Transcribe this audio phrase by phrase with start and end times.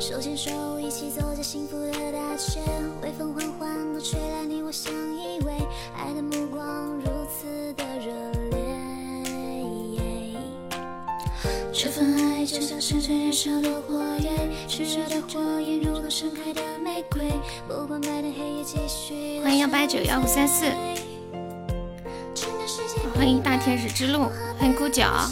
[0.00, 2.60] 手牵手一起走在幸福的大街，
[3.02, 5.50] 微风缓缓地吹来，你我相依偎，
[5.96, 8.12] 爱的目光如此的热
[8.50, 8.58] 烈。
[11.72, 17.32] 这份爱就像是最燃烧的火焰，炽热的火焰如同盛开的玫瑰，
[17.66, 19.40] 不管白天黑夜继续。
[19.42, 20.64] 欢迎幺八九幺五三四，
[23.16, 24.30] 欢迎大天使之路，
[24.60, 25.28] 欢迎孤角。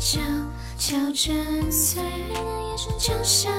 [0.00, 0.18] 悄
[0.78, 2.02] 悄震碎。
[2.02, 3.52] 你的眼神就像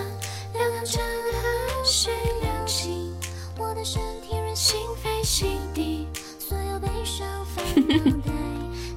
[0.53, 3.13] 流淌着的河水流进
[3.59, 5.45] 我的身体，任心飞洗
[5.75, 6.07] 涤
[6.39, 7.95] 所有悲伤烦恼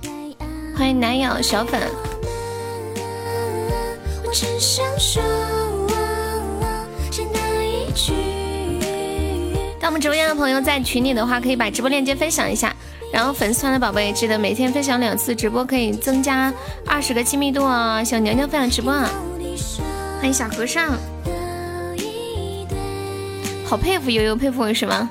[0.00, 1.82] 带来安欢迎男友小粉，
[4.24, 5.22] 我只想说
[7.10, 8.14] 简单一句。
[9.78, 12.74] 到我们直播间的朋友在群里的话，可以把直播链接分享一下。
[13.14, 16.52] 然后粉丝团的宝贝记得每天分享两次直播，可以增加
[16.84, 18.02] 二十个亲密度哦。
[18.04, 19.08] 小牛牛分享直播啊，
[20.18, 20.90] 欢迎小和尚，
[23.64, 25.08] 好佩服悠悠，佩服我是吗？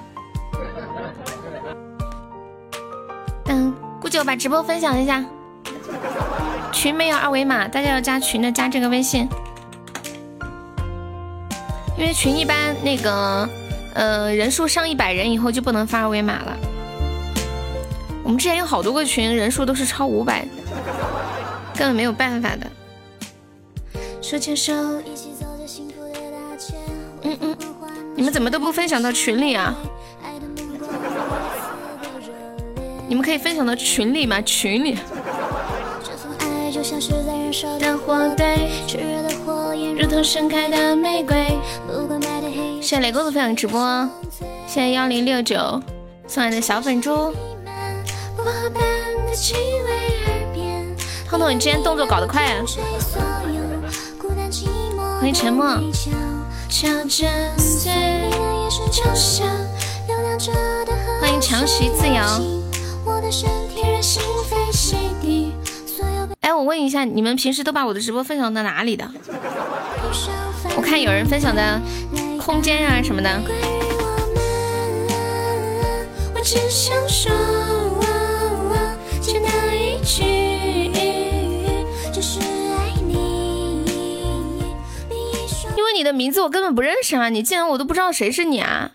[3.45, 5.23] 嗯，顾九把直播分享一下，
[6.73, 9.29] 群没有二维码，大家要加群的加这个微信，
[11.97, 13.47] 因为群一般那个
[13.93, 16.57] 呃人数上一百人以后就不能发二维码了。
[18.23, 20.47] 我们之前有好多个群，人数都是超五百，
[21.75, 22.65] 根本没有办法的。
[24.21, 26.73] 手牵手一起走在幸福的大街，
[27.23, 27.57] 嗯嗯，
[28.15, 29.75] 你们怎么都不分享到群里啊？
[33.09, 34.41] 你们可以分享到群里吗？
[34.41, 34.97] 群里。
[36.01, 42.81] 这份爱就像是在燃烧的火堆，炽热的火焰如同盛开的玫瑰，不管白天黑夜。
[42.81, 44.09] 谢谢雷公子分享直播，
[44.65, 45.81] 谢谢幺零六九
[46.25, 47.31] 送来的小粉猪。
[51.29, 52.61] 彤彤，你今天动作搞得快啊！
[52.67, 53.61] 吹所有
[54.19, 55.65] 孤单寂寞欢迎沉默。
[55.65, 55.81] 欢
[61.33, 62.13] 迎强袭自由。
[66.41, 69.09] 哎，我问一下，你们平时都把我的直播分享到哪里的？
[70.75, 71.79] 我看有人分享的
[72.43, 73.41] 空间啊什么的。
[79.23, 80.91] 简单一句，
[82.11, 83.85] 就是爱你。
[85.77, 88.91] 因为你的名字我根本不认识啊，你竟然我都不知道谁是你啊！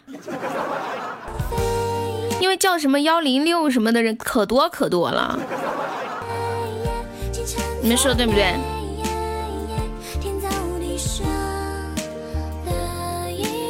[2.40, 5.38] 因为叫什么幺零六什么的人可多可多了，
[7.80, 8.54] 你们说对不对？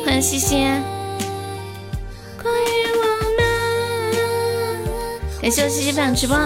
[0.04, 0.66] 欢迎西西，
[5.48, 6.36] 感谢我西西分享直播。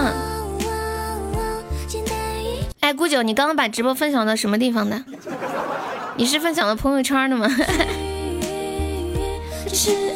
[2.79, 5.03] 哎，顾九，你刚刚把直播分享到什么地方的？
[6.15, 7.45] 你是分享到朋友圈的吗？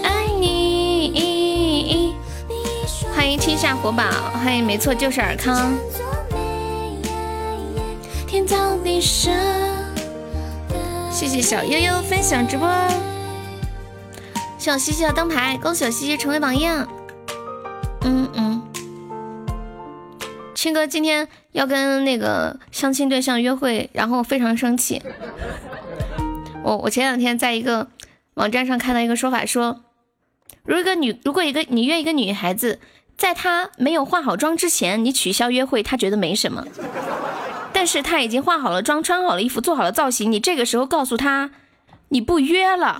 [0.03, 2.15] 爱你。
[3.13, 4.05] 欢迎天下活宝，
[4.41, 5.73] 欢迎没错就是尔康，
[8.25, 9.29] 天造地设。
[11.11, 12.69] 谢谢小悠悠分享直播，
[14.57, 16.65] 谢我西西的灯牌，恭喜我西西成为榜一。
[18.03, 18.61] 嗯嗯，
[20.57, 24.99] 青哥今天要跟那个相亲对象约会，然后非常生气。
[26.63, 27.89] 我我前两天在一个
[28.33, 29.83] 网站上看到一个说法说，
[30.63, 32.79] 如果一个女如果一个你约一个女孩子，
[33.15, 36.65] 在她没有化好妆之前，你取消约会，她觉得没什么。
[37.71, 41.51] 但是她已经化好了妆、穿好了衣服、做好了造型，你这个时候告诉她
[42.07, 42.99] 你不约了，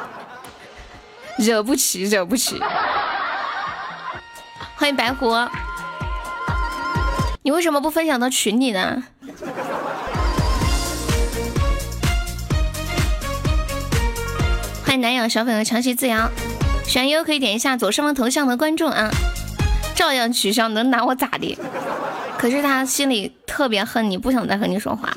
[1.38, 2.60] 惹不起，惹不起。
[4.76, 5.30] 欢迎白狐，
[7.42, 9.02] 你为什么不分享到群里呢？
[14.84, 16.16] 欢迎南阳小粉和长期自由，
[16.84, 19.10] 喜欢优可以点一下左上方头像的关注啊，
[19.94, 21.56] 照样取消，能拿我咋的？
[22.36, 25.10] 可是他心里特别恨你，不想再和你说话。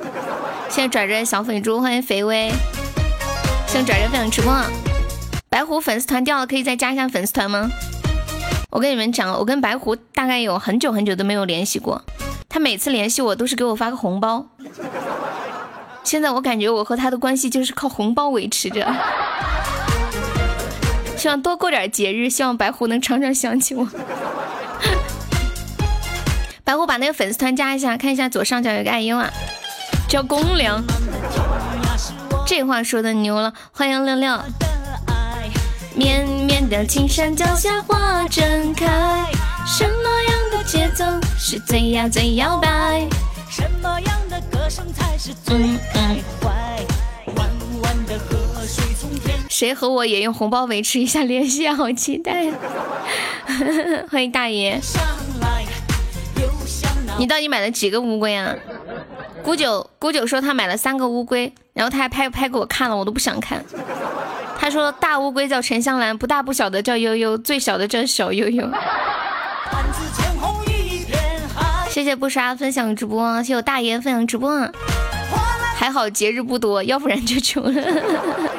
[0.69, 2.49] 谢谢拽拽小粉猪，欢迎肥威，
[3.67, 4.55] 谢谢拽拽分享直播。
[5.49, 7.69] 白虎粉丝团掉了，可以再加一下粉丝团吗？
[8.73, 12.01] 我跟你们讲，我跟白狐大概有很久很久都没有联系过，
[12.49, 14.47] 他每次联系我都是给我发个红包。
[16.03, 18.91] 现在我感觉我和他的关系就是靠红包维持着。
[21.15, 23.87] 希望多过点节日，希望白狐能常常想起我。
[26.63, 29.29] 白狐把那个粉丝团加一下，看一下左上角有个爱优啊，
[30.09, 30.83] 叫公粮。
[32.47, 34.43] 这话说的牛了，欢迎亮亮。
[35.95, 39.25] 绵绵的青山脚下花正开，
[39.67, 41.05] 什么样的节奏
[41.37, 43.07] 是最呀最摇摆。
[43.47, 45.55] 什么样的歌声才是最
[45.93, 46.49] 开怀？
[47.35, 47.47] 弯
[47.83, 49.37] 弯的河水从天。
[49.49, 49.71] 谁？
[49.71, 51.75] 和我也用红包维持一下联系啊？
[51.75, 52.51] 好期待！
[54.09, 54.81] 欢迎大爷。
[57.19, 58.55] 你到底买了几个乌龟啊？
[59.43, 63.63] 姑九姑九说他买了三个乌龟，然后他还拍拍给我看了，我都不想看。
[64.59, 68.69] 他说大乌龟叫沉香兰，不大不小的叫悠悠，最小的叫小悠悠。
[71.89, 74.67] 谢谢不杀分享直播，谢谢我大爷分享直播。
[75.75, 77.83] 还好节日不多，要不然就穷了。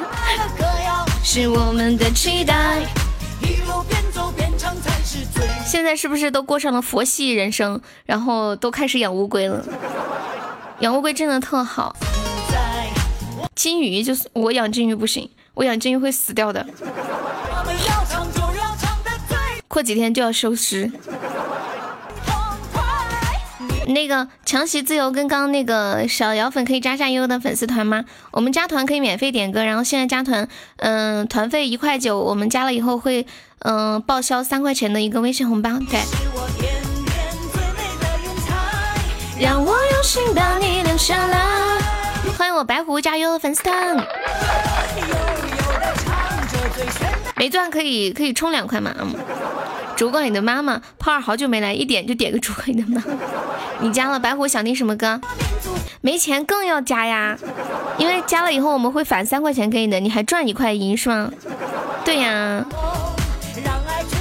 [1.23, 2.81] 是我们的期待。
[5.65, 9.65] 现在是不是都过上了佛系人生，然后都开始养乌龟了？
[10.79, 11.95] 养乌龟真的特好。
[13.55, 16.65] 金鱼就是我养金鱼不行，我养金鱼会死掉的。
[19.67, 20.91] 过几天就要收尸。
[23.87, 28.03] 那个强袭自由跟刚刚那个小摇粉可以加下悠悠的粉丝团吗？
[28.31, 30.47] 我们加团可以免费点歌，然后现在加团，
[30.77, 33.27] 嗯，团费一块九，我们加了以后会，
[33.59, 35.69] 嗯，报销三块钱的一个微信红包。
[35.89, 35.99] 对。
[39.39, 41.45] 让我用心把你留下来。
[42.37, 43.97] 欢迎我白狐加悠悠粉丝团。
[47.35, 48.93] 没钻可以可以充两块吗？
[49.95, 53.01] 烛光里的妈妈，泡儿好久没来，一点就点个烛光里的妈。
[53.79, 55.21] 你加了白虎想听什么歌？
[56.01, 57.37] 没钱更要加呀，
[57.97, 61.31] 因为加了以后我们会返三块钱给你的，你还赚一块银是吗？
[62.03, 62.65] 对呀。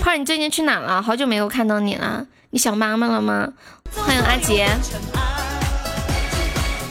[0.00, 1.02] 泡儿你最近去哪了？
[1.02, 3.48] 好久没有看到你了，你想妈妈了吗？
[3.96, 4.68] 欢迎阿杰。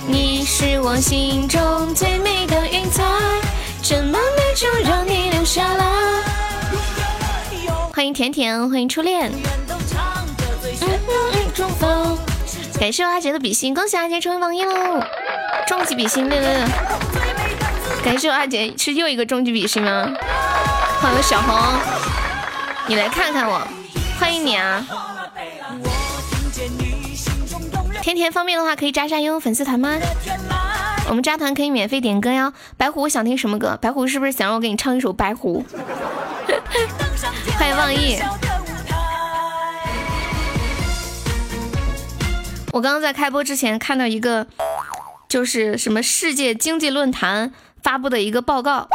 [0.07, 3.03] 你是我心中最美的云彩，
[3.85, 5.85] 这么美就让你留下来。
[7.93, 9.29] 欢迎甜甜，欢迎初恋。
[12.79, 15.03] 感谢阿杰的比心，恭喜阿杰成为榜一喽！
[15.67, 16.65] 终极比心六六六！
[18.05, 20.09] 感谢阿杰是又一个终极比心吗？
[21.01, 21.53] 欢迎小红，
[22.87, 23.67] 你来看看我，
[24.17, 24.81] 欢迎你啊！
[28.01, 29.97] 甜甜方便的话可以加一下悠悠粉丝团吗？
[31.09, 32.53] 我们加团可以免费点歌哟。
[32.77, 33.77] 白虎，想听什么歌？
[33.81, 35.63] 白虎是不是想让我给你唱一首白狐？
[37.57, 38.17] 欢迎望意。
[42.71, 44.47] 我刚刚在开播之前看到一个，
[45.29, 47.53] 就是什么世界经济论坛
[47.83, 48.87] 发布的一个报告，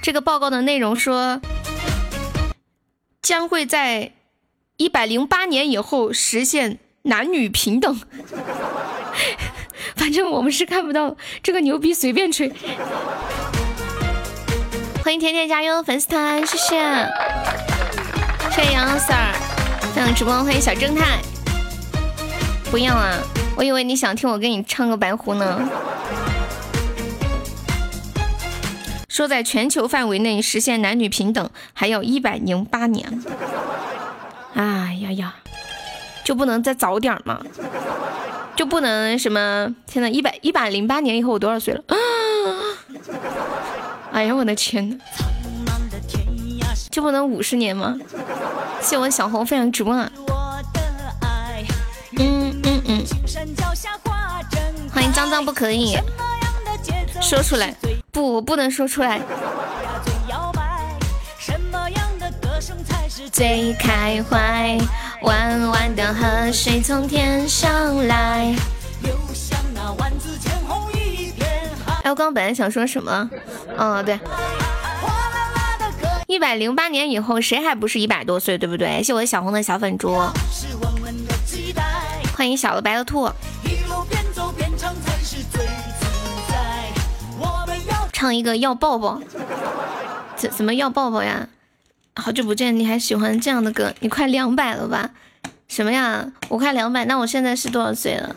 [0.00, 1.42] 这个报告的内容说，
[3.20, 4.12] 将会在
[4.78, 8.00] 一百零八年以后实现男女平等。
[9.94, 12.52] 反正我们是看不到这个牛逼，随便吹。
[15.04, 16.80] 欢迎甜甜加油粉丝团，谢谢，
[18.50, 19.32] 谢谢杨 Sir，
[19.94, 21.18] 分享直播，欢迎小正太。
[22.70, 23.14] 不要啊，
[23.56, 25.70] 我以为你想听我给你唱个白狐呢。
[29.08, 33.22] 说在全球范围内实现男女平等还要一百零八年。
[34.54, 35.36] 哎呀呀，
[36.24, 37.40] 就不能再早点吗？
[38.56, 39.74] 就不能什么？
[39.86, 41.82] 天呐一百一百零八年以后我多少岁了？
[41.88, 41.94] 啊！
[44.12, 44.96] 哎呀，我的天呐，
[46.90, 47.96] 就不能五十年吗？
[48.80, 49.94] 谢我小红分享直播。
[49.94, 50.10] 嗯
[52.18, 53.04] 嗯嗯。
[54.90, 55.98] 欢迎脏脏不可以
[57.20, 57.76] 说出来，
[58.10, 59.20] 不，我不能说出来。
[63.30, 64.78] 最开怀，
[65.26, 68.54] 弯弯的河水从天上来。
[72.04, 73.28] 哎，我刚刚本来想说什么？
[73.76, 74.18] 嗯，对，
[76.28, 79.02] 一百零八年以后，谁还不是一百多岁，对不对？
[79.02, 80.16] 谢我小红的小粉猪，
[82.36, 83.28] 欢迎小的白的兔，
[88.12, 89.20] 唱一个要抱抱，
[90.36, 91.48] 怎怎么要抱抱呀？
[92.18, 93.94] 好久不见，你还喜欢这样的歌？
[94.00, 95.10] 你快两百了吧？
[95.68, 96.32] 什么呀？
[96.48, 98.34] 我快两百，那我现在是多少岁了？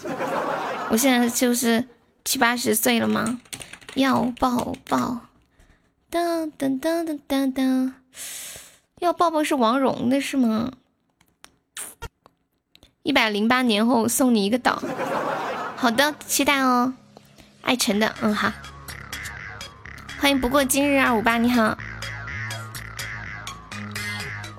[0.89, 1.87] 我现在就是
[2.25, 3.39] 七八十岁了吗？
[3.95, 5.21] 要抱抱，
[6.09, 7.93] 当当当当当当，
[8.99, 10.71] 要抱抱是王蓉的是吗？
[13.03, 14.83] 一百零八年后送你一个岛，
[15.77, 16.93] 好的，期待哦。
[17.61, 18.51] 爱晨的，嗯好，
[20.19, 21.77] 欢迎不过今日二五八，你好。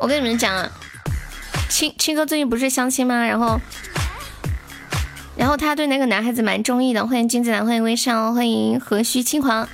[0.00, 0.70] 我跟你们讲啊，
[1.68, 3.26] 青青哥最近不是相亲吗？
[3.26, 3.60] 然后。
[5.36, 9.66] 然后他对那个男孩子蛮中意的，欢迎金子兰，欢迎微笑，欢迎何须轻狂。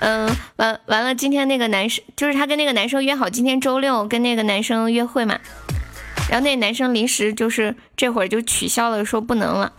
[0.00, 5.38] 嗯，完完了，今天那个男生就是他跟那个男生约好今天周六跟那个男生约会嘛。
[6.28, 9.72] 然后那男生临时就是这会儿就取消了，说不能了。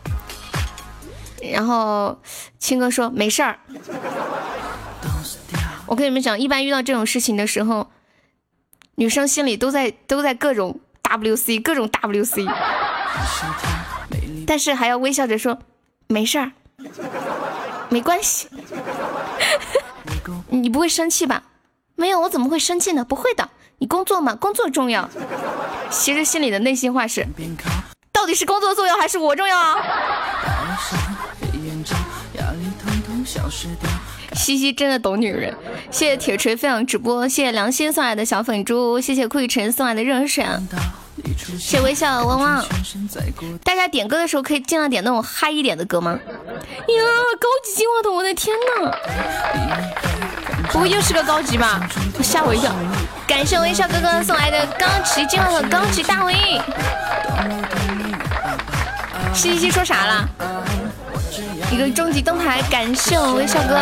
[1.51, 2.19] 然后
[2.57, 3.59] 青哥说没事儿。
[5.85, 7.91] 我跟你们讲，一般遇到这种事情的时候，
[8.95, 12.49] 女生心里都在都在各种 WC，各种 WC，
[14.47, 15.59] 但是还要微笑着说
[16.07, 16.51] 没事儿，
[17.89, 18.47] 没关系。
[20.49, 21.43] 你不会生气吧？
[21.95, 23.03] 没有，我怎么会生气呢？
[23.03, 23.49] 不会的，
[23.79, 25.09] 你工作嘛，工作重要。
[25.89, 27.27] 其实心里的内心话是，
[28.13, 29.75] 到底是工作重要还是我重要啊？
[34.35, 35.53] 西西真的懂女人，
[35.89, 40.45] 谢谢铁锤分享直播，谢谢良心送来的小粉猪，谢谢顾晨送来的热水，
[41.37, 42.63] 谢谢微笑汪汪。
[43.63, 46.11] 大家点歌的时候可以尽量点那种嗨一点的歌吗？
[46.11, 46.19] 呀，
[47.39, 48.91] 高级金话筒，我的天呐！
[50.71, 51.87] 不会又是个高级吧？
[52.21, 52.75] 吓我一跳！
[53.25, 56.33] 感谢微笑哥哥送来的高级金话筒，高级大 V。
[59.33, 60.29] 西西说啥了？
[61.71, 63.75] 一个终极灯牌，感谢我微笑哥。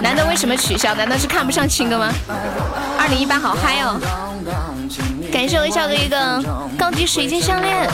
[0.00, 0.94] 男的为什么取消？
[0.94, 2.12] 难道是看不上青哥吗？
[2.98, 4.00] 二零一八好嗨哦！
[5.32, 6.42] 感谢微笑哥一个
[6.78, 7.88] 高级水晶项链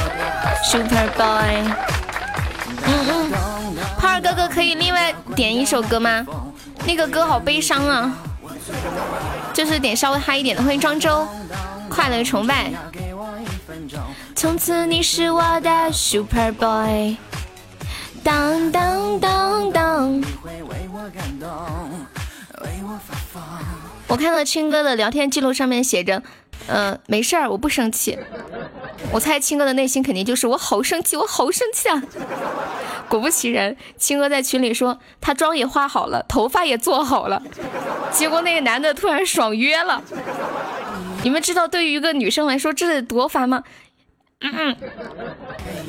[0.70, 1.64] ，Super Boy。
[2.86, 3.32] 嗯嗯，
[3.98, 6.24] 泡儿哥哥可以另外点一首歌吗？
[6.86, 8.12] 那个歌好悲伤啊，
[9.52, 10.62] 就是点稍微嗨一点的。
[10.62, 11.26] 欢迎庄周，
[11.90, 12.70] 快乐崇拜。
[14.34, 17.16] 从此你是我的 Super Boy。
[18.28, 20.22] 当当当当。
[24.06, 26.22] 我看到青哥的聊天记录上面写着，
[26.66, 28.18] 呃，没事儿，我不生气。
[29.12, 32.02] 我猜青哥的内心肯定就是我好生气，我好生气啊！
[33.08, 37.42] 果不其然，青哥在群里说他妆也化好了，头发也做好了，
[38.12, 40.02] 结果那个男的突然爽约了。
[41.22, 43.64] 你们知道对于一个女生来说这得多烦吗？
[44.40, 44.76] 嗯嗯，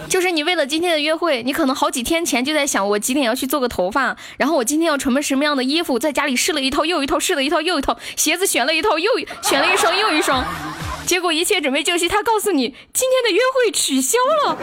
[0.10, 9.12] 就是你为了今天的约会，你可能好几天前就在想我几点要去做个头发，然后我今天要穿什么样的衣服，在家里试了一套又一套，试了一套又一套，鞋子选了一套又
[9.44, 10.44] 选了一双又一双，
[11.06, 14.58] 结果一切准备就绪，他告诉你今天的约会取消了。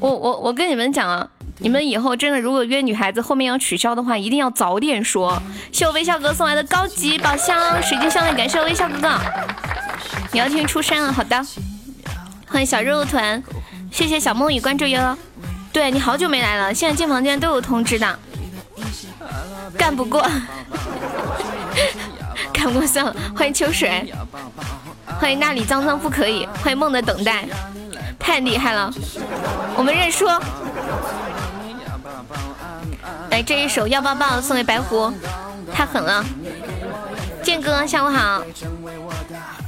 [0.00, 1.28] 我我我跟你们讲啊，
[1.58, 5.42] 你们以后真的如果约女孩子后面要取消的话，一定要早点说。
[5.70, 9.18] 谢我微笑哥送来的高级宝箱水晶项链，感谢我微笑哥哥。
[10.32, 11.44] 你要听出山了，好的。
[12.48, 13.42] 欢迎小肉肉团，
[13.92, 15.16] 谢谢小梦雨关注哟。
[15.72, 18.18] 对你好久没来了，现在进房间都有通知的。
[19.76, 20.26] 干不过，
[22.52, 23.14] 干不过算了。
[23.36, 24.12] 欢迎秋水，
[25.20, 26.46] 欢迎那里脏脏不可以。
[26.62, 27.46] 欢迎梦的等待，
[28.18, 28.90] 太厉害了，
[29.76, 30.26] 我们认输。
[33.30, 35.12] 来这一首要抱抱送给白狐，
[35.72, 36.24] 太狠了。
[37.42, 38.42] 剑哥下午好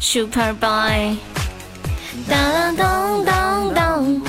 [0.00, 1.16] ，Super Boy。
[2.28, 4.20] 当当当当！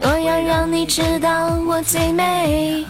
[0.00, 2.84] 我要让你知道我最美。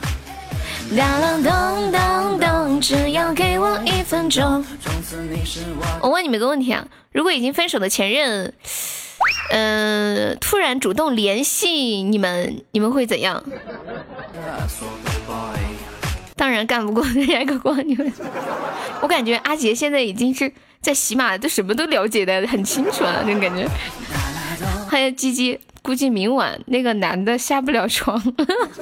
[0.96, 2.80] 当当当当！
[2.80, 4.64] 只要给我一分钟。
[6.00, 8.54] 我问你们个问题啊，如果已经分手的前任，
[9.50, 13.44] 嗯，突然主动联系你们，你们会怎样？
[16.36, 18.12] 当然干不过人家个光你们。
[19.02, 20.52] 我感觉阿杰现在已经是。
[20.84, 23.66] 在喜马都什么都了解的很清楚了，那种感觉。
[24.86, 28.22] 欢迎鸡鸡，估计明晚那个男的下不了床。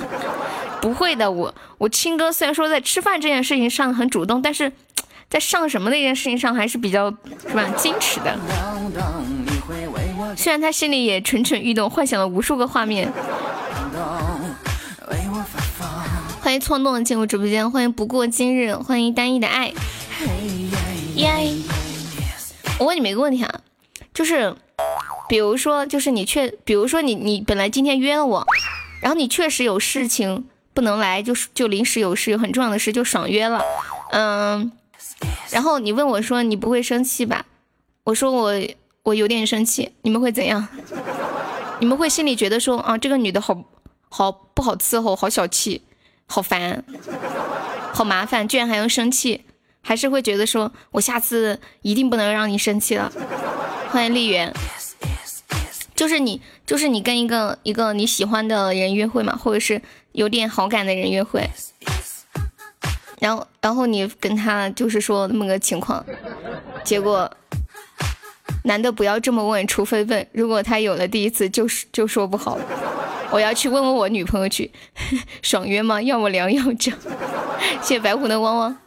[0.83, 4.73] 不会的，我我亲哥虽然说在吃饭这件事情上很主动，但是
[5.31, 7.09] 在上什么那件事情上还是比较
[7.49, 8.37] 是吧矜持的。
[10.37, 13.13] 虽然他心里也蠢蠢欲动，幻想了无数个画面。
[16.41, 19.73] 欢迎错弄进入直播间，欢迎不过今日，欢迎单一的爱。
[21.15, 21.82] 耶。
[22.83, 23.61] 我问你们一个问题啊，
[24.13, 24.57] 就是，
[25.29, 28.45] 比如说，就是你确，比如说你你本来今天约了我，
[29.01, 33.63] 然后你确实有事情不能来，就是就临时有事有很重要的事就爽约了，
[34.11, 34.73] 嗯，
[35.53, 37.47] 然后你问我说你不会生气吧？
[38.03, 38.53] 我说我
[39.05, 40.67] 我有点生气，你们会怎样？
[41.79, 43.63] 你们会心里觉得说啊这个女的好
[44.09, 45.83] 好不好伺候，好小气，
[46.27, 46.85] 好烦，
[47.95, 49.43] 好麻烦，居然还要生气。
[49.83, 53.13] 还是会觉得说，我下次一定不能让你生气了。
[53.91, 54.51] 欢迎丽媛，
[55.95, 61.51] 就是你，就是你跟一个一个你喜欢的人约会嘛，或者是有点好感的人约会，
[63.19, 66.03] 然后然后你跟他就是说那么个情况，
[66.83, 67.31] 结果
[68.65, 72.59] 男的不要这么问，除非问，如果他有了第一次，就是就说不好，
[73.31, 74.71] 我要去问问我女朋友去，
[75.43, 76.01] 爽约吗？
[76.01, 76.95] 要么凉要整。
[77.83, 78.79] 谢谢白狐的汪汪。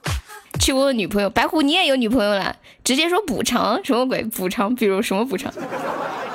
[0.59, 1.29] 去问问女朋友。
[1.29, 2.55] 白虎，你也有女朋友了？
[2.83, 4.23] 直接说补偿什么鬼？
[4.23, 5.51] 补偿，比如什么补偿？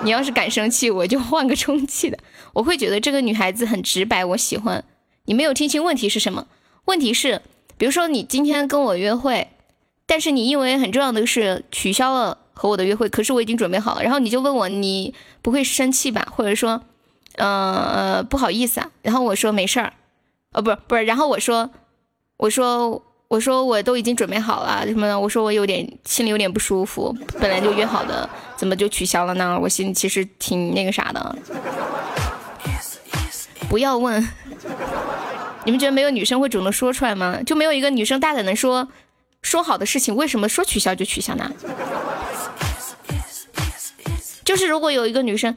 [0.02, 2.18] 你要是敢生气，我就换个充气的。
[2.54, 4.82] 我会觉得这个女孩子很直白，我喜欢。
[5.26, 6.46] 你没有听清问题是什么？
[6.86, 7.42] 问题是，
[7.76, 9.48] 比如说你今天跟我约会，
[10.06, 16.26] 但是你因为很重要的事取消了和我的约会，可是我已经准备好了，然后你就问我，你不会生气吧？
[16.34, 16.82] 或者说，
[17.36, 18.90] 呃，不好意思啊。
[19.02, 19.92] 然后我说没事儿，
[20.52, 21.70] 哦，不是不是，然后我说，
[22.38, 23.04] 我说。
[23.30, 25.18] 我说我都已经准备好了，什么的？
[25.18, 29.56] 我说我有点心里有点不舒服，本来就约好的，怎么就取消了呢？
[29.62, 31.36] 我心里其实挺那个啥的。
[33.68, 34.20] 不要问，
[35.64, 37.40] 你们觉得没有女生会主动说出来吗？
[37.46, 38.88] 就没有一个女生大胆的说，
[39.42, 41.52] 说好的事情为什么说取消就取消呢？
[44.44, 45.56] 就是如果有一个女生，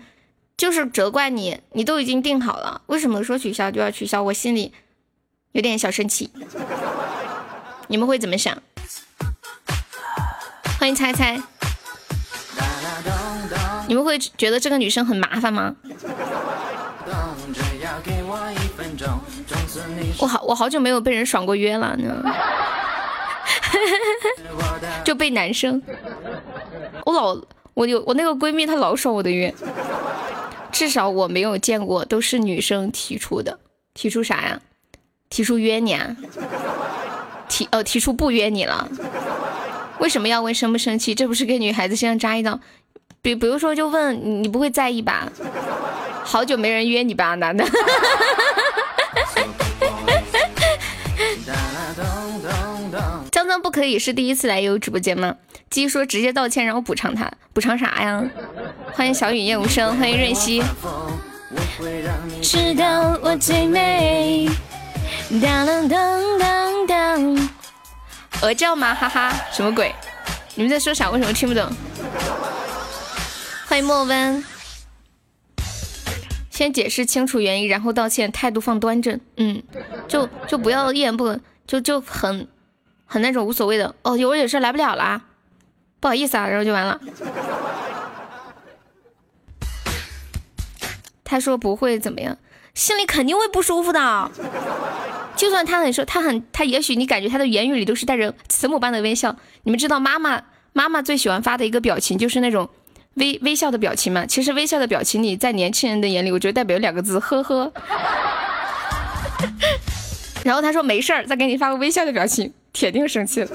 [0.55, 4.21] 就是责怪你，你都已经定好了，为什么说取消就要取消？
[4.21, 4.71] 我心里
[5.53, 6.29] 有点小生气。
[7.93, 8.57] 你们会怎么想？
[10.79, 11.39] 欢迎猜猜。
[13.87, 15.75] 你们会觉得这个女生很麻烦吗？
[20.17, 22.23] 我好我好久没有被人爽过约了呢，
[25.05, 25.79] 就被男生。
[27.05, 27.39] 我老
[27.75, 29.53] 我有我那个闺蜜她老爽我的约，
[30.71, 33.59] 至少我没有见过都是女生提出的。
[33.93, 34.59] 提出啥呀？
[35.29, 36.15] 提出约你啊？
[37.53, 38.89] 提呃提出不约你了，
[39.99, 41.13] 为什么要问生不生气？
[41.13, 42.59] 这不是给女孩子身上扎一刀？
[43.21, 45.31] 比比如说就问你不会在意吧？
[46.23, 47.63] 好久没人约你吧，男的。
[53.29, 55.35] 江江不可以是第一次来悠悠直播间吗？
[55.69, 58.25] 鸡说直接道歉让我补偿他，补偿啥呀？
[58.93, 60.63] 欢迎小雨夜无声，欢迎润熙。
[62.41, 64.49] 知道我最美。
[65.41, 67.49] 当当当当，
[68.43, 68.93] 鹅叫吗？
[68.93, 69.93] 哈哈，什么鬼？
[70.53, 71.09] 你们在说啥？
[71.09, 71.67] 为什么听不懂？
[73.67, 74.45] 欢迎莫温，
[76.51, 79.19] 先解释清楚原因，然后道歉，态度放端正。
[79.37, 79.63] 嗯，
[80.07, 82.47] 就就不要一言不就就很
[83.07, 83.95] 很那种无所谓的。
[84.03, 85.23] 哦，有我有事来不了啦，
[85.99, 86.99] 不好意思啊，然后就完了。
[91.23, 92.37] 他说不会怎么样。
[92.75, 94.31] 心里肯定会不舒服的，
[95.35, 99.35] 就算他很说他很他，也许你感觉他的言语里都是带着慈母般的微笑。
[99.63, 100.41] 你们知道妈妈
[100.73, 102.69] 妈妈最喜欢发的一个表情就是那种
[103.15, 104.25] 微微笑的表情吗？
[104.25, 107.71] 其实微笑的表情里，在年轻人的眼里，我觉得代表两个字：呵呵。
[110.43, 113.49] 然后他说没事儿，再给你发个微笑的表情，铁定生气了。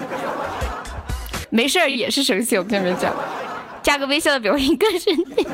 [1.51, 3.15] 没事儿也是生气，我跟你们讲，
[3.83, 5.47] 加个微笑的表情更生气，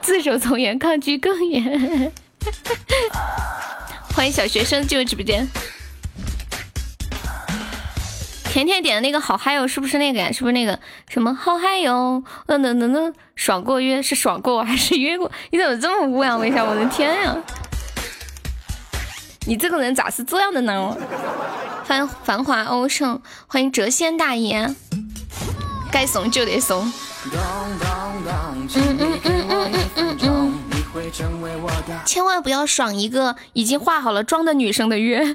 [0.00, 2.12] 自首从严，抗拒更严。
[4.18, 5.48] 欢迎小学生进入直播间。
[8.50, 10.32] 甜甜点的那个好嗨哟，是不是那个呀？
[10.32, 10.76] 是不是那个
[11.08, 12.24] 什么好嗨哟？
[12.46, 15.30] 嗯嗯嗯嗯，爽过约是爽过还是约过？
[15.52, 16.36] 你怎么这么污呀？
[16.36, 17.36] 微笑，我的天呀！
[19.46, 20.96] 你这个人咋是这样的呢？
[21.86, 24.68] 欢迎繁华欧盛，欢迎谪仙大爷，
[25.92, 26.92] 该怂就得怂。
[27.24, 27.32] 嗯
[27.80, 29.37] 嗯嗯嗯嗯。
[32.04, 35.34] 千万不要爽一个已经化好了妆的女生的约。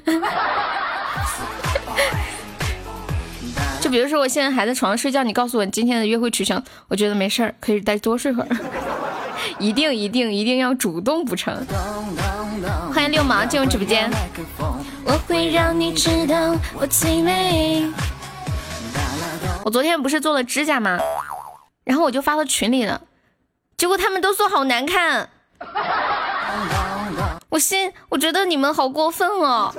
[3.80, 8.48] 就比如说，我现在还在床上睡觉，你告诉我你今天的约会取消，我觉得没事儿，可以再多睡会儿。
[9.60, 11.54] 一定一定一定要主动补偿。
[12.94, 14.10] 欢迎六毛进入直播间。
[15.04, 17.86] 我会让你知道我最美。
[19.64, 20.98] 我昨天不是做了指甲吗？
[21.84, 23.02] 然后我就发到群里了，
[23.76, 25.28] 结果他们都说好难看。
[27.48, 29.72] 我心，我觉得你们好过分哦，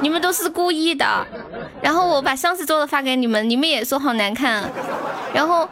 [0.00, 1.26] 你们都是故意的。
[1.82, 4.70] 然后我把上次做的发给你们，你们也说好难看。
[5.34, 5.68] 然后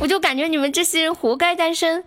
[0.00, 2.02] 我就感觉你们这些人活该单身。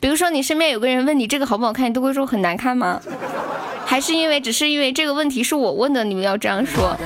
[0.00, 3.00] 比如说你身边有个人问你这个好不好看，你都会说很难看吗？
[3.84, 6.96] 还是因为只是因为这个问题是我问的，你们要这样说？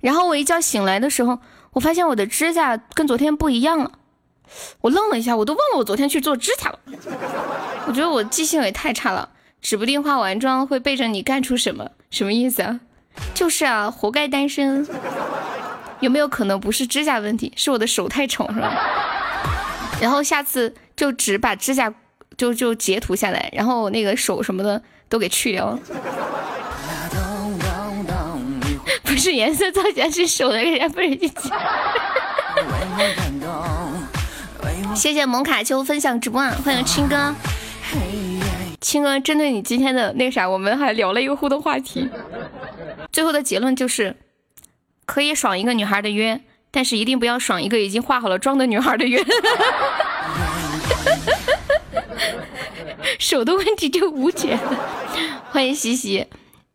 [0.00, 1.38] 然后我一觉醒来的时候，
[1.72, 3.92] 我发现我的指甲跟昨天不一样了。
[4.80, 6.78] 我愣了一下，我都忘了我昨天去做指甲了。
[7.86, 9.28] 我觉得我记性也太差了，
[9.60, 12.80] 指不定化完妆会背着你干出什么，什么意思啊？
[13.34, 14.86] 就是啊，活该单身。
[16.00, 18.70] 有没有可能不是指甲问题，是我的手太丑是吧？
[20.00, 21.92] 然后下次就只把指甲
[22.36, 25.78] 就就截图下来，然后那个手什么的都给去掉。
[29.02, 31.08] 不是颜色造假，是手的，人家不是
[34.94, 37.34] 谢谢蒙卡丘分享直播，欢迎青哥。
[38.80, 42.08] 青哥，针对你今天的那啥，我们还聊了一个互动话题，
[43.12, 44.16] 最后的结论就是，
[45.04, 49.22] 可以爽一个女孩的约，但是一定不要爽一个已经化好了妆的女孩的约。
[53.18, 54.58] 手的问题就无解。
[55.50, 56.26] 欢迎西西，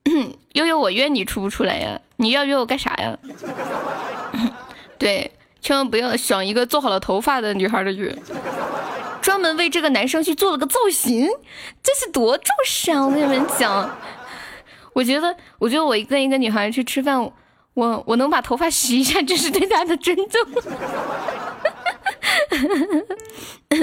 [0.53, 1.99] 悠悠，我约你出不出来呀？
[2.17, 3.17] 你要约我干啥呀？
[4.97, 8.15] 对，千万不要爽一个做好了头发的女孩的约。
[9.21, 11.29] 专门为这个男生去做了个造型，
[11.83, 13.05] 这是多重视啊！
[13.05, 13.87] 我跟你们讲，
[14.93, 17.31] 我觉得，我觉得我跟一个女孩去吃饭，
[17.75, 20.41] 我我能把头发洗一下，这是对她的尊重。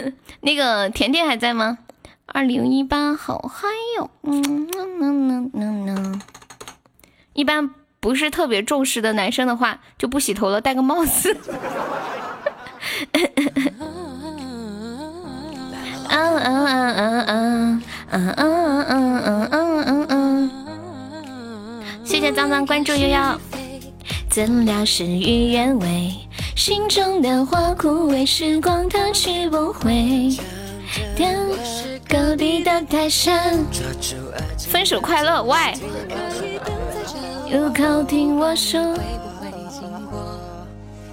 [0.40, 1.78] 那个甜甜还在吗？
[2.26, 4.10] 二零一八好嗨哟！
[4.24, 6.20] 嗯嗯嗯嗯嗯，
[7.32, 11.36] 一般不是特别重视的男生的话，就不洗头了，戴个帽子。
[16.10, 20.50] 嗯嗯嗯嗯嗯嗯嗯嗯嗯嗯嗯
[22.04, 23.18] 谢谢脏脏关注悠悠。
[24.30, 26.14] 怎料事与愿违，
[26.56, 30.36] 心中的花枯萎，时光它去不回。
[32.08, 33.58] 隔壁的泰山，
[34.58, 35.74] 分手快乐，Why？
[37.50, 38.78] 有口听我说，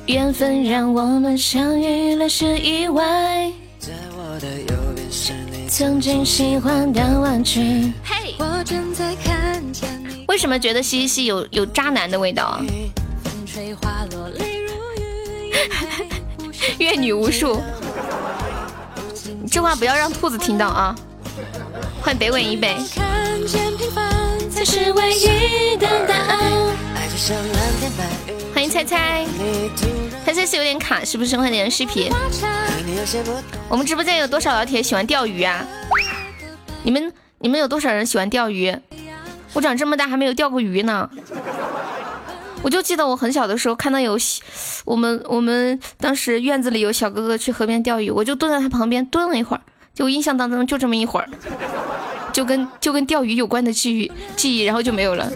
[0.05, 3.49] 缘分让我们相遇了是意外。
[3.79, 7.93] 在我的右边是你曾经喜欢的玩具。
[8.03, 8.35] 嘿，
[10.27, 12.61] 为什么觉得西西有有渣男的味道啊？
[16.77, 17.61] 阅 女无数，
[19.49, 20.93] 这话不要让兔子听到啊！
[22.01, 22.75] 欢迎北纬一北。
[28.53, 29.25] 欢迎猜猜，
[30.25, 31.35] 猜猜是有点卡，是不是？
[31.35, 32.09] 快点视频。
[33.67, 35.65] 我们直播间有多少老铁喜欢钓鱼啊？
[36.83, 38.73] 你们你们有多少人喜欢钓鱼？
[39.53, 41.09] 我长这么大还没有钓过鱼呢。
[42.61, 44.17] 我就记得我很小的时候看到有
[44.85, 49.61] 我们我们当时院子里有小哥哥去河边钓鱼，我就蹲在他旁边蹲了一会儿，
[49.95, 51.29] 就印象当中就这么一会儿，
[52.34, 55.31] 就跟就跟钓鱼有关的记忆记忆，然后就没有了。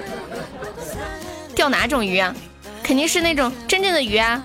[1.56, 2.36] 钓哪种鱼啊？
[2.84, 4.44] 肯定是那种真正的鱼啊！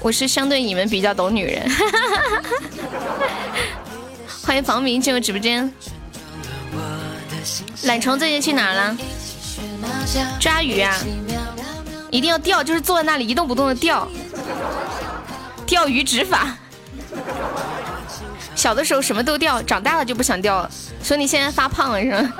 [0.00, 1.70] 我是相对你们比较懂女人。
[4.42, 5.72] 欢迎房明进入直播间。
[7.84, 8.96] 懒虫最近去哪了？
[10.40, 10.96] 抓鱼啊！
[12.10, 14.08] 一定要钓，就是坐在那里一动不动的钓。
[15.66, 16.56] 钓鱼执法。
[18.60, 20.70] 小的时候什么都掉，长大了就不想掉了。
[21.02, 22.30] 所以你现在发胖了是吗？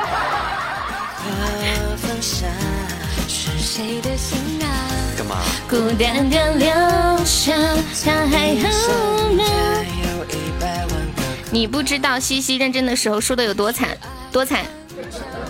[5.16, 5.38] 干嘛？
[11.50, 13.96] 你不知道西西认真的时候输的有多惨，
[14.30, 14.66] 多惨！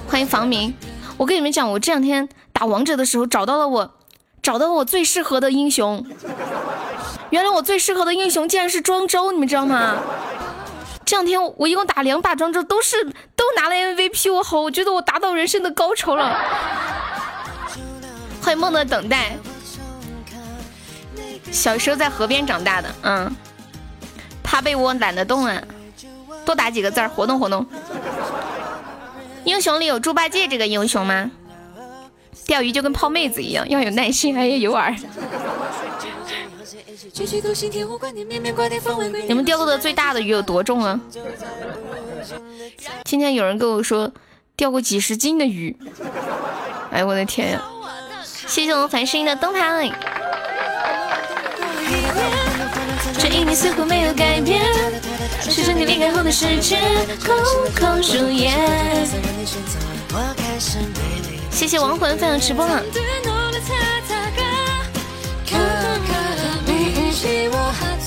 [0.06, 0.72] 欢迎房明，
[1.16, 3.94] 我跟你们讲，我这两天打王者的时候找到了我，
[4.40, 6.06] 找到了我最适合的英雄。
[7.30, 9.96] 原来我最适合的英雄竟然是庄周，你们知道吗？
[11.10, 13.02] 这两天我一共打两把庄周，都是
[13.34, 16.40] 都拿了 MVP，我好，我觉得我达到人生的高潮了。
[18.40, 19.32] 欢迎梦的等待。
[21.50, 23.28] 小时候在河边长大的，嗯，
[24.44, 25.60] 趴被窝懒得动啊，
[26.46, 27.66] 多打几个字儿，活动活动。
[29.42, 31.28] 英雄里有猪八戒这个英雄吗？
[32.46, 34.96] 钓鱼就跟泡妹子一样，要有耐心，还要有饵。
[39.26, 41.00] 你们钓过的最大的鱼有多重啊？
[43.04, 44.12] 今天有人跟我说
[44.56, 45.76] 钓过几十斤的鱼，
[46.90, 47.62] 哎我的天呀！
[48.24, 49.90] 谢谢我们繁星的灯牌。
[53.18, 54.62] 这一年似乎没有改变，
[55.40, 56.78] 是着你离开后的世界，
[57.24, 57.36] 空
[57.74, 58.50] 空如也。
[61.50, 62.82] 谢谢亡魂分享直播了。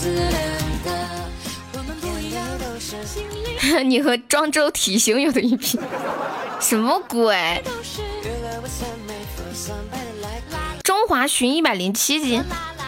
[3.86, 5.80] 你和庄周体型有的一拼，
[6.60, 7.64] 什么鬼？
[10.84, 12.44] 中华鲟一百零七斤，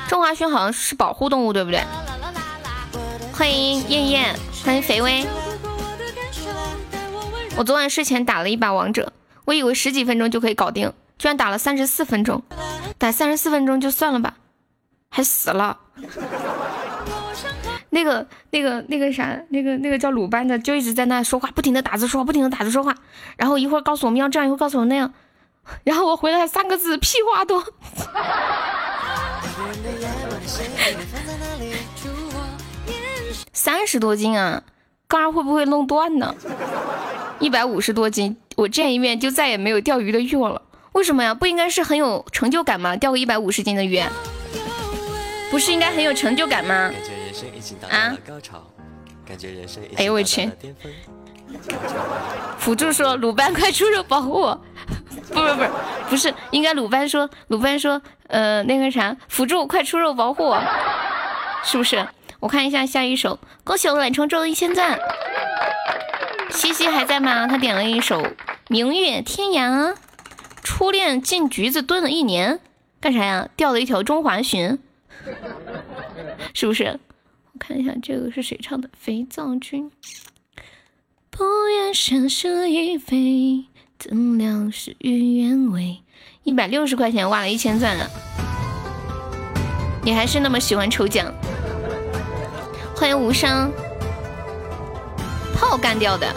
[0.08, 1.82] 中华鲟好像是保护动物，对不对？
[3.34, 5.26] 欢迎燕燕，欢迎肥威。
[7.58, 9.12] 我昨晚睡前打了一把王者，
[9.46, 12.44] 我以为十几分钟就可以搞定，居然打了三十四分钟。
[12.98, 14.36] 打三十四分钟就算了吧，
[15.10, 15.80] 还死了。
[17.96, 22.94] 那个、那个、那个啥，那个、那个叫鲁班的，就一直在那说话，不停的打字说话，不停的打字说话，
[23.38, 25.14] 然后一会儿告诉我们要这样，一会儿告诉我那样。
[25.86, 27.64] 然后我回来三个字，屁话多。
[33.54, 34.64] 三十多斤啊，
[35.08, 36.36] 杆会不会弄断呢？
[37.40, 40.62] 一百五十多斤，我见一面就再也没有钓鱼的欲望了。
[40.92, 41.34] 为什么呀？
[41.34, 42.98] 不应该是很有成就感吗？
[42.98, 44.04] 钓个一百五十斤的鱼，
[45.50, 46.92] 不是应该很有成就感吗？
[47.90, 48.18] 啊？
[49.98, 50.50] 哎呦我去！
[52.58, 54.62] 辅助说鲁班快出手保护我！
[55.30, 55.70] 不 不不是
[56.10, 60.62] 不是，应该鲁班说鲁班说呃那个啥辅助快出手保护我，
[61.64, 62.08] 是不是？
[62.40, 65.00] 我看一下下一首，恭喜我懒虫中了一千赞。
[66.52, 67.48] 西西还在吗？
[67.48, 68.22] 他点了一首
[68.68, 69.94] 《明月天涯》。
[70.64, 72.60] 初恋进局子蹲了一年，
[73.00, 73.48] 干啥呀？
[73.56, 74.80] 钓了一条中华鲟，
[76.54, 77.00] 是不是？
[77.56, 78.90] 我看一下这个是谁唱的？
[79.00, 79.90] 肥皂君。
[81.30, 86.00] 不愿生舍亦非，怎料事与愿违。
[86.44, 88.10] 一百六十块钱挖了一千钻了，
[90.04, 91.34] 你还是那么喜欢抽奖。
[92.94, 93.72] 欢迎无伤，
[95.56, 96.36] 炮干掉的。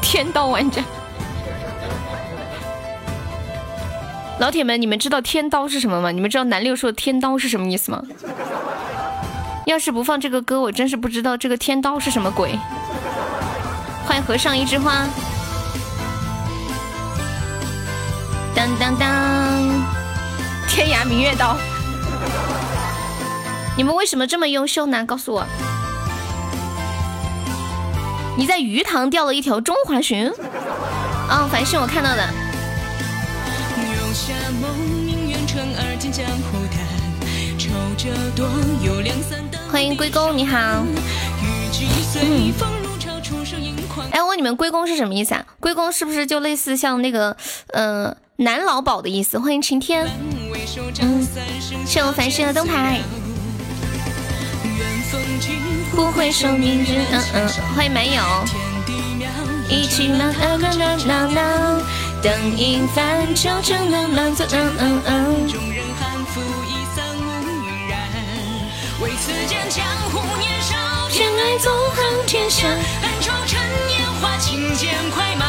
[0.00, 0.82] 天道玩家，
[4.38, 6.12] 老铁们，你们知道天刀是什么吗？
[6.12, 8.00] 你们知道南六说的天刀是什么意思吗？
[9.66, 12.56] 要是不放这个歌，我真是不知道这个天刀是什么鬼。
[14.06, 15.06] 欢迎和尚一枝花，
[18.54, 19.08] 当当当。
[20.68, 21.56] 天涯明月刀，
[23.76, 25.04] 你们为什么这么优秀呢？
[25.04, 25.44] 告诉我，
[28.36, 30.32] 你在鱼塘钓了一条中华鲟。
[31.28, 32.47] 哦，繁星我看到的。
[39.70, 40.58] 欢迎归公，你好。
[44.10, 45.44] 哎，我问你们，归公是什么意思啊？
[45.60, 47.36] 归公是不是就类似像那个，
[47.68, 49.38] 呃，男老鸨的意思？
[49.38, 50.06] 欢迎晴天。
[51.00, 51.26] 嗯，
[51.86, 53.00] 谢我繁星的灯牌。
[55.92, 58.22] 不会说明日，嗯嗯，欢迎蛮友。
[62.20, 65.48] 灯影泛舟成了满座，嗯嗯嗯。
[65.48, 67.20] 众人含赋一散无
[67.64, 68.00] 云染，
[69.00, 75.46] 为此间江湖年少，偏爱纵横天下，恨愁趁年华，轻剑快马，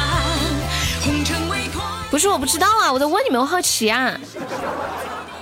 [1.04, 1.82] 红尘为托。
[2.12, 4.16] 不是我不知道啊，我在问你们，我好奇啊。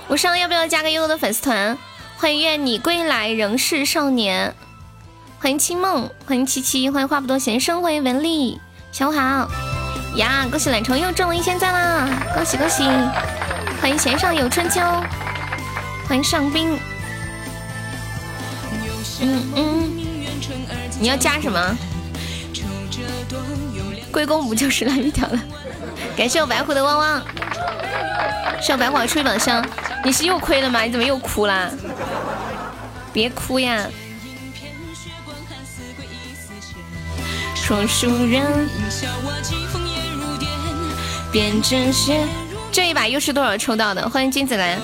[0.08, 1.76] 无伤要不要加个悠悠的粉丝团？
[2.16, 4.54] 欢迎愿你归来仍是少年，
[5.40, 8.58] 欢迎清梦，欢迎七七，欢迎话不多闲生，欢迎文丽，
[8.92, 9.46] 下午好
[10.18, 10.46] 呀！
[10.50, 12.08] 恭喜懒虫又中了一千赞啦！
[12.34, 12.82] 恭喜恭喜！
[13.80, 14.80] 欢迎弦上有春秋，
[16.08, 16.76] 欢迎上宾。
[19.20, 19.96] 嗯嗯，
[21.00, 21.76] 你要加什么？
[24.10, 25.38] 归公不就是那一条了？
[26.16, 27.22] 感谢我白虎的汪汪，
[28.60, 29.64] 谢我白虎吹榜上。
[30.04, 30.82] 你是又亏了吗？
[30.82, 31.70] 你怎么又哭啦？
[33.12, 33.86] 别哭呀！
[37.54, 38.68] 说书人，
[41.32, 42.24] 变真血。
[42.70, 44.08] 这一把又是多少抽到的？
[44.08, 44.78] 欢迎金子兰。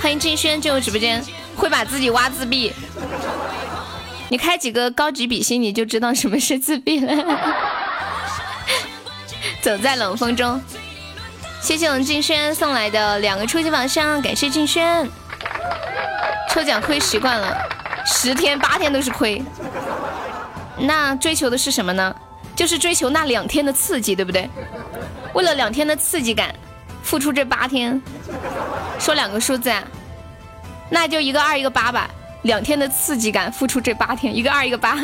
[0.00, 1.24] 欢迎静轩进入直播间，
[1.56, 2.72] 会把自己挖自闭。
[4.28, 7.14] 你开几个高级比心，你就知道什么是自闭了。
[9.62, 10.60] 走在冷风中，
[11.62, 15.08] 谢谢我们静轩送来的两个初级宝箱，感谢静轩。
[16.50, 17.56] 抽奖亏习惯了，
[18.04, 19.42] 十天八天都是亏。
[20.78, 22.14] 那追求的是什么呢？
[22.56, 24.48] 就是追求那两天的刺激，对不对？
[25.32, 26.54] 为了两天的刺激感，
[27.02, 28.00] 付出这八天。
[28.98, 29.82] 说两个数字啊？
[30.88, 32.08] 那就一个二，一个八吧。
[32.42, 34.98] 两天的刺激感，付出这八天，一个二一个八，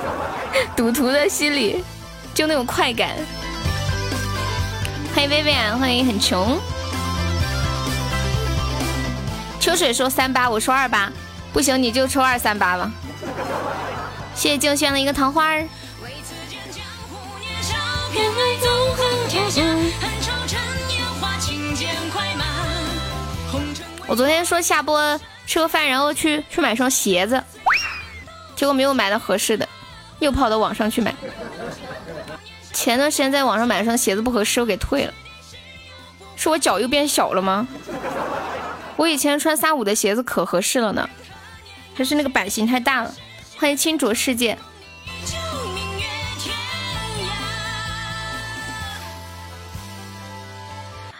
[0.76, 1.84] 赌徒的心理
[2.32, 3.10] 就那种快感。
[5.14, 6.58] 欢迎薇薇啊，欢迎很穷。
[9.58, 11.12] 秋水说三八，我说二八，
[11.52, 12.90] 不行你就抽二三八吧。
[14.34, 15.66] 谢谢静轩的一个桃花儿。
[24.06, 25.20] 我昨天说下播。
[25.48, 27.42] 吃个饭，然后去去买双鞋子，
[28.54, 29.66] 结果没有买到合适的，
[30.18, 31.14] 又跑到网上去买。
[32.74, 35.14] 前段时间在网上买了双鞋子不合适，我给退了。
[36.36, 37.66] 是我脚又变小了吗？
[38.96, 41.08] 我以前穿三五的鞋子可合适了呢，
[41.98, 43.12] 还是那个版型太大了。
[43.58, 44.56] 欢迎清浊世界。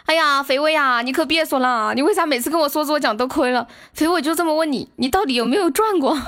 [0.04, 3.66] 哎呀，肥伟呀，你可别说了，你为啥每次跟我说做奖都亏了？
[3.92, 6.16] 肥伟就这么问你，你到底有没有赚过？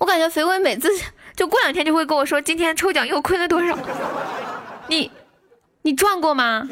[0.00, 0.88] 我感觉肥伟每次
[1.36, 3.76] 就过两天就会跟我说今天抽奖又亏了多少。
[4.86, 5.10] 你
[5.82, 6.66] 你赚过吗？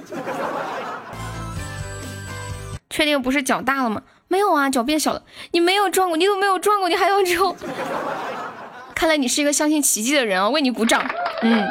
[2.91, 4.03] 确定不是脚大了吗？
[4.29, 5.23] 没有啊，脚变小了。
[5.53, 7.57] 你没有撞过，你都没有撞过，你还要抽？
[8.95, 10.49] 看来你是一个相信奇迹的人啊！
[10.51, 11.03] 为你鼓掌。
[11.43, 11.67] 嗯，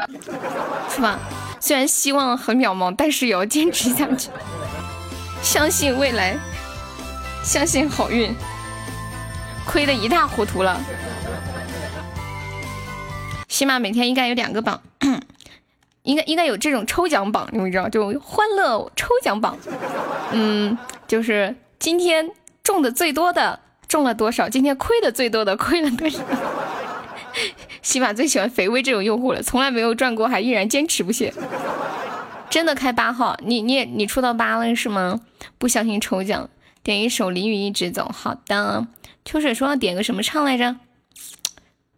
[0.89, 1.19] 是吧？
[1.60, 4.29] 虽然希望很渺茫，但是也要坚持下去。
[5.41, 6.38] 相信未来，
[7.43, 8.34] 相信好运。
[9.65, 10.82] 亏的一塌糊涂了。
[13.47, 14.82] 起码每天应该有两个榜，
[16.10, 17.88] 应该应该有这种抽奖榜，你们知道？
[17.88, 19.56] 就欢乐抽奖榜。
[20.32, 20.76] 嗯，
[21.08, 22.32] 就是今天
[22.63, 26.24] 中的最多的中了多少，今天亏的最多的亏了多少。
[27.84, 31.32] 起码最喜欢肥威这种用户了，从来没有赚过，还依然坚持不懈。
[32.50, 35.19] 真的开八号，你你也你出到八了是吗？
[35.60, 36.50] 不相信抽奖，
[36.82, 38.10] 点一首《淋雨一直走》。
[38.12, 38.88] 好的，
[39.24, 40.78] 秋水说要点个什么唱来着？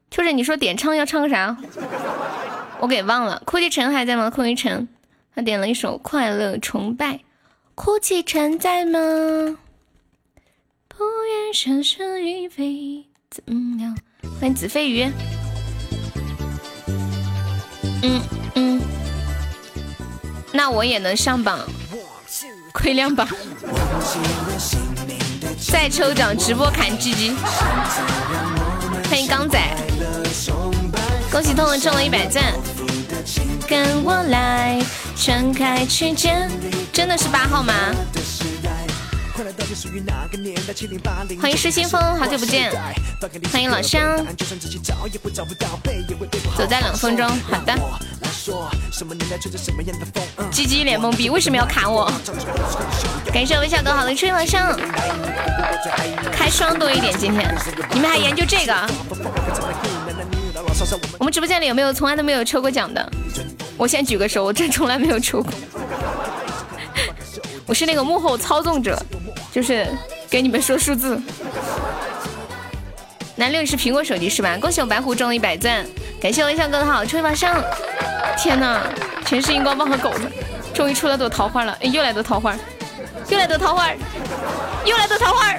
[0.10, 1.56] 秋水你说点唱要唱个啥？
[2.81, 3.41] 我给忘了。
[3.45, 4.29] 哭泣城还在吗？
[4.31, 4.87] 哭泣城，
[5.35, 7.13] 他点了一首《快乐崇拜》。
[7.75, 8.99] 哭泣城在吗？
[10.87, 13.43] 不愿生是与非，怎
[13.79, 13.95] 样？
[14.39, 15.03] 欢迎子飞鱼。
[18.03, 18.21] 嗯
[18.55, 18.81] 嗯，
[20.51, 21.59] 那我也能上榜，
[22.73, 23.27] 亏两榜。
[25.69, 27.35] 再抽奖直播砍 GG。
[29.07, 29.59] 欢迎刚仔，
[31.31, 32.53] 恭喜痛痛中了一百赞。
[33.65, 34.81] 跟我来，
[35.15, 36.51] 撑开去见，
[36.91, 37.73] 真的是八号吗？
[41.41, 42.69] 欢迎失心疯，好久不见。
[43.49, 44.17] 欢迎老乡，
[46.57, 47.25] 走在冷风中。
[47.49, 47.73] 好的。
[50.51, 52.11] 鸡鸡脸懵逼，为什么要卡我？
[53.33, 54.77] 感谢微笑哥，好的，吹老乡。
[56.33, 57.55] 开双多一点，今天
[57.93, 58.75] 你们还研究这个？
[61.19, 63.12] 我们直播间里有没有从来都没有抽过奖的？
[63.77, 65.51] 我先举个手，我真从来没有抽过。
[67.65, 69.01] 我是那个幕后操纵者。
[69.51, 69.86] 就是
[70.29, 71.21] 给你们说数字。
[73.36, 74.57] 南六是苹果手机是吧？
[74.62, 75.86] 恭喜我白狐中了一百钻，
[76.21, 77.62] 感谢我微笑哥的好，抽一把上。
[78.38, 78.81] 天哪，
[79.25, 80.21] 全是荧光棒和狗子，
[80.73, 81.77] 终于出了朵桃花了！
[81.81, 82.55] 哎，又来朵桃花，
[83.27, 83.91] 又来朵桃花，
[84.86, 85.53] 又来朵桃花，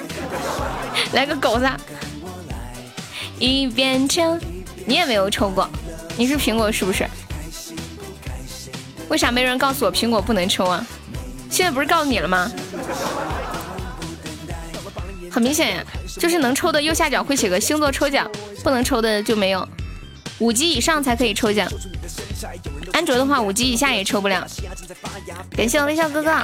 [1.13, 1.69] 来个狗子。
[3.39, 4.39] 一边抽，
[4.87, 5.69] 你也没有抽过，
[6.17, 7.07] 你是苹果是不是？
[9.09, 10.87] 为啥没人告诉我苹果不能抽啊？
[11.51, 12.51] 现在不是告诉你了吗？
[15.31, 15.85] 很明显呀，
[16.19, 18.31] 就是能抽的右下角会写个星座抽奖，
[18.63, 19.67] 不能抽的就没有。
[20.39, 21.69] 五级以上才可以抽奖，
[22.93, 24.47] 安卓的话五级以下也抽不了。
[25.57, 26.37] 感谢我微笑哥哥，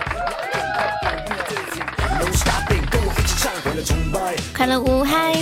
[4.55, 5.35] 快乐无害。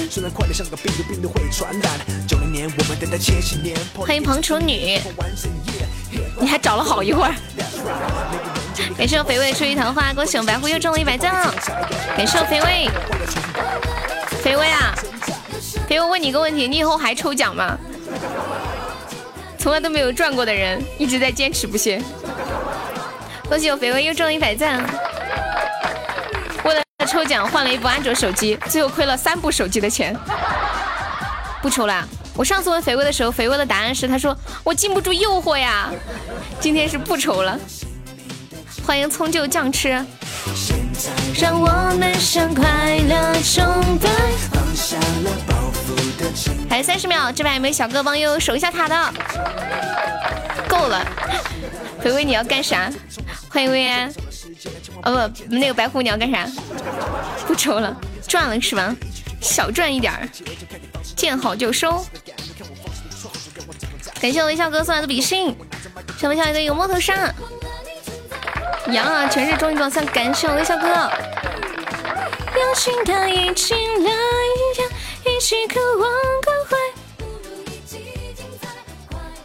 [3.97, 5.01] 欢迎彭楚女，
[6.41, 7.35] 你还找了好一会儿。
[8.97, 11.55] 感谢我肥味出一桃花，恭喜我白狐又中了一百赞了。
[12.17, 12.89] 感谢我肥味，
[14.43, 14.95] 肥味啊，
[15.89, 17.79] 肥味问你个问题，你以后还抽奖吗？
[19.59, 22.01] 从来都没有赚过的人，一直在坚持不懈。
[23.49, 24.85] 恭喜我肥味又中了一百赞，
[27.07, 30.15] 抽奖换了一部安卓手机，最后亏了三部手机的钱。
[31.63, 32.07] 不抽啦！
[32.35, 35.91] 我上次问肥味的时候，肥味的答案是他说我禁不住诱惑呀。
[36.61, 37.59] 今天是不抽了。
[38.87, 40.05] 欢迎葱就酱吃，
[41.41, 41.67] 让我
[41.99, 42.65] 们向快
[43.09, 43.65] 乐崇
[43.99, 44.11] 拜。
[46.69, 49.15] 还有三十秒，这边有没有小哥帮悠悠守一下塔的？
[50.69, 51.05] 够了，
[52.03, 52.91] 肥微你要干啥？
[53.49, 54.13] 欢迎薇安，
[55.03, 56.47] 哦不，那个白狐你要干啥？
[57.47, 58.95] 不抽了，赚了是吧？
[59.41, 60.29] 小赚一点儿，
[61.15, 62.05] 见好就收。
[64.21, 65.55] 感谢我微笑哥送来的比心，
[66.19, 67.33] 小微笑一个有摸头杀。
[68.91, 71.11] 羊啊，全是终极榜三，感谢我微笑哥。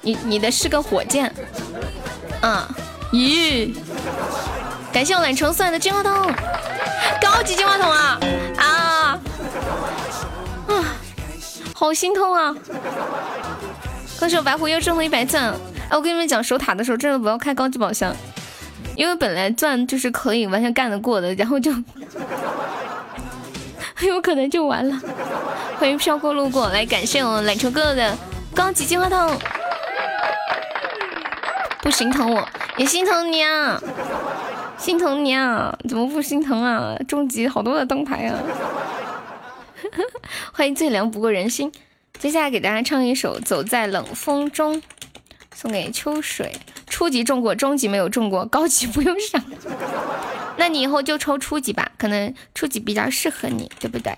[0.03, 1.31] 你你的是个火箭，
[2.41, 2.67] 嗯，
[3.11, 3.71] 咦，
[4.91, 6.13] 感谢我懒虫送来的金话筒，
[7.21, 8.19] 高级金话筒啊
[8.57, 8.65] 啊
[10.67, 10.85] 啊，
[11.73, 12.53] 好心痛啊！
[14.19, 15.45] 恭喜我白狐又中了一百钻，
[15.89, 18.15] 哎，我跟你们讲，守塔的时候真的不要开高级宝箱。
[18.95, 21.85] 因为本来钻就是可以完全干得过的，然后就很
[24.07, 25.01] 有可能就完了。
[25.79, 28.17] 欢迎飘过路过来，感谢我懒虫哥哥的
[28.53, 29.39] 高级金话筒。
[31.81, 33.81] 不心疼我，也心疼你啊！
[34.81, 35.77] 心疼你啊！
[35.87, 36.97] 怎么不心疼啊？
[37.07, 38.39] 终极好多的灯牌啊！
[40.51, 41.71] 欢迎最凉不过人心，
[42.17, 44.75] 接下来给大家唱一首《走在冷风中》，
[45.53, 46.51] 送给秋水。
[46.87, 49.39] 初级中过，中级没有中过，高级不用上。
[50.57, 54.17] 那你以后就抽初级吧，可能初级比较适合你，对不对？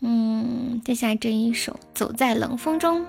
[0.00, 3.02] 嗯，接下来这一首《走在冷风中》。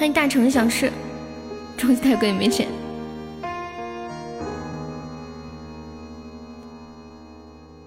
[0.00, 0.90] 欢迎大城小事，
[1.76, 2.66] 东西太贵没钱。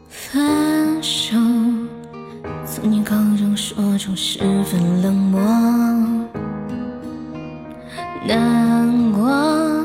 [0.08, 1.36] 分手，
[2.68, 5.42] 从你口中说出十分冷漠，
[8.28, 9.84] 难过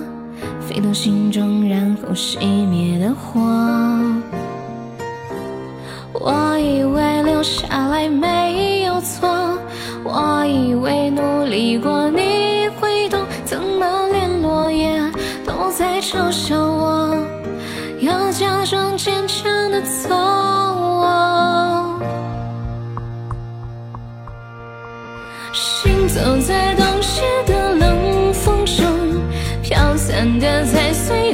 [0.61, 3.41] 飞到心中，然后熄灭的火。
[6.13, 9.59] 我以为留下来没有错，
[10.11, 14.99] 我以为努力过你会懂，怎么连落叶
[15.47, 17.15] 都在嘲笑我，
[18.01, 20.17] 要假装坚强的走。
[25.53, 28.87] 行走在冬雪的冷风中，
[29.63, 31.28] 飘散的、踩碎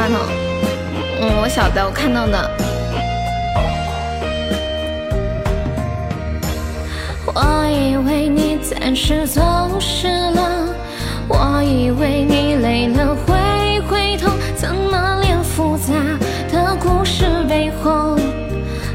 [0.00, 0.16] 话筒。
[1.20, 2.50] 嗯，我晓得，我看到的。
[7.26, 9.42] 我以为你暂时走
[9.78, 10.74] 失了，
[11.28, 15.92] 我以为你累了会回头，怎么连复杂
[16.50, 18.16] 的故事背后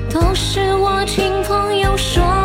[0.09, 2.44] 都是我听朋友说？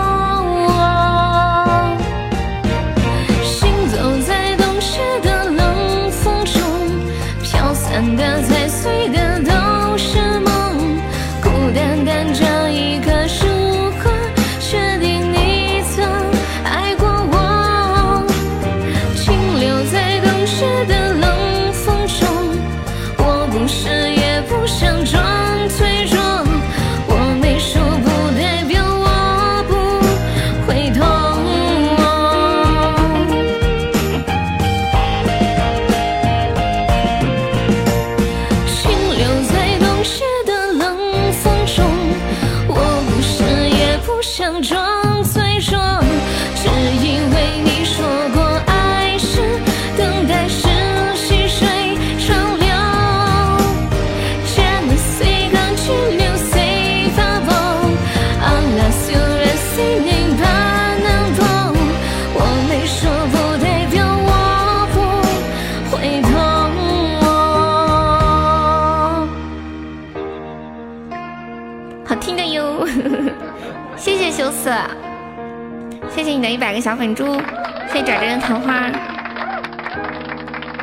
[76.60, 77.40] 百个小粉猪，
[77.88, 78.90] 谢谢爪爪的糖花，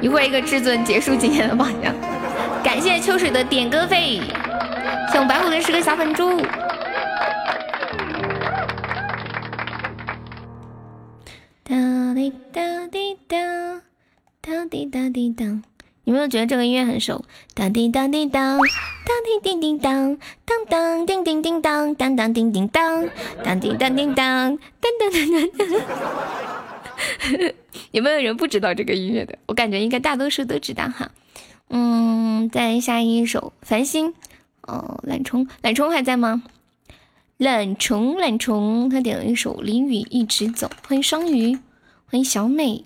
[0.01, 1.93] 一会儿一个至尊结束今天的榜样，
[2.63, 4.19] 感谢秋水的点歌费，
[5.11, 6.41] 谢我白虎的十个小粉猪。
[11.63, 11.75] 哒
[12.15, 13.37] 滴哒滴哒，
[14.41, 15.45] 哒滴哒滴哒。
[16.07, 17.25] 有没有觉得这个音乐很熟？
[17.53, 23.09] 当叮当叮当，当叮叮叮当，当当叮叮叮当，当当叮叮当，
[23.43, 27.51] 当叮当叮当，当当当当当。
[27.91, 29.37] 有没有人不知道这个音乐的？
[29.47, 31.11] 我感觉应该大多数都知道哈。
[31.67, 34.13] 嗯，再下一首《繁星》。
[34.61, 36.41] 哦，懒虫，懒虫还在吗？
[37.35, 40.67] 懒虫，懒虫，他点了一首《淋雨一直走》。
[40.87, 41.59] 欢迎双鱼，
[42.05, 42.85] 欢迎小美。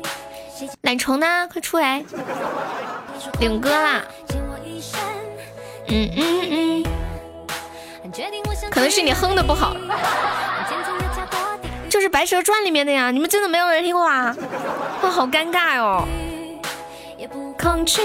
[0.61, 1.47] 嗯，懒虫呢？
[1.51, 2.03] 快出来！
[3.39, 4.03] 领歌啦！
[5.87, 6.83] 嗯嗯嗯，
[8.69, 9.75] 可能是你哼的不好，
[11.89, 13.11] 就是《白蛇传》里面的呀。
[13.11, 14.35] 你们真的没有人听过啊？
[15.01, 16.07] 哇，好尴尬哦！
[17.17, 18.01] 也不恐惧，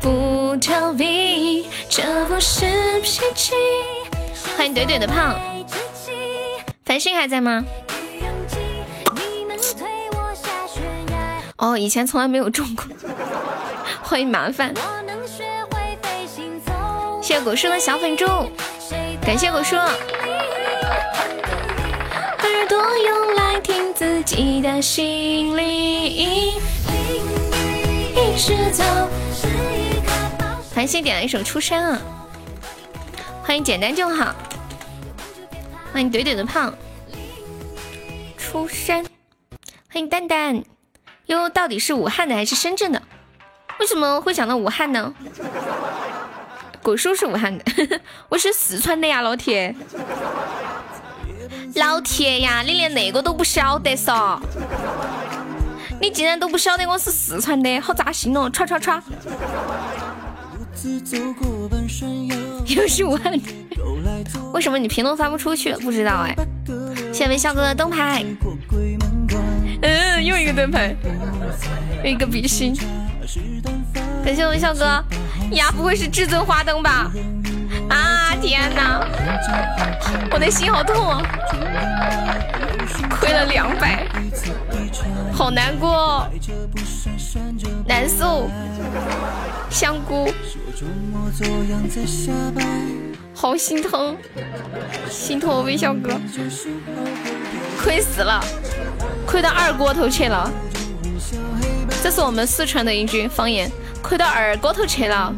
[0.00, 3.54] 不逃避，这不是脾气。
[4.56, 5.34] 欢迎怼怼的胖，
[6.84, 7.64] 繁星还在吗？
[11.58, 12.84] 哦，以前从来没有中过。
[14.02, 14.74] 欢迎麻烦，
[17.22, 18.26] 谢谢果叔的小粉猪，
[19.22, 19.74] 感谢果叔。
[19.76, 19.92] 耳
[22.68, 26.52] 朵用来听自己的心里。
[30.72, 31.98] 繁星点了一首《出山》啊，
[33.42, 34.34] 欢迎简单就好，
[35.90, 36.74] 欢迎怼怼的胖，
[38.36, 39.02] 出山，
[39.90, 40.62] 欢迎蛋蛋，
[41.26, 43.02] 哟，到底是武汉的还是深圳的？
[43.80, 45.12] 为什么会想到武汉呢？
[46.82, 47.64] 果叔是武汉的，
[48.30, 49.74] 我是四川的呀，老铁，
[51.74, 54.38] 老铁呀，你连那个都不晓得嗦？
[56.00, 58.48] 你竟然都不晓得我是四川的，好扎心哦！
[58.48, 59.02] 唰唰唰，
[62.66, 63.52] 又是武汉的，
[64.52, 65.74] 为什么你评论发不出去？
[65.76, 66.36] 不知道哎。
[67.12, 68.24] 谢谢微笑哥的灯牌，
[70.26, 70.92] 又一个灯牌，
[72.02, 72.76] 又一个比心。
[74.24, 74.84] 感谢文笑哥
[75.52, 77.12] 呀，不会是至尊花灯吧？
[77.88, 79.06] 啊天哪，
[80.32, 81.22] 我的心好痛啊！
[83.20, 84.04] 亏了两百，
[85.32, 86.28] 好难过，
[87.86, 88.48] 难受，
[89.70, 90.28] 香菇，
[93.32, 94.16] 好心疼，
[95.08, 96.18] 心疼我微笑哥，
[97.82, 98.44] 亏死了，
[99.26, 100.50] 亏到二锅头去了。
[102.02, 103.70] 这是我们四川的一句方言。
[104.02, 105.34] 亏到二锅头去了，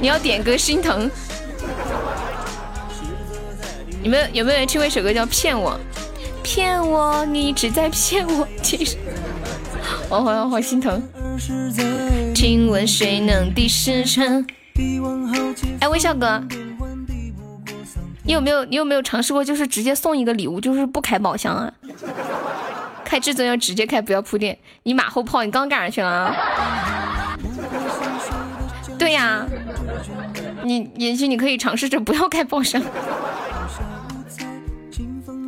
[0.00, 1.08] 你要点歌心疼。
[4.02, 5.72] 你们有没有人听过一首歌叫《骗我》？
[6.42, 8.48] 骗我，你一直在骗我。
[8.64, 8.96] 其实，
[10.12, 11.02] 我好好心疼。
[12.34, 14.46] 请问谁能抵时辰？
[15.80, 16.42] 哎，微笑哥，
[18.22, 21.72] 你有没有你有没有尝试过，就是直接送一个礼物，就是不开宝箱啊？
[23.06, 24.58] 开至尊要直接开，不要铺垫。
[24.82, 27.38] 你马后炮，你刚干啥去了啊？
[28.98, 29.46] 对呀，
[30.62, 32.82] 你也许你可以尝试着不要开宝箱。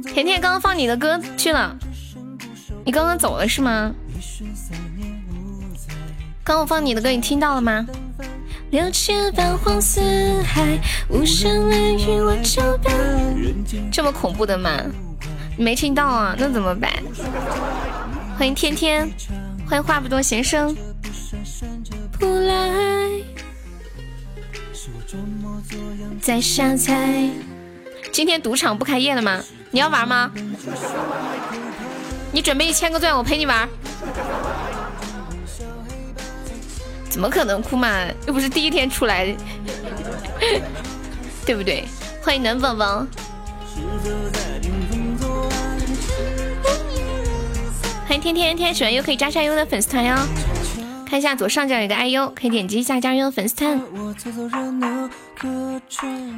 [0.07, 1.77] 甜甜刚刚放你的歌去了，
[2.87, 3.93] 你刚刚走了是吗？
[6.45, 7.87] 刚我放你的歌，你听到了吗？
[13.91, 14.79] 这么恐怖的吗？
[15.57, 16.37] 你没听到啊？
[16.39, 16.93] 那怎么办？
[18.37, 19.11] 欢迎天天，
[19.67, 20.77] 欢迎话不多闲声。
[22.21, 23.11] 不来。
[26.21, 27.31] 在瞎猜。
[28.13, 29.41] 今天赌场不开业了吗？
[29.71, 30.31] 你要玩吗？
[32.33, 33.67] 你准备一千个钻，我陪你玩。
[37.15, 38.05] 怎么可能哭嘛？
[38.27, 39.25] 又不是第一天出来，
[41.47, 41.85] 对不对？
[42.21, 43.07] 欢迎暖宝宝。
[48.05, 50.17] 欢迎天天天喜欢又可以加下优的粉丝团哟。
[51.09, 53.81] 看一下左上角有个 IU，可以点击一下加入粉丝团。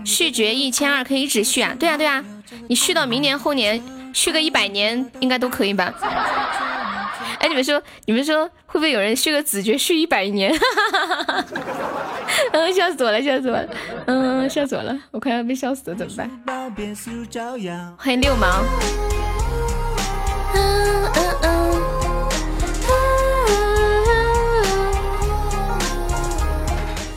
[0.05, 1.75] 续爵一千二可以一直续啊？
[1.79, 2.23] 对啊对啊，
[2.69, 5.95] 你续到明年后年，续个一百年应该都可以吧？
[7.39, 10.53] 哎，你们说你们说会不会有人续个子爵续一百年？
[12.53, 13.67] 嗯，笑死我了，笑死我了，
[14.05, 16.31] 嗯，笑死我了，我快要被笑死了，怎么办？
[17.97, 18.63] 欢迎六毛。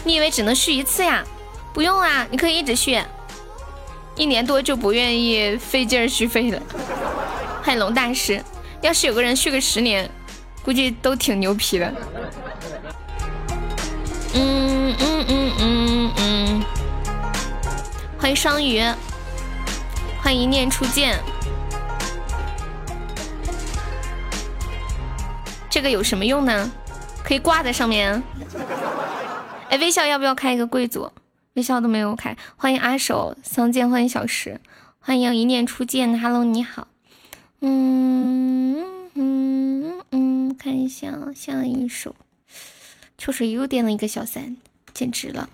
[0.05, 1.25] 你以为只能续一次呀？
[1.73, 2.97] 不用啊，你可以一直续，
[4.15, 6.61] 一年多就不愿意费劲续费了。
[7.61, 8.41] 欢迎龙大师，
[8.79, 10.09] 要是有个人续个十年，
[10.69, 11.91] 估计都挺牛皮的。
[14.35, 16.63] 嗯嗯嗯嗯嗯。
[18.19, 18.79] 欢迎双鱼，
[20.21, 21.17] 欢迎一念初见。
[25.71, 26.71] 这个有什么用呢？
[27.23, 28.21] 可以挂在上面。
[29.71, 31.11] 哎，微笑要不要开一个贵族？
[31.55, 32.37] 微笑都没有开。
[32.55, 34.61] 欢迎阿守相见，欢迎小石，
[34.99, 36.19] 欢迎一念初见。
[36.19, 36.87] Hello，你好。
[37.61, 42.15] 嗯嗯嗯，看一下下一首，
[43.17, 44.57] 秋水又点了一个小三，
[44.93, 45.49] 简直了。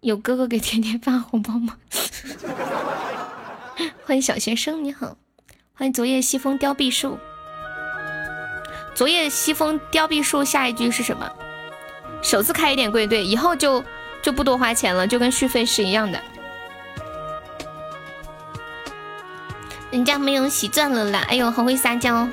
[0.00, 1.78] 有哥哥给甜甜发红包吗？
[4.04, 5.16] 欢迎小学生，你好。
[5.72, 7.18] 欢迎昨夜西风凋碧树。
[8.94, 11.30] 昨夜西风凋碧树，下一句是什么？
[12.22, 13.82] 首次开一点贵，对，以后就
[14.22, 16.22] 就不多花钱了，就跟续费是一样的。
[19.94, 22.26] 人家没有喜钻了啦，哎呦，好会撒娇。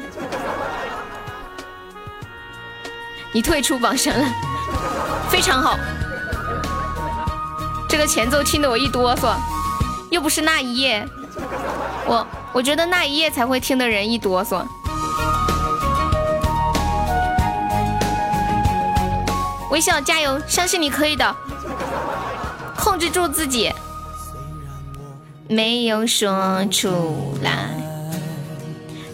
[3.32, 4.28] 你退出榜上了，
[5.30, 5.78] 非常好。
[7.88, 9.36] 这个前奏听得我一哆嗦，
[10.10, 11.08] 又不是那一夜，
[12.08, 14.66] 我我觉得那一夜才会听的人一哆嗦。
[19.70, 21.36] 微笑加油，相信你可以的，
[22.76, 23.72] 控制住自己，
[25.52, 27.70] 没有说出来。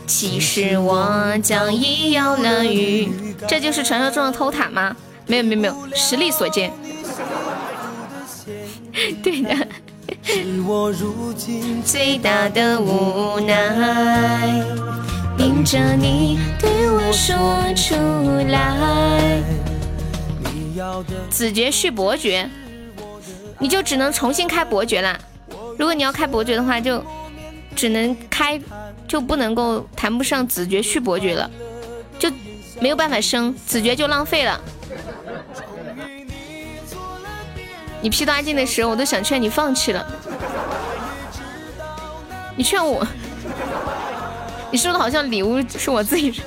[0.05, 3.11] 其实我早已有了鱼，
[3.47, 4.95] 这就是传说中的偷塔吗？
[5.25, 6.71] 没有没有没有，实力所见。
[9.23, 9.67] 对的。
[11.83, 14.63] 最大的无奈，
[15.35, 17.35] 盯着你对我说
[17.73, 17.95] 出
[18.51, 19.41] 来。
[21.31, 22.47] 子爵续伯爵，
[23.57, 25.19] 你就只能重新开伯爵了。
[25.77, 27.03] 如果你要开伯爵的话，就
[27.75, 28.59] 只能开，
[29.07, 31.49] 就不能够谈不上子爵续伯爵了，
[32.17, 32.31] 就
[32.79, 34.59] 没有办法升子爵就浪费了。
[38.01, 40.05] 你屁大进的时候，我都想劝你放弃了。
[42.55, 43.05] 你劝我，
[44.71, 46.41] 你说的好像礼物是我自己，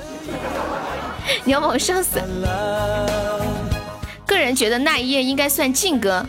[1.45, 2.21] 你要把我笑死。
[4.25, 6.25] 个人觉得那一夜应该算劲歌，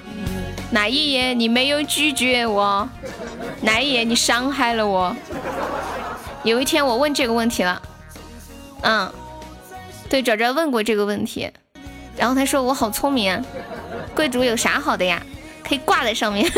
[0.72, 2.88] 哪一夜你没有拒绝我，
[3.60, 5.14] 哪一夜你伤害了我。
[6.44, 7.80] 有一天我问这个问题了，
[8.80, 9.12] 嗯，
[10.08, 11.52] 对，找找问过这个问题，
[12.16, 13.44] 然后他说我好聪明啊，
[14.16, 15.22] 贵族有啥好的呀？
[15.62, 16.50] 可以挂在上面，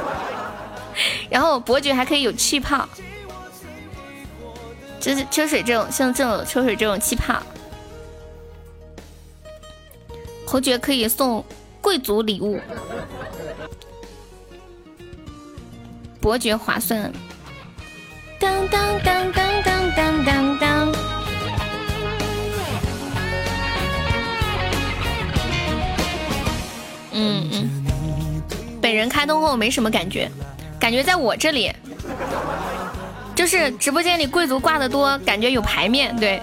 [1.30, 2.86] 然后伯爵还可以有气泡，
[5.00, 7.42] 就是秋水这种像这种秋水这种气泡。
[10.46, 11.44] 侯爵可以送
[11.80, 12.60] 贵族礼物，
[16.20, 17.10] 伯爵划算。
[18.38, 20.92] 当当当当当当当当。
[27.12, 27.84] 嗯嗯，
[28.80, 30.30] 本人开通后没什么感觉，
[30.78, 31.72] 感觉在我这里，
[33.34, 36.40] 就是直播间里贵族挂的多，感觉有排面对。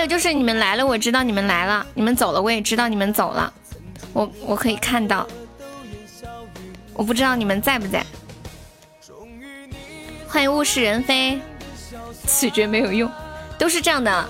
[0.00, 3.52] 还有就是你们来了，我知道你们来了；你们走了，我也知道你们走了。
[4.14, 5.28] 我我可以看到，
[6.94, 8.02] 我不知道你们在不在。
[10.26, 11.38] 欢迎物是人非，
[12.26, 13.10] 此绝没有用，
[13.58, 14.26] 都是这样的，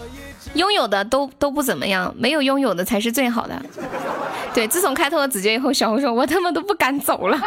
[0.55, 3.63] 拥有的都都不怎么样，没有拥有的才是最好的。
[4.53, 7.39] 对，自从开通了子爵以后，小红说，我他妈都不敢走了。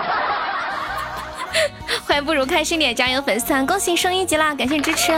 [2.08, 4.56] 欢迎不如开心点，加油粉丝团，恭喜升一级啦！
[4.56, 5.12] 感谢支持。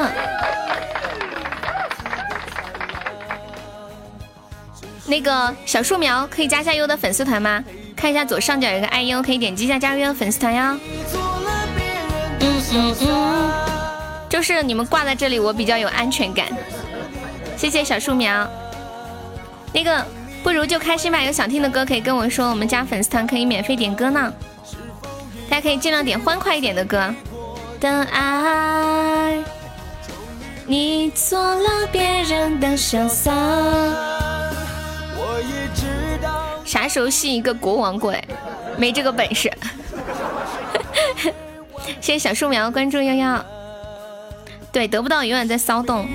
[5.08, 7.64] 那个小树苗可以加下优的粉丝团吗？
[7.96, 10.78] 看一下左上角有个爱优，可以点击一下加入优的粉丝团哟。
[12.40, 13.52] 嗯嗯嗯，
[14.28, 16.48] 就是你们挂在这里，我比较有安全感。
[17.56, 18.48] 谢谢小树苗。
[19.72, 20.06] 那个
[20.44, 24.34] 不如就开心吧，有想听的歌可以跟我说，我们家粉丝团可以免费点歌呢。
[25.50, 27.14] 大家可以尽量点欢快一点的歌。
[27.80, 29.38] 的爱，
[30.66, 33.32] 你做了别人的潇洒。
[36.64, 38.24] 啥时候信一个国王过来？
[38.78, 39.52] 没这个本事。
[42.02, 43.46] 谢谢小树苗关注幺幺。
[44.72, 46.08] 对，得不到永远在骚动，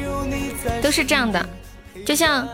[0.82, 1.44] 都是这样的。
[2.04, 2.46] 就像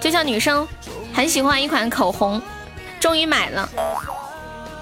[0.00, 0.66] 就像女生
[1.14, 2.42] 很喜欢一款口红，
[3.00, 3.68] 终于买了，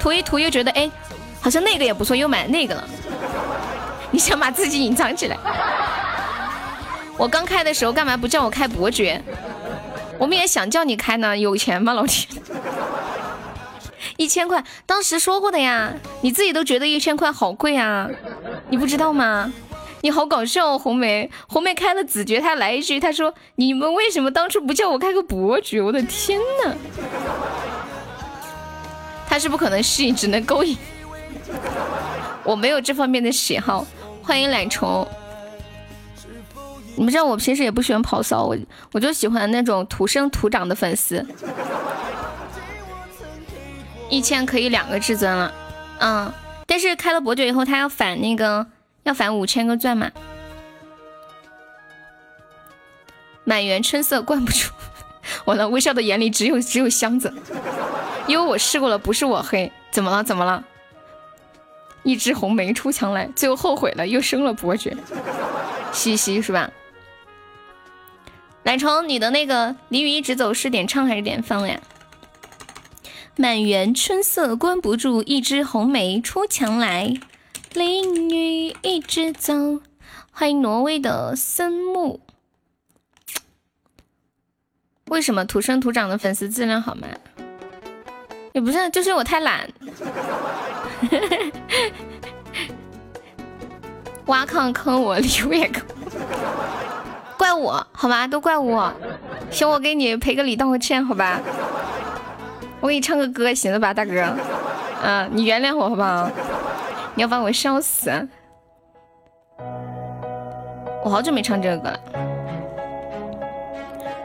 [0.00, 0.90] 涂一涂又觉得哎，
[1.40, 2.88] 好像那个也不错，又买那个了。
[4.10, 5.36] 你想把自己隐藏起来？
[7.16, 9.22] 我刚开的时候干嘛不叫我开伯爵？
[10.20, 12.28] 我们也想叫你开呢，有钱吗，老铁？
[14.18, 18.06] 一千块，当时说过的呀，你自己都觉得一千块好贵啊，
[18.68, 19.50] 你不知道吗？
[20.02, 25.80] 你好搞笑，哦，红梅，红梅开了子爵，他来一句，他说你们为什么当初不叫我开个伯爵？
[25.80, 26.74] 我的天呐，
[29.26, 30.76] 他是不可能适应，只能勾引。
[32.44, 33.86] 我没有这方面的喜好，
[34.22, 35.08] 欢迎懒虫。
[37.00, 38.54] 你们知道我平时也不喜欢跑骚，我
[38.92, 41.26] 我就喜欢那种土生土长的粉丝。
[44.10, 45.50] 一千可以两个至尊了，
[45.98, 46.30] 嗯，
[46.66, 48.66] 但是开了伯爵以后，他要返那个
[49.04, 50.10] 要返五千个钻嘛。
[53.44, 54.68] 满园春色关不住，
[55.46, 57.32] 我的微笑的眼里只有只有箱子，
[58.26, 60.22] 因为我试过了，不是我黑，怎么了？
[60.22, 60.62] 怎么了？
[62.02, 64.94] 一枝红梅出墙来，最后后悔了，又升了伯爵，
[65.92, 66.70] 嘻嘻是吧？
[68.62, 71.80] 懒虫，你的那个淋雨一直走是点唱还是点放呀？
[73.36, 77.14] 满园春色关不住，一枝红梅出墙来。
[77.72, 79.80] 淋雨一直走，
[80.30, 82.20] 欢迎挪威的森木。
[85.06, 87.08] 为什么土生土长的粉丝质量好吗？
[88.52, 89.68] 也不是，就是我太懒。
[94.26, 95.82] 挖坑坑我， 离我也坑，
[97.40, 98.26] 怪我好吧？
[98.26, 98.92] 都怪我，
[99.50, 101.40] 行，我给你赔个礼，道个歉，好吧？
[102.82, 104.36] 我给你唱个歌，行了吧，大哥？
[105.02, 106.30] 嗯，你原谅我好不好？
[107.14, 108.28] 你要把我笑死！
[111.02, 112.00] 我好久没唱这个歌了。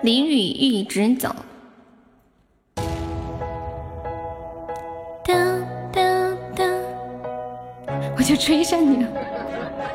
[0.01, 1.33] 淋雨一直走。
[5.23, 6.69] 当当当，
[8.17, 9.09] 我就追上你了。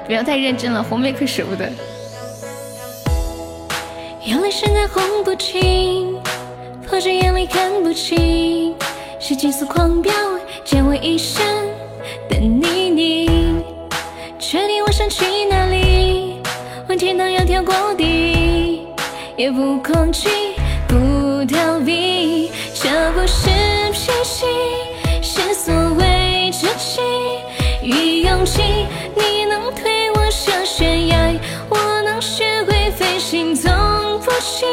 [0.07, 1.71] 不要太认真了，红梅可舍不得。
[4.23, 6.15] 眼泪现在红不清，
[6.87, 8.75] 迫着眼泪看不清，
[9.19, 10.13] 是急速狂飙，
[10.63, 11.43] 溅我一身
[12.29, 13.65] 的泥泞。
[14.39, 16.35] 确定我想去哪里？
[16.87, 18.87] 问天堂要跳过地，
[19.39, 20.29] 也不恐惧，
[20.87, 20.97] 不
[21.47, 23.49] 逃避，这不是
[23.91, 24.45] 脾气，
[25.23, 27.01] 是所谓志气
[27.83, 28.87] 与勇气。
[29.17, 31.41] 你能推我下悬崖，
[31.71, 33.73] 我能学会飞行，从
[34.19, 34.67] 不弃。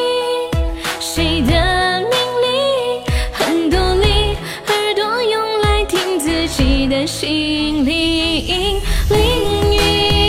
[1.00, 1.52] 谁的
[2.02, 2.12] 命
[2.44, 4.36] 令很独立，
[4.68, 8.82] 耳朵用来听自己的心灵。
[9.10, 9.76] 淋雨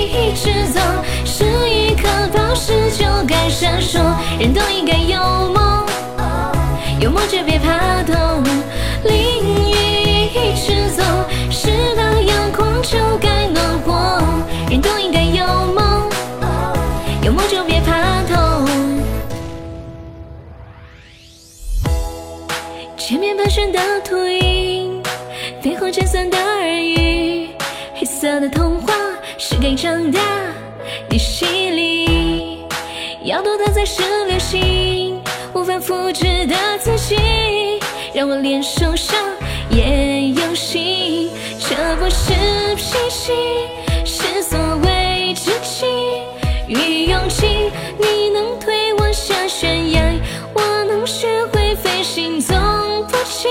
[0.09, 0.81] 一直走，
[1.25, 3.99] 是一颗宝石就该闪烁。
[4.39, 5.21] 人都应该有
[5.53, 5.87] 梦，
[7.01, 8.48] 有梦就别怕痛。
[23.59, 25.03] 旋的秃鹰，
[25.61, 27.49] 背后尖酸的耳语，
[27.93, 28.95] 黑色的童话
[29.37, 30.21] 是给长大
[31.09, 32.65] 的洗礼。
[33.25, 35.21] 要多的才是流星，
[35.55, 37.17] 无法复制的自己，
[38.15, 39.19] 让我连受伤
[39.71, 41.29] 也有心。
[41.59, 42.33] 这不是
[42.77, 43.33] 脾气，
[44.05, 45.85] 是所谓志气
[46.69, 47.73] 与勇气。
[47.99, 50.15] 你能推我下悬崖，
[50.55, 52.41] 我能学会飞行，
[53.39, 53.49] 听。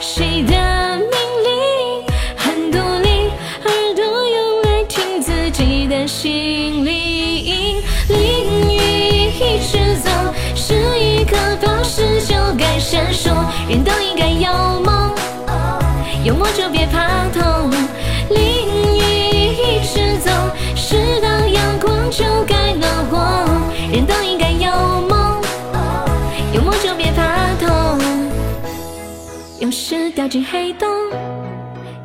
[0.00, 0.52] 谁的
[0.98, 1.14] 命
[1.44, 2.02] 令
[2.36, 3.30] 很独立，
[3.64, 7.80] 耳朵用来听自己的心灵。
[8.08, 10.10] 淋雨一直走，
[10.56, 13.30] 是一颗宝石就该闪烁。
[13.68, 15.14] 人都应该有梦，
[16.24, 17.11] 有梦就别怕
[30.22, 30.88] 掉进黑洞，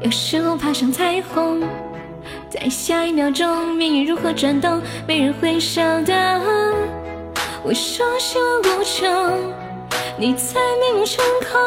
[0.01, 1.61] 有时候爬上彩虹。
[2.49, 6.41] 在下一秒钟，命运如何转动，没人会晓得。
[7.61, 9.53] 我说希望无穷，
[10.18, 11.61] 你才明成空。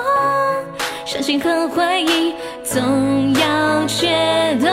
[1.07, 2.35] 相信和怀疑，
[2.65, 4.67] 总要决斗。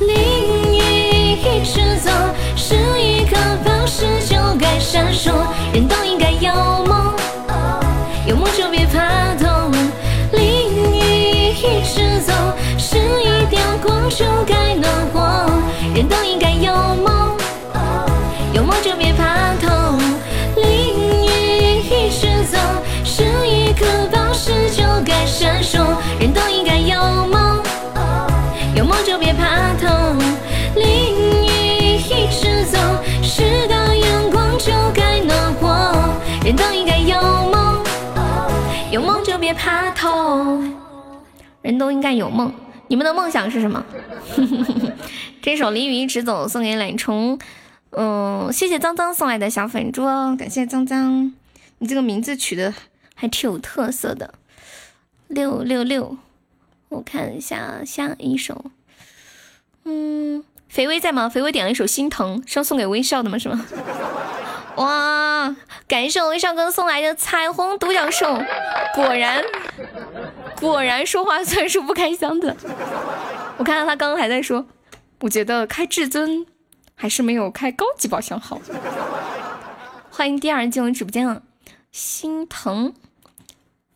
[0.00, 0.14] 淋
[0.74, 2.10] 雨一直走，
[2.54, 5.32] 是一颗宝石就该闪烁。
[5.72, 6.52] 人都应该有
[6.84, 7.14] 梦，
[14.04, 15.48] 点光就该暖和。
[15.94, 17.36] 人都应该有梦，
[18.52, 19.98] 有梦就别怕痛。
[20.56, 22.58] 淋雨一直走，
[23.04, 25.78] 是一颗宝石就该闪烁。
[26.20, 27.62] 人都应该有梦，
[28.76, 30.18] 有梦就别怕痛。
[30.76, 32.78] 淋雨一直走，
[33.22, 35.94] 是道阳光就该暖和。
[36.44, 37.16] 人都应该有
[37.50, 37.82] 梦，
[38.90, 40.74] 有梦就别怕痛。
[41.62, 42.52] 人都应该有梦，
[42.88, 43.84] 你们的梦想是什么？
[45.42, 47.38] 这首《淋雨一直走》送给懒虫，
[47.90, 50.04] 嗯，谢谢脏脏送来的小粉猪，
[50.36, 51.34] 感谢脏脏，
[51.78, 52.72] 你这个名字取的
[53.14, 54.34] 还挺有特色的。
[55.28, 56.16] 六六六，
[56.90, 58.66] 我看一下下一首，
[59.84, 61.28] 嗯，肥微在吗？
[61.28, 63.38] 肥微点了一首《心疼》，是要送给微笑的吗？
[63.38, 63.64] 是吗？
[64.76, 65.56] 哇，
[65.86, 68.34] 感谢我微笑哥送来的彩虹独角兽，
[68.94, 69.42] 果然
[70.64, 72.56] 果然说话算数不开箱的。
[73.58, 74.66] 我看到他刚刚还在说，
[75.20, 76.46] 我觉得开至尊
[76.94, 78.58] 还是没有开高级宝箱好。
[80.10, 81.42] 欢迎第二进入直播间了，
[81.92, 82.94] 心疼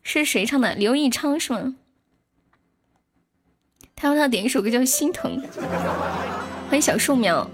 [0.02, 0.74] 是谁唱的？
[0.74, 1.74] 刘义昌是吗？
[3.96, 5.42] 他说他点一首歌叫《心疼》。
[6.68, 7.50] 欢迎小树苗，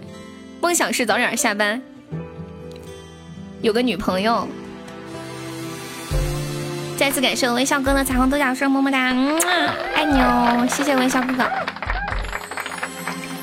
[0.61, 1.81] 梦想是早点下班。
[3.63, 4.49] 有个女朋友。
[6.97, 9.39] 再次感谢微笑哥的彩虹独角兽，么么哒，嗯，
[9.95, 11.45] 爱你哦，谢谢微笑哥哥。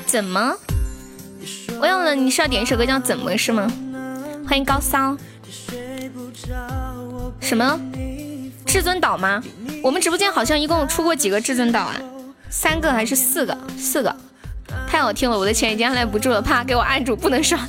[0.06, 0.54] 怎么？
[1.78, 3.70] 我有了，你是要点一首歌叫《怎么》是吗？
[4.48, 5.16] 欢迎高骚。
[7.40, 7.78] 什么？
[8.66, 9.40] 至尊岛吗？
[9.82, 11.94] 我们直播间好像一共出过几个至尊岛啊？
[12.50, 13.56] 三个还是四个？
[13.78, 14.16] 四个。
[14.88, 17.58] 太好听了，我的钱已经按捺不住了，怕给我按住，不能刷。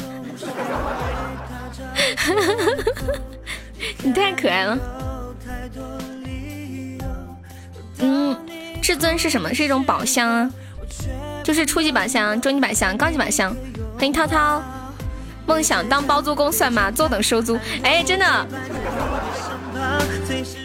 [4.01, 4.77] 你太可爱了。
[8.03, 8.37] 嗯，
[8.81, 9.53] 至尊是什么？
[9.53, 10.51] 是一种宝箱啊，
[11.41, 13.55] 就是初级宝箱、中级宝箱、高级宝箱。
[13.95, 14.61] 欢迎涛涛。
[15.45, 16.91] 梦想当包租公算吗？
[16.91, 17.57] 坐等收租。
[17.81, 18.25] 哎，真的。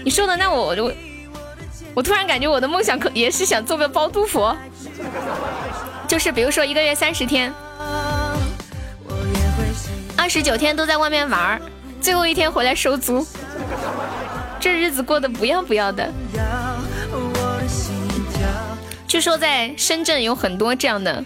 [0.04, 0.92] 你说的那我我
[1.94, 4.56] 我突然感觉我的梦想可也是想做个包租婆，
[6.08, 7.52] 就是比如说一个月三十天，
[10.16, 11.60] 二十九天都在外面玩，
[12.00, 13.26] 最后一天回来收租，
[14.58, 16.08] 这日子过得不要不要的。
[19.18, 21.24] 据说在深圳有很多这样的，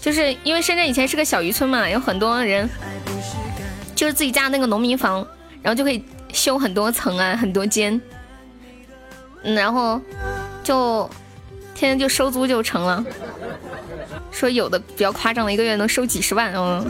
[0.00, 2.68] 就是因为深圳以前是个小渔村嘛，有很多人
[3.94, 5.24] 就是自己家那个农民房，
[5.62, 6.04] 然后就可以。
[6.32, 8.00] 修很多层啊，很多间，
[9.42, 10.00] 嗯，然后
[10.62, 11.08] 就
[11.74, 13.04] 天天就收租就成了。
[14.30, 16.88] 说有的比较夸张的，一个月能收几十万，嗯。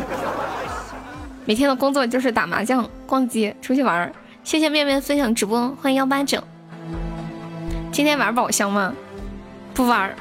[1.46, 4.10] 每天的工作就是打麻将、逛街、出去玩。
[4.44, 6.42] 谢谢面面分享直播，欢迎幺八九。
[7.90, 8.94] 今天玩宝箱吗？
[9.80, 10.14] 不玩儿。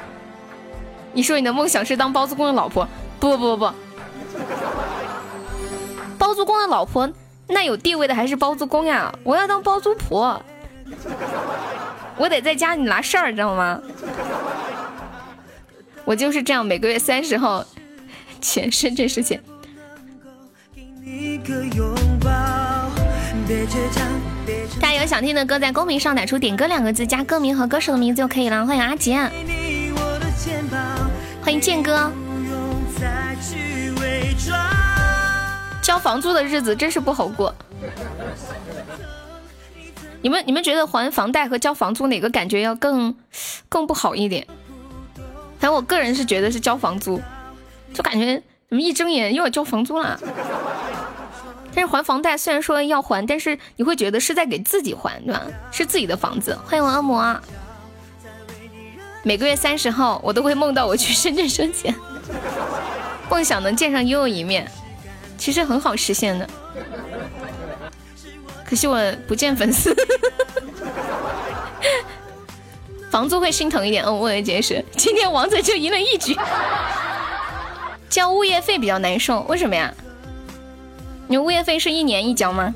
[1.12, 2.88] 你说你的梦想是当包租公的老婆？
[3.18, 3.74] 不不不不，
[6.16, 7.06] 包租公的老婆。
[7.46, 9.12] 那有地位的还是包租公呀？
[9.22, 10.42] 我要当包租婆，
[12.16, 13.78] 我得在家里拿事儿，知道吗？
[16.06, 17.62] 我就是这样，每个月三十号
[18.40, 19.42] 钱深圳市钱。
[23.92, 24.29] 大
[24.94, 28.66] 有想听的歌，在公屏上打出“点歌”两个字，加歌名和歌手的名字就可以了。
[28.66, 29.16] 欢迎阿杰，
[31.42, 32.10] 欢迎剑哥。
[35.82, 37.54] 交房租的日子真是不好过。
[40.22, 43.14] 你们你们觉得还房贷和交房租哪个感觉要更
[43.68, 44.46] 更不好一点？
[45.58, 47.20] 反正我个人是觉得是交房租，
[47.94, 50.20] 就感觉怎么一睁眼又要交房租了。
[51.74, 55.42] 但是还房贷虽然说要还，但是你会觉得是在给自己还，对吧？
[55.70, 56.58] 是自己的房子。
[56.66, 57.40] 欢迎我恶魔。
[59.22, 61.94] 每个月三十号我都会梦到我去深圳收钱，
[63.30, 64.70] 梦想能见上悠悠一面。
[65.36, 66.48] 其实很好实现的，
[68.66, 69.94] 可惜我不见粉丝，
[73.10, 74.04] 房租会心疼一点。
[74.04, 76.36] 嗯，我也解释，今天王者就赢了一局，
[78.08, 79.94] 交物业费比较难受，为什么呀？
[81.30, 82.74] 你物业费是一年一交吗？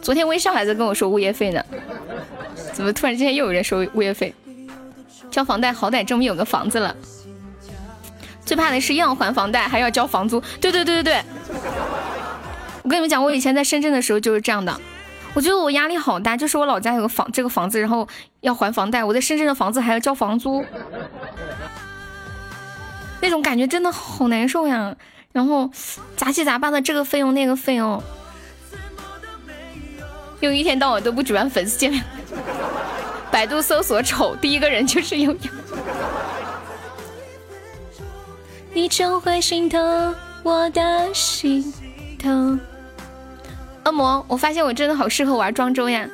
[0.00, 1.60] 昨天微笑还在跟我说物业费呢，
[2.72, 4.32] 怎么突然之间又有人收物业费？
[5.32, 6.94] 交房贷好歹证明有个房子了。
[8.46, 10.40] 最怕的是又要还房贷，还要交房租。
[10.60, 11.24] 对对对对对，
[12.84, 14.80] 我跟你们讲，我以前在深圳的时候就是这样的。
[15.34, 18.06] 我觉得我压力好大，就是我老家有个房，这个房子，然后
[18.42, 20.64] 要还房贷，我在深圳的房子还要交房租，
[23.20, 24.94] 那种感觉真的好难受呀。
[25.32, 25.70] 然后
[26.16, 28.02] 杂七杂八的这个费用那个费用，
[30.40, 32.02] 又一天到晚都不举办粉丝见面，
[33.30, 35.38] 百度搜索丑，第一个人就是悠悠。
[38.72, 41.72] 你就会心疼我的心
[42.18, 42.58] 疼。
[43.84, 46.08] 恶魔，我发现我真的好适合玩庄周呀。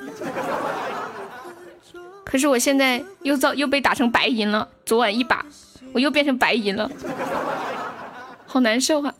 [2.24, 4.68] 可是我现在又遭又被打成白银了。
[4.84, 5.44] 昨晚一把，
[5.92, 6.90] 我又变成白银了，
[8.46, 9.14] 好难受啊！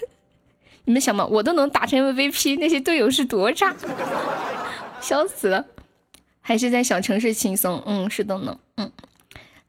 [0.84, 3.74] 你们想吗，我都能打成 MVP，那些队友是多渣，
[5.00, 5.66] 笑死了。
[6.40, 8.90] 还是在小城市轻松，嗯，是的呢，嗯。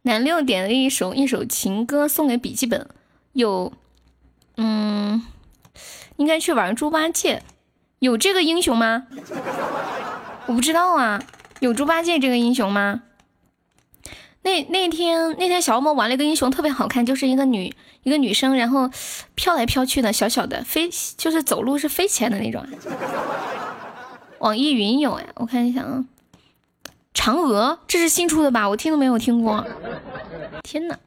[0.03, 2.87] 南六点了一首一首情歌送给笔记本，
[3.33, 3.73] 有，
[4.55, 5.21] 嗯，
[6.15, 7.43] 应该去玩猪八戒，
[7.99, 9.07] 有这个英雄吗？
[10.45, 11.21] 我不知道啊，
[11.59, 13.03] 有猪八戒这个英雄吗？
[14.41, 17.73] 那那天那天小恶魔玩了一个英雄特别好看，就是一个女
[18.03, 18.89] 一个女生，然后
[19.35, 22.65] 飘来飘去的，小小的飞，就是走路是飞起来的那种。
[24.39, 26.05] 网易云有哎，我看一下啊。
[27.13, 28.69] 嫦娥，这是新出的吧？
[28.69, 29.65] 我听都没有听过。
[30.63, 30.97] 天哪！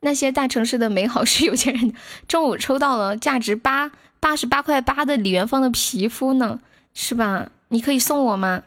[0.00, 1.94] 那些大城市的美好是有钱人的。
[2.26, 6.58] 中午抽到了价值八八十八块八的李元芳的皮肤呢，
[6.94, 7.46] 是吧？
[7.68, 8.62] 你可以送我吗？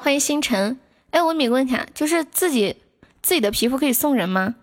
[0.00, 0.78] 欢迎星辰。
[1.10, 2.76] 哎，我有个问题啊，就是自己
[3.22, 4.54] 自己的皮肤可以送人吗？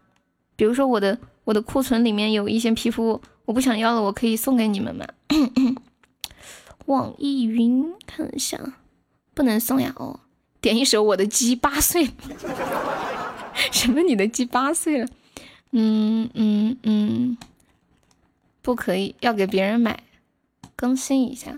[0.56, 5.06] 比如说我的我的库存里面有一些皮肤我不想要了，我可以送给你们吗？
[6.86, 8.60] 网易云看一下，
[9.34, 10.20] 不能送呀哦。
[10.62, 12.10] 点一首我的鸡八岁，
[13.72, 15.08] 什么你的鸡八岁了？
[15.72, 17.38] 嗯嗯嗯，
[18.62, 20.04] 不可以，要给别人买。
[20.76, 21.58] 更新一下，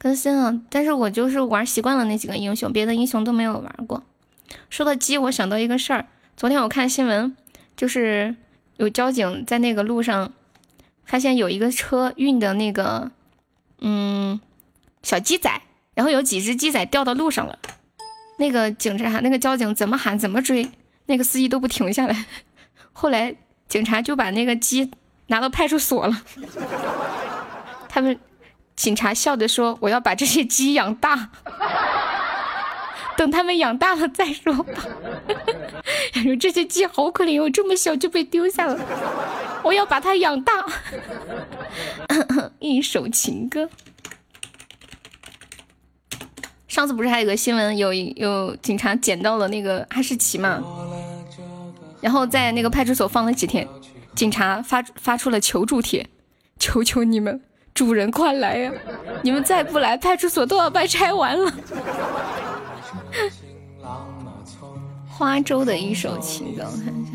[0.00, 0.60] 更新了。
[0.70, 4.02] 但是我就是玩习惯了那几个英雄，别的英雄都没有玩过。
[4.70, 6.06] 说到鸡，我想到一个事儿。
[6.36, 7.36] 昨天我看新闻，
[7.76, 8.34] 就是
[8.76, 10.32] 有交警在那个路上
[11.04, 13.10] 发现有一个车运的那个
[13.80, 14.40] 嗯
[15.02, 15.50] 小鸡仔，
[15.94, 17.58] 然后有几只鸡仔掉到路上了。
[18.38, 20.70] 那个警察，那个交警怎么喊怎么追，
[21.06, 22.26] 那个司机都不停下来。
[22.92, 23.34] 后来
[23.68, 24.90] 警察就把那个鸡
[25.26, 26.22] 拿到派出所了。
[27.90, 28.16] 他们
[28.78, 31.30] 警察笑着说：“我要把这些鸡养大。”
[33.18, 34.84] 等他们养大了再说吧。
[36.22, 38.78] 说这些鸡好可怜哦，这么小就被丢下了。
[39.64, 40.64] 我要把它养大。
[42.60, 43.68] 一首情歌。
[46.68, 50.62] 上次不是还有个新闻，有有警察捡到了那个哈士奇嘛？
[52.00, 53.66] 然后在那个派出所放了几天，
[54.14, 56.08] 警察发发出了求助帖，
[56.60, 57.42] 求求你们，
[57.78, 58.72] 主人快来呀！
[59.22, 61.52] 你们再不来，派出所都要被拆完了。
[65.08, 67.12] 花粥的一首情歌，我看一下。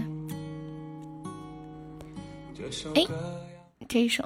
[2.95, 3.05] 哎，
[3.89, 4.23] 这一首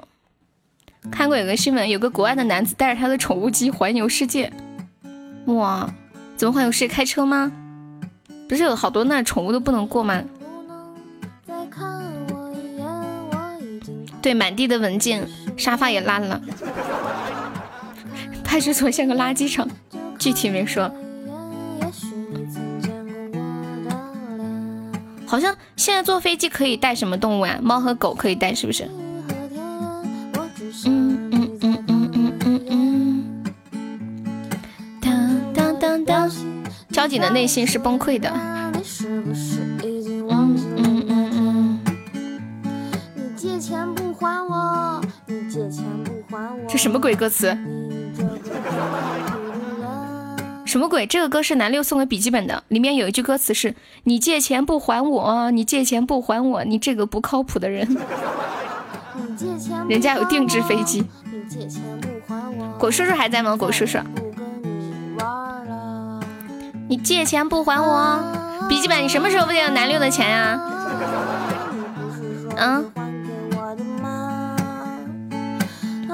[1.10, 4.52] 看过有个新闻，有个国外的男子带着他的宠物鸡环游世界。
[5.46, 5.92] 哇，
[6.36, 6.88] 怎么环游世界？
[6.94, 7.50] 开车吗？
[8.48, 10.22] 不是有好多那宠物都不能过吗？
[14.20, 16.40] 对，满地的文件，沙发也烂了。
[18.44, 19.68] 派出所像个垃圾场，
[20.18, 20.90] 具体没说。
[25.26, 27.58] 好像现在坐飞机可以带什么动物啊？
[27.60, 28.88] 猫和狗可以带，是不是？
[30.86, 33.44] 嗯嗯嗯嗯嗯嗯嗯。
[35.00, 36.30] 当当当当，
[36.90, 38.32] 交警的内心是崩溃的。
[43.38, 46.58] 借钱不还我，你借钱不还我。
[46.68, 47.56] 这什么鬼歌词？
[50.66, 51.06] 什么鬼？
[51.06, 57.86] 这个歌是南六送给笔记本的，里面有一句歌词是：“你借钱不还我，你借钱不还我，你这个不靠谱的人。”
[59.88, 61.04] 人家有定制飞机。
[62.76, 63.56] 果叔叔还在吗？
[63.56, 63.98] 果叔叔，
[66.88, 68.20] 你借钱不还我，
[68.68, 70.60] 笔记本你什么时候不借南六的钱呀？
[72.56, 72.84] 嗯？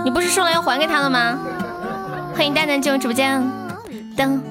[0.04, 1.38] 你不是说了要还给他了吗？
[2.34, 3.42] 欢迎蛋蛋进入直播间。
[4.14, 4.42] 等，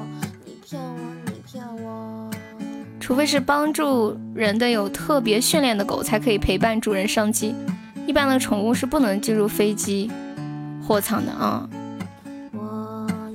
[3.00, 7.54] 除非是帮助人的有特别训练的狗，才可以陪伴主人上机。
[8.08, 10.10] 一般的宠物是不能进入飞机
[10.86, 11.70] 货舱的啊。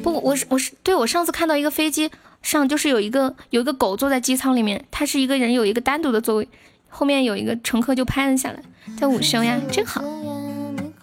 [0.02, 2.10] 不，我是我是对我上次看到一个飞机
[2.42, 6.48] 上就是有一个有一个狗坐在机舱里面，它是一个人有一个单独的座位，
[6.88, 8.60] 后面有一个乘客就拍了下来，
[8.98, 10.02] 在午休呀，真好。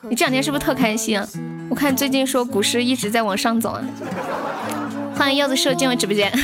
[0.10, 1.28] 你这两天是不是特开心啊？
[1.70, 3.82] 我看最近说股市一直在往上走啊。
[5.16, 6.32] 欢迎柚子树进入直播间。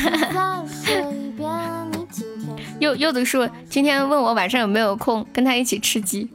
[2.80, 6.28] 柚柚子树今天问我晚上有没有空跟他一起吃鸡，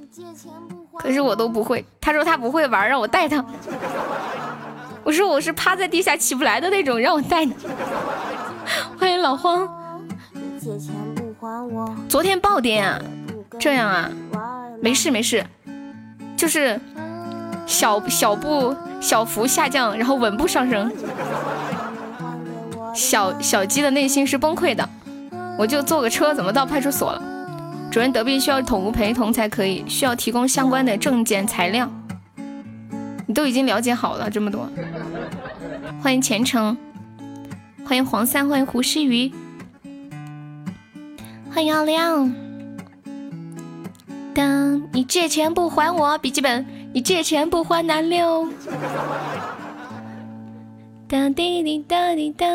[0.97, 1.84] 可是我都不会。
[1.99, 3.43] 他说他不会玩，让我带他。
[5.03, 7.53] 我说我是趴在地下起不来的那种，让我带你。
[8.97, 9.67] 欢迎老荒。
[12.07, 13.01] 昨天爆点啊？
[13.59, 14.09] 这样啊？
[14.82, 15.45] 没事没事，
[16.38, 16.80] 就是
[17.68, 20.91] 小小步小幅下降，然后稳步上升。
[22.95, 24.89] 小小鸡的内心是崩溃的，
[25.59, 27.22] 我就坐个车，怎么到派出所了？
[27.91, 31.88] 主人得病需要宠物陪同才可以，需要提供相关的证件材料。
[33.28, 34.68] 你都已经了解好了这么多。
[36.01, 36.78] 欢迎前程，
[37.86, 39.32] 欢迎黄三，欢迎胡诗雨，
[41.53, 42.34] 欢迎奥亮。
[44.34, 48.49] 当你借钱不还我，笔记本，你借钱不还南六。
[51.07, 52.45] 哒滴滴哒滴哒，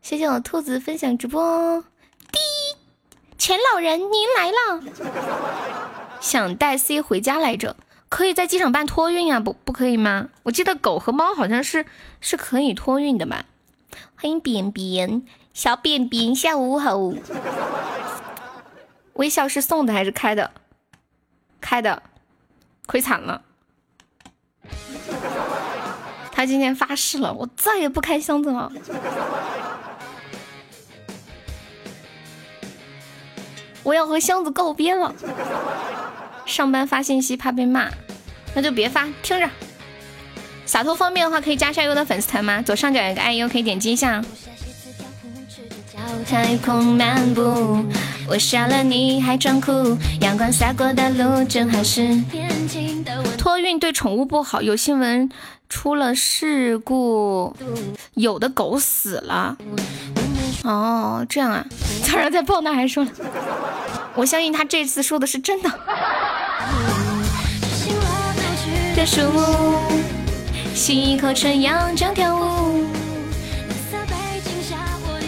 [0.00, 1.82] 谢谢我兔子分享直播。
[2.30, 2.38] 滴，
[3.38, 4.82] 钱老人您来了，
[6.20, 7.76] 想带 C 回家来着，
[8.08, 10.28] 可以在机场办托运啊，不不可以吗？
[10.44, 11.86] 我记得狗和猫好像是
[12.20, 13.46] 是可以托运的吧。
[14.16, 15.22] 欢迎扁扁，
[15.54, 16.96] 小扁扁，下午好。
[19.14, 20.52] 微笑是送的还是开的？
[21.60, 22.02] 开的，
[22.86, 23.42] 亏惨了。
[26.32, 28.72] 他今天发誓了，我再也不开箱子了。
[33.84, 35.14] 我要和箱子告别了。
[36.46, 37.88] 上班发信息怕被骂，
[38.54, 39.48] 那就别发，听着。
[40.64, 42.62] 洒脱方便的话，可以加下优的粉丝团吗？
[42.62, 44.24] 左上角有个爱优，可以点击一下。
[46.26, 47.84] 太空漫步，
[48.28, 52.22] 我杀了你还装酷，阳光洒过的路正好是。
[53.36, 55.28] 托运对宠物不好，有新闻
[55.72, 57.56] 出了事故，
[58.12, 59.56] 有的狗死了。
[60.64, 61.64] 哦，这样啊，
[62.04, 63.10] 早上在报那还说了，
[64.14, 65.70] 我相信他这次说的是真的。
[70.74, 72.84] 吸一口纯阳，这样跳舞。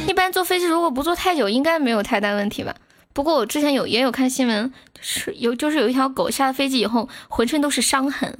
[0.06, 2.74] 一般坐飞机如果不坐太久，应该没有太大问题吧。
[3.14, 4.70] 不过我之前有也有看新闻，
[5.00, 8.36] 是有就是有一条狗下了飞机以后，浑身都是伤痕。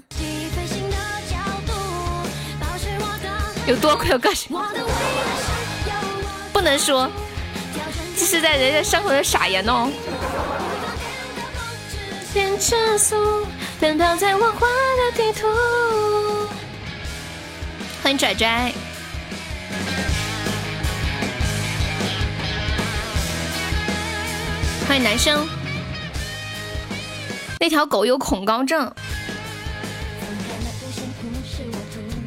[3.67, 4.57] 有多亏我告诉你，
[6.53, 7.11] 不能说，
[8.15, 9.91] 这是在人家伤口上撒盐哦。
[13.81, 15.47] 奔跑在我画的地图。
[18.03, 18.73] 欢迎拽拽，
[24.87, 25.49] 欢迎男生。
[27.59, 28.93] 那条狗有恐高症。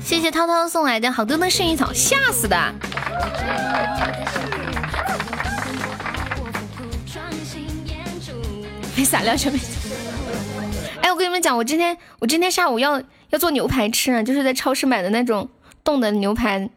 [0.07, 2.57] 谢谢涛涛送来的好多的薰衣草，吓死的。
[8.95, 9.59] 没撒料就没。
[11.01, 15.49] 哎，我跟你们讲，我今天我今天下午要要做牛排吃，就是在超市买的那种。
[15.83, 16.69] 冻的牛排，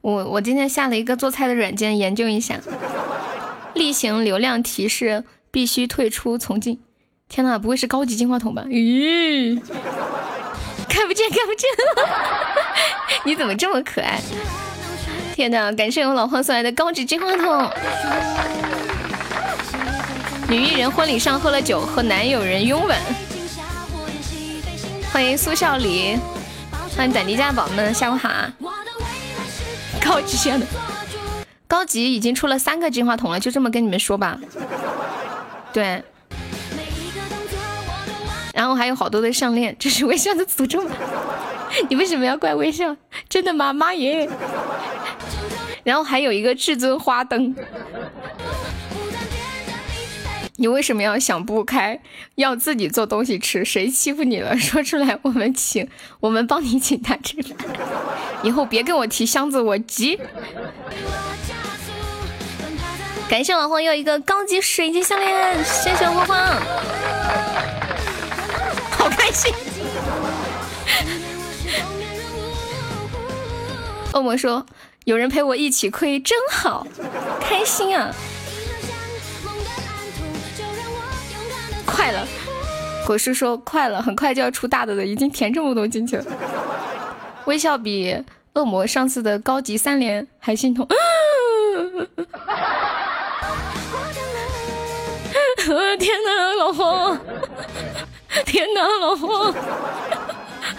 [0.00, 2.60] 我我今天下了一个做菜的软件研究一下，
[3.74, 6.78] 例行流量提示必须退出从进。
[7.28, 8.64] 天哪，不会是高级净化桶吧？
[8.68, 9.60] 咦，
[10.98, 11.70] 看不见看不见，
[13.22, 14.20] 你怎么这么可爱？
[15.32, 17.70] 天哪，感谢我老黄送来的高级金话筒。
[20.48, 22.98] 女艺人婚礼上喝了酒，和男友人拥吻。
[25.12, 26.18] 欢迎苏笑礼。
[26.96, 28.28] 欢迎等离家宝们，下午好。
[30.04, 30.66] 高级线的，
[31.68, 34.36] 高级已经出了三个金话筒了，就这么跟你们说吧。
[35.72, 36.02] 对。
[38.58, 40.90] 然后还有好多的项链，这是微笑的诅咒吗？
[41.88, 42.96] 你为什么要怪微笑？
[43.28, 43.72] 真的吗？
[43.72, 44.28] 妈耶！
[45.84, 47.54] 然后还有一个至尊花灯。
[50.56, 52.00] 你为什么要想不开，
[52.34, 53.64] 要自己做东西吃？
[53.64, 54.58] 谁欺负你了？
[54.58, 55.88] 说出来，我们请，
[56.18, 57.56] 我们帮你请他吃饭。
[58.42, 60.18] 以后别跟我提箱子，我急。
[63.28, 66.60] 感谢老黄又一个高级水晶项链，谢谢黄黄，
[68.98, 69.54] 好开心。
[74.12, 74.66] 恶魔说，
[75.04, 76.86] 有人陪我一起亏，真好，
[77.40, 78.12] 开心啊。
[81.86, 82.26] 快了，
[83.06, 86.24] 果实说快了，很快就要出大的了，已经填这么多进去了。
[87.44, 88.16] 微笑比
[88.54, 90.86] 恶魔上次的高级三连还心痛。
[95.68, 97.18] 我 的天哪，老黄！
[98.46, 99.52] 天哪，老黄！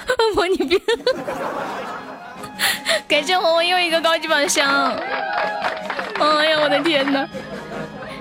[0.09, 0.79] 恶魔你别！
[3.07, 4.93] 感谢红红又一个高级宝箱。
[6.19, 7.27] 哎呀，我的天哪！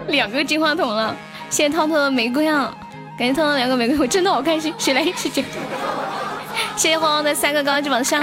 [0.08, 1.14] 两个金话筒了。
[1.50, 2.74] 谢谢涛涛的玫瑰啊！
[3.18, 4.74] 感谢涛涛两个玫瑰，我真的好开心。
[4.78, 5.44] 谁来一起接？
[6.76, 8.22] 谢谢黄黄的三个高级宝箱。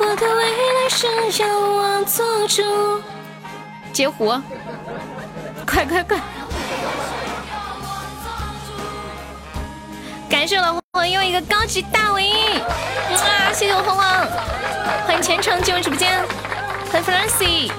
[0.00, 1.06] 我的未来是
[1.42, 2.62] 由我做主。
[3.92, 4.28] 截胡，
[5.66, 6.18] 快快快！
[10.34, 13.52] 感谢老黄黄又一个高级大 V，哇！
[13.52, 14.04] 谢谢我黄黄，
[15.06, 16.10] 欢迎虔诚进入直播间，
[16.90, 17.70] 欢迎 Fancy。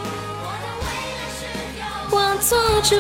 [2.10, 2.96] 我做主。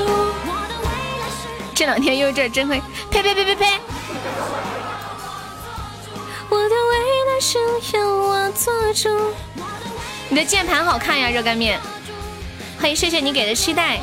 [1.73, 3.79] 这两天又这真会，呸呸呸呸呸！
[6.49, 7.57] 我的未来是
[7.97, 9.09] 由我做主。
[10.27, 11.79] 你的键盘好看呀，热干面。
[12.77, 14.01] 欢迎，谢谢你给的期待。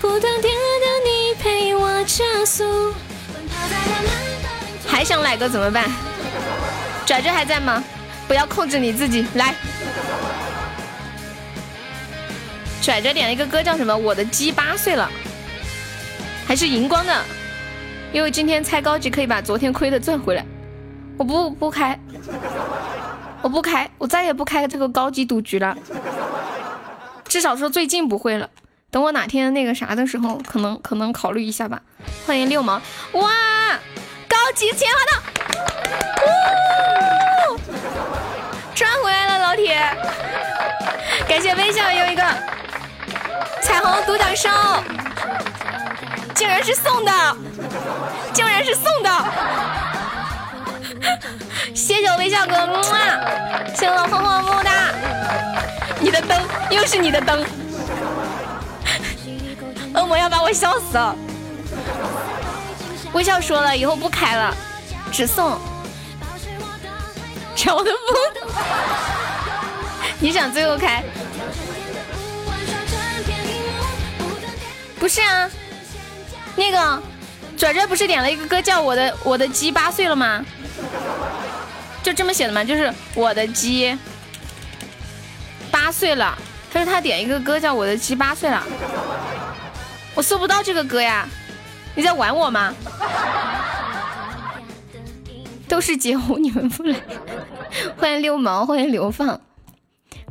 [0.00, 2.94] 不断跌倒，你陪我加速。
[4.86, 5.88] 还想来个怎么办？
[7.06, 7.82] 拽拽还在吗？
[8.26, 9.54] 不要控制你自己，来。
[12.82, 13.96] 拽着点了一个歌，叫什么？
[13.96, 15.10] 我的鸡八岁了，
[16.46, 17.24] 还是荧光的，
[18.12, 20.44] 因为今天猜高级可以把昨天亏的赚回来。
[21.16, 21.98] 我不不开，
[23.42, 25.76] 我不开，我再也不开这个高级赌局了。
[27.26, 28.48] 至少说最近不会了，
[28.90, 31.82] 等我哪天那个啥的时候，可能可能考虑一下吧。
[32.26, 32.80] 欢迎六毛，
[33.12, 33.30] 哇，
[34.26, 35.12] 高级钱花的，
[38.74, 39.76] 赚回来了，老铁，
[41.28, 42.22] 感谢微笑又一个。
[43.60, 44.48] 彩虹独角兽，
[46.34, 47.36] 竟然是送的，
[48.32, 49.10] 竟然是送的！
[51.74, 53.20] 谢谢我微笑哥，木啊！
[53.74, 54.94] 谢谢我红红木哒！
[56.00, 56.40] 你的灯
[56.70, 57.44] 又是你的灯，
[59.94, 61.16] 恶魔要把我笑死了！
[63.12, 64.54] 微笑说了，以后不开了，
[65.10, 65.58] 只送。
[67.56, 68.48] 乔的不，
[70.20, 71.02] 你想最后开？
[74.98, 75.50] 不是啊，
[76.54, 77.02] 那个
[77.56, 80.44] 拽拽不是点了一个歌叫我的我的鸡八岁了吗？
[82.02, 82.62] 就这么写的吗？
[82.62, 83.96] 就是我的鸡
[85.70, 86.36] 八岁了。
[86.72, 88.62] 他说他点一个歌叫我的鸡八岁了，
[90.18, 91.28] 我搜不到这个歌呀。
[91.94, 92.74] 你在玩我吗？
[95.68, 96.96] 都是截胡，你们不来。
[97.96, 99.40] 欢迎六毛，欢迎流放。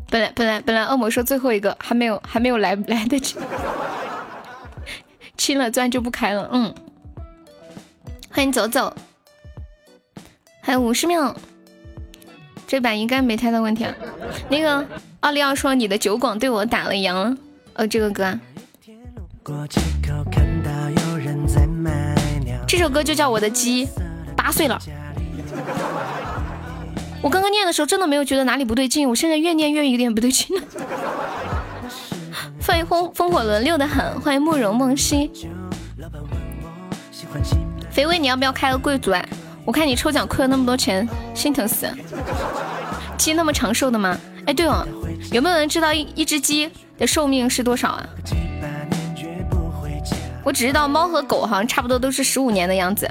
[0.09, 3.37] 本来本来本来，恶魔说最后一个还没有还没有来来得及，
[5.37, 6.49] 清了钻就不开了。
[6.51, 6.75] 嗯，
[8.29, 8.93] 欢迎走走，
[10.59, 11.33] 还有五十秒，
[12.67, 13.95] 这版应该没太大问题啊。
[14.49, 14.85] 那个
[15.21, 17.37] 奥利奥说你的酒广对我打了烊，
[17.71, 18.37] 呃，这个歌。
[22.67, 23.87] 这首歌就叫我的鸡
[24.35, 24.77] 八岁了。
[27.21, 30.63] 我刚刚念的时候真的没有觉得哪里不对劲，我现在越念越有点不对劲了。
[32.61, 35.31] 欢迎风风火轮溜的很，欢迎慕容梦溪。
[37.89, 39.25] 肥威，你要不要开个贵族啊？
[39.63, 41.89] 我看你抽奖亏了那么多钱，心疼死。
[43.17, 44.17] 鸡那么长寿的吗？
[44.45, 44.85] 哎，对哦，
[45.31, 48.05] 有没有人知道一一只鸡的寿命是多少啊？
[50.47, 53.05] 我只知道猫和狗好像差不多都是十五年的样子。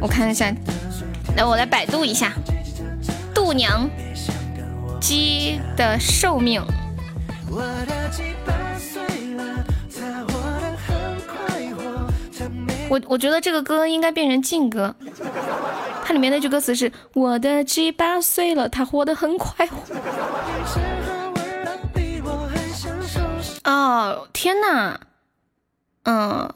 [0.00, 0.50] 我看一下，
[1.36, 2.32] 来我来百度一下，
[3.34, 3.86] 度娘
[4.98, 6.62] 鸡的寿命。
[12.88, 14.94] 我我觉得这个歌应该变成禁歌，
[16.06, 19.76] 它里面那句歌词是“我的鸡八岁了，它活得很快活”。
[23.70, 24.98] 哦，天哪！
[26.04, 26.54] 嗯，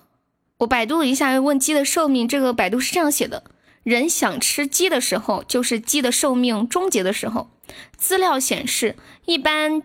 [0.59, 3.45] 我百度了一下，问鸡的寿命，这个百度是这样写的：
[3.83, 7.49] 人想吃鸡的时候，就是鸡的寿命终结的时候。
[7.97, 8.97] 资料显示，
[9.27, 9.83] 一般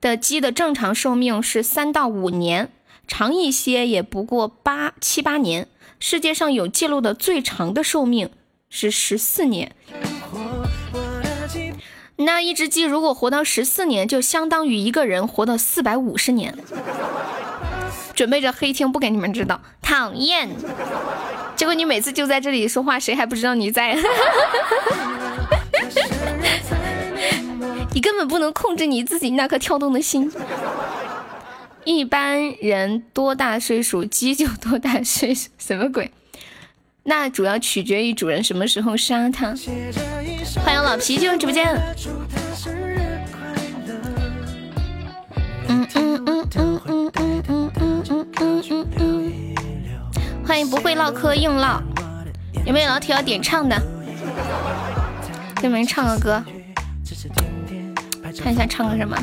[0.00, 2.72] 的鸡的正常寿命是三到五年，
[3.06, 5.68] 长一些也不过八七八年。
[5.98, 8.30] 世界上有记录的最长的寿命
[8.68, 9.74] 是十四年。
[12.16, 16.56] 那一只鸡如果活到十四年，就相当于一个人活到四百五十年。
[18.20, 20.46] 准备着黑听不给你们知道，讨厌！
[21.56, 23.96] 结果你每次就在这里说话，谁还不知道你在？
[27.94, 30.30] 你根本不能控制你自己那颗跳动的心。
[31.84, 36.10] 一般人多大岁数，鸡就多大岁数，什么鬼？
[37.04, 39.54] 那主要取决于主人什么时候杀它。
[40.62, 41.74] 欢迎老皮进入直播间。
[50.60, 51.80] 欢迎不会唠嗑硬唠，
[52.66, 53.82] 有没有老铁要点唱的？
[55.56, 56.44] 给你们唱个歌，
[58.38, 59.16] 看一下唱个什么。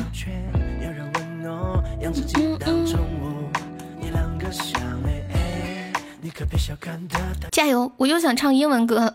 [7.52, 7.92] 加油！
[7.96, 9.12] 我又想唱英文歌。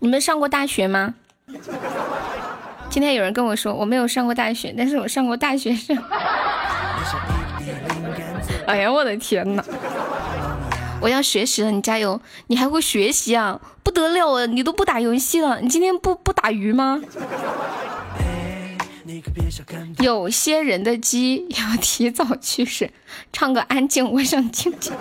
[0.00, 1.12] 你们上过大学吗？
[2.90, 5.96] 今天有人跟我说我没有上过大学，但是我上过大学生。
[8.66, 9.64] 哎呀，我的天呐！
[11.00, 12.20] 我要学习了，你加油！
[12.48, 13.60] 你还会学习啊？
[13.82, 14.46] 不得了啊！
[14.46, 17.00] 你都不打游戏了，你今天不不打鱼吗？
[20.00, 22.90] 有些人的鸡要提早去世，
[23.32, 24.92] 唱个安静，我想听听。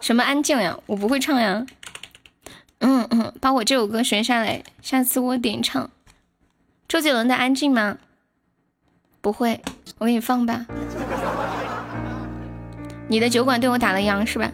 [0.00, 0.78] 什么安静呀？
[0.86, 1.66] 我不会唱呀。
[2.78, 5.90] 嗯嗯，把我这首歌学下来，下次我点唱。
[6.90, 7.98] 周杰伦的安静吗？
[9.20, 9.60] 不会，
[9.98, 10.66] 我给你放吧。
[13.06, 14.50] 你的酒馆对我打了烊是吧？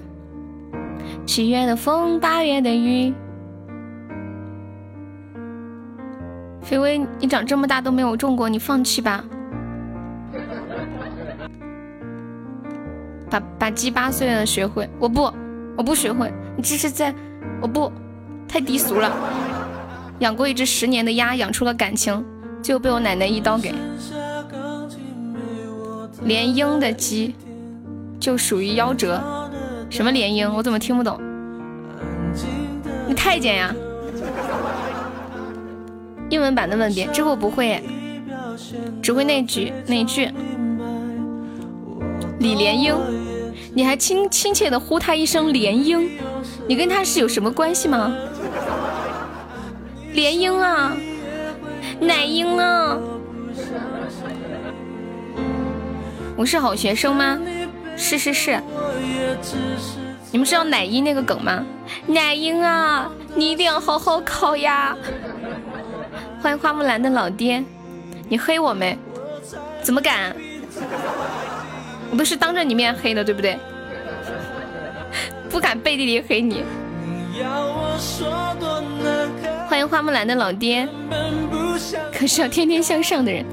[1.25, 3.15] 七月的风，八月的雨。
[6.61, 9.25] 飞威，你长这么大都没有中过，你放弃吧。
[13.31, 15.33] 把把鸡八岁了学会，我不，
[15.75, 16.31] 我不学会。
[16.55, 17.15] 你这是在，
[17.63, 17.91] 我不，
[18.47, 19.11] 太低俗了。
[20.21, 22.25] 养过一只十年的鸭，养出了感情，
[22.63, 23.75] 就被我奶奶一刀给。
[26.23, 27.35] 联鹰的鸡
[28.19, 29.23] 就属于夭折。
[29.91, 30.53] 什么联鹰？
[30.53, 31.21] 我怎么听不懂？
[33.07, 33.75] 你太监呀？
[36.29, 37.81] 英文版的吻别，这个我不会，
[39.01, 40.29] 只会那句那句。
[42.41, 42.95] 李莲英，
[43.75, 46.11] 你还亲亲切的呼他一声莲英，
[46.67, 48.13] 你跟他是有什么关系吗？
[50.17, 50.97] 莲英啊，
[52.01, 52.97] 奶英啊。
[56.35, 57.39] 我是好学生吗？
[57.99, 58.59] 是是是。
[60.31, 61.63] 你们知道奶英那个梗吗？
[62.07, 64.97] 奶英啊，你一定要好好考呀！
[66.41, 67.63] 欢迎花木兰的老爹，
[68.27, 68.99] 你黑我没？
[69.83, 70.35] 怎么敢？
[72.11, 73.59] 我都是当着你面黑的，对不对？
[75.51, 76.65] 不敢背地里黑你。
[79.69, 80.89] 欢迎花木兰的老爹，
[82.13, 83.45] 可是要天天向上的人。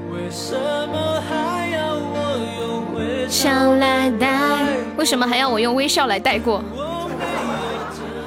[3.28, 4.28] 笑来带，
[4.96, 6.62] 为什么还要我用微笑来带过？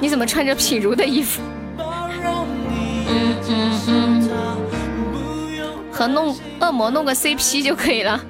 [0.00, 1.40] 你怎么穿着品如的衣服？
[1.78, 4.30] 嗯嗯嗯，
[5.90, 8.20] 和弄恶魔弄个 CP 就可以了。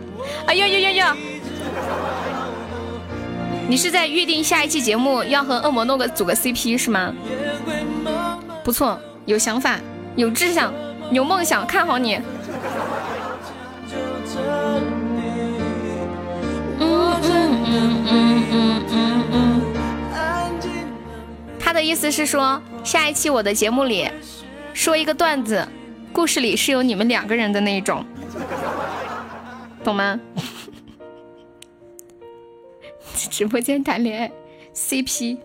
[0.47, 1.17] 哎呀呀呀呀！
[3.69, 7.13] 你是在预定下一期节目要和恶魔弄个组个 CP 是吗？
[8.65, 8.99] 不错，
[9.29, 9.79] 有想法，
[10.17, 10.73] 有志向，
[11.13, 12.19] 有梦想，看好你。
[21.61, 24.11] 他的意思是说，下一期我的节目里
[24.73, 25.69] 说一个段子，
[26.11, 28.03] 故事里是有你们两个人的那一种，
[29.85, 30.19] 懂吗？
[33.31, 34.33] 直播间谈恋爱
[34.75, 35.37] ，CP。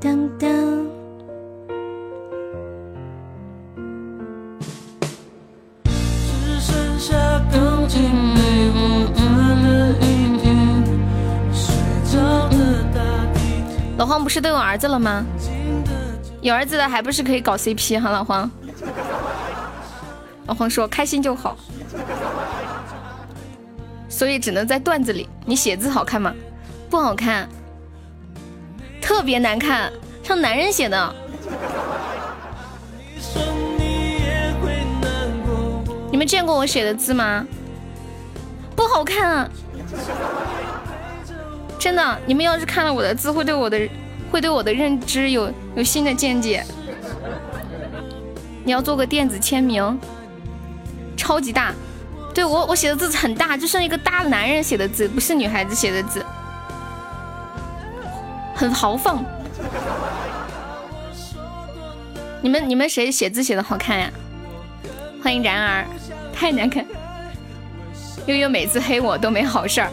[0.00, 0.97] 当当。
[13.98, 15.24] 老黄不是都有儿子了吗？
[16.40, 18.10] 有儿子的还不是可以搞 CP 哈？
[18.10, 18.48] 老黄，
[20.46, 21.56] 老黄说开心就好，
[24.08, 25.28] 所以只能在段子里。
[25.44, 26.32] 你写字好看吗？
[26.88, 27.48] 不好看，
[29.02, 29.92] 特别难看，
[30.22, 31.14] 像男人写的。
[36.12, 37.44] 你们见过我写的字吗？
[38.76, 39.50] 不好看。
[41.78, 43.88] 真的，你们要是看了我的字，会对我的
[44.30, 46.64] 会对我的认知有有新的见解。
[48.64, 49.98] 你要做个电子签名，
[51.16, 51.72] 超级大。
[52.34, 56.24] 对我我写的字很大，就像一个大男人写的字，不是女孩子写的字，
[58.54, 59.24] 很豪放。
[62.42, 64.10] 你们你们谁写字写的好看呀？
[65.22, 65.84] 欢迎然而，
[66.32, 66.84] 太难看。
[68.26, 69.90] 悠悠每次黑我都没好事儿。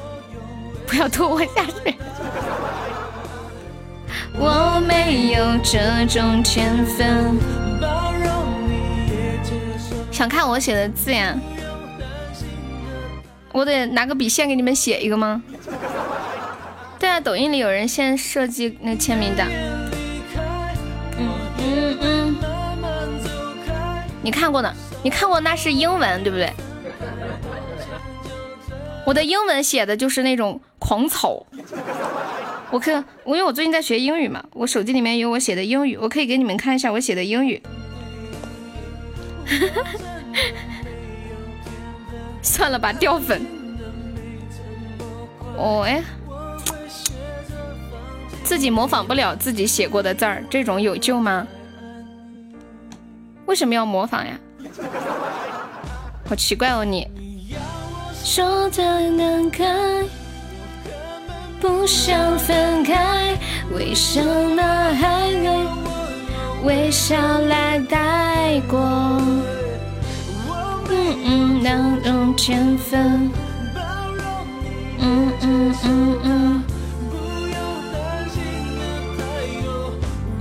[0.87, 1.95] 不要拖我下水。
[4.37, 7.37] 我没有这种天分。
[10.11, 11.35] 想看我写的字呀？
[13.51, 15.41] 我得拿个笔线给你们写一个吗？
[16.99, 19.43] 对啊，抖音里有人先设计那签名的。
[21.17, 22.35] 嗯嗯嗯。
[24.21, 24.73] 你看过呢？
[25.03, 26.51] 你看过那是英文对不对？
[29.05, 31.45] 我的英文写的就是那种狂草，
[32.71, 32.91] 我可
[33.23, 37.61] 我因为我最近在学英语嘛，我手机里面有我写的英语，我可以给你们看一下我写的英语。
[42.41, 43.45] 算了吧，掉粉。
[45.57, 46.03] 哦哎，
[48.43, 51.47] 自己模仿不了自己写过的字儿，这种有救吗？
[53.45, 54.39] 为什么要模仿呀？
[56.27, 57.07] 好奇怪哦你。
[58.25, 59.63] 说的难开，
[61.61, 63.37] 不想分开，
[63.71, 64.63] 为什么
[64.95, 65.67] 还用
[66.63, 68.79] 微笑来带过？
[70.89, 73.29] 嗯嗯，那种天分。
[74.97, 76.63] 嗯嗯嗯嗯。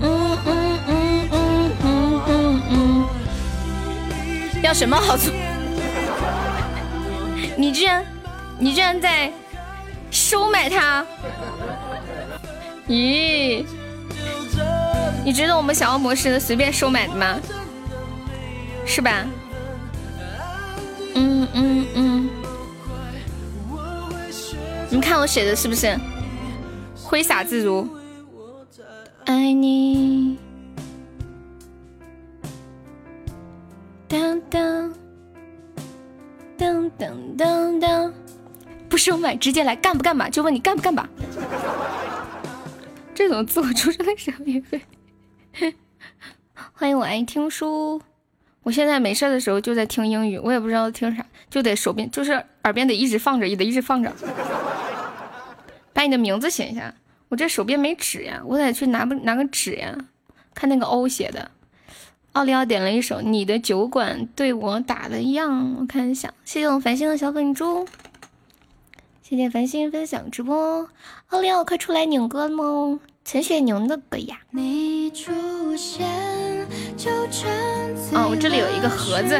[0.00, 3.06] 嗯嗯嗯嗯嗯嗯。
[4.62, 5.30] 要什么好处？
[7.56, 8.04] 你居然，
[8.58, 9.32] 你居然在
[10.10, 11.04] 收买他？
[12.88, 13.64] 咦？
[15.24, 17.40] 你觉得我们小恶魔是随便收买的吗？
[18.86, 19.24] 是吧？
[21.14, 22.30] 嗯嗯嗯。
[24.90, 25.98] 你们看我写的是不是
[26.94, 27.88] 挥洒自如？
[29.24, 30.13] 爱你。
[39.04, 40.30] 不收买，直接来干不干吧？
[40.30, 41.06] 就问你干不干吧？
[43.14, 44.80] 这种自我出生的时候也会。
[46.72, 48.00] 欢迎我爱听书，
[48.62, 52.32] 我现在没事的时候就在听英语，我也不知道听啥，就得手边就是
[52.62, 54.10] 耳边得一直放着，也得一直放着。
[55.92, 56.94] 把你的名字写一下，
[57.28, 59.94] 我这手边没纸呀，我得去拿不拿个纸呀？
[60.54, 61.50] 看那个 O 写的。
[62.32, 65.46] 奥利奥点了一首《你的酒馆对我打了烊》，
[65.78, 67.86] 我看一下，谢谢我繁星的小粉猪。
[69.34, 70.88] 谢谢繁星分享直播。
[71.30, 73.00] 奥利奥，快出来拧歌喽！
[73.24, 74.38] 陈雪凝的歌呀。
[78.12, 79.36] 哦，我这里有一个盒子。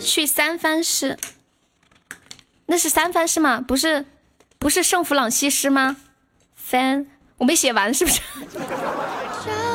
[0.00, 1.18] 去三藩市，
[2.64, 3.60] 那是三藩市吗？
[3.60, 4.06] 不是，
[4.58, 5.98] 不是圣弗朗西斯吗？
[6.56, 7.06] 三，
[7.36, 8.22] 我没写完，是不是？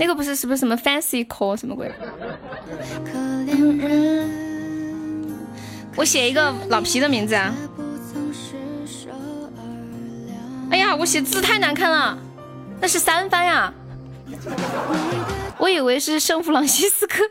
[0.00, 1.92] 那个不是，是不是什么 fancy call 什么鬼？
[5.94, 7.54] 我写一个老皮的名字啊！
[10.70, 12.16] 哎呀，我写字太难看了，
[12.80, 13.74] 那是三番呀！
[15.58, 17.22] 我以为是圣弗朗西斯科，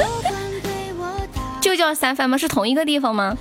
[1.62, 2.36] 就叫三番吗？
[2.36, 3.34] 是同一个地方吗？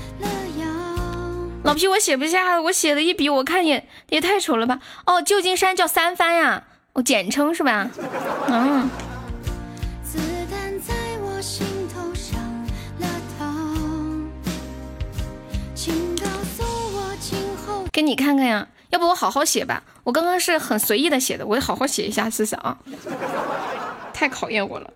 [1.63, 4.79] 老皮，我写不下，我写的一笔，我看也也太丑了吧！
[5.05, 6.63] 哦，旧金山叫三番呀，
[6.95, 7.91] 哦，简称是吧？
[8.47, 8.89] 嗯。
[17.91, 19.83] 给你看看呀，要不我好好写吧。
[20.03, 22.77] 我刚刚是很随意的写的，我好好写一下试试啊。
[24.13, 24.93] 太考验我了，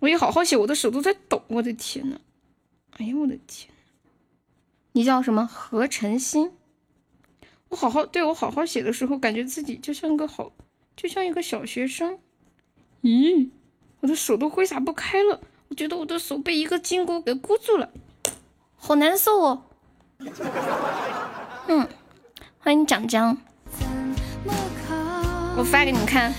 [0.00, 1.42] 我一好好写，我的手都在抖。
[1.48, 2.16] 我的天呐，
[2.98, 3.72] 哎呦我的天！
[4.92, 5.46] 你叫什么？
[5.46, 6.52] 何晨星。
[7.72, 10.52] 我好好对我好好写的时候，感觉自己就像个好，
[10.94, 12.18] 就像一个小学生。
[13.00, 13.48] 咦，
[14.00, 17.88] 我的手都挥洒不开了，我觉得我的手被一个金箍给箍住了，
[18.76, 19.62] 好难受哦。
[21.66, 21.88] 嗯，
[22.58, 23.38] 欢迎蒋江，
[25.56, 26.30] 我发给你们看，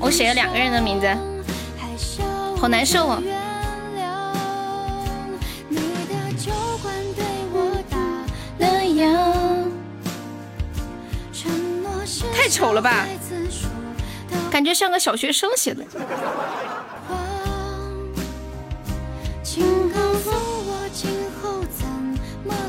[0.00, 1.06] 我写了两个人的名字，
[2.56, 3.22] 好难受啊！
[12.50, 13.06] 丑了吧，
[14.50, 15.84] 感觉像个小学生写的。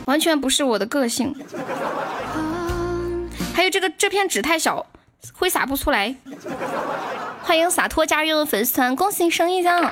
[0.05, 1.33] 完全不是我的个性，
[3.53, 4.85] 还有这个这片纸太小，
[5.33, 6.15] 挥洒不出来。
[7.43, 9.89] 欢迎洒脱加入粉丝团，恭喜升一张。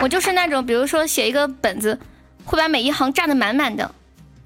[0.00, 1.98] 我就是那种，比如说写一个本子，
[2.44, 3.94] 会把每一行占的满满的，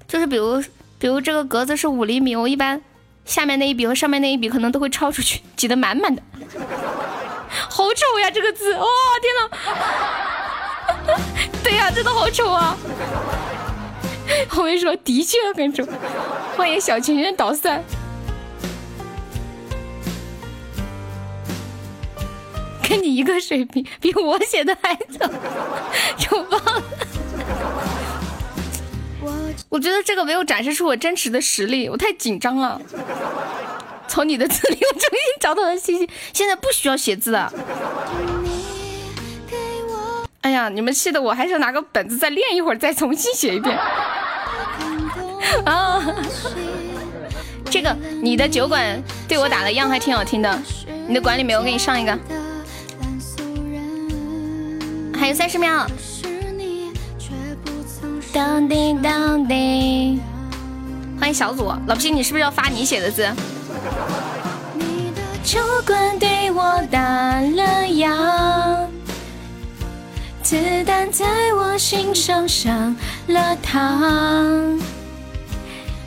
[0.07, 0.61] 就是比如
[1.03, 2.81] 比如这个格子是五厘米，我一般
[3.25, 6.23] 下面那一笔和上面那一笔可能都会超出去，挤得满满的。
[7.69, 8.73] 好丑呀，这个字！
[8.75, 8.85] 哇，
[9.21, 11.19] 天呐！
[11.61, 12.77] 对呀，真的好丑啊！
[14.55, 15.85] 我跟你说，的确很丑。
[16.55, 17.83] 欢迎小情人捣蒜，
[22.87, 25.29] 跟你一个水平，比我写的还丑，
[26.17, 26.83] 就忘了。
[29.69, 32.79] 我觉得这个没有展示出我真实的实力，我太紧张了。
[34.07, 37.51] 从你的字里，我重新找到了信息，现在不需要写字了。
[40.41, 43.75] 哎呀，你们气的我还是拿个本子再练一会儿，再重新写一遍。
[45.65, 46.03] 啊，
[47.71, 50.61] 这个你的酒馆对我打的样还挺好听的，
[51.07, 51.59] 你的管理没有？
[51.59, 52.19] 我给你上一个，
[55.17, 55.87] 还有三十秒。
[58.33, 60.19] 当叮当叮，
[61.19, 63.31] 欢迎小左老皮，你是不是要发你写的字？
[64.73, 68.87] 你的酒馆对我打了烊。
[70.41, 72.95] 子弹在我心上上
[73.27, 74.81] 了膛，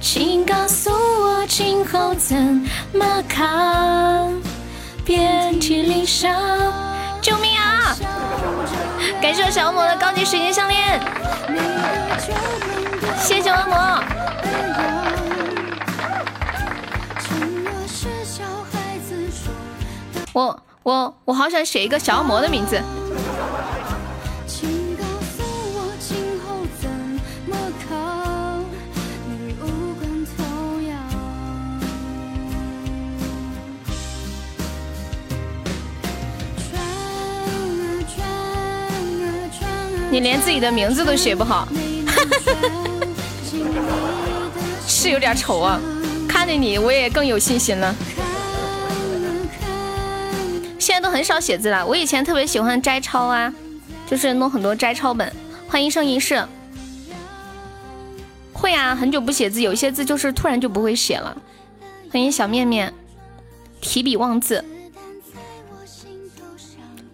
[0.00, 2.36] 请告诉我今后怎
[2.92, 4.34] 么扛？
[5.04, 6.34] 遍体鳞伤，
[7.26, 7.92] 救命啊！
[9.20, 11.00] 感谢我小恶魔的高级水晶项链，
[13.18, 14.00] 谢谢恶魔。
[20.32, 22.80] 我我我好想写一个小恶魔的名字。
[40.16, 41.68] 你连自己的名字都写不好，
[44.88, 45.78] 是有点丑啊！
[46.26, 47.94] 看着你，我也更有信心了。
[50.78, 53.52] 现在都很少写字了，我以前特别喜欢摘抄啊，
[54.06, 55.30] 就是弄很多摘抄本。
[55.68, 56.42] 欢迎生一世，
[58.54, 61.36] 会啊，很久不写字，有一些字就是突然就不会写了。
[62.10, 62.90] 欢迎小面面，
[63.82, 64.64] 提笔忘字，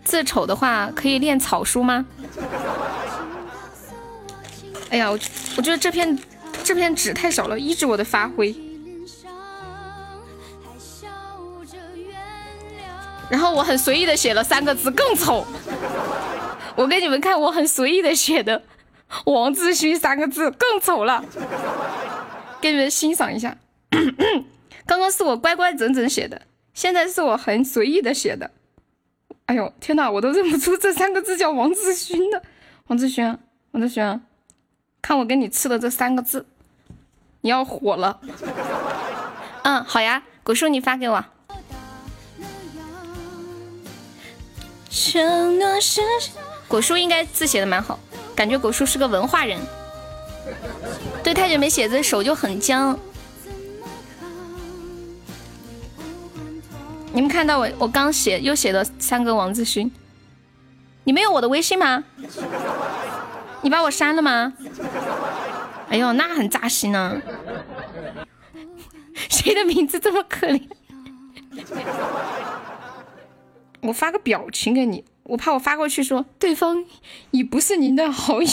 [0.05, 2.05] 字丑的话可以练草书吗？
[4.91, 5.19] 哎呀，我
[5.57, 6.19] 我觉得这片
[6.63, 8.55] 这片纸太少了，抑制我的发挥。
[13.31, 15.47] 然后我很随意的写了三个字，更丑。
[16.77, 18.63] 我给你们看，我很随意的写的
[19.25, 21.25] “王志勋”三个字更丑了，
[22.61, 23.57] 给你们欣赏一下。
[24.85, 26.43] 刚刚是我乖乖整整写的，
[26.75, 28.51] 现在是我很随意的写的。
[29.47, 32.43] 哎呦天哪，我都认不出这三个字叫王志勋的。
[32.87, 33.39] 王志勋，
[33.73, 34.21] 王志勋，
[35.01, 36.47] 看我给你吃的这三个字，
[37.41, 38.21] 你要火了。
[39.63, 41.25] 嗯，好呀，果叔你发给我。
[44.91, 46.01] 承诺是
[46.69, 47.99] 果叔应该字写的蛮好，
[48.35, 49.59] 感觉果叔是个文化人。
[51.23, 52.99] 对，太久没写字，手就很僵。
[57.15, 59.91] 你们看到我我刚写又写了三个王志勋，
[61.05, 62.05] 你没有我的微信吗？
[63.61, 64.53] 你把我删了吗？
[65.89, 67.21] 哎呦，那很扎心呢。
[69.29, 70.63] 谁的名字这么可怜？
[73.83, 76.85] 我发个表情给你，我怕我发过去说对方
[77.31, 78.49] 已不是您的好友。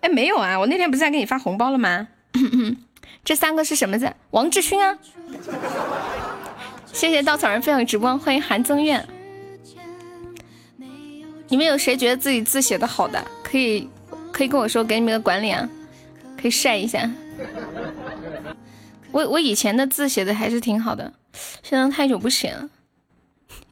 [0.00, 2.08] 哎，没有啊，我那天不是还给你发红包了吗？
[3.24, 4.12] 这三个是什么字？
[4.30, 4.96] 王志勋啊！
[6.96, 9.06] 谢谢稻草人分享直播，欢迎韩增苑。
[11.46, 13.86] 你们有谁觉得自己字写的好的，可以
[14.32, 15.68] 可以跟我说，给你们个管理啊，
[16.40, 17.06] 可以晒一下。
[19.12, 21.12] 我我以前的字写的还是挺好的，
[21.62, 22.66] 现在太久不写了。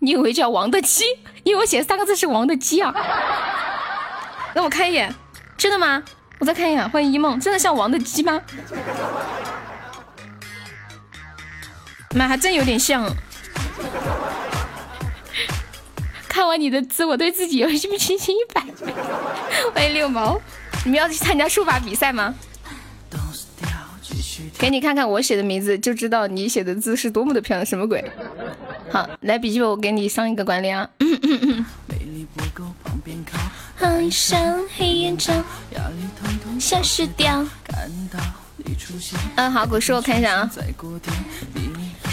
[0.01, 1.05] 你以为叫王的鸡？
[1.45, 2.95] 因为我写三个字是王的鸡啊！
[4.53, 5.11] 让我看一眼，
[5.57, 6.05] 真的吗？
[6.41, 6.91] 我再看一眼。
[6.91, 8.39] 欢迎一梦，真的像王的鸡吗？
[12.15, 13.05] 妈，还真有点像。
[16.29, 18.63] 看完你的字，我对自己有信心一百。
[19.75, 20.41] 欢迎六毛，
[20.85, 22.35] 你们要去参加书法比赛吗？
[24.59, 27.67] 给你看看我写的名字，就知道你写的字是多么的漂亮。
[27.67, 28.05] 什么鬼？
[28.91, 30.89] 好，来笔记本，我给你上一个管理啊。
[36.59, 37.45] 消失掉。
[39.37, 40.51] 嗯，好，古叔，我看一下啊。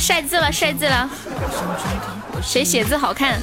[0.01, 1.07] 晒字了，晒字了。
[2.41, 3.39] 谁写字好看？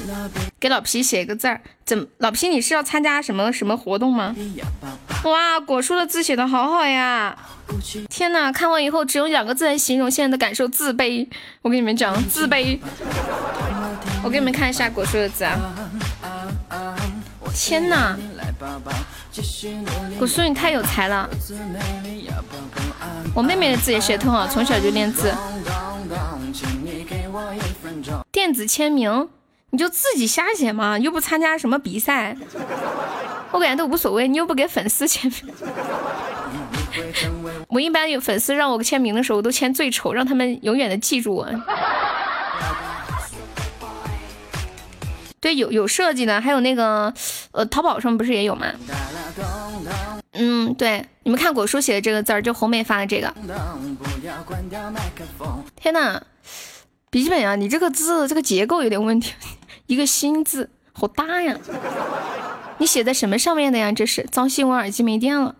[0.59, 1.61] 给老皮写一个字儿。
[1.85, 2.07] 怎？
[2.17, 4.35] 老皮，你是要参加什么什么活动吗？
[5.23, 7.33] 哇，果叔的字写的好好呀！
[8.09, 11.25] 天哪，看完以后只用两个字来形容现在的感受：自卑。
[11.61, 12.77] 我跟你们讲，自卑。
[14.21, 15.57] 我给你们看一下果叔的字啊！
[17.53, 18.17] 天哪，
[20.17, 21.29] 古叔你太有才了！
[23.33, 25.33] 我妹妹的字也写特好，从小就练字。
[28.31, 29.29] 电子签名，
[29.71, 32.35] 你就自己瞎写嘛，又不参加什么比赛，
[33.51, 34.27] 我感觉都无所谓。
[34.27, 35.53] 你又不给粉丝签名，
[37.67, 41.47] 我一般有粉丝让我签名的时候，我都签最丑，让他们永远的记住我。
[45.41, 47.13] 对，有有设计的，还有那个，
[47.51, 48.67] 呃，淘宝上不是也有吗？
[50.33, 53.33] 嗯，对，你们看果叔写的这个字儿，就红梅发的这个。
[55.75, 56.21] 天呐，
[57.09, 59.33] 笔记本啊，你这个字这个结构有点问题，
[59.87, 61.57] 一个心字好大呀！
[62.77, 63.91] 你写在什么上面的呀？
[63.91, 65.55] 这是糟心，我耳机没电了。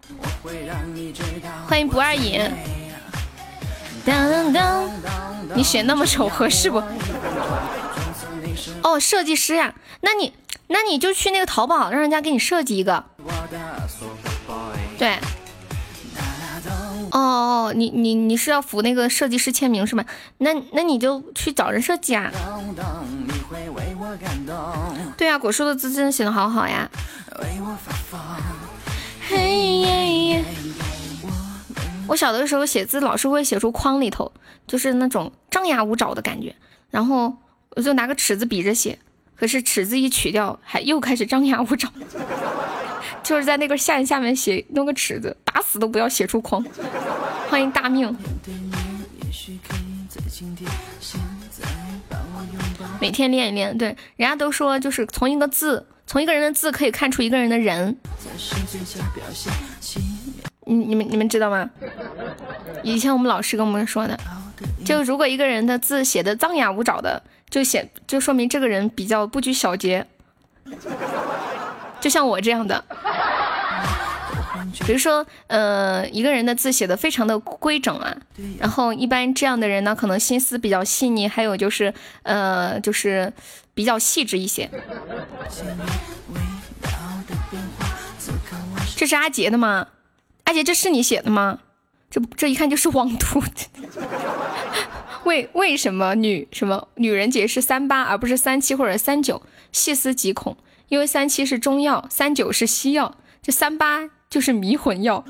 [1.68, 2.52] 欢迎不二眼。
[5.56, 6.82] 你写那么丑合适不？
[8.84, 10.34] 哦，设计师呀，那你
[10.68, 13.04] 那你就去那个淘宝，让人家给你设计一个。
[14.98, 15.18] 对。
[17.12, 20.06] 哦哦，你你你是要付那个设计师签名是吗？
[20.38, 22.32] 那那你就去找人设计啊。
[25.18, 26.90] 对啊，果树的字真的写的好好呀。
[32.08, 34.32] 我小的时候写字老是会写出框里头，
[34.68, 36.56] 就是那种张牙舞爪的感觉，
[36.92, 37.34] 然后。
[37.76, 38.98] 我就拿个尺子比着写，
[39.36, 41.92] 可是尺子一取掉，还又开始张牙舞爪。
[43.24, 46.64] 就是在那个线下面写，弄个尺子，打死都不要写出框。
[47.48, 48.16] 欢迎大命。
[53.00, 57.96] 每天练一练，对，人家都说就是从一个字，从一个人的字可以看出一个人的人。
[60.66, 61.70] 你你们你们知道吗？
[62.84, 64.20] 以前我们老师跟我们说的，
[64.86, 67.24] 就如果一个人的字写的张牙舞爪的。
[67.50, 70.06] 就显就说明这个人比较不拘小节，
[72.00, 72.86] 就像我这样的。
[74.86, 78.16] 比如说，呃，一个人的字写的非常的规整啊，
[78.60, 81.92] 然后一般这样的人呢，可能心思比较细腻，还有就是，
[82.22, 83.34] 呃，就是
[83.74, 84.70] 比较细致一些。
[88.96, 89.88] 这是阿杰的吗？
[90.44, 91.58] 阿杰，这是你写的吗？
[92.10, 93.42] 这这一看就是网图。
[95.26, 99.42] 为为什么女什么女人节是三八而不是三七或者三九？
[99.72, 100.58] 细思极恐，
[100.88, 105.24] 因为三七是中药，三九是西药，这三八就是迷魂药，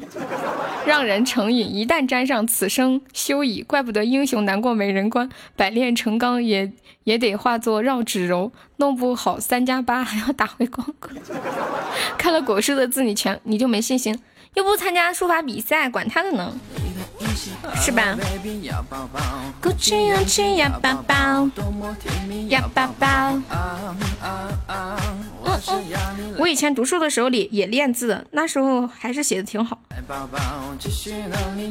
[0.85, 1.76] 让人成瘾。
[1.76, 3.61] 一旦沾上，此生休矣。
[3.61, 6.72] 怪不得英雄难过美人关，百炼成钢也
[7.03, 11.14] 也得化作绕指柔，弄不好三加八还要打回光棍。
[12.18, 14.18] 看了果树的字，你全你就没信心，
[14.60, 16.53] 又不参加书法比赛，管他的呢。
[17.76, 18.14] 是吧？
[19.61, 21.49] 鼓起勇气呀，宝宝，
[22.49, 23.40] 呀，宝宝。
[26.38, 29.80] 我以前读书的时候也也练字，那时候还是写的挺好。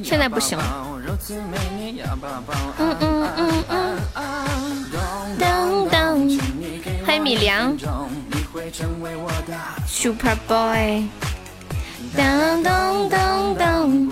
[0.02, 0.86] 现在不行了。
[2.78, 3.98] 嗯嗯嗯嗯。
[5.38, 5.68] 噔。
[7.04, 7.76] 欢迎米良。
[9.86, 11.04] Super Boy。
[12.16, 14.08] 噔噔噔噔。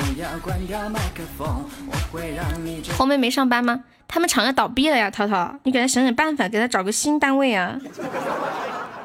[2.96, 3.84] 红梅没上班吗？
[4.08, 7.76] 他们厂要倒闭了呀，涛涛，你给他想想办法，给他找个新单位啊，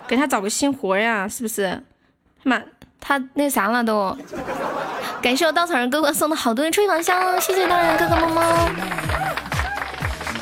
[0.07, 1.81] 给他找个新活呀，是不是？
[2.43, 2.61] 妈，
[2.99, 4.15] 他那啥了都。
[5.21, 8.69] 感谢我稻草人哥哥送的好多的吹风香，谢谢稻草人哥哥么么。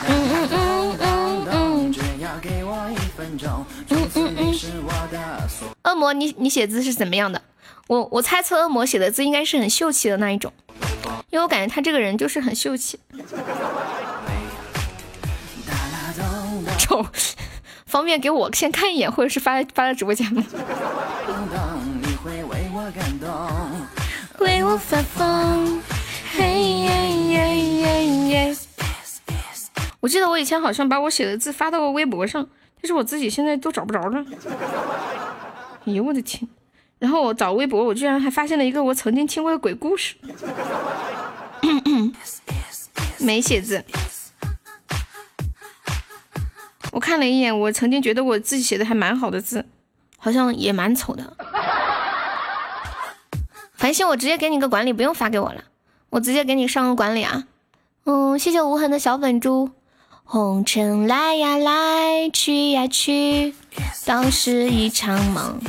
[0.08, 1.94] 嗯嗯嗯嗯嗯。
[3.90, 4.54] 嗯嗯嗯。
[5.84, 7.42] 恶魔，你你写字是怎么样的？
[7.90, 10.54] 我我猜测恶魔写的字应该是很秀气的那一种，
[11.32, 13.00] 因为我感觉他这个人就是很秀气。
[16.78, 17.04] 丑，
[17.88, 20.46] 方便给我先看一眼，或者是发发到直播间吗？
[24.38, 25.82] 为我发疯，
[26.38, 28.56] 嘿耶耶耶耶。
[30.00, 32.48] 我记得我以前好像把我写的字发到过微博上，
[32.80, 34.24] 但是我自己现在都找不着了。
[35.86, 36.48] 哎呦我的天！
[37.00, 40.16] 然后我找微博，我居然还发现了一个我曾经听过的鬼故事。
[43.20, 43.84] 没写字，
[46.92, 49.66] 我看了一眼，我曾经觉得我自己写的还蛮好的字，
[50.18, 51.36] 好像也蛮丑的。
[53.76, 55.64] 繁星，我直接给你个管理，不用发给我了，
[56.10, 57.46] 我直接给你上个管理啊。
[58.06, 59.72] 嗯，谢谢无痕的小粉猪。
[60.24, 63.54] 红尘来呀来，去呀去，
[64.06, 65.60] 都是一场梦。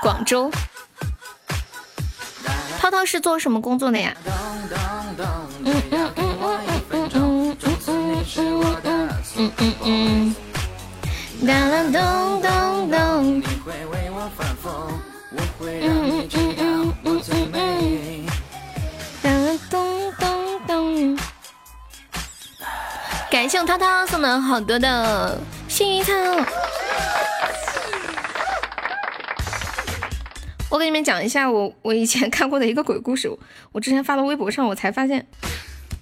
[0.00, 0.50] 广州，
[2.78, 4.14] 涛涛是做什么工作的呀？
[5.64, 6.60] 嗯嗯嗯嗯
[6.90, 7.56] 嗯嗯
[8.36, 10.34] 嗯嗯嗯嗯嗯。
[11.46, 12.96] 哒啦咚咚咚。
[13.30, 13.42] 嗯
[15.80, 17.22] 嗯嗯嗯嗯
[17.52, 18.26] 嗯。
[19.22, 21.18] 哒啦咚咚咚。
[23.30, 25.38] 感谢我涛涛送的好多的
[25.68, 26.12] 幸运草。
[30.70, 33.30] 我给你们讲一下我我以前 看过的一个鬼故事，
[33.72, 35.26] 我之前发到微博上，我才发现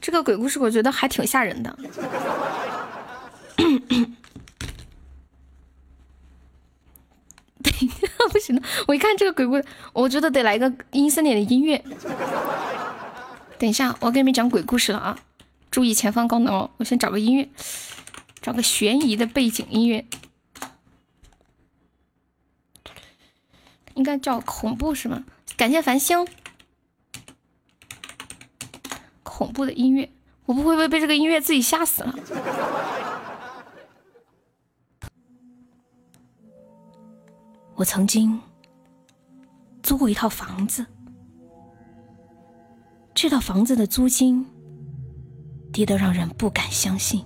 [0.00, 1.78] 这个鬼故事，我觉得还挺吓人的。
[7.62, 11.82] 等一下不行了，我一看这个鬼故事，我觉得得来一个阴森点的音乐。
[13.58, 15.18] 等一下，我给你们讲鬼故事了啊！
[15.70, 16.70] 注意前方高能哦！
[16.78, 17.48] 我先找个音乐，
[18.40, 20.04] 找个悬疑的背景音乐。
[23.96, 25.24] 应该叫恐怖是吗？
[25.56, 26.26] 感谢繁星，
[29.22, 30.10] 恐怖的音乐，
[30.44, 32.14] 我不会被被这个音乐自己吓死了。
[37.74, 38.38] 我曾经
[39.82, 40.84] 租过一套房子，
[43.14, 44.46] 这套房子的租金
[45.72, 47.24] 低得让人不敢相信，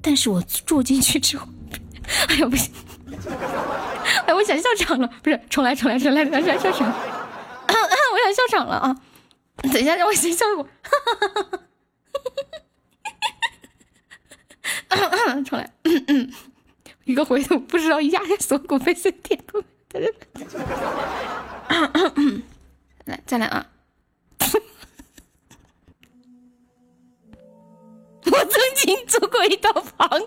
[0.00, 1.48] 但是我住进去之后，
[2.28, 2.72] 哎呀不行。
[4.26, 8.96] 哎，我想笑场了，不是，重来，重来，重来，重来，笑场， 我想笑场了啊！
[9.62, 10.62] 等一下，让我先笑一会
[14.88, 15.70] 儿，重来，
[17.04, 19.62] 一个回头不知道压锁骨被谁点过，
[23.04, 23.66] 来，再来啊！
[28.24, 30.26] 我曾经租过一套房子。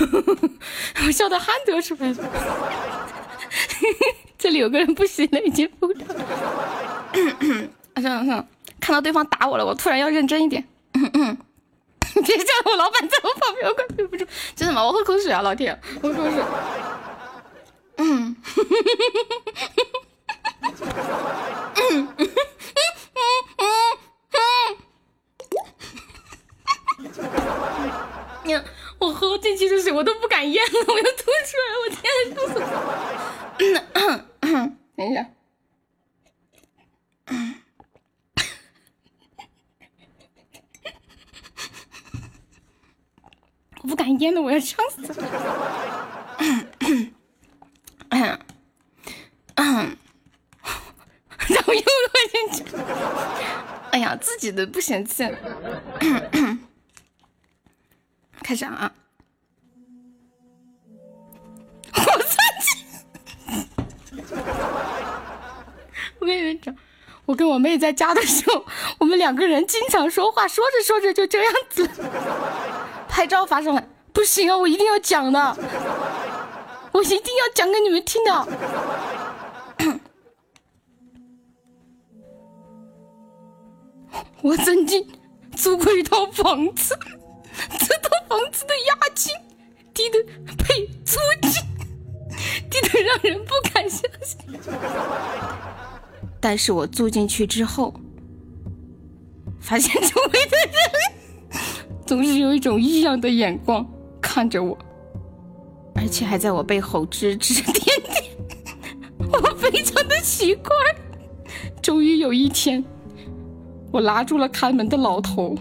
[1.06, 2.24] 我笑得汗都出来了，再
[4.38, 6.04] 这里有个人不行了，已经不了。
[7.96, 8.46] 算了算了，
[8.80, 10.66] 看到对方打我了，我突然要认真一点。
[12.12, 14.26] 别叫我老板在我旁边，我快憋不住。
[14.56, 14.84] 真的吗？
[14.84, 16.42] 我喝口水啊，老铁，我喝口水。
[17.98, 18.36] 嗯。
[21.92, 22.08] 嗯。
[28.42, 28.64] 你看，
[29.00, 31.74] 我喝进去的水我都不敢咽了，我要吐出来！
[31.80, 32.04] 我天，
[32.34, 32.54] 吐死！
[34.96, 35.26] 等一下。
[43.82, 45.14] 我不敢咽了，我要呛死了。
[51.48, 51.86] 然后又喝
[52.30, 52.62] 进去。
[53.92, 55.24] 哎呀，自己的不嫌弃。
[58.50, 58.92] 开始啊！
[61.94, 62.36] 我自
[62.66, 64.24] 己，
[66.18, 66.74] 我跟你们讲，
[67.26, 68.66] 我跟我妹在家的时候，
[68.98, 71.88] 我们两个人经常说话，说着说着就这样子。
[73.08, 74.56] 拍照发上来，不行啊！
[74.56, 75.56] 我一定要讲的，
[76.90, 78.48] 我一定要讲给你们听的。
[84.42, 85.08] 我曾经
[85.54, 86.98] 租过一套房子。
[87.78, 89.32] 这套房子的押金
[89.92, 90.18] 低的
[90.56, 91.62] 呸，租金
[92.70, 94.38] 低的让人不敢相信。
[96.40, 97.92] 但是我住进去之后，
[99.60, 101.62] 发现周围的人
[102.06, 103.86] 总是有一种异样的眼光
[104.20, 104.78] 看着我，
[105.94, 108.24] 而且还在我背后指指点点，
[109.30, 110.74] 我非常的奇怪。
[111.82, 112.82] 终于有一天，
[113.92, 115.54] 我拉住了看门的老头。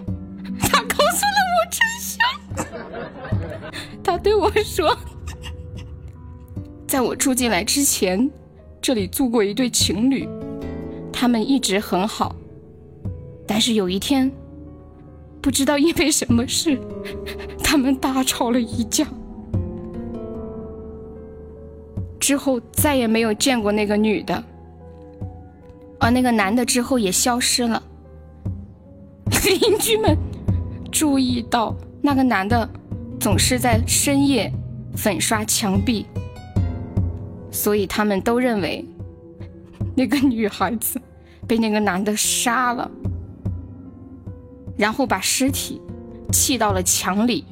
[4.22, 4.96] 对我说
[6.86, 8.30] ：“在我住进来之前，
[8.82, 10.28] 这里住过一对情侣，
[11.12, 12.36] 他们一直很好。
[13.48, 14.32] 但是有一天，
[15.42, 16.80] 不知道因为什么事，
[17.64, 19.08] 他们大吵了一架。
[22.20, 24.44] 之后再也没有见过那个女的，
[26.00, 27.82] 而那个男的之后也消失了。
[29.46, 30.16] 邻居们
[30.92, 32.70] 注意到那个男的。”
[33.20, 34.52] 总是在深夜
[34.96, 36.06] 粉刷墙壁，
[37.52, 38.86] 所以他们都认为
[39.94, 41.00] 那个女孩子
[41.46, 42.90] 被那个男的杀了，
[44.78, 45.82] 然后把尸体
[46.32, 47.44] 砌到了墙里。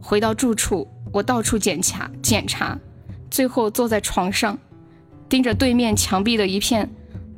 [0.00, 2.78] 回到住处，我到处检查检查，
[3.30, 4.58] 最后坐在床上，
[5.26, 6.88] 盯着对面墙壁的一片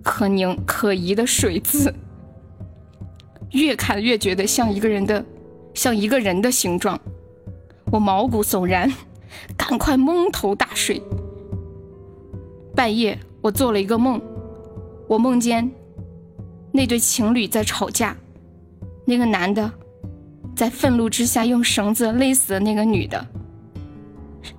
[0.03, 1.95] 可凝可疑的水渍。
[3.53, 5.25] 越看越觉得像一个人的，
[5.75, 6.99] 像一个人的形状，
[7.91, 8.93] 我毛骨悚然，
[9.57, 11.03] 赶快蒙头大睡。
[12.77, 14.21] 半夜我做了一个梦，
[15.09, 15.71] 我梦见
[16.73, 18.17] 那对情侣在吵架，
[19.05, 19.71] 那个男的
[20.55, 23.27] 在愤怒之下用绳子勒死了那个女的，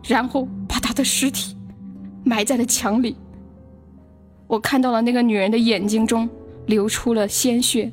[0.03, 1.55] 然后把她的尸体
[2.25, 3.15] 埋在了墙里。
[4.47, 6.29] 我看到了那个女人的眼睛中
[6.65, 7.89] 流出了鲜血。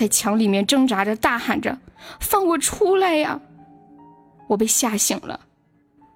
[0.00, 1.78] 在墙里面挣扎着，大喊着
[2.20, 3.38] ：“放我出来呀！”
[4.48, 5.40] 我被吓醒了，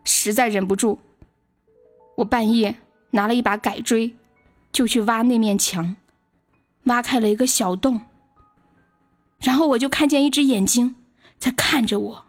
[0.04, 0.98] 实在忍不住，
[2.16, 2.76] 我半夜
[3.10, 4.16] 拿了一把改锥，
[4.72, 5.96] 就去挖那面墙，
[6.84, 8.00] 挖开了一个小洞，
[9.38, 10.96] 然后我就看见一只眼睛
[11.38, 12.24] 在看着我。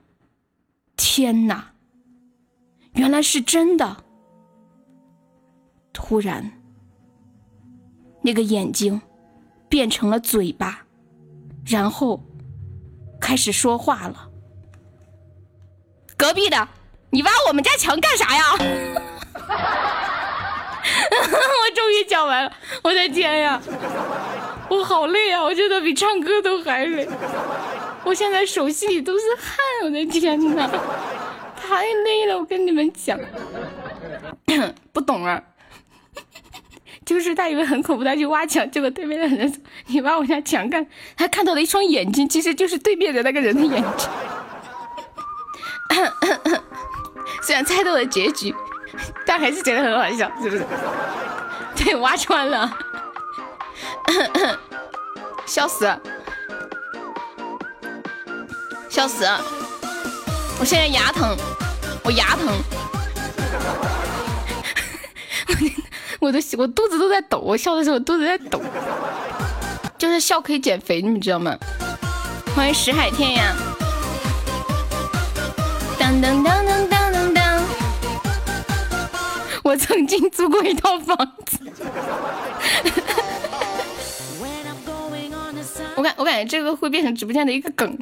[0.98, 1.72] 天哪！
[2.96, 4.04] 原来是真的！
[5.94, 6.52] 突然，
[8.24, 9.00] 那个眼睛
[9.70, 10.85] 变成了嘴巴。
[11.66, 12.22] 然后
[13.20, 14.30] 开始说话了。
[16.18, 16.68] 隔壁的，
[17.10, 18.44] 你挖我们家墙干啥呀？
[21.12, 23.60] 我终于讲完了，我的天呀，
[24.70, 25.42] 我好累啊！
[25.42, 27.08] 我觉得比唱歌都还累，
[28.04, 30.70] 我现在手心里都是汗，我的天哪，
[31.56, 32.38] 太累了！
[32.38, 33.20] 我跟你们讲，
[34.94, 35.42] 不懂啊。
[37.06, 44.10] 就是他以为很恐怖，他去挖墙，结果对面的人：“你挖我家墙干？”他看到了一双眼睛，其实就是对面的那个人的眼睛。
[47.44, 48.54] 虽然猜到了结局，
[49.26, 50.66] 但还是觉得很好笑，是不是？
[51.76, 52.76] 对，挖穿 了，
[55.46, 55.96] 笑死，
[58.90, 59.26] 笑死！
[60.60, 61.38] 我现在牙疼，
[62.04, 62.48] 我牙疼。
[66.26, 68.60] 我的我肚子都在抖，我笑的时候肚子在抖，
[69.96, 71.56] 就是笑可以减肥，你们知道吗？
[72.56, 73.54] 欢迎石海天涯！
[76.00, 77.64] 当当当当当当当！
[79.64, 81.16] 我曾经租过一套房
[81.46, 81.60] 子。
[86.06, 87.98] 我感我感觉这个会变成直播间的一个梗，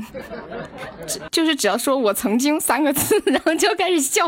[1.31, 4.27] 就是只要说我曾经三个字，然后就开始笑，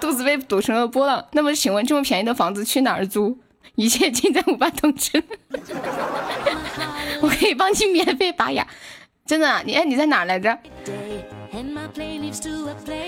[0.00, 1.22] 肚子被堵成了波浪。
[1.32, 3.38] 那么请问这么便宜的房子去哪儿租？
[3.74, 5.22] 一切尽在五八同城，
[7.20, 8.66] 我可以帮你免费拔牙，
[9.26, 9.62] 真的。
[9.66, 10.56] 你哎你在哪来着？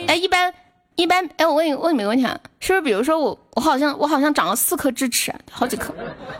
[0.08, 0.52] 哎一般。
[0.96, 5.94] 一般哎，我问你问你个问题啊，是不是比如说我我好像我好像长了四颗智齿，好几颗，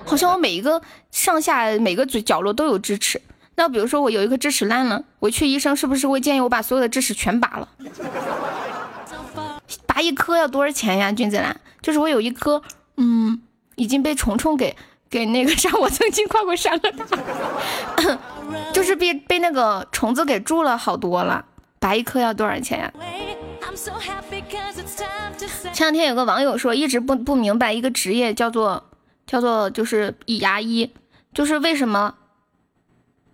[0.04, 0.80] 好像我每一个
[1.10, 3.20] 上下每个嘴角落都有智齿。
[3.54, 7.68] 那比如说我有一颗智齿烂了，我去医生是不是会建议我把所有的智齿全拔了？
[9.86, 11.58] 拔一颗要多少钱呀，君子兰？
[11.82, 12.62] 就是我有一颗，
[12.96, 13.40] 嗯，
[13.76, 14.74] 已经被虫虫给
[15.08, 18.18] 给那个啥，我曾经跨过山了，
[18.72, 21.44] 就是被被那个虫子给蛀了好多了，
[21.78, 22.92] 拔一颗要多少钱呀？
[25.72, 28.84] 前两天有个网友说，一直不不明白一个职业叫做
[29.26, 30.92] 叫做就是以牙医，
[31.34, 32.14] 就是为什么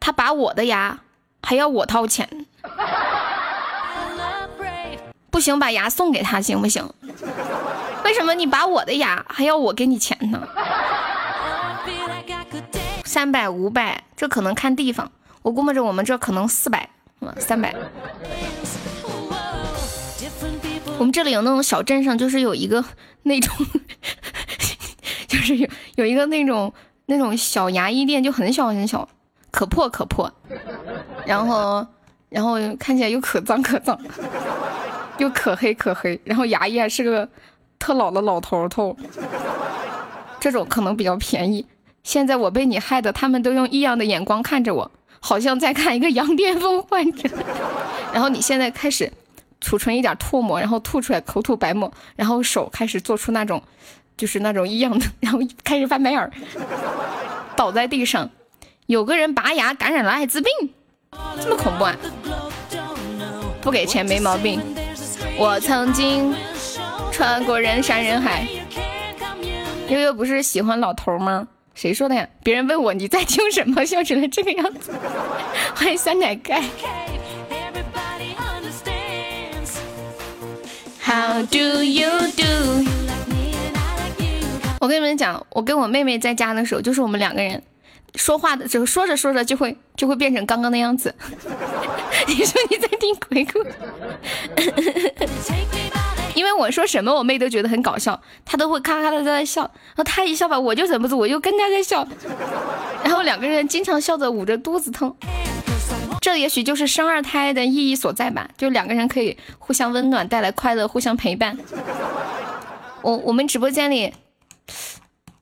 [0.01, 1.01] 他拔我的牙
[1.43, 2.47] 还要我掏钱？
[5.31, 6.89] 不行，把牙送给他行不行？
[8.05, 10.47] 为什么你拔我的牙还要我给你钱呢？
[13.05, 15.11] 三百五百，这可能看地方，
[15.43, 16.91] 我估摸着我们这可能四百，
[17.39, 17.75] 三百。
[21.03, 22.85] 我们这里有那种小镇上， 就是有一个
[23.24, 23.66] 那种，
[25.27, 26.73] 就是有有一个那种
[27.07, 29.09] 那种小牙医店，就很小很小，
[29.51, 30.33] 可破可破，
[31.27, 31.85] 然后
[32.29, 33.99] 然后看起来又可脏可脏，
[35.19, 37.29] 又可黑可黑，然后牙医还是个
[37.81, 38.97] 特老的老头头，
[40.39, 41.66] 这种可能比较便宜。
[42.05, 47.29] 现在我被你害的，他们都用异样的眼光看着我，好像在看一个羊癫疯患者。
[48.15, 49.12] 然后你现在开始。
[49.63, 53.63] 储存一点唾沫，然后吐出来，口吐白沫，然后手开始做出那种，
[54.17, 56.31] 就是那种异样的， 然后开始翻白眼，
[57.57, 58.29] 倒在地上。
[58.87, 60.53] 有个人拔牙感染了艾滋病，
[61.41, 61.97] 这么恐怖啊！
[63.63, 64.61] 不给钱没毛病。
[65.39, 66.35] 我曾经
[67.13, 68.47] 穿过人山人海。
[69.89, 71.47] 悠悠不是喜欢老头吗？
[71.75, 72.29] 谁说的呀？
[72.43, 74.93] 别人问我你在听什么，笑成了这个样子。
[75.75, 76.63] 欢迎酸奶盖。
[81.13, 82.09] How do you
[82.39, 82.87] do？
[84.81, 87.63] 我跟你们讲，我跟我妹妹在家的时候，就是我们两个人
[88.15, 91.15] 说话的时候，说着说着就会就会变成刚刚的样子。
[92.27, 93.75] 你说你在听鬼故事？
[96.35, 99.61] 因为我说什么，我妹都觉得很搞笑，她都会咔咔的在那笑。
[99.61, 102.09] 然后她一笑吧，我就忍不住，我就跟她在笑。
[103.05, 105.15] 然后两个人经常笑着捂着肚子痛。
[106.23, 111.59] 这也许就是生二胎的意义所在吧，就两个人可以互相温暖，带来快乐，互相陪伴。
[113.03, 114.15] 我我们直播间里，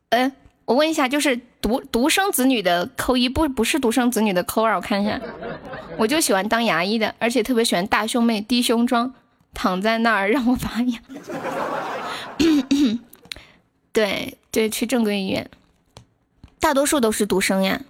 [0.09, 0.33] 嗯，
[0.65, 5.21] 我问一下，就是独独生子女的扣一，不不是独生子女的扣二，我看一下。
[5.99, 9.13] 我就喜欢当牙医的，而且特别喜欢大胸妹低胸装，
[9.53, 10.99] 躺在那儿让我拔牙。
[13.93, 15.51] 对对，去正规医院，
[16.59, 17.83] 大多数都是独生呀。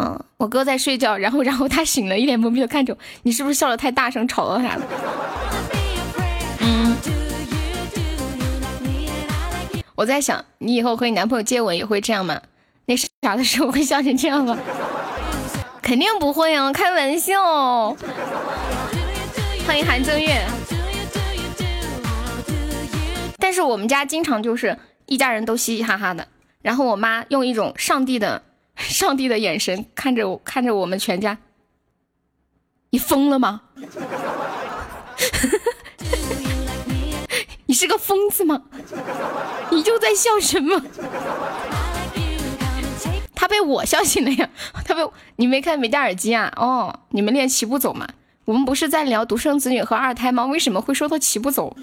[0.00, 4.82] 嗯，我哥在睡觉，然后然后他醒了，一脸懵逼的看着我，你是不是笑的太大声，吵到他了？
[6.60, 6.96] 嗯，
[9.96, 12.40] 我在想，你以后和你男朋友接吻也会这样吗？
[12.86, 14.56] 那啥的时候会笑成这样吗？
[15.82, 17.96] 肯定不会啊，开玩笑。
[19.66, 20.46] 欢迎韩正月。
[23.38, 26.28] 但是我们家经常就是一家人都嘻嘻哈哈的，
[26.62, 28.42] 然后我妈用一种上帝的。
[28.88, 31.38] 上帝的眼神看着我，看着我们全家。
[32.90, 33.62] 你疯了吗？
[37.66, 38.62] 你是个疯子吗？
[39.70, 40.80] 你就在笑什么？
[43.34, 44.48] 他被我笑醒了呀！
[44.84, 45.02] 他被
[45.36, 46.50] 你没看没戴耳机啊？
[46.56, 48.08] 哦，你们练齐步走吗？
[48.46, 50.46] 我们不是在聊独生子女和二胎吗？
[50.46, 51.76] 为什么会说到齐步走？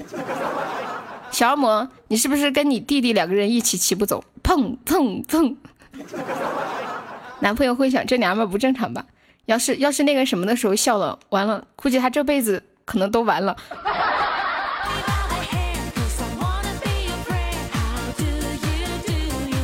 [1.29, 4.23] 小恶魔，你是不是跟你弟弟两个人一起齐步走？
[4.43, 5.55] 砰砰砰！
[7.41, 9.05] 男朋友会想这娘们不正常吧？
[9.45, 13.55] 要是要是那个什么的时候笑了，完了，估计他这辈子可能都完了。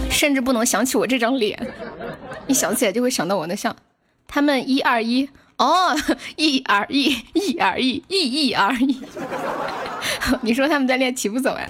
[0.10, 1.58] 甚至不能想起我这张脸，
[2.46, 3.76] 一想起来就会想到我的笑。
[4.28, 5.28] 他们一二一
[5.58, 5.96] 哦，
[6.38, 9.02] 一二一，一二一，一一二一。
[10.42, 11.68] 你说他们在练齐步走呀？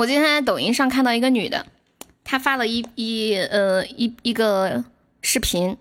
[0.00, 1.66] 我今天在抖音上看到一个女的。
[2.24, 4.82] 她发了一一呃一一个
[5.20, 5.76] 视频，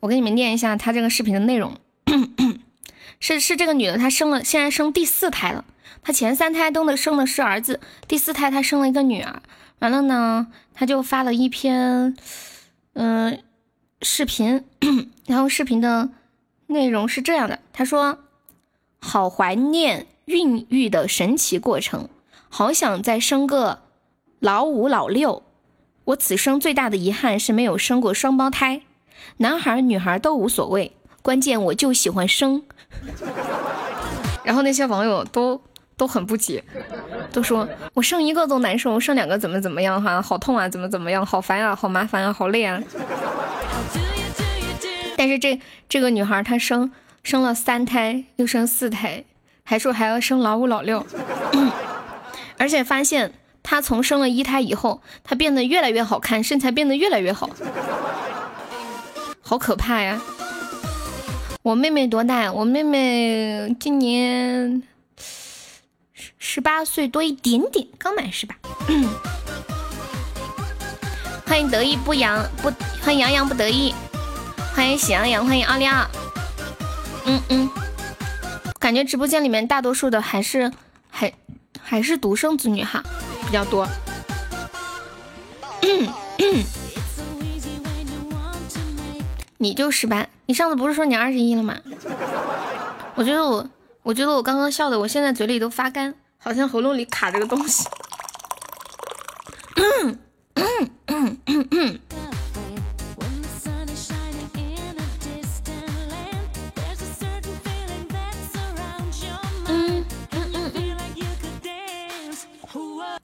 [0.00, 1.78] 我给你们念一下她这个视频的内容。
[3.20, 5.64] 是是这个女的，她生了，现在生第四胎了。
[6.02, 7.78] 她前三胎都的生的是儿子，
[8.08, 9.40] 第四胎她生了一个女儿。
[9.78, 12.16] 完了呢，他就发了一篇，
[12.94, 13.44] 嗯，
[14.00, 14.64] 视频，
[15.26, 16.08] 然后视频的
[16.66, 18.18] 内容是这样的：他说，
[18.98, 22.08] 好怀念孕育的神奇过程，
[22.54, 23.78] 好想再生个
[24.38, 25.42] 老五老六。
[26.04, 28.82] 我此生最大的遗憾是没有生过双胞胎，
[29.38, 32.62] 男孩女孩都无所谓，关键我就喜欢生。
[34.44, 35.62] 然后那些网友都
[35.96, 36.62] 都很不解，
[37.32, 42.82] 都说我生一个都难受，生两个怎么怎么样哈，好痛啊，怎么怎么样，好烦啊，好麻烦啊，好累啊。
[45.16, 45.58] 但是这
[45.88, 46.92] 这个女孩她生
[47.22, 49.24] 生了三胎，又生四胎，
[49.64, 51.06] 还说还要生老五老六，
[52.62, 53.32] 而且发现
[53.64, 57.50] 她从生了一胎以后，她变得越来越好看，身材变得越来越好，
[59.40, 60.20] 好可怕呀！
[61.62, 62.52] 我妹妹多大？
[62.52, 64.80] 我妹妹今年
[66.14, 68.54] 十十八岁多一点点，刚满十八。
[71.44, 72.70] 欢迎得意不扬不，
[73.02, 73.92] 欢迎洋洋不得意，
[74.72, 76.06] 欢迎喜羊羊，欢迎奥利奥。
[77.26, 77.68] 嗯嗯，
[78.78, 80.72] 感觉直播间里面大多数的还是
[81.10, 81.32] 还
[81.82, 83.02] 还是独生子女哈，
[83.46, 83.86] 比较多。
[89.58, 91.76] 你就十八，你上次不是说你二十一了吗？
[93.14, 93.68] 我觉得我，
[94.02, 97.86] 我觉得我刚刚笑的，我现在嘴里都发干，好像喉咙里卡着个东西。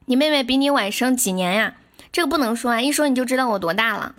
[0.09, 1.75] 你妹妹比你晚生几年呀？
[2.11, 4.15] 这个不能说啊，一说你就知道我多大了。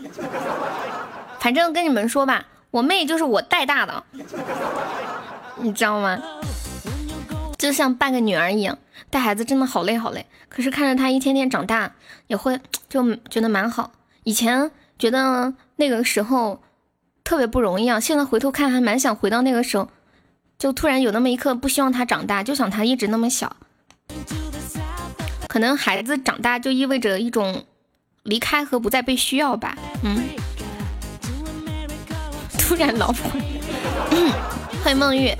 [1.39, 4.03] 反正跟你们说吧，我妹就是我带大的，
[5.57, 6.21] 你知道吗？
[7.57, 8.77] 就像半个女儿一样，
[9.09, 10.27] 带孩子真的好累好累。
[10.47, 11.93] 可是看着她一天天长大，
[12.27, 13.91] 也会就觉得蛮好。
[14.23, 16.61] 以前觉得那个时候
[17.23, 19.89] 特别不容易啊，现在回头看还蛮想回到那个时候，
[20.59, 23.55] 就突然有那么一刻不希望她长大，就想她一直那么小。
[25.49, 27.65] 可能孩子长大就意味着一种
[28.21, 30.29] 离开和不再被需要吧，嗯。
[32.59, 33.31] 突然老婆，
[34.83, 35.35] 欢迎梦玉。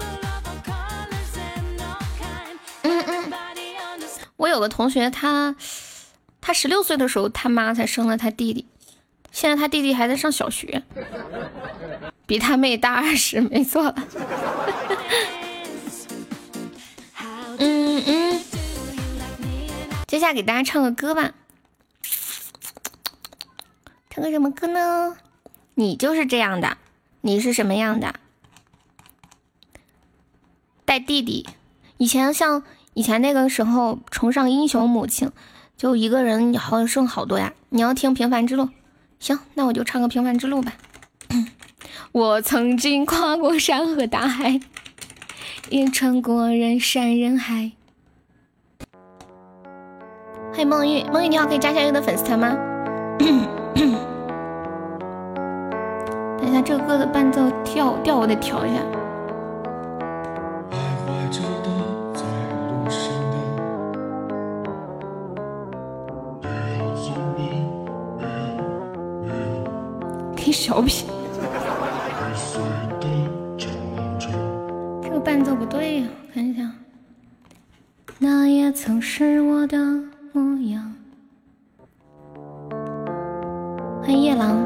[2.82, 3.32] 嗯嗯，
[4.36, 5.56] 我有个同学，他
[6.42, 8.66] 他十六岁的时候，他妈才生了他弟弟，
[9.32, 10.82] 现在他弟弟还在上小学，
[12.26, 13.94] 比他妹大二十，没错。
[17.60, 18.42] 嗯嗯，
[20.10, 21.36] 接下来给大家唱个歌吧，
[24.10, 25.16] 唱个什么歌呢？
[25.76, 26.80] 你就是这样的。
[27.22, 28.16] 你是什么样的？
[30.84, 31.48] 带弟弟，
[31.98, 32.64] 以前像
[32.96, 35.32] 以前那个时候崇尚英雄母亲，
[35.78, 37.54] 就一个人好像剩好多呀。
[37.70, 38.70] 你要听平凡之路，
[39.20, 40.74] 行，那我就唱个平凡之路吧。
[42.12, 44.60] 我曾经跨过山和大海，
[45.70, 47.74] 也穿过人山人海。
[50.60, 52.50] 欢迎梦玉，梦玉你好，可以加下优的粉丝团吗？
[56.38, 58.82] 等一下，这个歌的伴奏调调我得调一下。
[70.52, 71.08] 小品。
[75.02, 76.70] 这个伴奏不对呀，看一下。
[78.18, 79.78] 那也曾是我的
[80.32, 80.94] 模样。
[84.02, 84.58] 欢迎夜郎。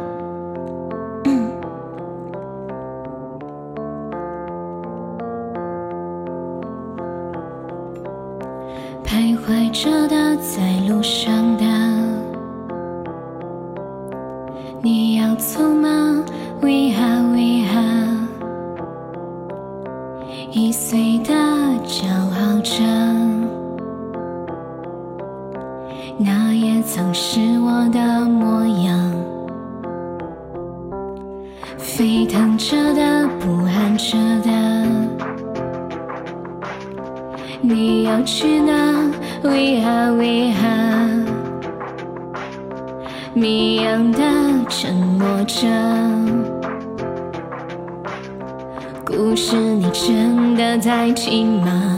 [9.03, 11.65] 徘徊着的，在路上的，
[14.81, 16.23] 你要走吗？
[16.61, 17.03] 为何？
[17.33, 17.79] 为何？
[20.51, 21.33] 一岁的
[21.85, 22.83] 骄傲着，
[26.17, 29.13] 那也曾是我的模样。
[31.77, 34.51] 沸腾着的，不安着的。
[37.61, 38.73] 你要去哪？
[39.43, 40.13] 为何？
[40.15, 40.67] 为何？
[43.33, 44.19] 谜样的
[44.69, 45.65] 沉默着，
[49.05, 51.97] 故事你真的在听吗？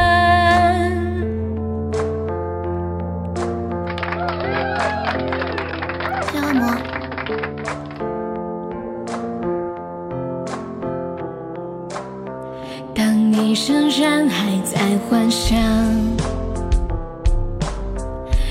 [13.31, 14.77] 你仍然还在
[15.07, 15.57] 幻想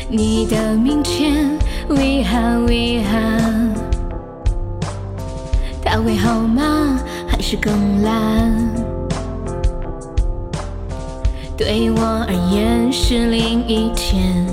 [0.08, 1.50] 你的明天，
[1.90, 3.18] 为何为何？
[5.84, 6.98] 它会好吗？
[7.28, 8.50] 还是更烂？
[11.58, 14.46] 对我而言是另一天。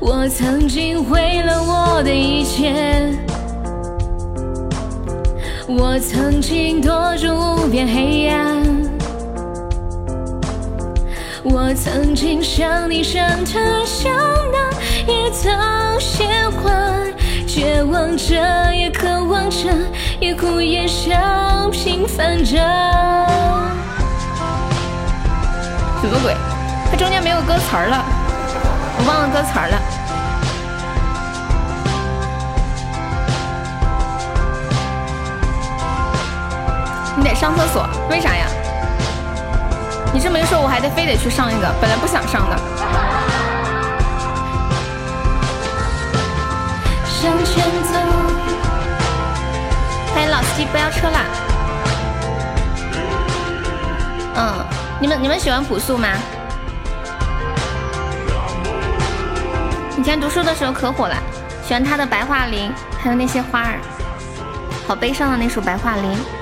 [0.00, 3.16] 我曾经毁了我的一切。
[5.68, 8.64] 我曾经躲入无边黑暗，
[11.50, 14.12] 我曾经像你像他像
[14.52, 15.48] 那野草
[15.98, 16.70] 鲜花，
[17.46, 18.34] 绝望着
[18.74, 19.70] 也渴望着，
[20.20, 21.16] 也哭也笑，
[21.70, 22.56] 平凡着。
[26.00, 26.36] 什么鬼？
[26.90, 28.04] 它中间没有歌词了，
[28.98, 29.80] 我忘了歌词了。
[37.16, 38.46] 你得上厕所，为啥呀？
[40.18, 42.58] 你这么一说，我还得非得去上一个，本来不想上的。
[47.06, 48.00] 向前走。
[50.12, 51.20] 欢迎老司机不要车啦。
[54.34, 54.66] 嗯，
[55.00, 56.08] 你们你们喜欢朴素吗？
[59.96, 61.14] 以前读书的时候可火了，
[61.64, 63.78] 喜欢他的白桦林，还有那些花儿，
[64.84, 66.37] 好悲伤的那首白桦林。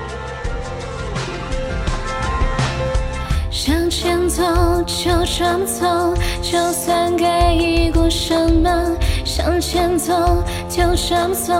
[3.99, 4.43] 前走，
[4.85, 8.69] 就这么走，就算给过什么。
[9.25, 10.13] 向前走，
[10.69, 11.51] 就这么走，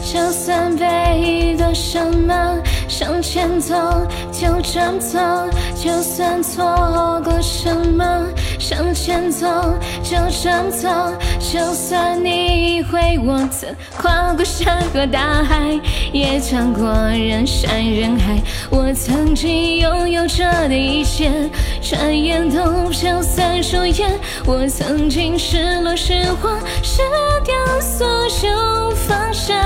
[0.00, 0.86] 就算被
[1.20, 2.56] 遗的什么。
[2.86, 3.74] 向前走，
[4.30, 5.18] 就这么走，
[5.74, 8.04] 就算错过什么。
[8.60, 9.46] 向前走，
[10.02, 10.88] 就这么走，
[11.40, 15.80] 就算你已会，我曾跨过山和大海，
[16.12, 18.38] 也穿过人山人海。
[18.68, 21.30] 我曾经拥有着的一切。
[21.82, 24.10] 转眼都飘散如烟，
[24.44, 26.12] 我曾经失落失
[26.42, 27.00] 望，失
[27.42, 28.06] 掉所
[28.46, 29.58] 有方向，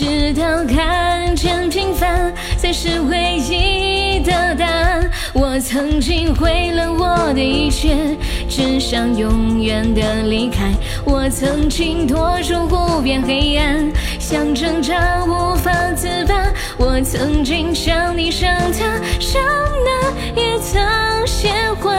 [0.00, 5.10] 直到看见平凡才是唯一的答案。
[5.34, 8.16] 我曾经毁了我的一切，
[8.48, 10.72] 只想永远的离开。
[11.04, 16.50] 我曾经躲入无边黑暗，想挣扎无法自拔。
[16.78, 19.42] 我曾经像你像他，像
[19.84, 20.78] 那野草
[21.26, 21.94] 鲜花，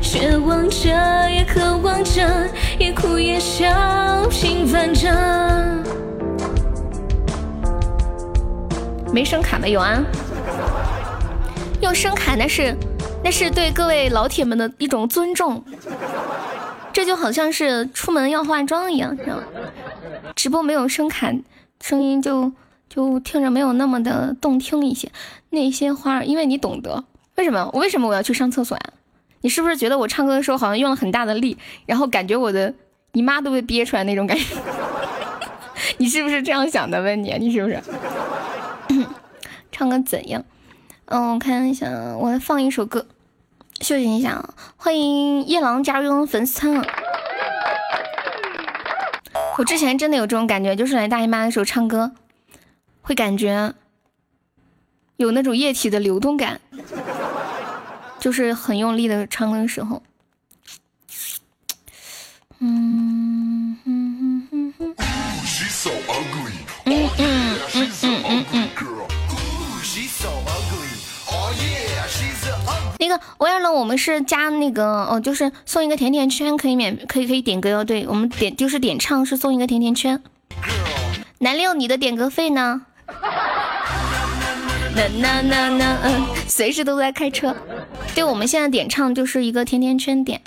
[0.00, 0.86] 绝望着
[1.28, 2.22] 也渴望着，
[2.78, 3.66] 也哭也笑，
[4.30, 5.10] 平凡着。
[9.16, 9.98] 没声卡的有啊。
[11.80, 12.76] 用声卡那是
[13.24, 15.64] 那是对各位老铁们的一种尊重，
[16.92, 19.44] 这就好像是出门要化妆一样，知道吗？
[20.34, 21.32] 直播没有声卡，
[21.80, 22.52] 声音就
[22.90, 25.10] 就听着没有那么的动听一些。
[25.48, 27.02] 那些花，因为你懂得
[27.36, 27.70] 为什么？
[27.72, 28.84] 我为什么我要去上厕所呀？
[29.40, 31.56] 你是不是觉得我唱歌的时候好像用了很大的力，
[31.86, 32.74] 然后感觉我的
[33.12, 34.56] 姨妈都被憋出来那种感觉？
[35.96, 37.00] 你是不是这样想的？
[37.00, 37.80] 问你，你是不是？
[39.78, 40.42] 唱歌怎样？
[41.04, 41.86] 嗯，我看一下，
[42.16, 43.06] 我来放一首歌，
[43.82, 44.54] 休息一下。
[44.78, 46.82] 欢迎夜郎加入粉丝仓。
[49.58, 52.12] 我之前真的有这种感觉，就是来大姨妈的时候唱歌，
[53.02, 53.74] 会感觉
[55.18, 56.58] 有那种液体的流动感，
[58.18, 60.02] 就是很用力的唱的时候。
[62.60, 64.96] 嗯嗯嗯嗯。
[72.98, 77.84] 那个我要呢，我们是加那个哦，就是送一个甜甜圈，可以免，可以可以点歌哦。
[77.84, 80.22] 对我们点就是点唱是送一个甜甜圈。
[81.38, 82.82] 南六，你的点歌费呢？
[84.96, 87.54] 那那那那嗯，随时都在开车。
[88.14, 90.40] 对，我们现在点唱就是一个甜甜圈点。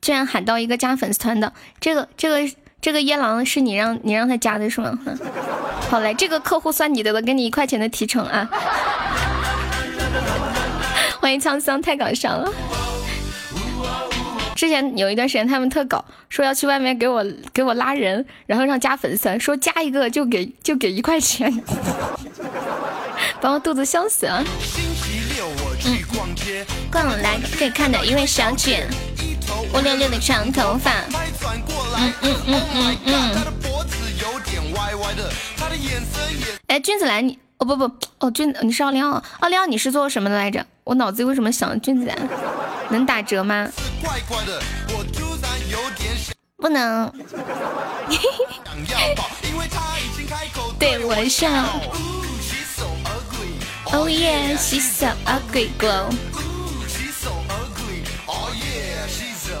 [0.00, 4.98] 居然喊到一个加粉丝团的，这个这个这个耶狼是你让你让他加的是吗？
[5.90, 8.48] 好嘞，这个客户算你的了，给你一块钱的提成啊。
[11.26, 12.48] 欢迎沧桑，太搞笑了。
[14.54, 21.52] 之前有一段时间，他们特搞，说要去外面给我给我拉人，然后让加粉丝，说加一个就给就给一块钱，
[23.42, 24.44] 把我肚子笑死了。
[25.84, 25.98] 嗯，
[26.92, 28.86] 逛来可以看的，一位小姐。
[29.74, 30.92] 乌溜溜的长头发。
[31.98, 33.34] 嗯嗯嗯嗯嗯。
[36.68, 40.64] 哎，君子兰，你哦不不哦，俊你是奥利奥，奥利奥你是做什么的来着？
[40.84, 42.28] 我脑子为什么想君子兰？
[42.90, 43.68] 能打折吗？
[46.58, 47.10] 不能。
[50.78, 51.48] 对我笑。
[53.92, 56.12] Oh yeah, she's so ugly, girl.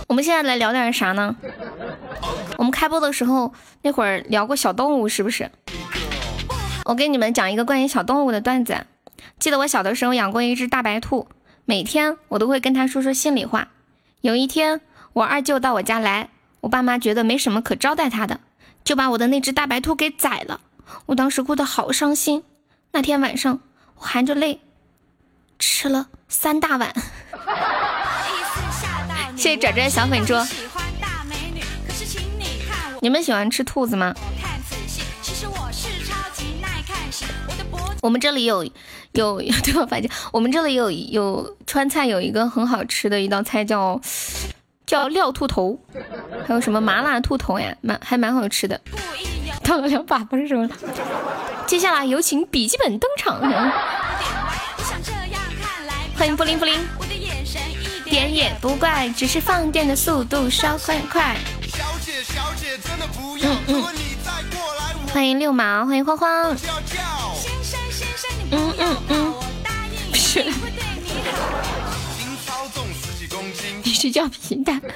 [0.08, 1.34] 我们现在来聊点啥呢？
[2.58, 5.48] 我们开播的时候那会儿聊过小动物，是不是？
[6.86, 8.86] 我给你们讲一个关于小动物的段子。
[9.40, 11.26] 记得我小的时候养过一只大白兔，
[11.64, 13.68] 每天我都会跟它说说心里话。
[14.20, 14.80] 有一天，
[15.12, 16.28] 我二舅到我家来，
[16.60, 18.38] 我爸妈觉得没什么可招待他的，
[18.84, 20.60] 就把我的那只大白兔给宰了。
[21.06, 22.44] 我当时哭得好伤心。
[22.92, 23.58] 那天晚上，
[23.96, 24.60] 我含着泪
[25.58, 26.94] 吃了三大碗。
[29.34, 30.34] 谢谢拽拽小粉猪。
[33.00, 34.14] 你们喜欢吃兔子吗？
[38.02, 38.64] 我们这里有
[39.12, 44.00] 有 对我发现，我们这里有有川菜有一个很好吃的一道菜叫
[44.86, 45.78] 叫料兔头，
[46.46, 48.80] 还有什么麻辣兔头呀，蛮还蛮好吃的。
[49.64, 50.68] 到了两把不是什么？
[51.66, 53.40] 接下来有请笔记本登场。
[56.16, 56.74] 欢迎布灵布灵。
[58.04, 61.36] 点也不怪，只是放电的速度稍快快。
[63.42, 63.84] 嗯嗯。
[65.12, 66.44] 欢迎六毛，欢迎花花。
[68.50, 69.34] 嗯嗯嗯。
[70.14, 70.44] 是。
[73.82, 74.80] 你是叫皮蛋。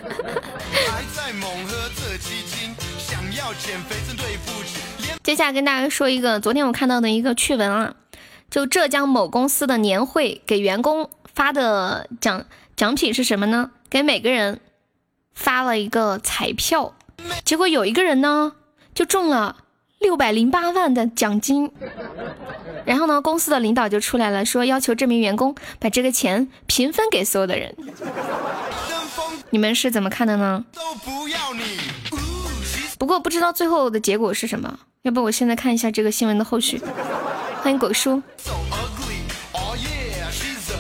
[5.23, 7.95] 接下来跟大家说一个昨天我看到的一个趣闻啊，
[8.51, 12.47] 就浙江某公司的年会给员工发的奖。
[12.77, 13.73] 奖品是什么呢？
[13.91, 14.61] 给每个人
[15.35, 16.95] 发了一个彩票，
[17.45, 18.53] 结果有一个人呢
[18.95, 19.60] 就中了
[20.01, 21.71] 六百零八万的奖金。
[22.85, 27.77] 然后呢，公司的领导就出来了，说要求这名员工把这个钱平分给所有的人。
[29.51, 30.65] 你们是怎么看的呢？
[32.99, 36.81] 不过不知道最后的结果是什么，要不我现在看一下这个新闻的后续。
[37.63, 38.23] 欢迎果叔。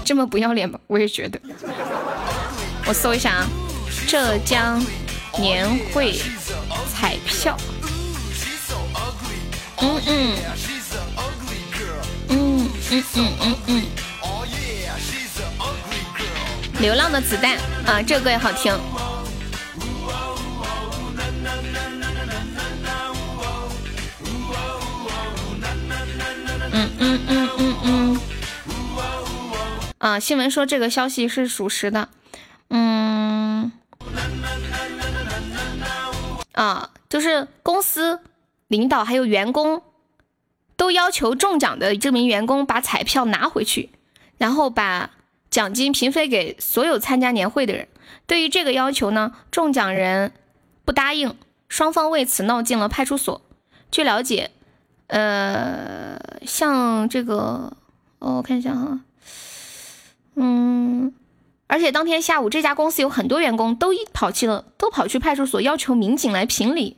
[0.05, 0.81] 这么不要脸吗？
[0.87, 1.39] 我也觉得。
[2.87, 3.47] 我搜一下啊，
[4.09, 4.83] 浙江
[5.39, 6.19] 年会
[6.91, 7.57] 彩票。
[9.83, 10.37] 嗯嗯。
[12.29, 13.83] 嗯嗯嗯嗯嗯。
[16.81, 18.73] 流浪的子弹啊，这个歌也好听。
[26.73, 28.21] 嗯嗯嗯嗯嗯。
[29.99, 32.09] 啊，新闻说这个消息是属实的，
[32.69, 33.71] 嗯，
[36.53, 38.19] 啊，就是公司
[38.71, 39.83] 领导还有员工
[40.77, 43.91] 都要求中奖的这名员工把彩票拿回去，
[44.39, 45.11] 然后把
[45.51, 47.89] 奖金平分给所有参加年会的人。
[48.29, 50.33] 对于这个要求呢，中奖人
[50.85, 51.37] 不答应，
[51.69, 53.43] 双方为此闹进了派出所。
[53.91, 54.53] 据了解，
[55.09, 56.17] 呃，
[56.47, 57.77] 像这个，
[58.21, 59.01] 哦，我看一下哈。
[60.37, 61.13] 嗯，
[61.67, 66.97] 而且当天下午，这家公司有很多员工都跑去了，都跑去派出所要求民警来评理。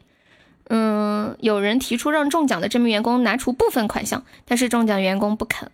[0.69, 5.71] 嗯，有人提出让中奖的这名员工拿出部分款项，但是中奖员工不肯。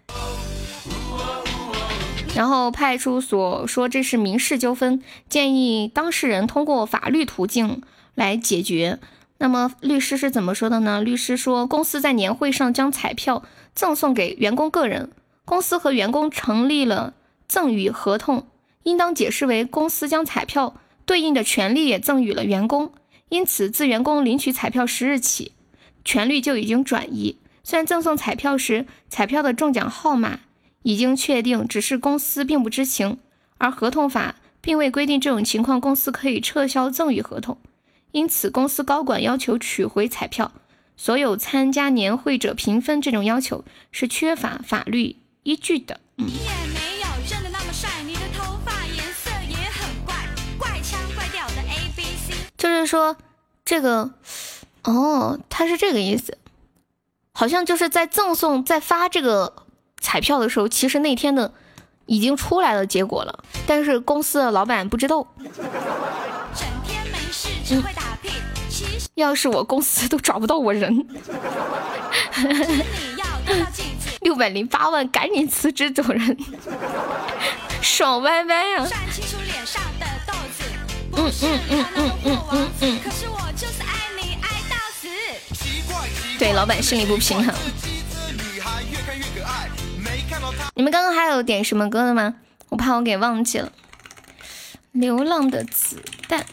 [2.34, 7.82] 然后派出所说这是民事纠纷，建议当事人通过法律途径
[8.14, 8.98] 来解决。
[9.38, 11.00] 那么律师是怎么说的呢？
[11.02, 13.42] 律师说，公司在年会上将彩票
[13.74, 15.10] 赠送给员工个人，
[15.44, 17.14] 公司和员工成立了。
[17.48, 18.46] 赠与合同
[18.82, 20.74] 应当解释为公司将彩票
[21.06, 22.92] 对应的权利也赠予了员工，
[23.28, 25.52] 因此自员工领取彩票十日起，
[26.04, 27.38] 权利就已经转移。
[27.62, 30.40] 虽然赠送彩票时彩票的中奖号码
[30.82, 33.18] 已经确定，只是公司并不知情，
[33.58, 37.58] 而合同法并未规定这种情况公司可以撤销赠与合同，
[38.12, 40.52] 因此公司高管要求取回彩票，
[40.96, 46.00] 所有参加年会者平分这种要求是缺乏法律依据的。
[46.16, 46.67] 嗯。
[52.58, 53.16] 就是说，
[53.64, 54.10] 这个，
[54.82, 56.36] 哦，他是这个意思，
[57.32, 59.54] 好像就是在赠送、在发这个
[60.00, 61.52] 彩票的时候，其实那天的
[62.06, 65.26] 已经出来了结果了，但是公司的老板不知道。
[69.14, 71.06] 要是我公司都找不到我人，
[74.20, 76.36] 六百零八万，赶紧辞职走人，
[77.80, 78.86] 爽歪歪呀！
[81.18, 83.00] 嗯嗯嗯嗯嗯嗯嗯。
[86.38, 87.52] 对，老板心里不平衡。
[90.74, 92.36] 你们刚刚还有点什么歌的吗？
[92.68, 93.72] 我怕我给忘记了。
[94.92, 96.46] 流浪的子弹，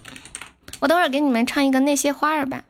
[0.80, 2.64] 我等会儿给你们唱一个那些花儿吧。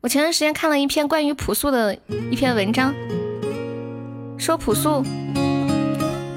[0.00, 1.98] 我前段时间看了一篇关于朴素的
[2.30, 2.94] 一篇文章，
[4.38, 5.04] 说朴素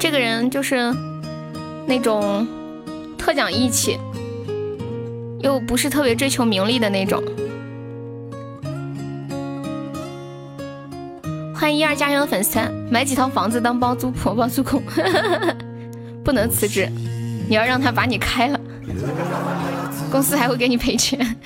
[0.00, 0.92] 这个人就是
[1.86, 2.46] 那种
[3.24, 3.96] 特讲义气，
[5.38, 7.22] 又不是特别追求名利的那种。
[11.54, 12.58] 欢迎一二家园的粉丝，
[12.90, 14.82] 买几套房子当包租婆包租公，
[16.24, 16.90] 不能辞职，
[17.48, 18.58] 你要让他把你开了，
[20.10, 21.36] 公司还会给你赔钱。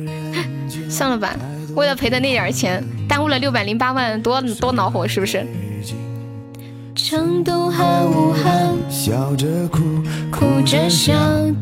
[0.90, 1.34] 算了吧，
[1.74, 5.42] 为了赔的那点钱，耽误了六百零八万，多多恼火，是不是？
[6.98, 9.78] 成都和武汉，笑着哭，
[10.32, 11.14] 哭着笑，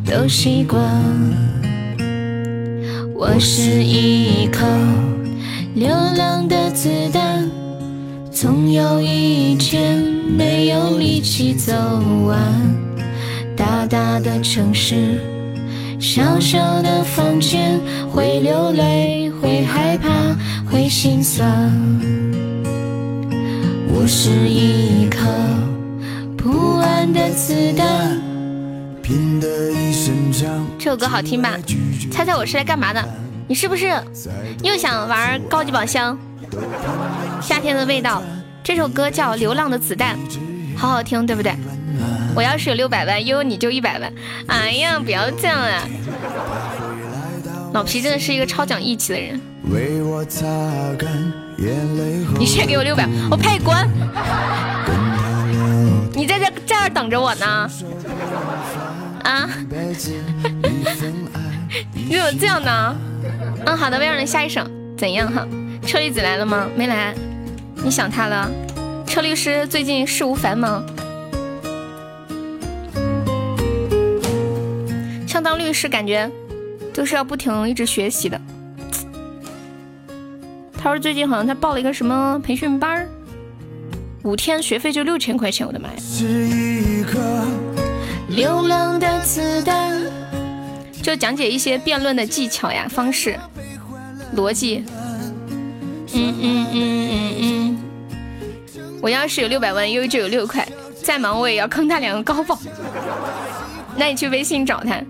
[0.02, 0.82] 都习惯。
[3.14, 4.64] 我是一颗
[5.74, 7.48] 流浪的子弹，
[8.32, 11.74] 总有一天没有力气走
[12.26, 12.40] 完。
[13.54, 15.20] 大大的城市，
[16.00, 17.78] 小小的房间，
[18.10, 20.08] 会流泪，会害怕，
[20.68, 21.70] 会心酸。
[24.06, 25.18] 我是一颗
[26.38, 28.16] 不安的子弹。
[30.78, 31.58] 这首歌好听吧？
[32.08, 33.04] 猜猜我是来干嘛的？
[33.48, 33.92] 你是不是
[34.62, 36.16] 又想玩高级宝箱？
[37.42, 38.22] 夏天的味道。
[38.62, 40.16] 这首歌叫《流浪的子弹》，
[40.78, 41.52] 好好听，对不对？
[42.36, 44.12] 我要是有六百万，悠悠你就一百万。
[44.46, 45.82] 哎呀，不要这样啊！
[47.74, 49.40] 老皮真的是一个超讲义气的人。
[52.38, 53.88] 你先给我六百，我派关。
[56.12, 57.46] 你在这这儿等着我呢？
[59.24, 59.48] 啊？
[61.94, 62.96] 你怎么这样呢？
[63.64, 64.60] 嗯，好的，为让人下一首。
[64.96, 65.46] 怎样哈？
[65.86, 66.66] 车厘子来了吗？
[66.76, 67.14] 没来。
[67.82, 68.50] 你想他了？
[69.06, 70.84] 车律师最近事务繁忙。
[75.26, 76.30] 像当律师，感觉
[76.92, 78.40] 都是要不停一直学习的。
[80.86, 83.08] 他说最近好像他报了一个什么培训班儿，
[84.22, 85.96] 五天学费就六千块钱，我的妈呀！
[88.28, 90.00] 流浪的子弹，
[91.02, 93.36] 就讲解一些辩论的技巧呀、方式、
[94.36, 94.84] 逻辑。
[96.14, 97.78] 嗯嗯嗯嗯嗯。
[99.02, 100.64] 我要是有六百万，悠悠就有六块。
[101.02, 102.56] 再忙我也要坑他两个高保。
[103.98, 105.02] 那你去微信找他。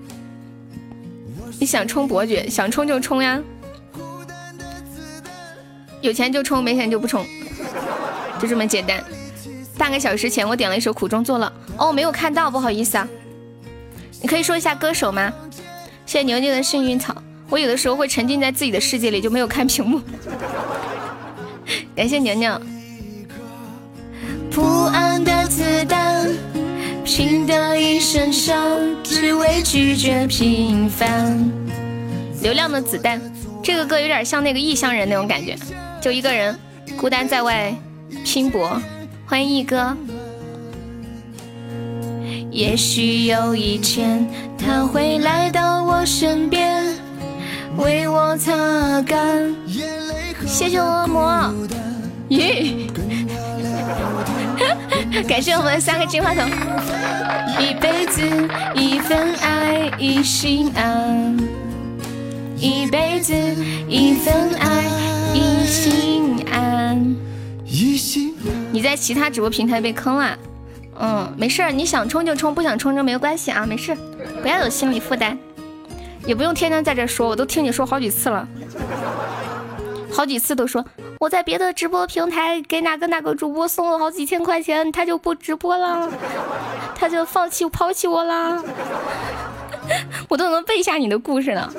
[1.61, 3.39] 你想冲伯爵，想冲就冲呀。
[6.01, 7.27] 有钱就充，没钱就不充，
[8.41, 9.03] 就这么简单。
[9.79, 11.47] 半个小时前我点了一首《苦中作乐》，
[11.77, 13.09] 哦，没有看到，不好意思啊。
[14.23, 15.33] 你可以说一下歌手吗？
[16.07, 17.15] 谢谢牛牛的幸运草。
[17.49, 20.01] 我有的时候会沉浸在自己的世界里，就没有看屏幕。
[21.95, 22.61] 感谢牛牛。
[24.51, 26.29] 不安的子弹，
[27.05, 31.39] 拼得一身伤，只为拒绝平凡。
[32.43, 33.21] 流量的子弹，
[33.67, 35.57] 这个歌有点像那个异乡人那种感觉。
[36.01, 36.57] 就一个人
[36.97, 37.75] 孤单在外
[38.25, 38.81] 拼搏，
[39.27, 39.97] 欢迎一哥。
[42.53, 44.25] 也许有一天
[44.57, 46.85] 他会来到我身边，
[47.77, 49.53] 为我擦干
[50.47, 51.53] 谢谢恶魔，
[52.29, 52.73] 耶！
[55.27, 56.49] 感谢我们三个金话筒。
[57.59, 58.23] 一辈子
[58.77, 61.37] 一份爱一心安，
[62.59, 63.35] 一辈子
[63.89, 64.85] 一份爱。
[65.35, 67.15] 一心安，
[67.67, 68.35] 一心
[68.73, 70.39] 你在其他直播平台被坑了？
[70.99, 73.95] 嗯，没事，你想冲就冲，不想冲就没有关系啊，没事，
[74.41, 75.37] 不要有心理负担，
[76.25, 78.49] 也不用天天在这说，我都听你说好几次了，
[80.11, 80.83] 好几次都说
[81.21, 86.09] 我在别的直播平台给哪个哪个主播送了好几千块钱，他就不直播了，
[86.95, 88.65] 他就放弃抛弃我了。
[90.29, 91.73] 我都能背下你的故事了，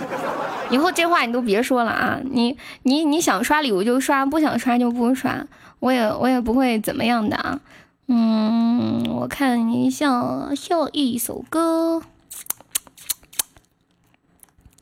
[0.70, 2.20] 以后这话你都别说了啊！
[2.24, 5.46] 你你你想刷礼物就刷，不想刷就不刷，
[5.80, 7.60] 我也我也不会怎么样的啊。
[8.08, 12.02] 嗯，我看一下下一首歌，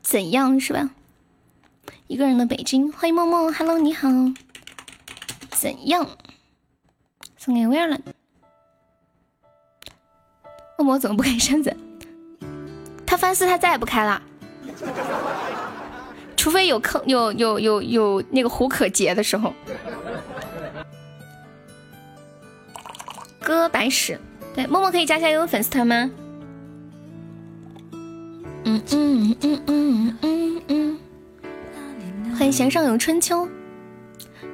[0.02, 0.92] 怎样是吧？
[2.08, 4.08] 一个人的北京，欢迎默默，Hello，你好。
[5.52, 6.08] 怎样？
[7.38, 8.00] 送给威尔了。
[10.78, 11.76] 恶魔怎么不开扇子？
[13.16, 14.22] 他翻四，他再也不开了，
[16.36, 19.54] 除非有坑，有有有有那个壶可结的时候。
[23.40, 24.20] 哥白屎，
[24.54, 26.12] 对，默默可以加下一个粉丝团吗？
[28.66, 31.00] 嗯嗯嗯嗯嗯嗯。
[32.38, 33.48] 欢迎弦上有春秋，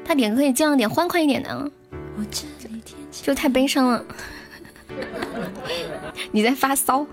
[0.06, 1.72] 他点可以尽量点欢快一点的，
[3.12, 4.06] 就太悲伤了。
[6.32, 7.08] 你在发骚？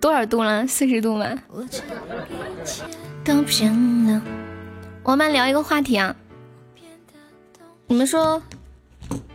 [0.00, 0.66] 多少度了？
[0.66, 1.26] 四十度吗？
[3.22, 3.70] 都变
[4.06, 4.22] 了。
[5.02, 6.16] 我们聊一个话题啊，
[7.86, 8.42] 你们说，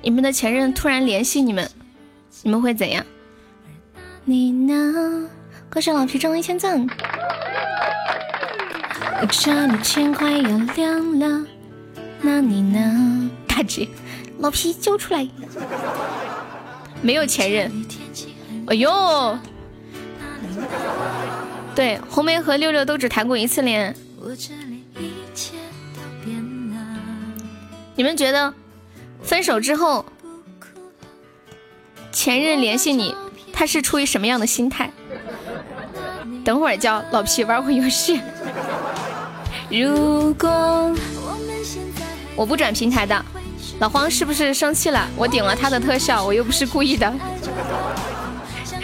[0.02, 1.70] 你们的前任突然联系你们，
[2.42, 3.06] 你们会怎样？
[4.24, 5.30] 你呢？
[5.70, 6.88] 恭喜老皮中了一千赞。
[9.22, 11.46] 我这里天快要亮了，
[12.22, 13.30] 那你呢？
[13.48, 13.88] 大姐，
[14.40, 15.28] 老皮揪出来。
[17.02, 17.86] 没有前任。
[18.68, 18.90] 哎呦，
[21.76, 23.94] 对，红梅和六六都只谈过一次恋爱。
[27.96, 28.54] 你们觉得
[29.22, 30.06] 分手之后，
[32.12, 33.16] 前任联系你，
[33.54, 34.92] 他是出于什么样的心态？
[36.44, 38.22] 等会儿叫老皮玩会游戏。
[39.70, 40.96] 如果
[42.36, 43.26] 我不转平台的，
[43.80, 45.08] 老黄是不是生气了？
[45.18, 47.12] 我顶了他的特效，我又不是故意的，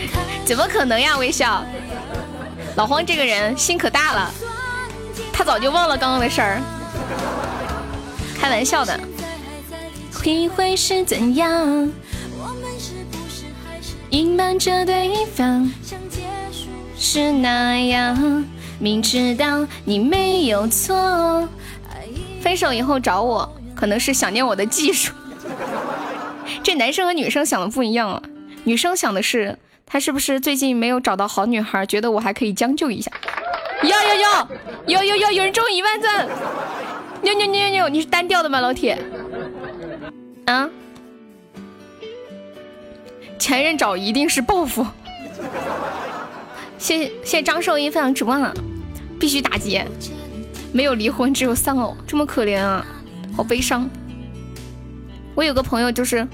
[0.45, 1.17] 怎么可能呀？
[1.17, 1.63] 微笑，
[2.75, 4.31] 老黄这个人心可大了，
[5.31, 6.61] 他早就忘了刚刚的事儿，
[8.39, 8.99] 开玩笑的。
[10.13, 11.91] 会会是怎样？
[14.11, 15.71] 隐瞒着对方，
[16.97, 18.45] 是那样。
[18.77, 21.47] 明知道你没有错，
[22.41, 25.13] 分手以后找我，可能是想念我的技术。
[26.61, 28.21] 这男生和女生想的不一样啊，
[28.63, 29.57] 女生想的是
[29.91, 33.11] 他是不是最近没有找到好女孩，觉得我还可以将就一下。
[33.83, 34.47] 哟哟哟，
[34.87, 36.29] 哟哟哟，有人中一万赞！
[37.21, 38.97] 牛牛牛牛牛，你是单调的吗，老铁？
[40.45, 40.69] 啊？
[43.37, 44.87] 前任找一定是报复。
[46.77, 48.53] 谢谢谢谢张寿英分享直播了。
[49.19, 49.85] 必须打劫，
[50.71, 52.85] 没有离婚，只有丧偶，这么可怜啊，
[53.35, 53.89] 好悲伤。
[55.35, 56.25] 我有个朋友就是，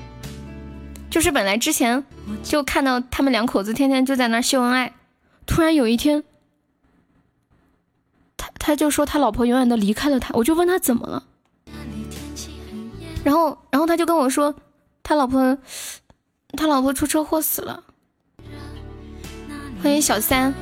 [1.10, 2.04] 就是本来之前
[2.44, 4.94] 就看到他们两口子天天就在那秀恩爱，
[5.46, 6.24] 突然有一天，
[8.36, 11.24] 他他就说他老婆永远的离开了他，我就问他怎么了，
[13.24, 14.56] 然后然后他就跟我说
[15.04, 15.58] 他老婆
[16.54, 17.84] 他老婆出车祸死了。
[19.82, 20.54] 欢迎小三。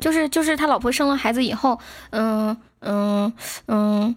[0.00, 1.78] 就是就是他老婆生了孩子以后，
[2.10, 3.32] 嗯嗯
[3.66, 4.16] 嗯，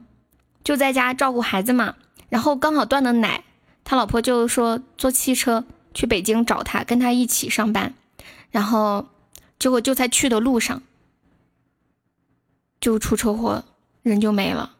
[0.63, 1.93] 就在家照顾孩子嘛。
[2.29, 3.43] 然后刚好断了奶，
[3.85, 5.63] 他老婆就说坐汽车
[5.93, 7.93] 去北京找他，跟他一起上班。
[8.51, 9.07] 然后
[9.57, 10.83] 结果就在去的路上
[12.81, 13.63] 就出车祸，
[14.01, 14.71] 人就没了。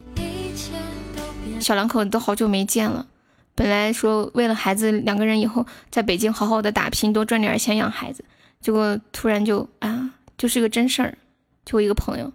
[1.62, 3.08] 小两口都好久没见了，
[3.56, 8.26] 本来说为了孩子，两个人以后在北京好好的打拼，多赚点钱养孩子。
[8.60, 10.12] 结果突然就啊。
[10.38, 11.18] 就是个真事儿，
[11.64, 12.30] 就我一个朋友，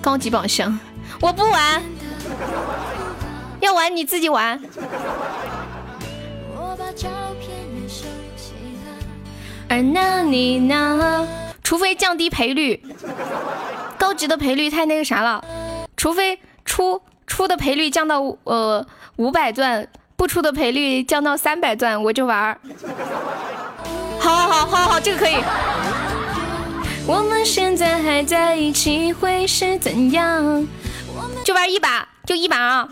[0.00, 0.78] 高级宝箱，
[1.20, 1.82] 我不玩，
[3.64, 4.60] 要玩你自己玩。
[9.66, 11.26] 而那你呢？
[11.62, 12.84] 除非降低赔率，
[13.96, 15.42] 高级的赔率太那个啥了，
[15.96, 18.86] 除非出出的赔率降到呃
[19.16, 22.56] 五百钻，不出的赔率降到三百钻，我就玩。
[24.20, 25.36] 好好好好好，这个可以。
[27.06, 30.68] 我们现在还在一起会是怎样？
[31.42, 32.88] 就玩一把，就一把啊！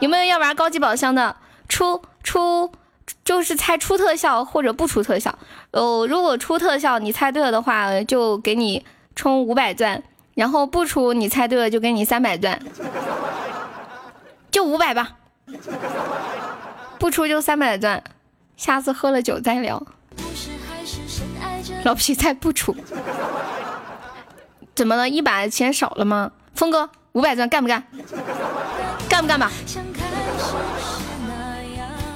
[0.00, 1.36] 有没有要玩高级宝箱的？
[1.68, 2.70] 出出
[3.24, 5.38] 就是猜出特效或者不出特效。
[5.70, 8.84] 哦，如果出特效你猜对了的话，就给你
[9.14, 10.02] 充五百钻；
[10.34, 12.60] 然后不出你猜对了就给你三百钻，
[14.50, 15.16] 就五百吧。
[16.98, 18.02] 不出就三百钻，
[18.56, 19.82] 下次喝了酒再聊。
[21.84, 22.76] 老皮再不出，
[24.74, 25.08] 怎么了？
[25.08, 26.32] 一把钱少了吗？
[26.54, 27.82] 峰哥，五百钻干不干？
[29.08, 29.50] 干不干吧？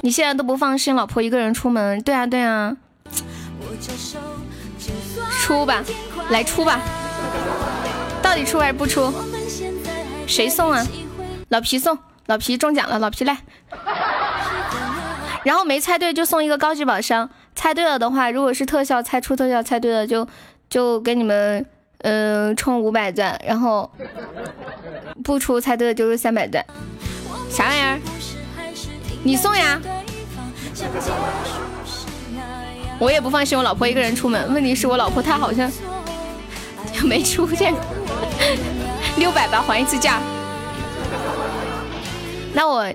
[0.02, 2.00] 你现在都不放心老婆一个人出门？
[2.02, 2.76] 对啊对啊，
[5.42, 5.82] 出吧，
[6.30, 6.80] 来出吧，
[8.22, 9.12] 到底出还是不出？
[10.26, 10.86] 谁送啊？
[11.48, 13.38] 老皮送，老皮中奖了，老皮来。
[15.44, 17.28] 然后没猜对就送一个高级宝箱。
[17.54, 20.26] 猜对了的话，如果是特效猜出特效，猜对了就
[20.68, 21.64] 就给你们
[22.08, 23.90] 嗯充五百钻，然后
[25.24, 26.64] 不出猜对的就是三百钻。
[27.50, 27.98] 啥玩意儿？
[29.24, 29.80] 你送呀？
[33.00, 35.68] 我也不放心我老婆一个人出门，问题是我老婆她好像
[37.02, 37.74] 没出现。
[39.16, 40.20] 六百吧，还一次价。
[42.52, 42.88] 那我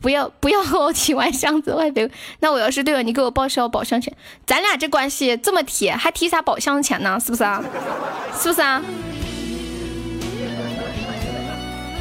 [0.00, 2.10] 不要 不要和我提完箱子外背。
[2.40, 4.16] 那我要是队友，你给我报销宝箱钱。
[4.46, 7.18] 咱俩这关系这么铁，还提啥宝箱钱呢？
[7.20, 7.62] 是不是啊？
[8.38, 8.82] 是不是啊？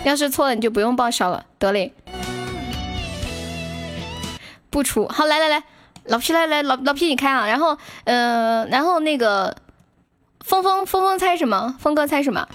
[0.05, 1.45] 要是错了，你就不用报销了。
[1.59, 1.93] 得嘞，
[4.69, 5.05] 不出。
[5.09, 5.63] 好，来来来，
[6.05, 7.45] 老皮来来，老老皮你开啊。
[7.45, 9.57] 然后，呃，然后那个
[10.39, 11.75] 峰峰峰峰猜什么？
[11.79, 12.47] 峰哥猜什么？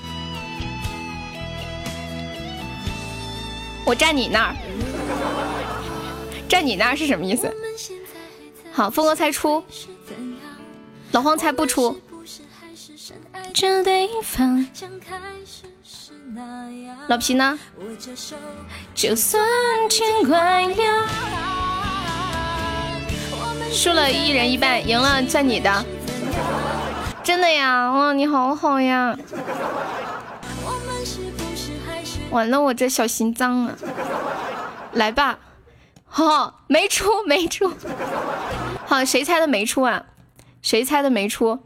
[3.84, 4.54] 我站你那儿，
[6.48, 7.52] 站你那儿是什么意思？
[8.72, 9.62] 好，峰哥猜出，
[11.12, 12.00] 老黄猜不出。
[17.06, 17.58] 老皮呢？
[23.70, 25.84] 输了一人一半，赢了算你的。
[27.22, 27.92] 真的呀？
[27.92, 29.16] 哇，你好好呀！
[32.30, 33.76] 完了，我这小心脏啊！
[34.94, 35.38] 来吧，
[36.06, 37.72] 好，没出， 没出。
[38.86, 40.06] 好，谁猜的没出啊？
[40.62, 41.58] 谁猜的没出？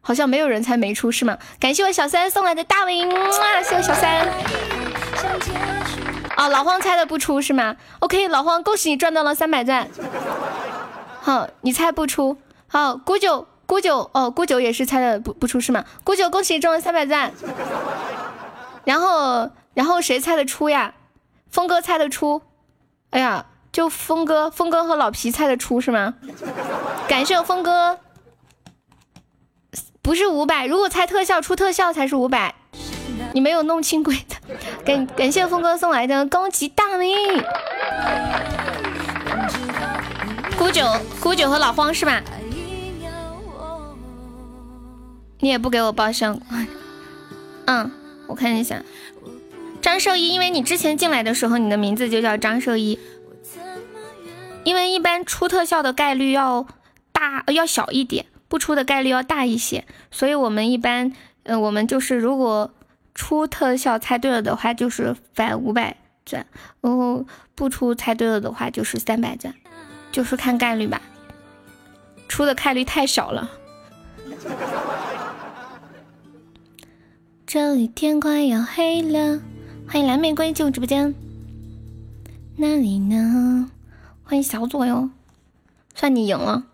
[0.00, 1.38] 好像没有人猜没出是吗？
[1.60, 3.62] 感谢我小三送来的大尾，哇！
[3.62, 4.26] 谢我小三。
[6.36, 9.88] 啊，老黄猜的不出是吗？OK，老黄，恭喜你赚到了三百钻。
[11.20, 12.36] 好，你猜不出。
[12.66, 15.84] 好，姑九，姑九，哦，姑九也是猜的不不出是吗？
[16.02, 17.32] 姑九，恭喜你中了三百钻。
[18.84, 19.50] 然后。
[19.74, 20.94] 然后谁猜得出呀？
[21.50, 22.42] 峰哥猜得出，
[23.14, 26.14] 哎呀，就峰哥，峰哥和老皮猜得出是吗？
[27.06, 28.00] 感谢峰哥，
[30.02, 32.56] 不是五百，如果猜特效出特效才是五百，
[33.32, 34.34] 你没有弄清规则。
[34.84, 37.14] 感感谢峰哥送来的高级大礼，
[40.58, 40.84] 古九，
[41.20, 42.20] 孤九和老荒是吧？
[45.38, 46.36] 你也不给我报销，
[47.66, 47.92] 嗯，
[48.26, 48.82] 我看一下。
[49.84, 52.98] 张兽医，因为你之前进来的时候，你的名字就叫张兽医。
[54.64, 56.66] 因为一般出特效的概率要
[57.12, 61.12] 大，要小一点；不出的概率要大一些，所以我们一般，
[61.42, 62.72] 呃，我们就是如果
[63.14, 65.94] 出特效猜对了的话，就是返五百
[66.24, 66.42] 钻；
[66.80, 69.52] 然后不出猜对了的话，就是三百钻，
[70.10, 71.02] 就是看概率吧。
[72.26, 73.50] 出的概率太小了。
[77.46, 79.42] 这里天快要黑了。
[79.86, 81.14] 欢迎蓝玫瑰进入直播间，
[82.56, 83.70] 那里呢？
[84.24, 85.08] 欢迎小左哟，
[85.94, 86.64] 算你赢了，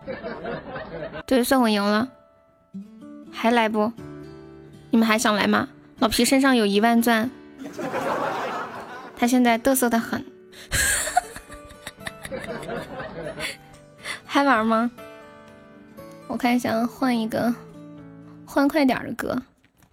[1.27, 2.09] 对，算我赢了，
[3.31, 3.93] 还来不？
[4.91, 5.69] 你们还想来吗？
[5.99, 7.28] 老皮身上有一万钻，
[9.16, 10.24] 他现在嘚瑟的很，
[14.24, 14.91] 还玩吗？
[16.27, 17.55] 我看一下，换一个
[18.47, 19.43] 欢快点的歌，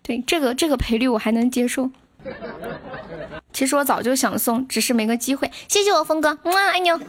[0.01, 1.89] 对，这个这个赔率我还能接受。
[3.53, 5.49] 其实我早就想送，只是没个机会。
[5.67, 6.99] 谢谢我峰哥，哇，爱你哦。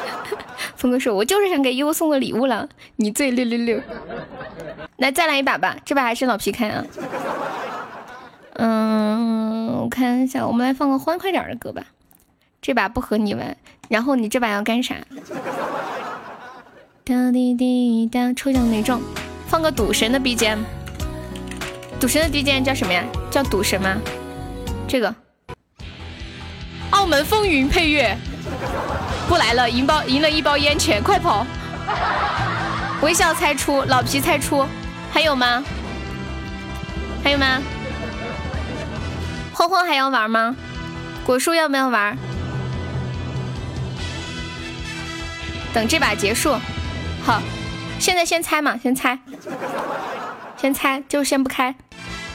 [0.76, 3.80] 峰哥说：“我就是想给优送个礼物了。”你最六六六。
[4.96, 6.84] 来，再来一把吧，这把还是老皮开啊。
[8.54, 11.82] 嗯，我看一下，我们来放个欢快点的歌吧。
[12.60, 13.56] 这把不和你玩，
[13.88, 14.96] 然后你这把要干啥？
[17.04, 19.00] 哒滴滴哒，抽奖没中，
[19.46, 20.58] 放个赌神的 BGM。
[21.98, 23.02] 赌神的 BGM 叫什么呀？
[23.30, 23.96] 叫赌神吗？
[24.90, 25.14] 这个
[26.90, 28.18] 澳门风云配乐
[29.28, 31.46] 不来了，赢包赢了一包烟钱，快跑！
[33.00, 34.66] 微笑猜出，老皮猜出，
[35.12, 35.64] 还有吗？
[37.22, 37.62] 还有吗？
[39.54, 40.56] 欢欢还要玩吗？
[41.24, 42.18] 果树要不要玩？
[45.72, 46.58] 等这把结束，
[47.24, 47.40] 好，
[48.00, 49.20] 现在先猜嘛，先猜，
[50.56, 51.76] 先猜就先不开，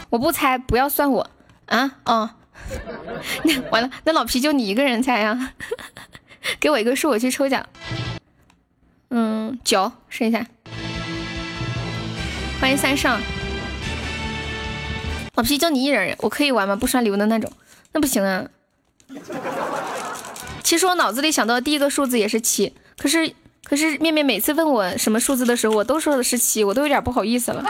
[0.10, 1.30] 我不猜，不要算我
[1.65, 2.30] 啊，哦。
[3.44, 5.54] 那 完了，那老皮就你一个人猜呀？
[6.60, 7.66] 给我一个数，我去抽奖。
[9.10, 10.46] 嗯，九，试一下。
[12.60, 13.20] 欢迎三上。
[15.36, 16.76] 老皮就你一人，我可以玩吗？
[16.76, 17.52] 不刷礼物的那种？
[17.94, 18.46] 那不行啊。
[20.64, 23.34] 其实我脑子里想到的第一个数字也是七，可是
[23.64, 27.64] 可是面面每次问我什么数字的时候，我都说的是七，我都有点不好意思了。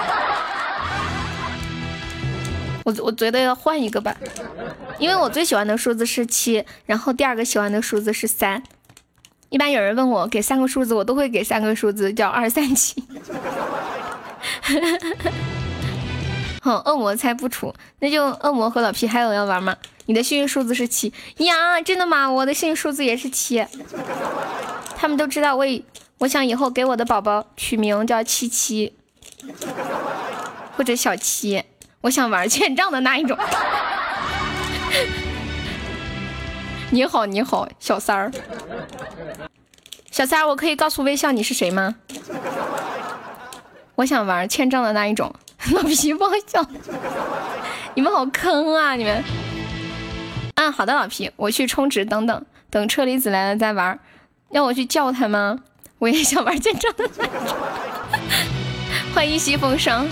[2.85, 4.15] 我我觉得要换一个吧，
[4.99, 8.61] 因为我最喜欢的数字是七，然后第二个喜欢的数字是三。
[9.49, 13.03] 一般有人问我给三个数字，我都会给三个数字，叫二三七。
[16.61, 19.75] 好，恶魔猜不出，那就恶魔和老皮还有要玩吗？
[20.05, 21.81] 你的幸运数字是七呀？
[21.81, 22.29] 真的吗？
[22.29, 23.65] 我的幸运数字也是七。
[24.95, 25.65] 他们都知道，我
[26.19, 28.93] 我想以后给我的宝宝取名叫七七，
[30.77, 31.63] 或者小七。
[32.05, 33.35] 我想玩欠账的那一种。
[36.91, 38.31] 你好，你好，小三儿。
[40.11, 41.95] 小三儿，我可以告诉微笑你是谁吗？
[43.95, 45.33] 我想玩欠账的那一种。
[45.71, 46.63] 老皮爆笑，
[47.95, 48.93] 你们好坑啊！
[48.93, 49.23] 你们。
[50.57, 53.99] 嗯，好的，老皮，我去充值，等等，等车厘子来了再玩。
[54.51, 55.57] 要我去叫他吗？
[55.97, 57.57] 我也想玩欠账的那一种。
[59.15, 60.07] 欢迎西风声。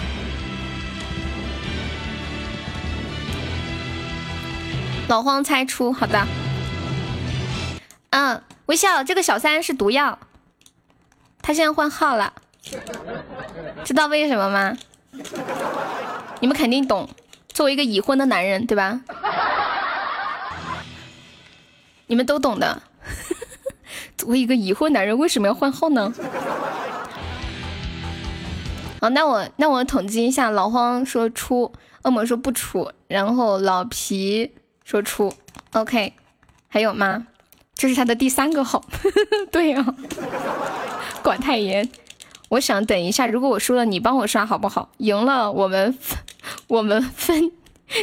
[5.08, 6.26] 老荒猜出，好的。
[8.12, 10.18] 嗯，微笑，这个小三是毒药，
[11.42, 12.34] 他现在换号了，
[13.84, 14.78] 知道为什么吗？
[16.40, 17.10] 你们肯定懂，
[17.50, 19.02] 作为一个已婚的男人，对吧？
[22.08, 22.82] 你们都懂的。
[24.18, 26.14] 作为一个已婚男人，为什么要换号呢？
[29.02, 31.74] 好，那我那我统计一下，老荒说出，
[32.04, 34.54] 恶魔说不出，然后老皮。
[34.94, 35.34] 说出
[35.72, 36.14] ，OK，
[36.70, 37.26] 还有吗？
[37.74, 38.86] 这是他的第三个号，
[39.52, 39.84] 对呀，
[41.24, 41.90] 管太严。
[42.50, 44.92] 我想等一下，如果我输了，你帮我刷好不好？
[44.98, 45.98] 赢了，我们
[46.68, 47.52] 我们分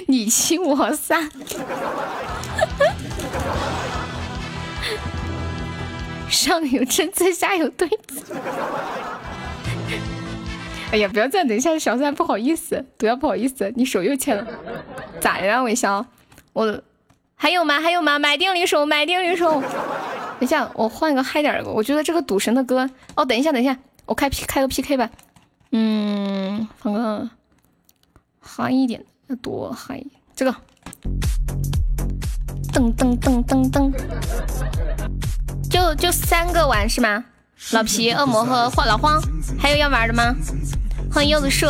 [0.08, 1.30] 你七我三。
[6.28, 8.34] 上有政策，下有对策。
[10.90, 14.44] 哎呀，不要再等一下，小三不好意思，不要不好意思，你手又欠了，
[15.20, 16.04] 咋的了，微笑？
[16.60, 16.82] 我
[17.36, 17.80] 还有吗？
[17.80, 18.18] 还有吗？
[18.18, 19.62] 买定离手，买定离手。
[19.62, 21.70] 等一下，我换个嗨点的。
[21.70, 23.74] 我觉得这个赌神的歌，哦，等一下，等一下，
[24.04, 25.08] 我开 P 开个 PK 吧。
[25.72, 27.30] 嗯，放个
[28.40, 30.04] 嗨一点，要多嗨。
[30.36, 30.54] 这个，
[32.74, 33.90] 噔噔噔噔噔，
[35.70, 37.24] 就就三个玩是吗？
[37.72, 39.18] 老皮、恶魔和老荒，
[39.58, 40.34] 还有要玩的吗？
[41.10, 41.66] 欢迎柚子树，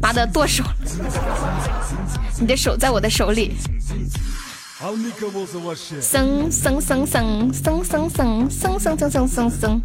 [0.00, 0.64] 妈的剁手，
[2.42, 3.52] 你的手在我的手里。
[6.00, 8.10] 生生生生生生生
[8.50, 9.80] 生生生生生，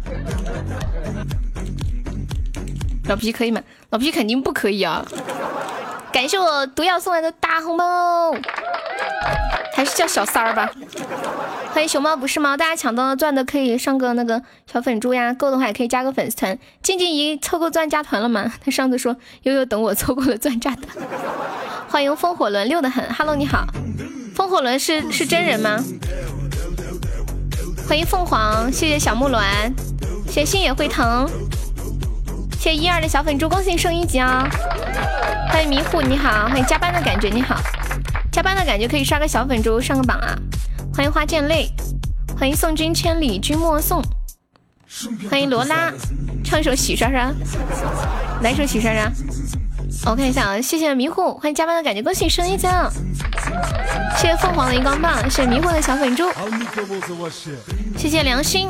[3.04, 3.62] 老皮可以吗？
[3.90, 5.06] 老皮肯定不可以啊！
[6.12, 8.32] 感谢我毒药送来的大红包，
[9.74, 10.70] 还是叫小三儿吧。
[11.72, 16.58] 欢迎熊猫不是猫，大家抢到了钻的可以上个那个小粉猪呀，够的话也可以加个粉丝团。
[16.82, 18.52] 静静怡凑够钻加团了吗？
[18.64, 20.88] 他上次说悠悠等我凑够了钻加的。
[21.88, 23.66] 欢迎风火轮六的很，Hello 你好。
[24.34, 25.78] 风火轮是是真人吗？
[27.88, 29.40] 欢迎凤凰，谢谢小木鸾，
[30.26, 31.28] 谢谢心也会疼，
[32.58, 34.44] 谢谢一二的小粉猪，恭喜升一级啊！
[35.48, 37.56] 欢迎迷糊，你好，欢迎加班的感觉，你好，
[38.32, 40.36] 加班的感觉可以刷个小粉猪上个榜啊！
[40.92, 41.70] 欢迎花溅泪，
[42.36, 44.02] 欢迎送君千里君莫送，
[45.30, 45.92] 欢迎罗拉，
[46.44, 47.32] 唱一首洗刷刷，
[48.42, 49.08] 来一首洗刷刷。
[50.06, 52.90] 我看一下啊，谢谢迷糊，欢迎加班的感觉，恭喜升一级啊！
[54.16, 56.28] 谢谢凤凰的荧光棒，谢谢迷糊的小粉猪，
[57.96, 58.68] 谢谢良心。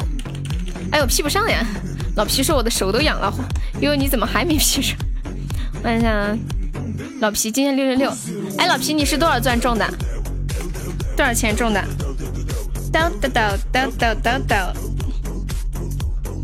[0.92, 1.64] 哎呦，P 不上呀！
[2.18, 3.32] 老皮说我的手都痒了，
[3.80, 4.98] 悠悠你怎么还没 P 上？
[5.84, 6.36] 问一下，
[7.20, 8.12] 老皮今天六六六。
[8.58, 9.88] 哎，老皮你是多少钻中的？
[11.16, 11.80] 多少钱中的？
[12.92, 14.74] 叨叨叨叨叨叨叨。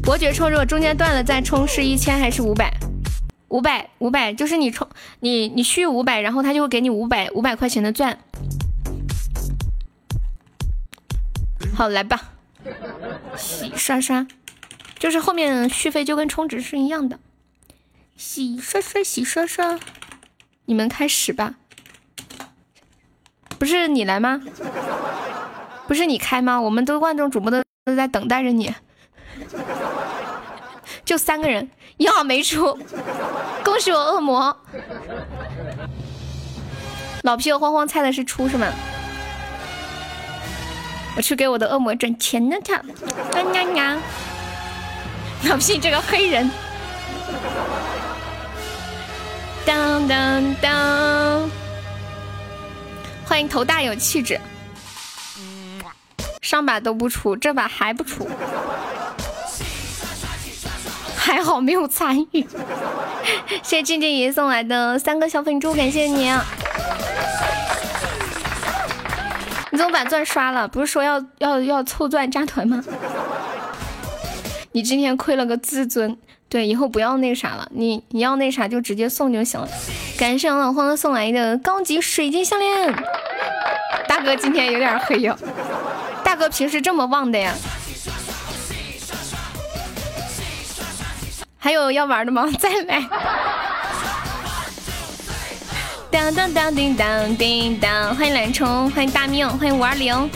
[0.01, 2.73] 伯爵充如果中间断了再充是一千还是五百？
[3.49, 4.89] 五百五百，就是你充
[5.19, 8.17] 你你续五百，然后他就会给你五百五百块钱的钻。
[11.75, 12.31] 好，来吧，
[13.37, 14.25] 洗刷刷，
[15.05, 17.19] 就是后面续费就跟充值是一样的。
[18.17, 19.79] 洗刷刷，洗刷刷，
[20.65, 21.57] 你们开始吧。
[23.59, 24.41] 不是你来吗？
[25.87, 26.59] 不是你开吗？
[26.59, 28.75] 我们都万众瞩目的都在等待着你。
[31.05, 32.79] 就三个人，一号没出，
[33.63, 34.59] 恭喜我恶魔。
[37.25, 38.67] 老皮和慌慌猜的是出是吗？
[41.15, 42.73] 我去给我的恶魔赚钱呢，他。
[43.53, 43.99] 呀呀！
[45.49, 46.51] 老皮这个黑人。
[49.67, 51.51] 当当当！
[53.27, 54.41] 欢迎头大有气质。
[56.43, 58.29] 上把都不出，这把还不出。
[61.17, 62.47] 还好没有参与，
[63.63, 66.31] 谢谢静静爷送来的三个小粉猪，感谢你。
[69.71, 70.69] 你怎么把钻刷了？
[70.69, 72.85] 不是说要要要凑钻加团吗？
[74.77, 77.69] 你今天亏了个自尊，对，以后不要那啥了。
[77.71, 79.69] 你你要那啥就直接送就行了。
[80.19, 82.93] 感谢老黄送来的高级水晶项链，
[84.09, 85.39] 大哥今天有点黑哟。
[86.25, 87.55] 大哥平时这么旺的呀？
[91.57, 92.51] 还有要玩的吗？
[92.59, 93.09] 再来！
[96.11, 100.29] 当当当叮当叮当，欢迎懒虫，欢迎大命，欢迎五二零，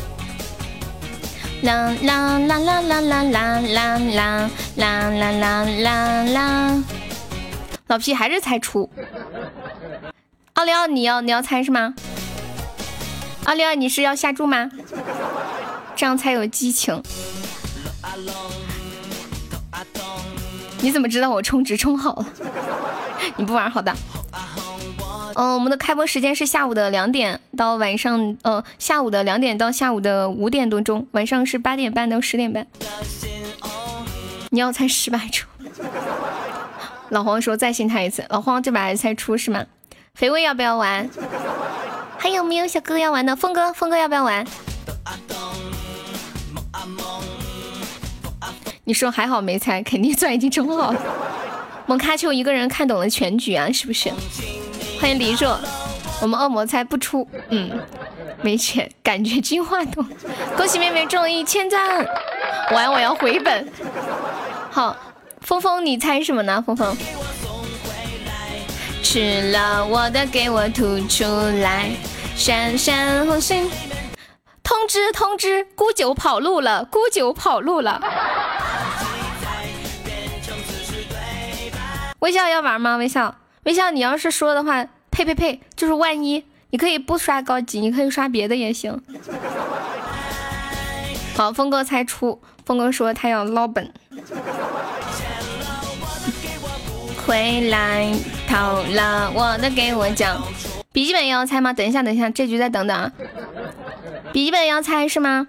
[1.63, 6.85] 啦啦啦啦啦啦啦啦啦啦啦啦啦！
[7.89, 8.89] 老皮还是猜出。
[10.53, 11.95] 奥利奥，你要你要猜是吗？
[13.45, 14.71] 奥利奥，你是要下注吗？
[15.97, 17.03] 这样才有激情。
[20.81, 22.27] 你怎么知道我充值充好了？
[23.37, 23.93] 你不玩好的。
[25.39, 32.67] 嗯，我们的开播时间是下午的两点到晚上，呃，下午的两点到下午的五点多钟，晚上是八点半到十点半。
[34.51, 35.47] 你要猜失败出。
[37.11, 38.25] 老黄说再信他一次。
[38.31, 39.65] 老黄这把还猜出是吗？
[40.13, 41.09] 肥味要不要玩？
[42.19, 43.37] 还有没有小哥要玩的？
[43.37, 44.45] 峰哥，峰哥要不要玩？
[48.83, 51.01] 你说还好没猜，肯定钻已经充好了。
[51.87, 54.11] 蒙卡丘一个人看懂了全局啊，是不是？
[55.01, 55.57] 欢迎李若，
[56.21, 57.81] 我们恶魔猜不出，嗯，
[58.43, 60.05] 没钱，感觉进化筒。
[60.57, 62.05] 恭喜妹妹中一千赞，
[62.73, 63.71] 完我要回本。
[64.71, 64.97] 好，
[65.41, 66.63] 峰峰你猜什么呢？
[66.67, 66.97] 峰峰，
[69.03, 71.25] 吃了我的给我吐出
[71.63, 71.91] 来，
[72.35, 73.71] 闪闪红星。
[74.65, 78.03] 通知通知，姑九跑路了，姑九跑路了。
[82.19, 82.97] 微笑要玩吗？
[82.97, 83.37] 微笑。
[83.69, 88.99] 微笑，你要是说的话，呸呸呸，就是万一，你可以不刷高级，你可以刷别的也行。
[91.37, 93.93] 好，峰哥猜出，峰哥说他要捞本，
[97.27, 98.11] 回来
[98.49, 98.57] 偷
[98.95, 100.43] 了我的给我讲。
[100.91, 101.71] 笔记本也要猜吗？
[101.75, 103.13] 等一下，等一下，这局再等等啊。
[104.33, 105.47] 笔记本要猜是吗？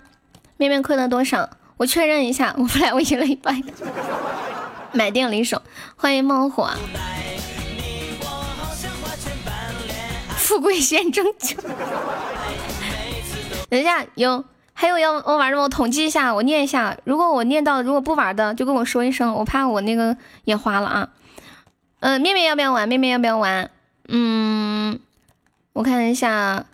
[0.57, 1.49] 面面亏了多少？
[1.77, 3.64] 我确认一下，我本来我赢了一半，
[4.91, 5.61] 买定离手，
[5.95, 6.69] 欢迎孟火。
[10.50, 11.61] 富贵险中求。
[13.69, 15.61] 等一下，有还有要我玩的吗？
[15.61, 16.98] 我统计一下，我念一下。
[17.03, 21.10] 如果我念到，如果不玩的，就跟我说一声，我怕我那个也花了啊。
[22.00, 22.90] 嗯，面面要不要玩？
[22.90, 23.69] 面面要不要玩？
[24.08, 25.00] 嗯，
[25.74, 26.66] 我看一下，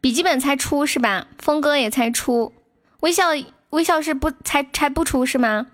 [0.00, 1.26] 笔记本猜出是吧？
[1.40, 2.52] 峰哥也猜出，
[3.00, 3.30] 微笑
[3.70, 5.66] 微笑是不猜猜不出是吗？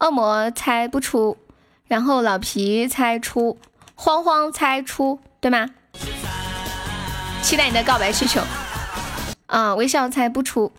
[0.00, 1.38] 恶魔猜不出，
[1.86, 3.58] 然后老皮猜出，
[3.94, 5.70] 慌慌猜出，对吗？
[7.44, 8.40] 期待你的告白需求，
[9.46, 10.72] 啊，微笑猜不出，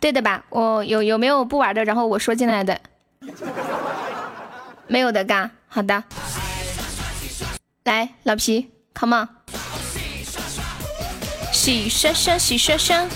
[0.00, 0.44] 对的吧？
[0.50, 1.84] 我有有没有不玩的？
[1.84, 2.80] 然后我说进来的，
[4.88, 6.02] 没有的嘎，好的，
[7.84, 9.28] 来老皮，come on，
[11.52, 13.08] 洗刷刷，洗刷刷，啊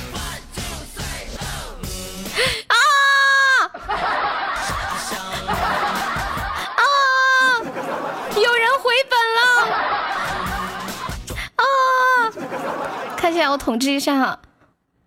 [13.32, 14.38] 看起来我统计一下哈，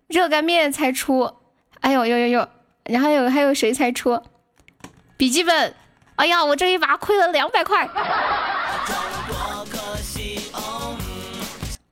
[0.08, 1.32] 热干面才出，
[1.78, 2.48] 哎呦呦呦呦，
[2.82, 4.20] 然后有还有谁才出？
[5.16, 5.72] 笔记本，
[6.16, 7.88] 哎呀，我这一把亏了两百块。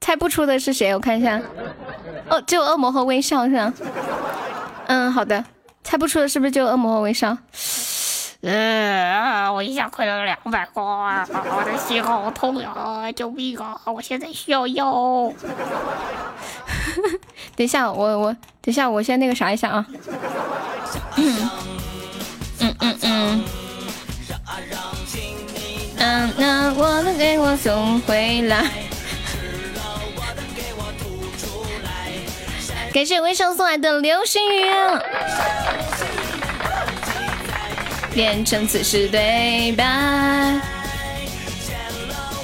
[0.01, 0.93] 猜不出的是谁？
[0.93, 1.41] 我看一下，
[2.29, 3.73] 哦，只有恶魔和微笑是吧？
[4.89, 5.45] 嗯，好的，
[5.85, 7.39] 猜不出的是不是就恶魔和微笑？
[8.45, 13.11] 呃，我一下亏了两百块，我的心好痛呀！
[13.17, 13.81] 救命啊！
[13.87, 14.93] 我现在需要药。
[17.57, 19.87] 等一下，我我等一下，我先那个啥一下啊。
[21.17, 21.51] 嗯
[22.61, 23.45] 嗯嗯嗯。
[25.97, 28.67] 嗯，那我的给我送回来。
[32.93, 34.67] 感谢微笑送来的流星雨。
[38.15, 39.85] 变成此时对白，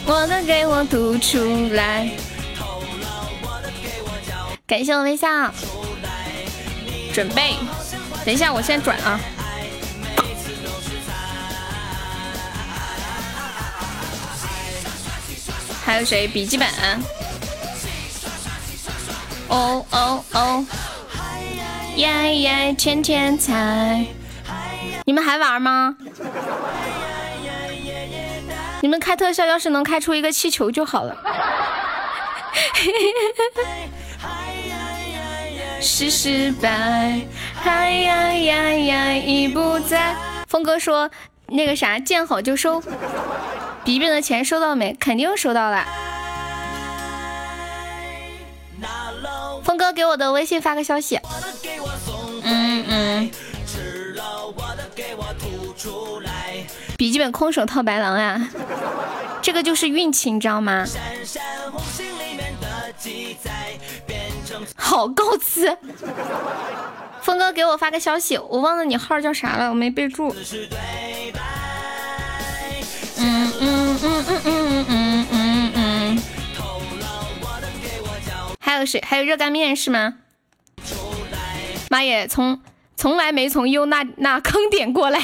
[0.04, 2.10] 我的给我吐出来。
[4.66, 5.28] 感谢我微笑，
[7.14, 7.54] 准备，
[8.24, 9.20] 等一下我先转啊。
[15.84, 16.26] 还有谁？
[16.26, 16.68] 笔记本？
[19.48, 20.66] 哦哦哦，
[21.96, 24.04] 耶耶，天天猜。
[25.10, 25.96] 你们还玩吗？
[28.80, 31.16] 你们开特效，要是能开出一个气球就好了。
[35.82, 37.22] 是失败，
[37.64, 40.14] 哎呀呀呀，已不在。
[40.46, 41.10] 峰哥说
[41.48, 42.80] 那个啥，见好就收。
[43.82, 44.96] 笔记本的钱收到没？
[45.00, 45.84] 肯定收到了。
[49.64, 51.18] 峰哥给我的微信发个消息。
[52.44, 53.30] 嗯嗯。
[56.96, 58.48] 笔记本空手套白狼呀，
[59.40, 60.84] 这个就是运气，你知道吗？
[64.76, 65.78] 好告辞。
[67.22, 70.34] 峰哥给我发个消息，我忘了你号叫啥了，我没备注。
[73.16, 76.22] 嗯嗯嗯嗯嗯嗯嗯嗯。
[78.58, 79.02] 还有谁？
[79.06, 80.14] 还有热干面是吗？
[81.88, 82.60] 妈耶，从
[83.00, 85.18] 从来没从优那那坑点过来。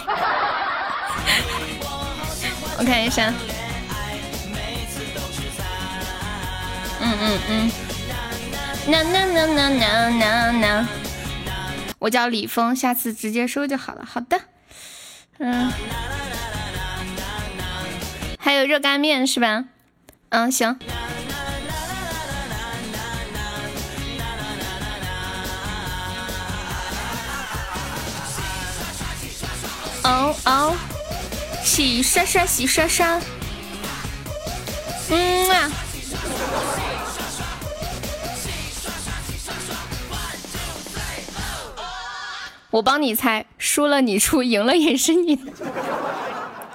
[2.78, 3.30] 我看一下。
[7.02, 7.70] 嗯嗯嗯。
[8.90, 10.88] 呐呐呐呐呐呐呐。
[11.98, 14.06] 我叫李峰，下次直接说就好了。
[14.10, 14.40] 好的。
[15.38, 15.70] 嗯。
[18.38, 19.64] 还有热干面是吧？
[20.30, 20.78] 嗯，行。
[30.06, 30.76] 哦哦，
[31.64, 33.20] 洗刷刷，洗刷刷。
[35.10, 35.68] 嗯啊。
[42.70, 45.34] 我帮你猜，输了你出，赢了也是你。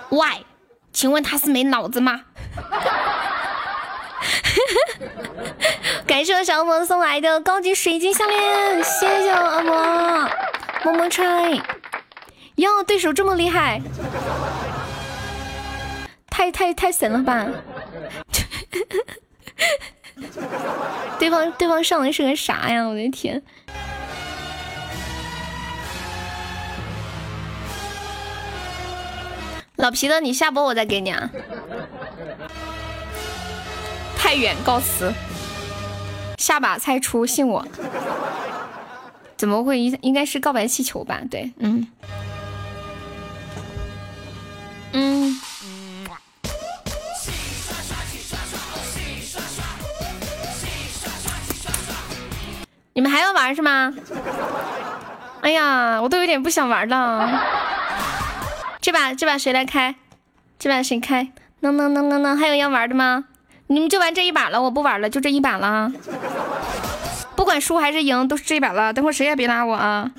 [0.10, 0.44] Why？
[0.92, 2.24] 请问他是没脑子吗？
[6.06, 10.30] 感谢我小魔送来的高级水晶项链，谢谢我阿魔，
[10.84, 11.62] 么么吹。
[12.56, 13.82] 哟，对手这么厉害，
[16.30, 17.48] 太太太神了吧！
[21.18, 22.84] 对方对方上的是个啥呀？
[22.84, 23.42] 我的天！
[29.78, 31.32] 老皮的，你下播我再给你啊。
[34.16, 35.12] 太远，告辞。
[36.38, 37.66] 下把猜出，信我。
[39.38, 39.80] 怎么会？
[39.80, 41.20] 应应该是告白气球吧？
[41.32, 41.88] 对，嗯。
[44.94, 45.40] 嗯。
[52.94, 53.94] 你们还要玩是吗？
[55.42, 57.42] 哎呀，我都有点不想玩了。
[58.80, 59.96] 这把这把谁来开？
[60.60, 61.32] 这把谁开？
[61.62, 63.26] 能能能能能，还有要玩的吗？
[63.68, 65.92] 你们就玩这一把了，我不玩了，就这一把了。
[67.36, 68.94] 不管输还是赢，都是这一把了。
[68.94, 70.12] 等会谁也别拉我啊！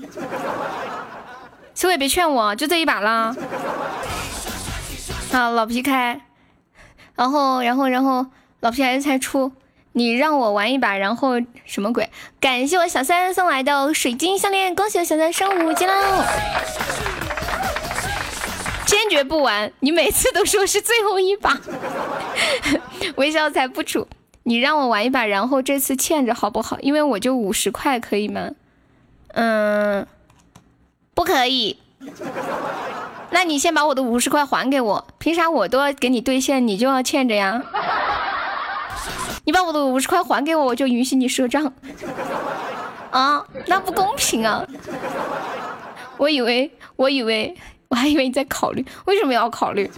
[1.75, 3.37] 谁也别劝我，就这一把了。
[5.33, 6.21] 好，老皮开，
[7.15, 8.27] 然后然后然后
[8.61, 9.51] 老皮还是猜出，
[9.93, 12.11] 你让我玩一把，然后什么鬼？
[12.39, 15.95] 感谢我小三送来的水晶项链，恭喜我小三升五级喽！
[18.85, 19.73] 坚决不玩！
[19.81, 21.59] 你每次都说是最后一把，
[23.17, 24.07] 微笑才不出。
[24.43, 26.79] 你让我玩一把，然后这次欠着好不好？
[26.81, 28.51] 因为我就五十块，可以吗？
[29.29, 30.07] 嗯，
[31.15, 31.79] 不可以。
[33.31, 37.63] 那你先把我的五十块还给我，凭啥我都要给你兑现，你就要欠着呀？
[39.45, 41.73] 你把我的五十块还给我，我就允许你赊账。
[43.11, 44.65] 啊，那不公平啊！
[46.17, 47.57] 我以为，我以为。
[47.89, 49.91] 我还以为你在考虑，为什么要考虑？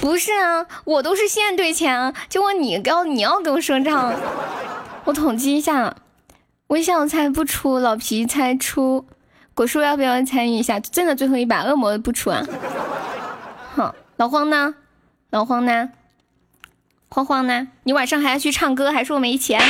[0.00, 4.14] 不是啊，我都是现兑钱啊，结果你要你要给我赊账。
[5.04, 5.94] 我统计一下，
[6.68, 9.06] 微笑猜不出，老皮猜出，
[9.54, 10.80] 果叔要不要参与一下？
[10.80, 12.44] 真的最后一把，恶魔不出啊？
[13.74, 14.74] 好，老黄呢？
[15.30, 15.90] 老黄呢？
[17.08, 17.68] 黄黄呢？
[17.84, 19.62] 你晚上还要去唱歌，还说没钱？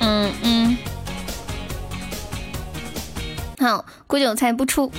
[0.00, 0.78] 嗯嗯。
[3.60, 4.90] 好，郭九猜不出。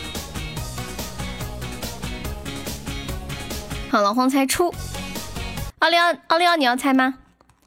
[3.90, 4.72] 好，老黄猜出。
[5.80, 7.16] 奥利奥，奥利奥，你要猜吗？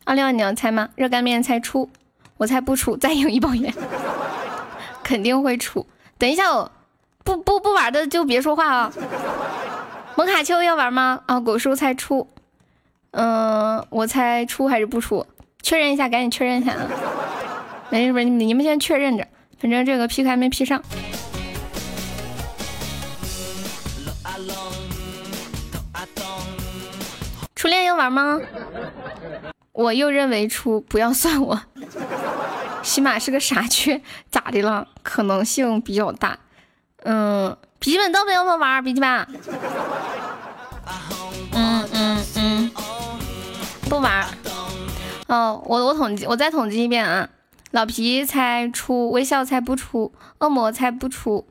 [0.08, 0.88] 奥利奥，你要猜吗？
[0.96, 1.90] 热干面猜出，
[2.38, 2.96] 我猜不出。
[2.96, 3.74] 再赢一包烟，
[5.04, 5.86] 肯定会出。
[6.16, 6.70] 等一下，哦，
[7.24, 8.90] 不不不玩的就别说话啊。
[10.16, 11.20] 蒙卡丘要玩吗？
[11.26, 12.26] 啊，果叔猜出。
[13.10, 15.26] 嗯，我猜出还是不出？
[15.62, 16.88] 确认一下，赶紧确认一下啊。
[17.90, 19.28] 没事，不是你们先确认着。
[19.60, 20.82] 反正这个 P 还没 P 上。
[27.54, 28.40] 初恋要玩吗？
[29.78, 31.62] 我又认为出，不要算我。
[32.82, 34.88] 起码是个傻缺，咋的了？
[35.04, 36.36] 可能性比较大。
[37.04, 38.82] 嗯，笔记本到底要不要玩？
[38.82, 39.08] 笔记本？
[41.52, 42.70] 嗯嗯嗯，
[43.88, 44.26] 不玩。
[45.28, 47.28] 哦，我我统计，我再统计一遍啊。
[47.70, 51.46] 老皮猜出，微笑猜不出，恶魔猜不出，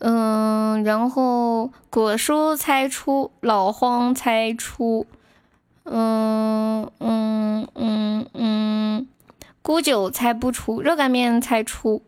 [0.00, 5.06] 嗯，然后果蔬猜出，老荒猜出，
[5.92, 9.08] 嗯嗯嗯嗯，
[9.60, 12.04] 姑酒猜不出，热干面猜出，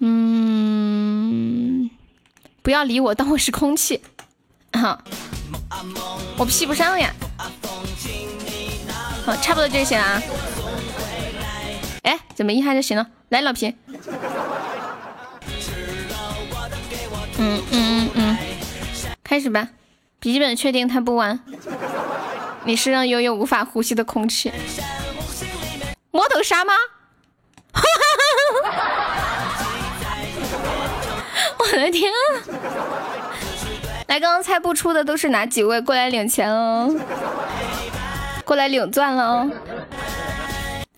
[0.00, 1.88] 嗯，
[2.62, 4.02] 不要理我，当我是空气，
[4.72, 5.04] 哈，
[6.36, 7.14] 我 P 不上呀。
[9.24, 10.20] 好，差不多这些啊。
[12.02, 13.06] 哎，怎么一下就行了？
[13.28, 13.72] 来，老皮。
[17.38, 18.36] 嗯嗯嗯嗯，
[19.22, 19.68] 开始吧。
[20.18, 21.38] 笔记本确定它不玩。
[22.68, 24.52] 你是让悠悠无法呼吸的空气。
[26.10, 26.74] 摸头杀吗？
[31.58, 32.16] 我的天啊！
[34.08, 35.80] 来，刚刚猜不出的都是哪几位？
[35.80, 36.94] 过来领钱哦！
[38.44, 39.50] 过来领钻了哦！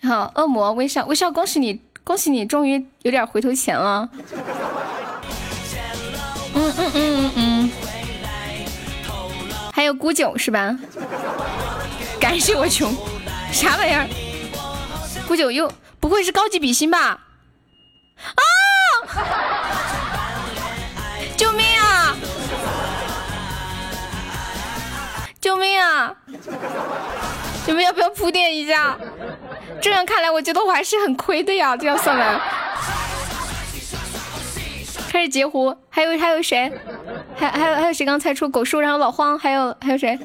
[0.03, 4.09] 好，恶魔微笑微笑，恭喜你，恭喜你，终于有点回头钱了。
[6.53, 7.50] 嗯嗯嗯嗯，
[9.81, 10.77] 还有孤九是吧？
[12.21, 12.95] 感谢我穷，
[13.51, 14.07] 啥玩意儿？
[15.27, 17.19] 孤九又不会是高级比心吧？
[18.19, 18.45] 啊！
[21.35, 22.15] 救命啊！
[25.41, 26.15] 救命啊！
[27.65, 28.99] 你们要不要铺垫一下？
[29.81, 31.75] 这样看来，我觉得我还是很亏的呀。
[31.75, 32.39] 这样算来，
[35.11, 36.71] 开始截胡，还有还有谁？
[37.35, 40.17] 还还有还有谁刚猜出狗叔，然后老荒，还有还有谁？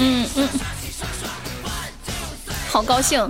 [0.00, 0.48] 嗯嗯，
[2.68, 3.20] 好高兴。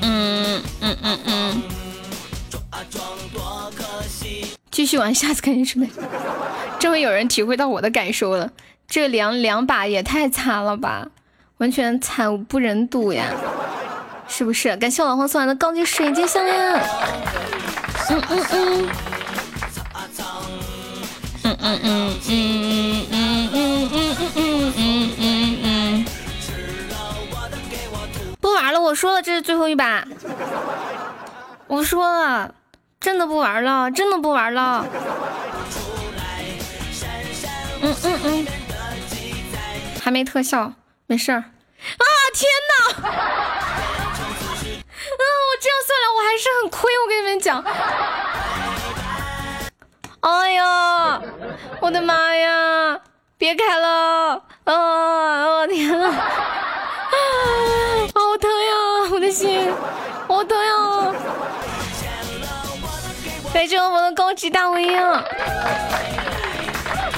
[0.00, 1.62] 嗯嗯嗯嗯。
[4.70, 5.90] 继续玩，下次肯定是没。
[6.78, 8.52] 终于有人体会到我的感受了，
[8.86, 11.08] 这两两把也太惨了吧，
[11.56, 13.24] 完全惨不忍睹呀，
[14.28, 14.76] 是不是？
[14.76, 16.56] 感谢老黄送来的高级水晶项链。
[18.10, 18.88] 嗯嗯嗯。
[21.42, 23.96] 嗯嗯嗯嗯嗯嗯嗯
[24.34, 26.04] 嗯嗯嗯嗯。
[28.40, 30.04] 不玩了，我说了，这是最后一把。
[31.66, 32.54] 我说了。
[32.98, 34.84] 真的不玩了，真的不玩了。
[37.82, 38.46] 嗯嗯嗯，
[40.02, 40.72] 还没特效，
[41.06, 41.38] 没事儿。
[41.38, 41.44] 啊
[42.34, 43.35] 天哪！
[50.20, 51.20] 哎呀，
[51.80, 52.98] 我的妈呀！
[53.38, 54.42] 别开了！
[54.64, 56.16] 啊，我天呐，啊，
[58.14, 59.72] 好疼呀，我的心，
[60.26, 61.14] 好疼呀！
[63.54, 65.00] 感谢我们的高级大回应。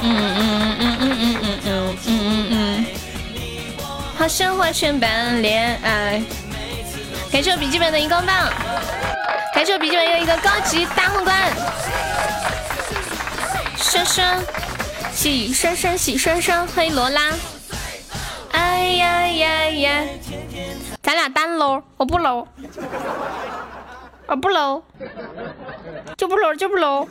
[0.02, 2.86] 嗯嗯嗯嗯嗯嗯嗯嗯嗯嗯。
[4.18, 6.22] 好生活全班恋爱。
[7.32, 8.52] 感谢我笔记本的荧光棒。
[9.58, 11.36] 感谢我笔记本有一个高级大皇冠。
[13.74, 14.40] 双双
[15.12, 17.34] 喜生生喜生生，欢迎罗拉。
[18.52, 20.04] 哎呀呀呀！
[21.02, 22.46] 咱俩单搂，我不搂。
[24.28, 24.80] 我不搂，
[26.16, 27.08] 就不搂就不搂。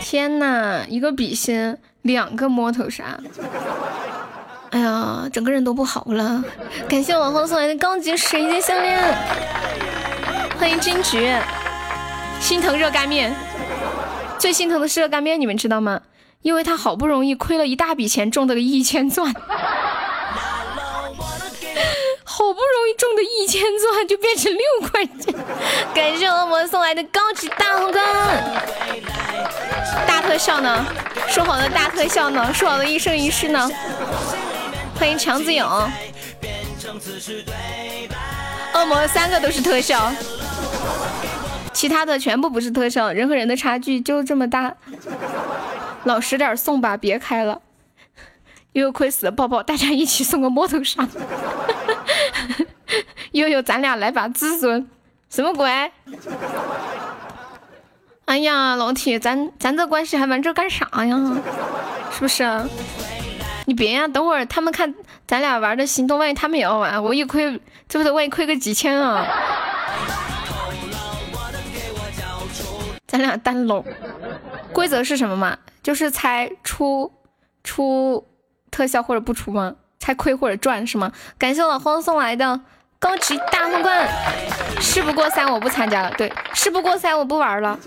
[0.00, 3.18] 天哪，一个比心，两个摸头杀。
[4.70, 6.44] 哎呀，整个人都不好了。
[6.88, 9.02] 感谢往后送来的高级水晶项链，
[10.58, 11.40] 欢迎金桔。
[12.40, 13.34] 心疼热干面，
[14.38, 16.00] 最心疼的是热干面，你们知道吗？
[16.42, 19.34] 因为他好不容易亏了一大笔钱，中了个一千钻，
[22.38, 25.34] 好不容易中的一千钻就变成六块钱。
[25.92, 28.04] 感谢恶魔送来的高级大皇冠，
[30.06, 30.86] 大特效呢？
[31.26, 32.54] 说好的大特效呢？
[32.54, 33.68] 说好的一生一世呢？
[35.00, 35.68] 欢迎强子勇，
[38.72, 40.08] 恶魔三个都是特效，
[41.72, 43.10] 其他的全部不是特效。
[43.10, 44.76] 人和人的差距就这么大。
[46.04, 47.60] 老实点送吧，别开了，
[48.74, 51.08] 又亏死了，抱抱，大家一起送个摸头杀。
[53.32, 54.88] 悠悠，咱俩来把至尊，
[55.28, 55.68] 什么鬼？
[58.24, 61.16] 哎呀，老铁，咱咱这关系还玩这干啥呀？
[62.12, 62.44] 是不是？
[63.66, 64.94] 你别呀，等会儿他们看
[65.26, 69.26] 咱俩玩的心动，万一他们也要玩，我一亏，这不得万一亏个几千啊？
[73.06, 73.84] 咱俩单搂，
[74.72, 75.56] 规则是什么嘛？
[75.82, 77.10] 就是猜出
[77.64, 78.26] 出
[78.70, 79.74] 特效或者不出吗？
[79.98, 81.12] 猜亏或者赚是吗？
[81.38, 82.60] 感谢老黄送来的
[82.98, 84.08] 高级大皇冠，
[84.80, 86.10] 事不过三我不参加了。
[86.18, 87.78] 对，事不过三我不玩了，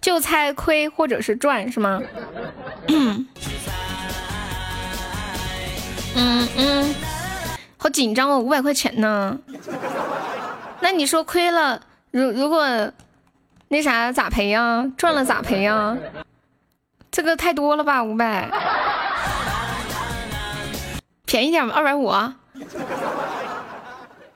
[0.00, 2.00] 就猜亏或者是赚是吗？
[2.88, 3.26] 嗯
[6.56, 6.94] 嗯，
[7.76, 9.38] 好紧张哦，五百块钱呢。
[10.80, 12.90] 那你说亏了，如如果
[13.68, 14.90] 那啥咋赔呀？
[14.96, 15.96] 赚了咋赔呀？
[17.10, 18.48] 这个太多了吧，五百，
[21.26, 22.34] 便宜点吧，二百五啊？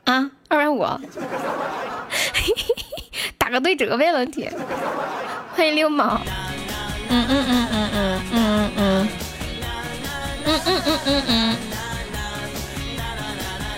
[0.04, 0.30] 啊？
[0.48, 0.82] 二百五，
[3.38, 4.52] 打个对折呗，老铁。
[5.54, 6.20] 欢迎六毛。
[7.08, 9.08] 嗯嗯嗯嗯嗯嗯嗯。
[10.44, 11.56] 嗯嗯嗯嗯嗯。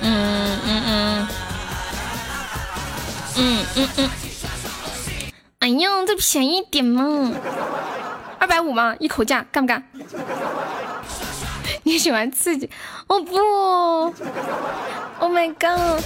[0.00, 1.28] 嗯嗯嗯。
[3.36, 4.10] 嗯嗯嗯。
[5.58, 7.31] 哎呀，再便宜点嘛。
[8.39, 8.97] 二百五嘛？
[8.99, 9.82] 一口价，干不干？
[11.85, 12.70] 你喜欢刺激？
[13.09, 13.36] 哦不
[15.19, 16.02] ！Oh my god！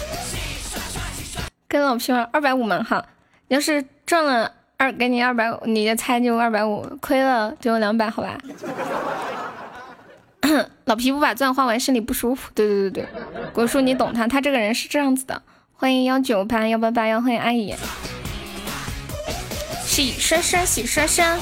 [1.68, 3.04] 跟老皮玩二百五嘛哈，
[3.48, 8.38] 要是赚了二给你二百五，你的猜就二百五，亏了就两百，好吧？
[10.86, 12.50] 老皮不把钻花完，身体不舒服。
[12.54, 15.42] 对对对对，果叔你懂他，他这个人是这样子的。
[15.74, 17.74] 欢迎幺九八幺八八幺，欢迎阿姨。
[19.84, 21.36] 洗刷刷，洗刷刷。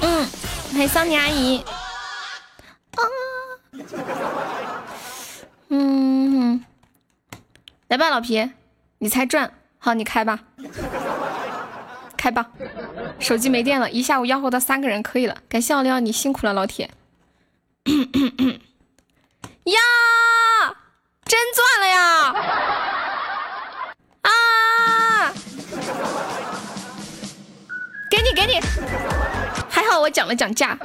[0.00, 0.26] 嗯，
[0.72, 1.62] 欢迎桑尼阿姨。
[2.96, 3.02] 啊。
[5.68, 6.64] 嗯，
[7.88, 8.50] 来吧，老皮，
[8.98, 10.40] 你猜赚，好，你开吧，
[12.16, 12.50] 开吧。
[13.18, 16.90] 手机没电了，一下午吆喝到三个人可以了，感谢奥利奥，你辛苦了，老铁。
[19.64, 19.78] 呀，
[21.24, 22.34] 真赚了呀！
[24.22, 25.32] 啊！
[28.10, 28.58] 给你，给你，
[29.82, 30.78] 还好我讲了讲价。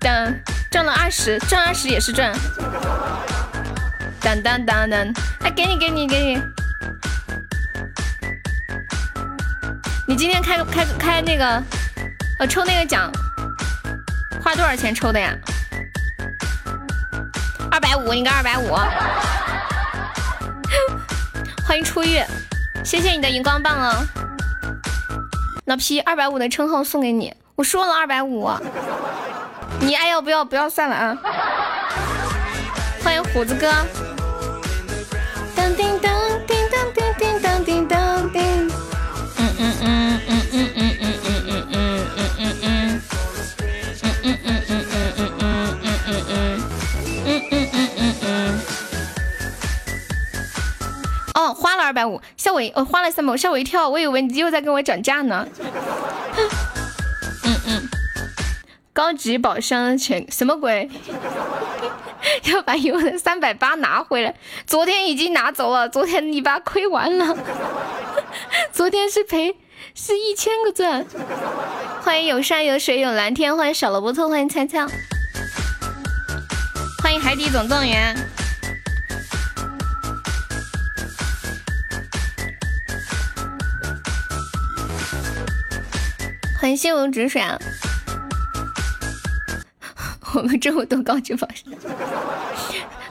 [0.00, 0.40] 等
[0.70, 2.32] 赚了二十，赚二十也是赚。
[4.20, 5.00] 当当当当，
[5.42, 6.42] 哎，给你，给你，给你。
[10.08, 11.62] 你今天开开开那个，
[12.38, 13.10] 呃，抽那个奖，
[14.42, 15.36] 花多少钱抽的呀？
[17.70, 18.74] 二百五，应该二百五。
[21.66, 22.18] 欢迎初遇。
[22.84, 24.04] 谢谢你的荧光棒哦，
[25.64, 27.32] 老皮，二百五的称号送给你。
[27.54, 28.50] 我说了二百五，
[29.80, 30.44] 你爱要不要？
[30.44, 31.16] 不要算了啊。
[33.04, 33.68] 欢迎虎子哥。
[35.54, 36.12] 噔叮当
[36.48, 38.01] 叮当叮叮当叮当
[51.54, 55.46] 花了二百五，吓我一，哦，花了三百，吓我一跳，我以为你又在跟我讲价呢。
[57.44, 57.88] 嗯嗯，
[58.92, 60.88] 高级宝箱全什么鬼？
[62.44, 64.34] 要把有的三百八拿回来，
[64.66, 67.36] 昨天已经拿走了，昨天你把亏完了，
[68.72, 69.56] 昨天是赔
[69.94, 71.04] 是一千个钻。
[72.02, 74.86] 欢迎有山有水有蓝天，欢迎小萝卜头，欢迎猜猜，
[77.02, 78.16] 欢迎海底总动员。
[86.62, 87.58] 欢迎心如止水啊！
[90.32, 91.74] 我们这么多高级宝箱，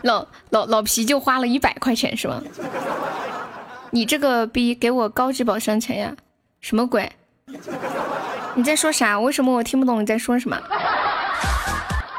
[0.03, 2.41] 老老老皮就花了一百块钱是吗？
[3.89, 6.15] 你这个逼给我高级宝箱钱呀？
[6.61, 7.11] 什么鬼？
[8.55, 9.19] 你在说啥？
[9.19, 10.57] 为什么我听不懂你在说什么？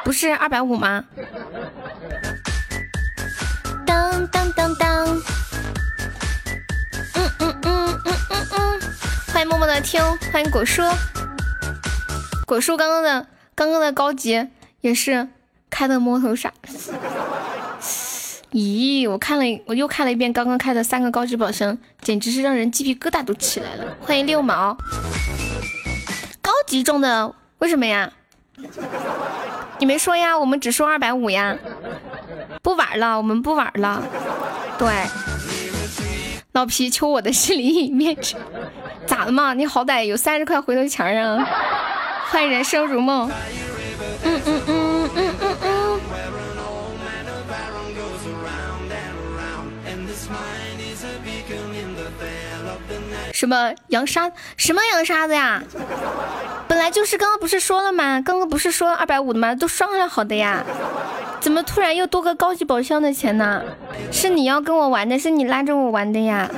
[0.05, 1.03] 不是二百五吗？
[3.87, 5.07] 当当当当！
[7.15, 8.81] 嗯嗯嗯嗯嗯嗯！
[9.33, 9.99] 欢迎默默的听，
[10.31, 10.83] 欢迎果叔。
[12.53, 14.47] 果叔刚刚的刚刚的高级
[14.83, 15.27] 也是
[15.71, 16.53] 开的摸头杀，
[18.51, 23.97] 咦，我看了我又看了一遍刚刚开的三个高级宝箱，简直是让人鸡皮疙瘩都起来了。
[24.03, 24.77] 欢迎六毛，
[26.43, 28.13] 高级中的为什么呀？
[29.79, 30.39] 你没说呀？
[30.39, 31.57] 我们只收二百五呀，
[32.61, 34.03] 不玩了，我们不玩了。
[34.77, 35.07] 对，
[36.53, 38.37] 老皮求我的是另一面纸，
[39.07, 39.55] 咋的嘛？
[39.55, 41.49] 你好歹有三十块回头钱啊！
[42.33, 43.31] 欢迎人生如梦。
[44.25, 46.01] 嗯嗯嗯嗯嗯嗯。
[53.35, 54.33] 什么洋沙？
[54.57, 55.63] 什么洋沙子呀？
[56.67, 58.23] 本来就是，刚刚不是说了吗？
[58.25, 59.55] 刚刚不是说二百五的吗？
[59.55, 60.65] 都商量好的呀。
[61.39, 63.63] 怎么突然又多个高级宝箱的钱呢？
[64.11, 66.51] 是你要跟我玩的，是你拉着我玩的呀。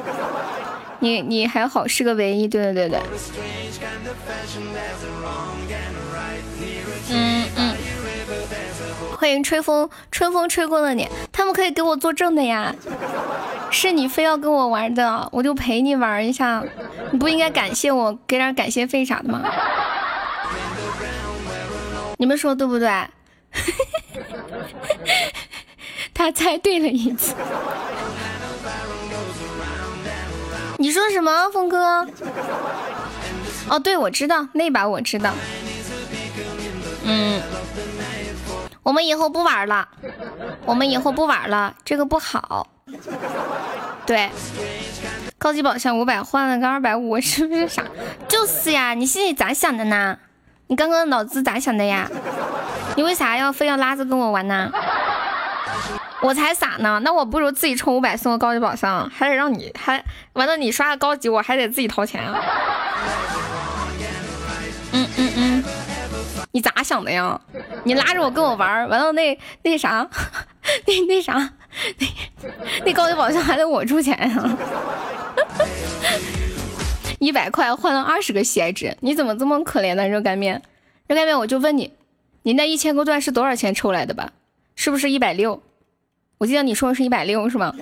[1.00, 3.00] 你你还好是个唯一，对对对对。
[7.10, 7.76] 嗯嗯，
[9.16, 12.74] 欢迎吹风，春风吹过了你，他们可以给我作证的呀。
[13.70, 16.62] 是你非要跟我玩的，我就陪你玩一下。
[17.10, 19.42] 你不应该感谢我，给点感谢费啥的吗？
[22.16, 22.88] 你们说对不对？
[26.14, 27.34] 他猜对了一次。
[30.78, 32.06] 你说什么，峰哥？
[33.68, 35.32] 哦，对，我知道那把，我知道。
[37.04, 37.42] 嗯，
[38.82, 39.86] 我们以后不玩了，
[40.64, 42.66] 我们以后不玩了，这个不好。
[44.06, 44.30] 对，
[45.38, 47.82] 高级宝箱五百换了个二百五，是不是傻？
[48.28, 50.18] 就是呀，你心里咋想的呢？
[50.66, 52.10] 你刚刚脑子咋想的呀？
[52.96, 54.70] 你为啥要非要拉着跟我玩呢？
[56.20, 60.02] 我才傻呢，那我不如自己充五百送个高级宝箱，还得让你还
[60.32, 62.40] 完了你刷个高级，我还得自己掏钱啊。
[66.54, 67.38] 你咋想的呀？
[67.82, 70.08] 你拉着我跟我玩儿，完了那 那啥，
[70.86, 71.34] 那那啥，
[71.98, 72.06] 那
[72.84, 74.56] 那高级宝箱还得我出钱呀？
[77.18, 80.06] 一百块换了二十个喜爱值，你怎么这么可怜呢？
[80.08, 80.62] 热干面，
[81.08, 81.92] 热干面，我就问你，
[82.42, 84.30] 你那一千个钻是多少钱抽来的吧？
[84.76, 85.60] 是不是一百六？
[86.38, 87.74] 我记得你说是一百六是吗？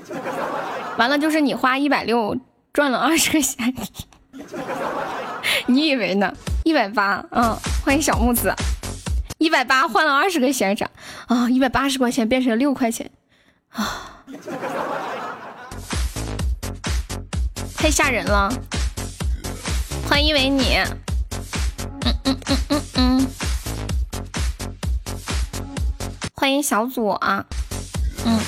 [0.97, 2.39] 完了就是你花一百六
[2.73, 4.05] 赚了二十个喜爱值，
[5.67, 6.33] 你以为呢？
[6.65, 8.55] 一百八，嗯，欢迎小木子，
[9.39, 10.87] 一百八换了二十个喜爱值
[11.27, 13.11] 啊，一百八十块钱变成了六块钱。
[13.71, 14.25] 啊，
[17.77, 18.53] 太吓人了！
[20.09, 20.77] 欢迎为你，
[22.05, 23.27] 嗯嗯嗯嗯嗯，
[26.35, 27.47] 欢迎小左啊。
[28.27, 28.39] 嗯，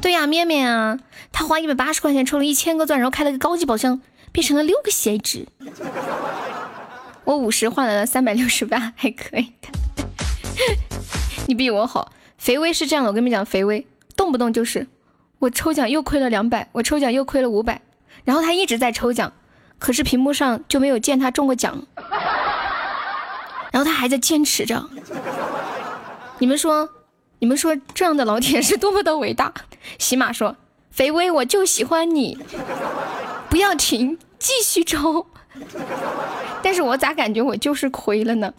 [0.00, 0.98] 对呀，面面啊，
[1.32, 4.00] 他花一百八十块钱抽了一千个钻，然后开了个高级宝箱，
[4.38, 5.48] 变成了六个血值。
[7.24, 9.68] 我五十换来了三百六十八， 还可以的。
[11.48, 13.84] 你比我好，肥威是这样的，我跟你们讲，肥威
[14.14, 14.86] 动不动就是
[15.40, 17.82] 我抽奖又亏了两百，我抽奖又亏了五百，
[18.22, 19.32] 然后他一直在抽奖，
[19.80, 21.84] 可是屏幕上就没有见他中过奖，
[23.72, 24.88] 然后他还在坚持着。
[26.38, 26.88] 你们说？
[27.40, 29.52] 你们说这样的老铁是多么的伟大？
[29.98, 30.56] 喜马说
[30.98, 32.36] ：“肥威，我就喜欢你，
[33.48, 35.28] 不要停，继续抽。”
[36.60, 38.52] 但是我咋感觉我就是亏了呢？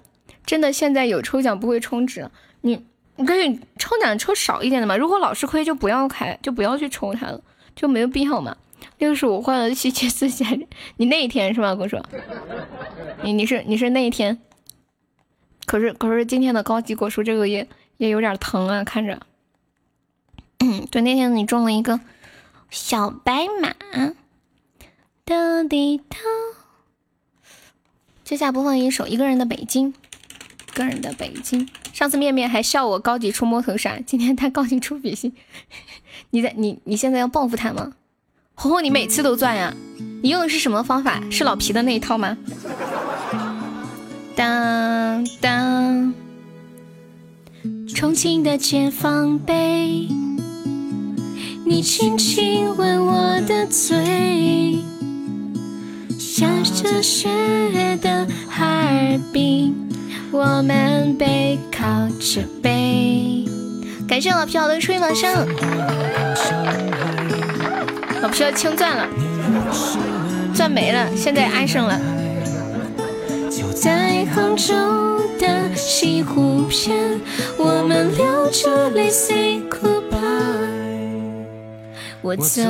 [0.45, 2.85] 真的，现在有抽奖不会充值，你
[3.17, 4.95] 你可以抽奖抽少一点的嘛。
[4.95, 7.41] 如果老是亏，就不要开，就不要去抽它了，
[7.75, 8.55] 就没有必要嘛。
[8.99, 11.75] 六十五换了七七四千，你那一天是吗？
[11.77, 12.01] 我说，
[13.21, 14.39] 你你是你是那一天？
[15.65, 17.67] 可是可是今天的高级果蔬这个也。
[17.97, 19.19] 也有点疼啊，看着。
[20.59, 21.99] 嗯对，那天你中了一个
[22.69, 23.73] 小白马。
[25.25, 26.17] 哒滴哒。
[28.23, 29.93] 接下播放一首《一个人的北京》，
[30.71, 31.67] 一个人的北京。
[31.93, 35.33] 上次面面还笑我高级出摸头杀，今天他高级出比心。
[36.29, 37.93] 你在你你现在要报复他吗？
[38.55, 39.73] 红红，你每次都赚呀？
[40.21, 41.21] 你用的是什么方法？
[41.31, 42.37] 是老皮的那一套吗？
[44.35, 46.13] 当当。
[47.93, 50.07] 重庆的解放碑，
[51.69, 54.79] 你轻轻吻我的嘴。
[56.17, 57.29] 下着雪
[58.01, 59.75] 的哈尔滨，
[60.31, 61.85] 我们背靠
[62.19, 63.45] 着背。
[64.07, 65.31] 感谢老皮好的初一晚上，
[68.19, 69.07] 老皮要清钻了，
[70.55, 72.01] 钻没了，现在安生了。
[73.51, 74.73] 就在杭州。
[75.39, 77.21] 的西湖边，
[77.57, 80.38] 我们流着泪 say goodbye。
[82.21, 82.61] 我走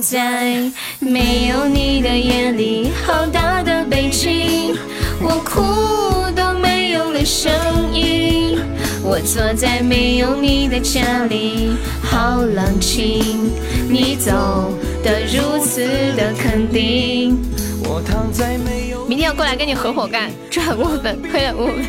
[0.00, 0.58] 在
[0.98, 4.74] 没有你的夜里，好大的北京，
[5.20, 7.52] 我哭都没有了声
[7.92, 8.58] 音。
[9.02, 13.52] 我坐在没有你的家里，好冷清，
[13.86, 15.82] 你走的如此
[16.16, 17.38] 的肯定。
[17.84, 19.04] 我躺在没有。
[19.04, 21.84] 明天要过来跟你合伙干，赚五分亏了五分。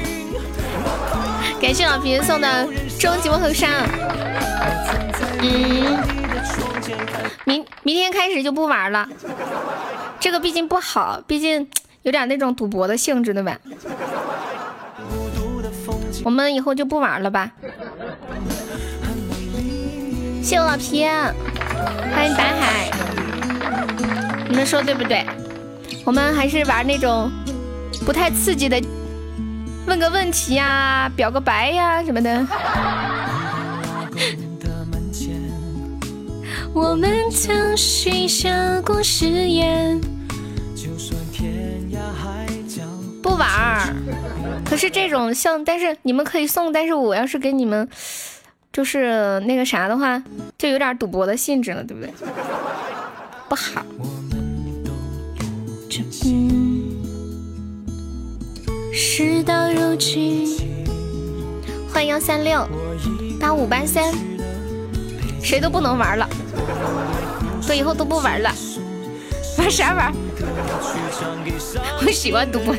[1.61, 2.67] 感谢老皮送的
[2.99, 3.69] 终极魔头杀。
[5.41, 5.97] 嗯，
[7.85, 9.07] 明天开始就不玩了，
[10.19, 11.69] 这个毕竟不好，毕竟
[12.01, 13.55] 有点那种赌博的性质，对吧？
[16.23, 17.51] 我们以后就不玩了吧。
[20.41, 21.05] 谢我老皮，
[22.11, 22.89] 欢迎白海，
[24.49, 25.23] 你们说对不对？
[26.03, 27.31] 我们还是玩那种
[28.03, 28.81] 不太刺激的，
[29.85, 32.43] 问个问题呀，表个白呀什么的。
[36.75, 39.97] 我们曾许下过誓言，
[43.23, 43.95] 不玩儿。
[44.65, 47.87] 可是这种像，但是你们可以送，但是我要是给你们，
[48.73, 50.21] 就是那个啥的话，
[50.57, 52.13] 就有点赌博的性质了，对不对？
[53.47, 53.81] 不好。
[56.25, 56.91] 嗯，
[58.91, 60.57] 事到如今，
[61.89, 62.67] 欢迎幺三六
[63.39, 64.13] 八五八三，
[65.45, 66.27] 谁都不能玩了，
[67.61, 68.51] 所以后都不玩了，
[69.59, 70.11] 玩啥玩？
[72.03, 72.73] 我喜欢赌博，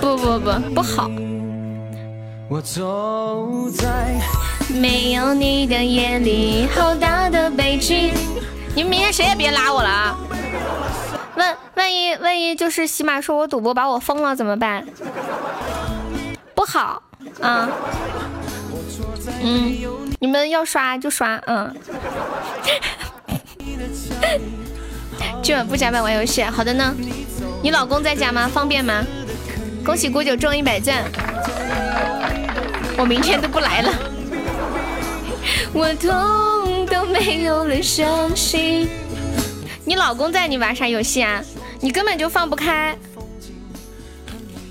[0.00, 1.08] 不不不不好。
[2.48, 4.20] 我走在
[4.68, 8.12] 没有你的夜里，好大的北京。
[8.74, 10.16] 你们明天谁也别拉我了啊！
[11.36, 14.84] 万万一万一就是喜马说我赌博把我封了怎么办？
[16.52, 17.00] 不好
[17.40, 17.68] 啊！
[19.42, 19.76] 嗯
[20.20, 21.74] 你们要刷就刷，嗯。
[25.42, 26.94] 今晚不加班玩游戏，好的呢。
[27.62, 28.48] 你老公在家吗？
[28.48, 29.04] 方便吗？
[29.84, 31.02] 恭喜郭九中一百钻，
[32.96, 33.92] 我明天都不来了。
[35.74, 38.88] 我痛都没有了伤心。
[39.84, 41.42] 你老公在，你玩啥游戏啊？
[41.80, 42.96] 你根本就放不开，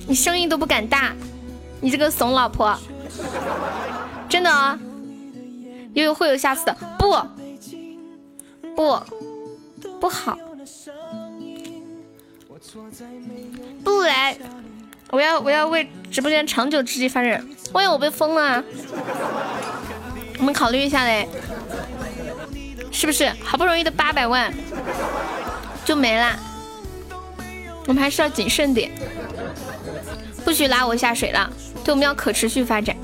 [0.07, 1.13] 你声音都不敢大，
[1.81, 2.79] 你这个怂老婆，
[4.31, 4.79] 真的啊？
[5.93, 7.11] 悠悠会有下次的，不，
[8.73, 8.97] 不，
[9.99, 10.37] 不好，
[13.83, 14.37] 不来，
[15.09, 18.63] 我要我要为直播间长久之计发展，万一我被封了，
[20.39, 21.27] 我们考虑一下嘞，
[22.89, 23.29] 是不是？
[23.43, 24.53] 好不容易的八百万
[25.83, 26.39] 就没了，
[27.85, 28.89] 我们还是要谨慎点，
[30.45, 31.51] 不许拉我下水了，
[31.83, 32.95] 对，我们要可持续发展，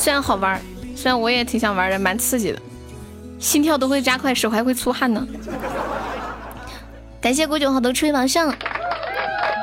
[0.00, 0.58] 虽然好玩。
[0.96, 2.58] 虽然我也挺想玩的，蛮刺激的，
[3.38, 5.26] 心跳都会加快，手还会出汗呢。
[7.22, 8.54] 感谢古九好多吹榜上，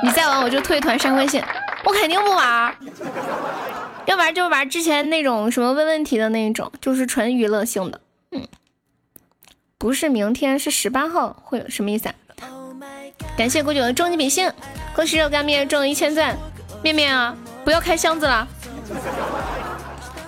[0.04, 1.44] 你再玩我就退团删微信，
[1.86, 2.76] 我肯定不玩。
[4.06, 8.02] 要玩就玩之前那种什么问问题的那一种，就是纯娱乐性的。
[8.32, 8.48] 嗯，
[9.78, 12.16] 不是明天是十八号，会有什么意思啊？
[13.38, 14.52] 感谢古九的终极比心，
[14.96, 16.36] 恭喜肉干面中了一千钻，
[16.82, 18.48] 面面啊，不要开箱子了。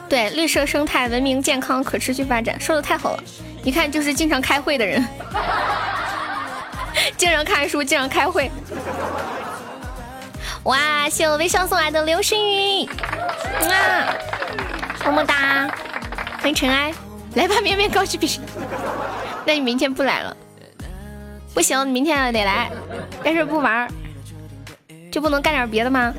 [0.09, 3.23] 对，绿色生态、文明、健康、可持续发展，说的太好了。
[3.63, 5.05] 一看就是经常开会的人，
[7.15, 8.49] 经常看书，经常开会。
[10.63, 12.89] 哇，谢我微笑送来的流星雨，
[13.69, 14.15] 啊，
[15.05, 15.69] 么么哒，
[16.39, 16.91] 欢迎尘埃，
[17.35, 18.39] 来吧，绵绵高级比。
[19.45, 20.35] 那你明天不来了？
[21.53, 22.71] 不行，明天得来，
[23.23, 23.87] 但是不玩，
[25.11, 26.13] 就不能干点别的吗？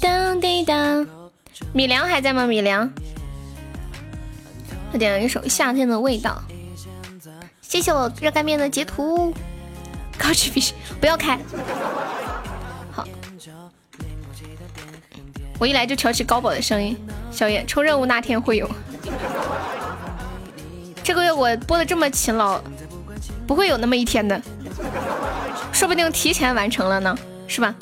[0.00, 1.21] 当滴当。
[1.72, 2.46] 米良还在吗？
[2.46, 2.90] 米良，
[4.92, 6.42] 他点了一首《夏天的味道》，
[7.60, 9.34] 谢谢我热干面的截图。
[10.18, 11.38] 高级必须不要开。
[12.92, 13.04] 好，
[15.58, 16.96] 我一来就挑起高宝的声音。
[17.30, 18.70] 小叶抽任务那天会有。
[21.02, 22.62] 这个月我播的这么勤劳，
[23.46, 24.40] 不会有那么一天的，
[25.72, 27.18] 说不定提前完成了呢，
[27.48, 27.74] 是吧？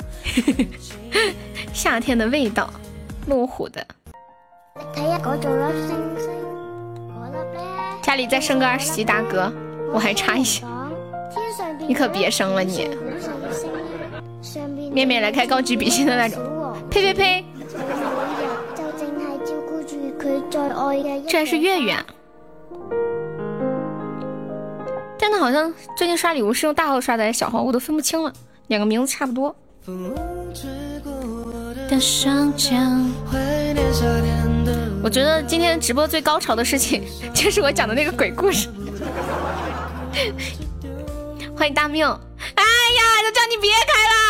[1.73, 2.71] 夏天的味道。
[3.27, 3.85] 路虎的，
[8.01, 9.51] 家里再升个二十级大哥，
[9.93, 10.63] 我还差一些，
[11.87, 12.89] 你可别生了你。
[14.91, 16.41] 面面来开高级比心的那种，
[16.89, 17.45] 呸呸呸！
[21.27, 21.95] 这还是月月，
[25.17, 28.33] 但他好像最近刷礼物是用大号刷的还是小号，我都分不清了，
[28.67, 29.55] 两个名字差不多。
[31.91, 32.69] 的双脚。
[35.03, 37.03] 我觉得今天直播最高潮的事情，
[37.33, 38.69] 就是我讲的那个鬼故事。
[41.53, 42.07] 欢迎大命！
[42.07, 44.23] 哎呀，都叫你别开了！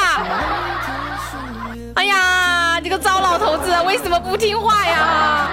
[1.96, 5.48] 哎呀，你个糟老头子为什么不听话呀？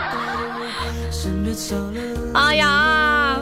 [2.32, 3.36] 哎呀，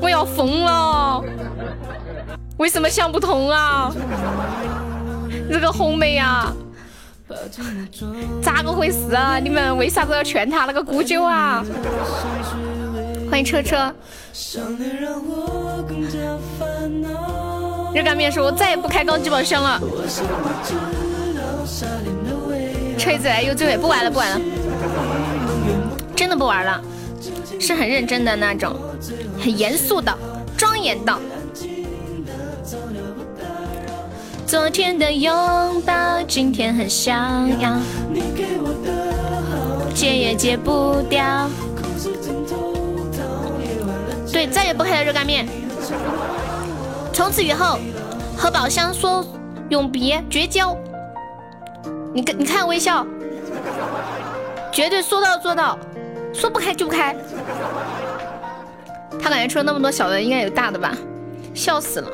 [0.00, 1.22] 我要疯了！
[2.56, 3.92] 为什么想不通啊？
[5.52, 6.52] 这个红梅呀！
[8.42, 9.38] 咋个回事啊？
[9.38, 11.64] 你们为啥子要劝他那个姑舅啊？
[13.30, 13.92] 欢迎车车。
[17.94, 19.80] 热干面说：“我再也不开高级宝箱了。”
[22.98, 24.40] 锤子来又最尾不玩了，不玩了，
[26.14, 26.80] 真的不玩了，
[27.58, 28.76] 是很认真的那种，
[29.40, 30.16] 很严肃的，
[30.56, 31.18] 庄严的。
[34.52, 37.74] 昨天的拥抱，今天很想要，
[39.94, 41.48] 戒也戒不掉。
[44.30, 45.48] 对，再也不开了热干面。
[47.14, 47.78] 从此以后，
[48.36, 49.24] 和宝箱说
[49.70, 50.76] 永别，绝交。
[52.12, 53.06] 你看，你看微笑，
[54.70, 55.78] 绝对说到做到，
[56.34, 57.16] 说不开就不开。
[59.18, 60.94] 他感觉出了那么多小的，应该有大的吧？
[61.54, 62.08] 笑死了！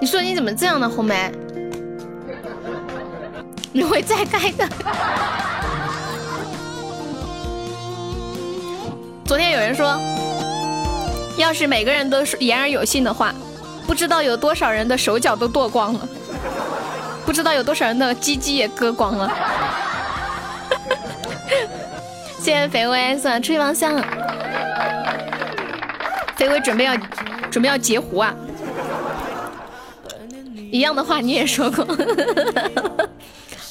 [0.00, 1.30] 你说你怎么这样呢，红梅？
[3.74, 4.68] 你会再开的。
[9.24, 10.00] 昨天有人说，
[11.36, 13.34] 要是每个人都言而有信的话，
[13.84, 16.08] 不知道有多少人的手脚都剁光了，
[17.26, 19.28] 不知道有多少人的鸡鸡也割光了。
[22.38, 24.00] 谢谢肥威送的吹王香。
[26.36, 26.96] 肥威准备要
[27.50, 28.32] 准备要截胡啊！
[30.70, 31.84] 一样的话你也说过，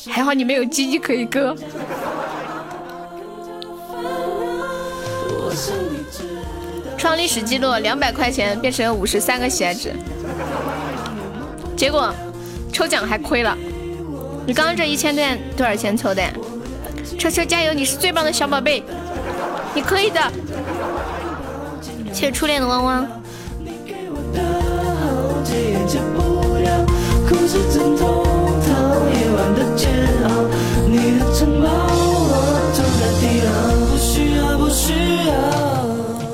[0.09, 1.55] 还好你没有鸡鸡可以割。
[6.97, 9.93] 创历史记录，两百块钱变成五十三个喜爱值，
[11.75, 12.13] 结果
[12.71, 13.57] 抽奖还亏了。
[14.45, 16.23] 你刚刚这一千段多少钱抽的？
[17.17, 18.83] 车车加油，你是最棒的小宝贝，
[19.73, 20.19] 你可以的。
[22.11, 23.07] 谢谢初恋的汪汪。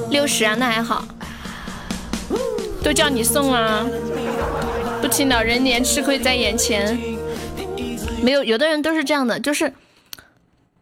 [0.09, 1.03] 六十啊，那还好，
[2.83, 3.85] 都叫你送啊，
[5.01, 6.99] 不听老人年，吃亏在眼前。
[8.21, 9.71] 没有，有的人都是这样的，就是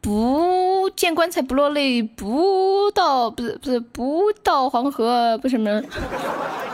[0.01, 5.81] 不见棺材不落泪，不到不是不是不到黄河不什么，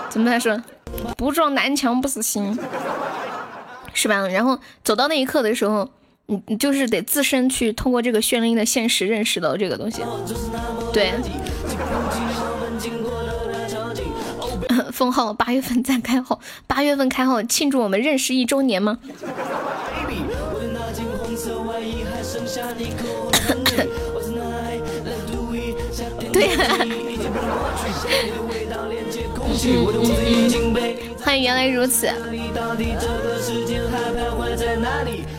[0.09, 0.61] 怎么来说？
[1.17, 2.57] 不撞南墙不死心，
[3.93, 4.27] 是吧？
[4.27, 5.89] 然后走到那一刻的时候，
[6.25, 10.01] 你你就是得自身去通过这个绚丽的现实认识到这个东西，
[10.91, 11.13] 对。
[14.91, 18.97] 封号八月份再开号，八月份开号庆祝我们认识一周年吗？
[26.31, 26.57] 对呀。
[31.23, 32.07] 欢迎原来如此，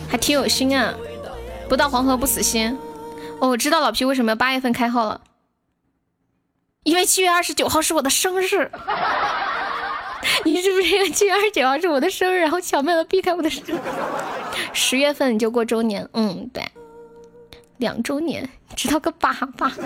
[0.09, 0.93] 还挺有心啊！
[1.69, 2.77] 不到黄河不死心。
[3.39, 5.21] 哦，我知道老皮为什么要八月份开号了。
[6.83, 8.71] 因为七月二十九号是我的生日，
[10.43, 13.79] 你是不是因为七月二十九号是我的生日，然后巧妙的避开我的生日？
[14.73, 16.63] 十月份你就过周年，嗯，对，
[17.77, 19.71] 两周年，知道个粑粑。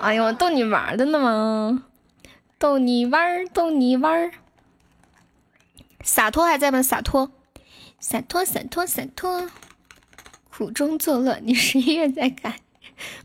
[0.00, 1.82] 哎呦，逗你玩的呢吗？
[2.64, 4.30] 逗你玩儿，逗你玩儿。
[6.02, 6.82] 洒脱还在吗？
[6.82, 7.30] 洒脱，
[8.00, 9.50] 洒脱，洒脱，洒脱。
[10.50, 12.58] 苦中作乐，你十一月再改。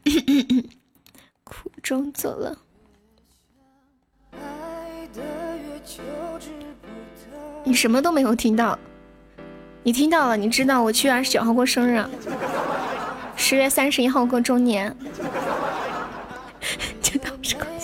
[1.45, 2.57] 苦中作乐。
[7.63, 8.77] 你什么都没有听到，
[9.83, 10.35] 你听到了？
[10.35, 12.05] 你知道我七月二十九号过生日，
[13.37, 14.93] 十月三十一号过周年。
[17.01, 17.78] 就当是过。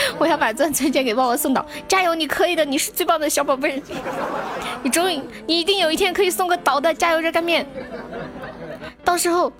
[0.18, 3.82] 我要把钻钻戒给抱抱送到，加油，你可以的，你是最棒的小宝贝。
[4.82, 7.66] 你终于，你一定有一天可以送个岛的，加油热干面。
[9.04, 9.52] 到时候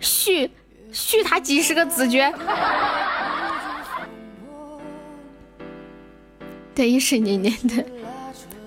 [0.00, 0.50] 续。
[0.92, 2.34] 续他几十个子爵，
[6.74, 7.84] 对，一十年年的，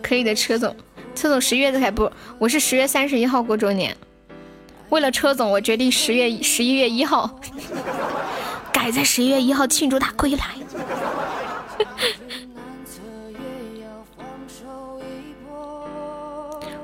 [0.02, 0.74] 可以的，车总，
[1.14, 2.10] 车总十月的还不，
[2.40, 3.94] 我是十月三十一号过周年，
[4.88, 7.30] 为了车总，我决定十月十一月一号，
[8.84, 10.46] 改在十一月一号庆祝他归来。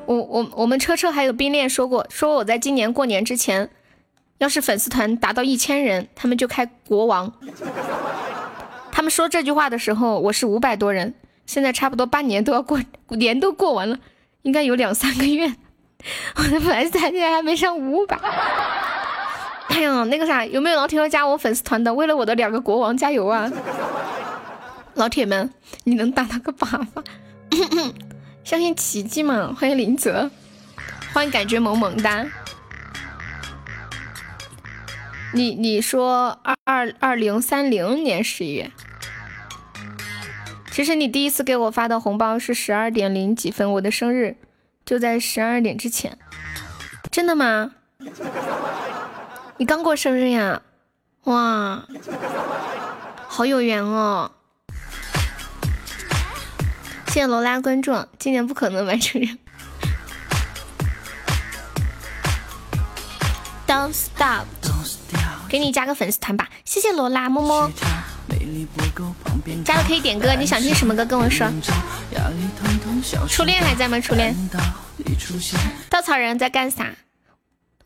[0.05, 3.69] 我我我们车车还有冰恋说过，说我在今年过年之前。
[4.37, 7.33] 要是粉丝团达到一千人，他们就开国王。
[8.89, 11.13] 他们说这句话的时候，我是五百多人，
[11.45, 12.79] 现在差不多半年都要过
[13.09, 13.99] 年都过完了，
[14.43, 15.53] 应该有两三个月。
[16.37, 18.17] 我的粉丝团现在还没上五百。
[19.69, 21.93] 哎呀，那个啥，有没有老铁要加我粉丝团的？
[21.93, 23.49] 为了我的两个国王加油啊！
[24.95, 27.03] 老铁们，你能打他个粑粑？
[28.43, 29.55] 相信奇迹嘛！
[29.57, 30.31] 欢迎林泽，
[31.13, 32.25] 欢迎感觉萌萌哒。
[35.33, 38.71] 你你说二二二零三零年十一月，
[40.71, 44.37] 其实你第一次给我发的红包是十二点零几分，我的生日
[44.83, 46.17] 就在十二点之前，
[47.11, 47.73] 真的吗？
[49.59, 50.61] 你刚过生日呀？
[51.25, 51.83] 哇，
[53.27, 54.31] 好有缘哦！
[57.07, 59.37] 谢谢罗拉关注，今年不可能完成任务。
[63.67, 64.45] Don't stop。
[65.49, 67.69] 给你加个粉丝团吧，谢谢罗拉么么。
[69.65, 71.51] 加了可以点歌，你想听什么歌跟我说。
[73.27, 73.99] 初恋还在吗？
[73.99, 74.33] 初恋。
[75.89, 76.85] 稻草人在干啥？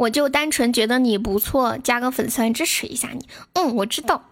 [0.00, 3.28] 我就单纯觉得你不错，加个粉丝团支持一下你。
[3.52, 4.24] 嗯，我知道，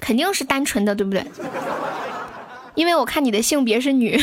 [0.00, 1.26] 肯定是单纯的，对不对？
[2.76, 4.16] 因为我看你的性别是女。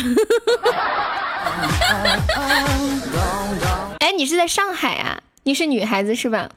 [4.00, 5.22] 哎，你是在上海啊？
[5.42, 6.48] 你是女孩子是吧？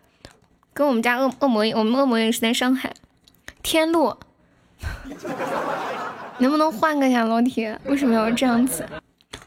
[0.73, 2.93] 跟我们家恶恶魔，我们恶魔也是在上海。
[3.61, 4.15] 天路，
[6.37, 7.77] 能不能换个呀，老铁？
[7.83, 8.87] 为什么要这样子？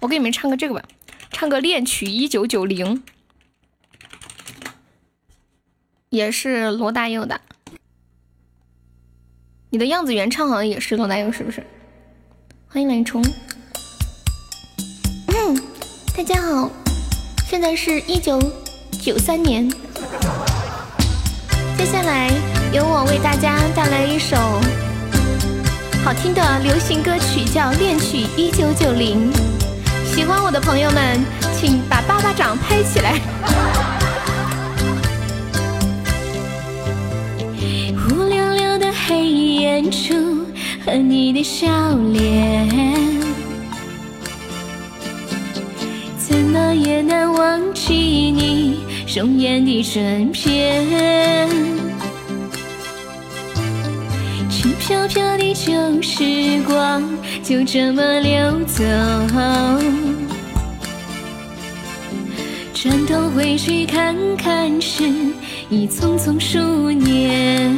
[0.01, 0.83] 我给你们唱个这个吧，
[1.31, 3.03] 唱个恋曲一九九零。
[6.13, 7.41] 也是罗大佑的，
[9.71, 11.65] 你的样子原唱好像也是罗大佑，是不是？
[12.69, 13.25] 欢迎蓝冲。
[15.29, 15.59] 嗯，
[16.15, 16.71] 大家好，
[17.49, 18.39] 现在是一九
[19.01, 19.67] 九三年，
[21.79, 22.29] 接下来
[22.75, 24.37] 由我为大家带来一首
[26.05, 29.33] 好听的流行歌曲，叫《恋曲一九九零》。
[30.15, 31.25] 喜欢我的朋友们，
[31.59, 34.02] 请把巴巴掌拍起来。
[39.13, 40.15] 黑眼珠
[40.87, 41.69] 和你的笑
[42.15, 42.67] 脸，
[46.17, 48.81] 怎么也难忘记你
[49.15, 51.47] 容颜的转变。
[54.49, 57.03] 轻飘飘的旧时光
[57.43, 58.83] 就这么流走，
[62.73, 65.05] 转头回去看看时，
[65.69, 67.77] 已匆匆数年。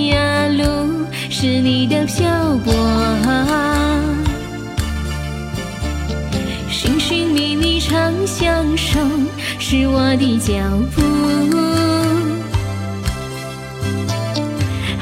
[0.00, 2.26] 天涯路是你的漂
[2.64, 2.72] 泊，
[6.70, 8.98] 寻寻觅觅长相守
[9.58, 10.54] 是我的脚
[10.94, 11.02] 步，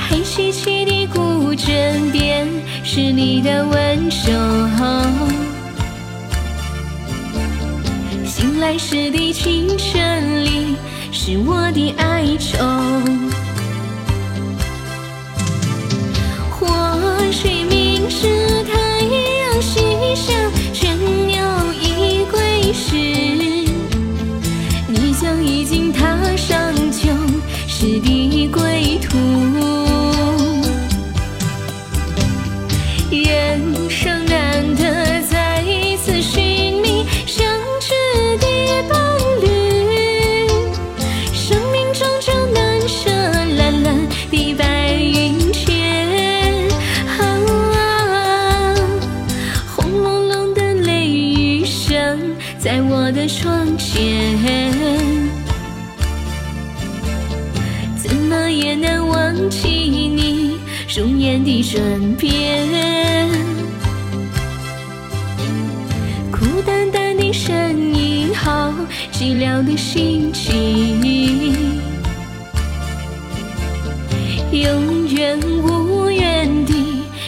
[0.09, 2.49] 黑漆漆的古镇边
[2.83, 4.33] 是你的温柔，
[8.27, 10.75] 醒来时的清晨里
[11.13, 12.59] 是我的哀愁。
[17.31, 18.31] 水面上
[18.65, 19.81] 太阳西
[20.15, 20.33] 下
[20.73, 22.97] 倦鸟已归时
[24.89, 27.11] 你将已经踏上旧
[27.67, 29.78] 时的归途
[61.79, 63.29] 颜的转变。
[66.31, 68.73] 孤单单的身影，好
[69.13, 71.81] 寂寥的心情，
[74.51, 76.75] 永远无缘的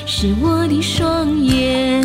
[0.06, 2.00] 是我的双眼。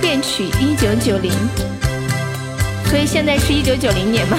[0.00, 1.32] 恋曲一九九零，
[2.86, 4.38] 所以现在是一九九零年吗？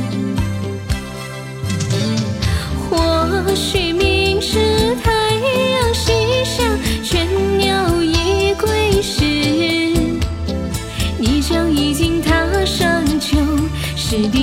[4.43, 4.57] 是
[5.03, 6.11] 太阳西
[6.43, 6.63] 下，
[7.03, 7.27] 倦
[7.59, 9.23] 鸟已归时，
[11.19, 13.37] 你将已经踏上旧
[13.95, 14.40] 时的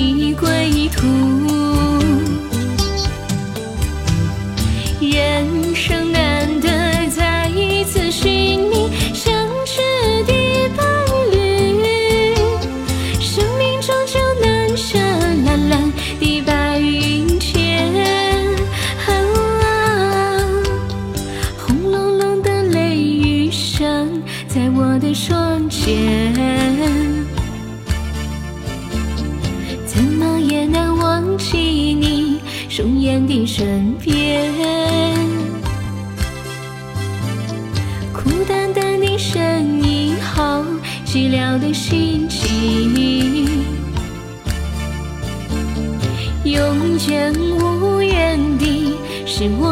[33.59, 34.53] 身边。
[38.13, 40.63] 孤单单的身影好
[41.05, 43.65] 寂寥的心情。
[46.45, 49.68] 永远无怨的是我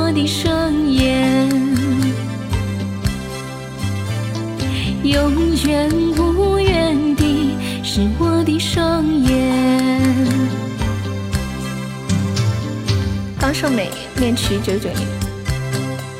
[13.59, 15.01] 胜美恋曲九九年，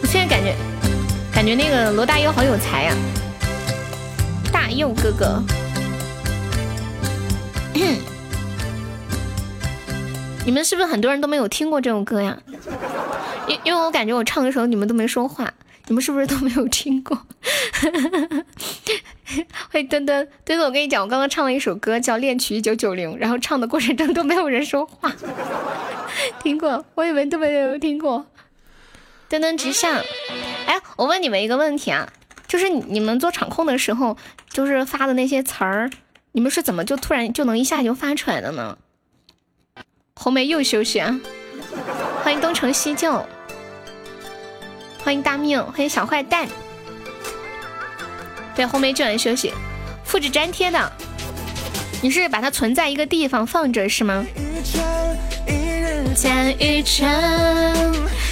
[0.01, 0.55] 我现在感觉
[1.31, 2.95] 感觉那个罗大佑好有才呀。
[4.51, 5.43] 大佑哥哥，
[10.43, 12.35] 你们是不是很多人都没有听过这首歌呀？
[13.47, 15.53] 因因为我感觉我唱的时候你们都没说话，
[15.85, 17.15] 你们是不是都没有听过？
[19.77, 25.13] 欢迎墩墩墩墩，我跟你讲，我刚刚唱了一首歌叫《恋曲一九九零》，然后唱的过程中都没有人说话。
[26.41, 26.83] 听过？
[26.95, 28.25] 我以为都没有听过。
[29.29, 30.01] 墩墩直上，
[30.65, 32.11] 哎，我问你们一个问题啊。
[32.47, 34.17] 就是你们做场控的时候，
[34.49, 35.91] 就是发的那些词儿，
[36.31, 38.79] 你们是怎么就突然就能一下就发出来的呢？
[40.15, 41.19] 红梅又休息啊！
[42.23, 43.23] 欢迎东成西就，
[45.03, 46.47] 欢迎大命，欢迎小坏蛋。
[48.55, 49.53] 对，红梅就爱休息，
[50.07, 50.91] 复制粘贴的，
[52.01, 54.25] 你是把它存在一个地方放着是吗？
[56.15, 57.05] 在雨城。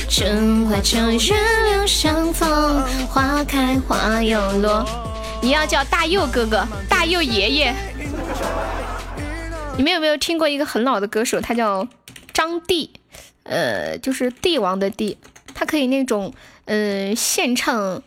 [0.09, 4.87] 春花秋月两相逢，花开花又落。
[5.41, 7.75] 你要叫大佑哥哥，大佑爷爷。
[9.75, 11.41] 你们有没有听过一个很老的歌手？
[11.41, 11.85] 他叫
[12.31, 12.91] 张帝，
[13.43, 15.17] 呃，就是帝王的帝。
[15.53, 16.33] 他可以那种，
[16.65, 18.01] 呃，现唱，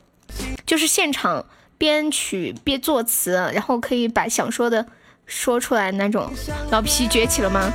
[0.64, 1.44] 就是现场
[1.78, 4.84] 编曲编作词，然后可以把想说的
[5.24, 6.30] 说出来那种。
[6.70, 7.72] 老皮崛起了吗？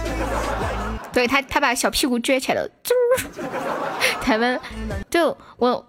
[1.12, 2.70] 对他，他把小屁股撅起来了，
[4.20, 4.60] 台湾，
[5.10, 5.24] 对
[5.58, 5.86] 我，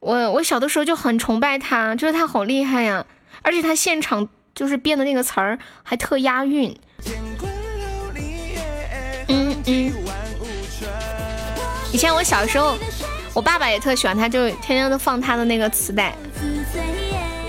[0.00, 3.04] 我我小的时候就很崇拜他，就是他好厉害呀，
[3.42, 6.78] 而且他现场就是编的那个词儿还特押韵。
[9.26, 9.92] 嗯嗯。
[11.92, 12.76] 以前我小时候，
[13.34, 16.14] 我爸爸也特喜欢他，就天天都放他的那个磁带。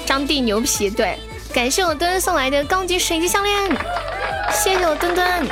[0.09, 1.19] 张帝牛皮，对，
[1.53, 3.69] 感谢我墩墩送来的高级水晶项链，
[4.51, 5.47] 谢谢我墩墩。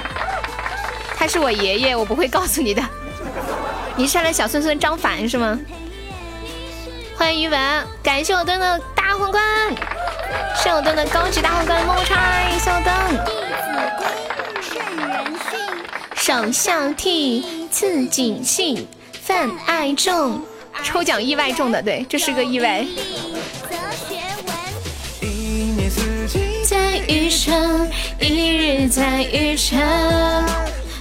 [1.16, 2.82] 他是我爷爷，我不会告诉你的。
[3.96, 5.60] 你是来小孙孙张凡是吗？
[7.16, 9.44] 欢迎于文，感谢我墩的大皇冠，
[10.56, 12.18] 谢我墩的高级大皇冠，么么叉，
[12.58, 12.96] 谢我墩。
[13.26, 14.08] 弟子规，
[14.64, 15.60] 圣人训，
[16.16, 18.88] 首孝悌，次谨信，
[19.22, 20.42] 泛爱众。
[20.84, 22.84] 抽奖意外中的，对，这是个意外。
[26.68, 27.90] 在余生，
[28.20, 29.80] 一日在余生。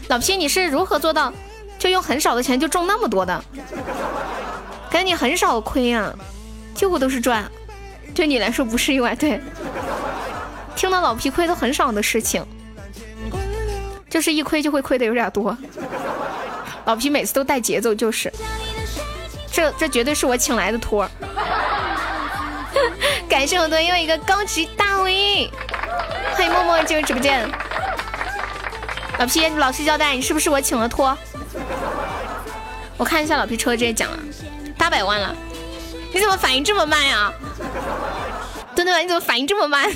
[0.06, 1.32] 老皮，你是如何做到
[1.76, 3.44] 就用很少的钱就中那么多的？
[4.88, 6.14] 感觉你很少亏啊，
[6.72, 7.50] 几乎都是赚。
[8.14, 9.40] 对你来说不是意外，对。
[10.76, 12.46] 听到老皮亏都很少的事情，
[14.08, 15.58] 就是一亏就会亏的有点多。
[16.84, 18.32] 老皮每次都带节奏，就是。
[19.50, 21.10] 这这绝对是我请来的托。
[23.36, 25.50] 感谢我的又一个高级大 V，
[26.32, 27.46] 欢迎默默进入直播间。
[29.18, 31.14] 老皮，老实交代，你是不是我请了托？
[32.96, 34.18] 我看一下老皮抽的这些奖了，
[34.78, 35.36] 八百万了。
[36.14, 37.30] 你怎么反应这么慢呀？
[38.74, 39.86] 墩墩，你怎么反应这么慢？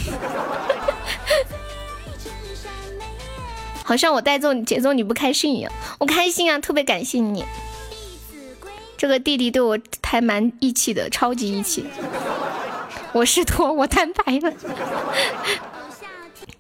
[3.83, 5.73] 好像我带奏节奏你不开心一样。
[5.99, 7.47] 我开心啊，特别感谢你。
[8.99, 11.86] 这个弟弟对我还蛮义气的，超级义气。
[13.13, 14.53] 我是托，我摊牌了。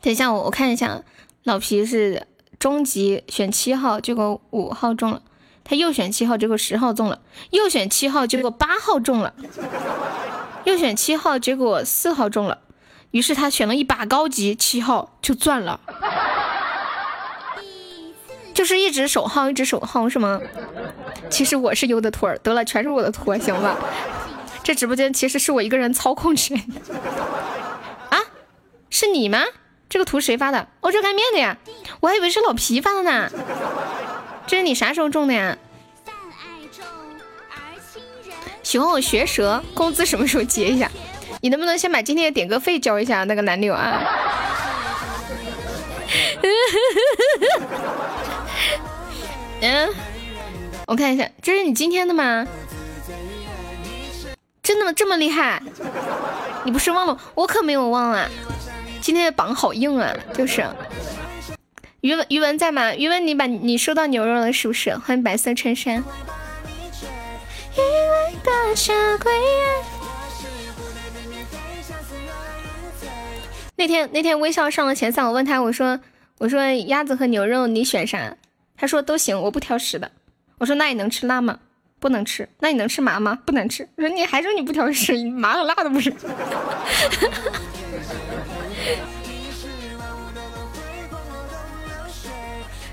[0.02, 1.02] 等一下，我我看一下，
[1.44, 2.26] 老皮是。
[2.58, 5.22] 中级选七号，结果五号中了。
[5.64, 7.20] 他又选七号，结果十号中了。
[7.48, 9.32] 又选七号，结果八号中了。
[10.64, 12.58] 又选七号，结果四号中了。
[13.12, 15.80] 于是他选了一把高级七号，就赚了。
[18.52, 20.38] 就是一直守号，一直守号是吗？
[21.30, 23.74] 其实我是优的托儿，得了，全是我的托，行吧？
[24.62, 26.94] 这直播间其实是我一个人操控起来的。
[28.10, 28.18] 啊？
[28.90, 29.42] 是你吗？
[29.88, 30.68] 这个图谁发的？
[30.80, 31.56] 哦，热干面的呀，
[32.00, 33.28] 我还以为是老皮发的呢。
[34.46, 35.56] 这是你啥时候种的呀？
[38.62, 40.88] 喜欢我学舌，工资什么时候结一下？
[41.40, 43.24] 你能不能先把今天的点歌费交一下？
[43.24, 44.00] 那个男六啊。
[49.62, 49.92] 嗯，
[50.86, 52.46] 我看一下，这是你今天的吗？
[54.70, 54.92] 真的吗？
[54.92, 55.60] 这么厉害？
[56.64, 57.18] 你不是忘了？
[57.34, 58.30] 我可没有忘啊。
[59.00, 60.64] 今天的榜好硬啊，就是
[62.02, 62.94] 余文余文在吗？
[62.94, 64.96] 余文，你把你收到牛肉了是不是？
[64.96, 66.04] 欢迎白色衬衫。
[73.74, 75.98] 那天那天微笑上了前三，我问他，我说
[76.38, 78.36] 我说鸭子和牛肉你选啥？
[78.76, 80.12] 他说都行，我不挑食的。
[80.58, 81.58] 我说那你能吃辣吗？
[82.00, 82.48] 不能吃。
[82.58, 83.38] 那你能吃麻吗？
[83.44, 83.88] 不能吃。
[83.96, 86.12] 我说你还说你不挑食， 麻和辣都不是。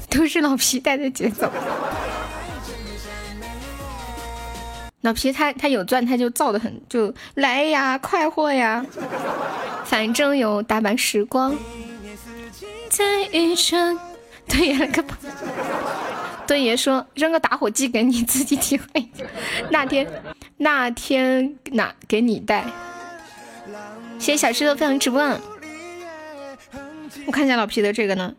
[0.10, 1.52] 都是老皮带的节奏。
[5.02, 8.84] 老皮他他有钻，他就造的很，就来呀，快活呀，
[9.86, 11.56] 反正有大半时光。
[12.90, 14.00] 在一程，
[14.48, 15.18] 对爷了个吧。
[16.48, 19.10] 对爷说扔个打火机给你自己体会。
[19.70, 20.24] 那天
[20.58, 22.66] 那天哪给你带？
[24.18, 25.22] 谢谢小石头分享直播。
[27.26, 28.36] 我看一下老皮的这个呢，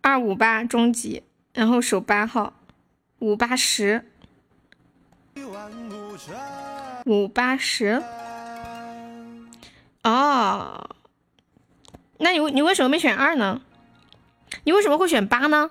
[0.00, 1.22] 二五八终极，
[1.54, 2.54] 然后手八号，
[3.20, 4.04] 五八十。
[7.06, 8.02] 五八十，
[10.02, 10.90] 哦，
[12.18, 13.62] 那你你为什么没选二呢？
[14.64, 15.70] 你为什么会选八呢？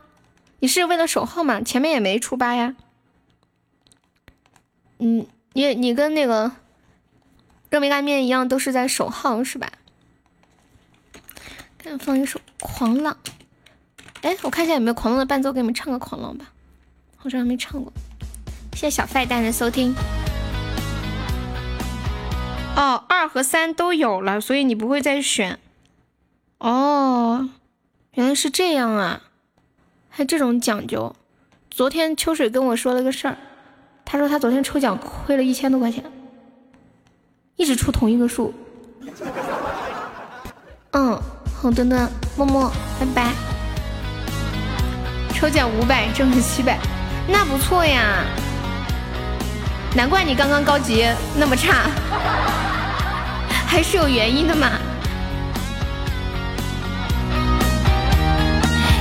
[0.59, 1.61] 你是为了守号吗？
[1.61, 2.75] 前面也没出八呀。
[4.99, 6.51] 嗯，你你跟那个
[7.69, 9.71] 热梅干面一样，都是在守号是吧？
[11.77, 13.17] 看放一首《狂浪》。
[14.21, 16.51] 哎，我看一下有没有《狂浪》的伴奏，给你们唱个《狂浪》吧。
[17.15, 17.93] 好像还没唱过。
[18.73, 19.93] 谢谢小坏蛋的收听。
[22.75, 25.59] 哦，二和三都有了，所以你不会再选。
[26.57, 27.49] 哦，
[28.13, 29.21] 原来是这样啊，
[30.17, 31.15] 还这种讲究。
[31.69, 33.37] 昨天秋水跟我说了个事儿，
[34.03, 36.03] 他说他昨天抽奖亏了一千多块钱，
[37.55, 38.51] 一直出同一个数。
[40.93, 41.21] 嗯，
[41.61, 43.31] 好的呢，默默，拜拜。
[45.35, 46.79] 抽奖五百，挣了七百，
[47.27, 48.25] 那不错呀。
[49.95, 51.05] 难怪你刚刚高级
[51.37, 51.91] 那么差，
[53.67, 54.79] 还是有原因的嘛。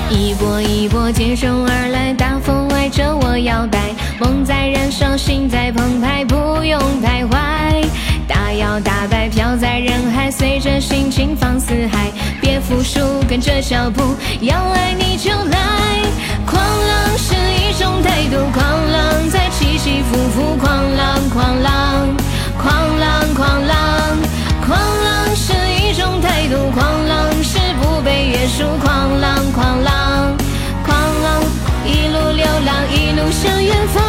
[0.08, 7.84] 一波一波接踵而来，大风爱着我摇摆，梦在燃烧，心在澎湃，不用徘徊。
[8.28, 12.10] 大摇大摆飘在人海，随着心情放肆嗨，
[12.40, 16.02] 别服输，跟着脚步，要爱你就来。
[16.46, 22.16] 狂浪是一种态度，狂浪在起起伏伏，狂浪狂浪
[22.56, 23.76] 狂浪狂浪，
[24.66, 25.52] 狂浪是
[25.82, 27.58] 一种态度，狂浪是
[28.26, 30.36] 不被约束，狂浪狂浪
[30.84, 31.42] 狂浪，
[31.84, 34.02] 一路流浪，一路向远方。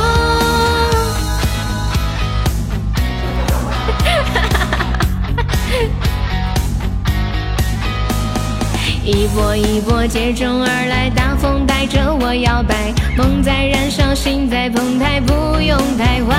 [9.04, 16.34] 一波一波接踵而来，大风带着我摇摆，梦在燃烧，心在澎湃，不用徘徊。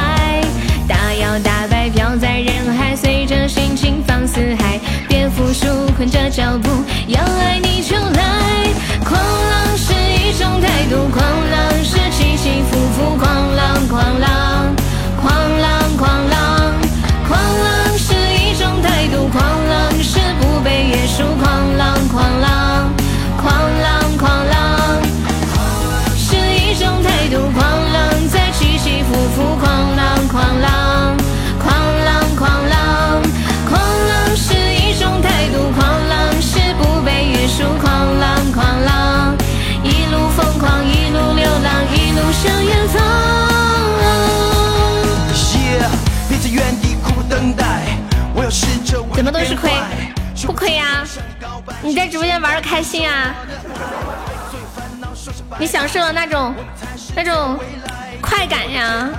[0.89, 4.81] 大摇大摆飘在人海，随着心情放肆嗨，
[5.58, 6.70] 别服输，跟着脚步，
[7.08, 8.72] 要爱你就来。
[9.04, 11.20] 狂浪是一种态度，狂
[11.50, 14.76] 浪是起起伏伏，狂浪狂浪
[49.60, 49.72] 亏？
[50.46, 51.04] 不亏呀！
[51.82, 53.34] 你在直播间玩的开心啊！
[55.58, 56.54] 你享受了那种
[57.14, 57.58] 那种
[58.22, 59.10] 快感呀！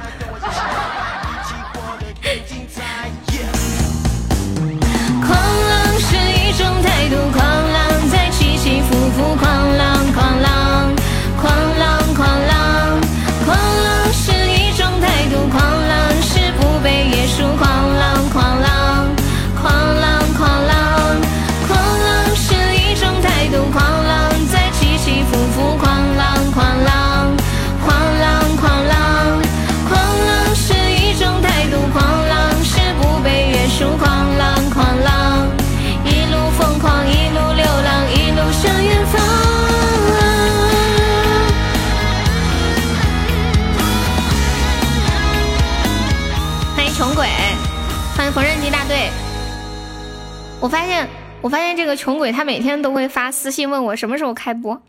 [50.62, 51.08] 我发现，
[51.42, 54.82] 我发现这个穷鬼他每天都会发私信问我什么时候开播。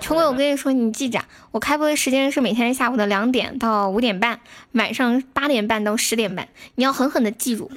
[0.00, 4.40] 穷鬼，我跟你说，你记着，我开播的时间是每天下午的两点到五点半，
[4.72, 7.70] 晚上八点半到十点半，你要狠狠的记住。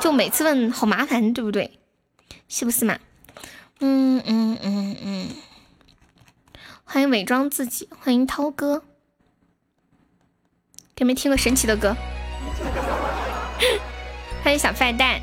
[0.00, 1.78] 就每次问好麻烦，对不对？
[2.48, 2.98] 是不是嘛？
[3.80, 5.28] 嗯嗯嗯嗯。
[6.84, 8.82] 欢迎伪装自己，欢迎涛哥。
[10.94, 11.96] 给你们听个神奇的歌？
[14.44, 15.18] 欢迎小坏蛋。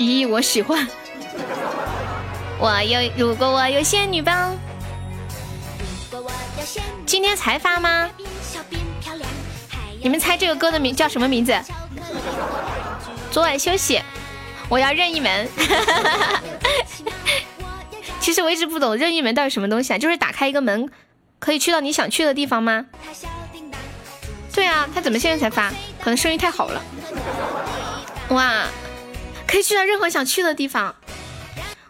[0.00, 0.88] 咦，我喜欢。
[2.58, 4.56] 我有，如果我有仙女棒。
[7.04, 8.08] 今天才发吗？
[10.02, 11.54] 你们猜这个歌的名叫什么名字？
[13.30, 14.00] 昨晚休息，
[14.70, 15.46] 我要任意门。
[18.20, 19.98] 其实我一直不懂任意门到底什么东西啊？
[19.98, 20.88] 就是打开一个门，
[21.38, 22.86] 可以去到你想去的地方吗？
[24.54, 25.68] 对啊，他怎么现在才发？
[26.00, 26.82] 可能生意太好了。
[28.30, 28.64] 哇，
[29.50, 30.94] 可以去到任何想去的地方。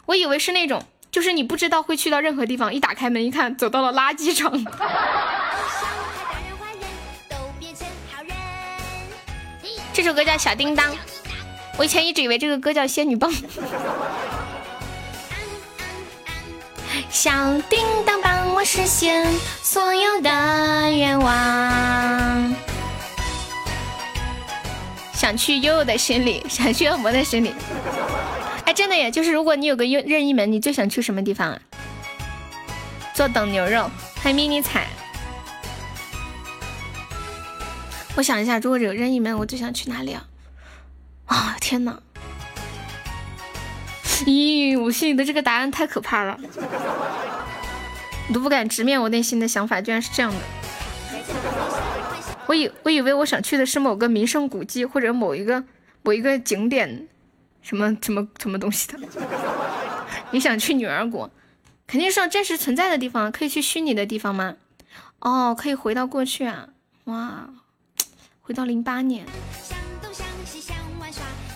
[0.07, 0.83] 我以为是那种，
[1.13, 4.51] 就是你不知道会去到任何地方，一打开门一看，走到了垃圾场。
[9.93, 10.91] 这首歌叫《小叮当》，
[11.77, 13.31] 我以前一直以为这个歌叫《仙女棒》。
[17.11, 17.31] 小
[17.69, 19.27] 叮当帮我实现
[19.63, 20.31] 所有的
[20.91, 22.55] 愿望，
[25.20, 27.52] 想去悠悠的心里，想去恶魔的心里。
[28.65, 29.10] 哎，真的耶！
[29.10, 31.60] 就是如果你有个任任意门，你最想去什么地方啊？
[33.12, 33.90] 坐等牛肉，
[34.23, 34.89] 欢迎迷你彩。
[38.15, 40.24] 我想一下，如果有任意门，我最想去哪里啊？
[41.26, 41.99] 啊，天哪！
[44.24, 46.40] 咦，我心里的这个答案太可怕了，
[48.28, 50.39] 我都不敢直面我内心的想法，居然是这样的。
[52.51, 55.62] 我以我以为我想去的是某个名胜古迹，或者某一个
[56.03, 57.07] 某一个景点，
[57.62, 58.99] 什么什么什么东西的。
[60.33, 61.31] 你想去女儿国，
[61.87, 64.57] 肯定是要真实存在的地方，可以去虚拟的地方吗？
[65.20, 66.70] 哦，可以回到过去啊！
[67.05, 67.51] 哇，
[68.41, 69.25] 回到零八年。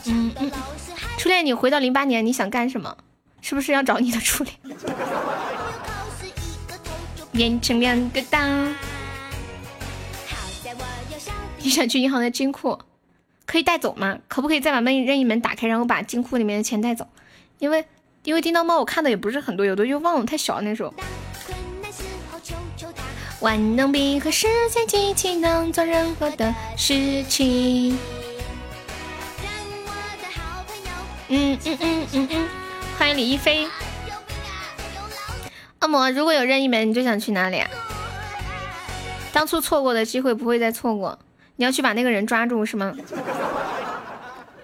[0.07, 0.53] 嗯嗯。
[1.19, 2.97] 初恋，你回到零八年，你想干什么？
[3.41, 4.57] 是不是要找你的初恋？
[7.35, 8.73] 变成两个蛋。
[11.65, 12.79] 你想去银行的金库，
[13.47, 14.19] 可以带走吗？
[14.29, 17.09] 可不可以再把门任意门打开，然后把金库里面的钱带走？
[17.59, 17.87] 因为
[18.23, 20.93] 因为叮当猫我看的也不是很多，有的又忘了，太小了那时候。
[23.41, 27.99] 万能笔和时间机器能做任何的事情。
[31.29, 32.49] 嗯嗯嗯嗯嗯，
[32.99, 33.67] 欢迎李一飞。
[35.81, 37.71] 恶魔，如果有任意门，你最想去哪里啊？
[39.33, 41.19] 当初错过的机会不会再错过，
[41.57, 42.95] 你要去把那个人抓住是吗？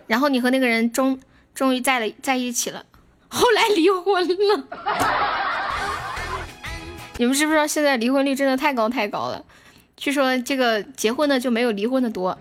[0.06, 1.20] 然后你和那个人终
[1.54, 2.84] 终于在了在一起了，
[3.28, 4.64] 后来离婚了。
[7.16, 9.44] 你们知不知道现在离婚率真的太高太高了？
[9.96, 12.36] 据说这个结婚的就没有离婚的多。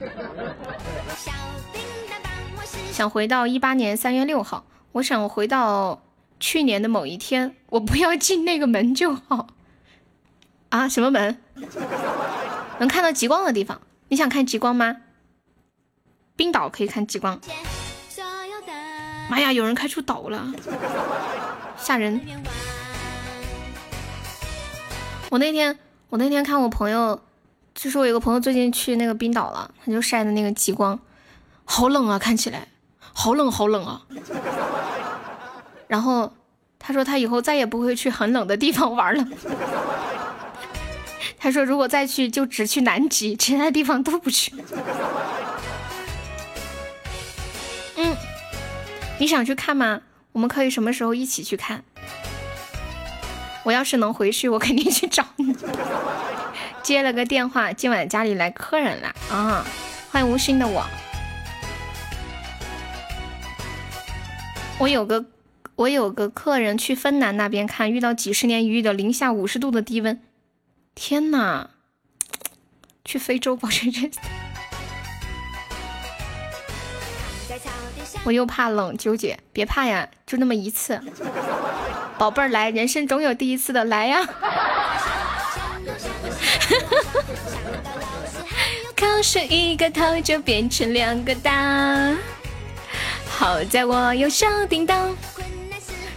[2.92, 6.02] 想回到一八年三月六号，我想回到
[6.40, 9.48] 去年的某一天，我不要进那个门就好。
[10.70, 11.38] 啊，什么门？
[12.80, 13.82] 能看到极光的地方？
[14.10, 14.98] 你想看极光吗？
[16.36, 17.40] 冰岛可以看极光。
[19.30, 20.52] 妈呀，有人开出岛了，
[21.78, 22.20] 吓人！
[25.30, 25.78] 我那天，
[26.10, 27.22] 我那天看我朋友，
[27.76, 31.00] 就是我有个朋友最近去那个冰岛了，他就晒的那个极光，
[31.64, 32.68] 好冷啊，看起来。
[33.14, 34.02] 好冷，好冷啊！
[35.88, 36.34] 然后
[36.80, 39.28] 他说他以后再也不会去很冷的地方玩了。
[41.40, 44.54] 他说如果再去就只去南极，其他地方都不去。
[47.96, 48.16] 嗯，
[49.20, 50.02] 你想去看吗？
[50.34, 51.84] 我们可以什么时候一起去看？
[53.64, 55.56] 我要是能回去，我肯定去找你。
[56.84, 59.66] 接了个电话，今晚家里来客人了啊！
[60.12, 60.86] 欢迎无心的我。
[64.80, 65.26] 我有个
[65.76, 70.20] 我有个客人去芬兰那边看，遇到几十年一遇的零下五十度的低温，
[70.96, 71.70] 天呐！
[73.06, 74.12] 去非洲保持这，
[78.24, 81.02] 我又怕冷，纠结，别怕呀，就那么一次，
[82.20, 84.24] 宝贝儿来，人生总有第一次的，来呀！
[88.96, 92.14] 考试一个头就变成两个大。
[93.28, 95.16] 好在我有小叮当。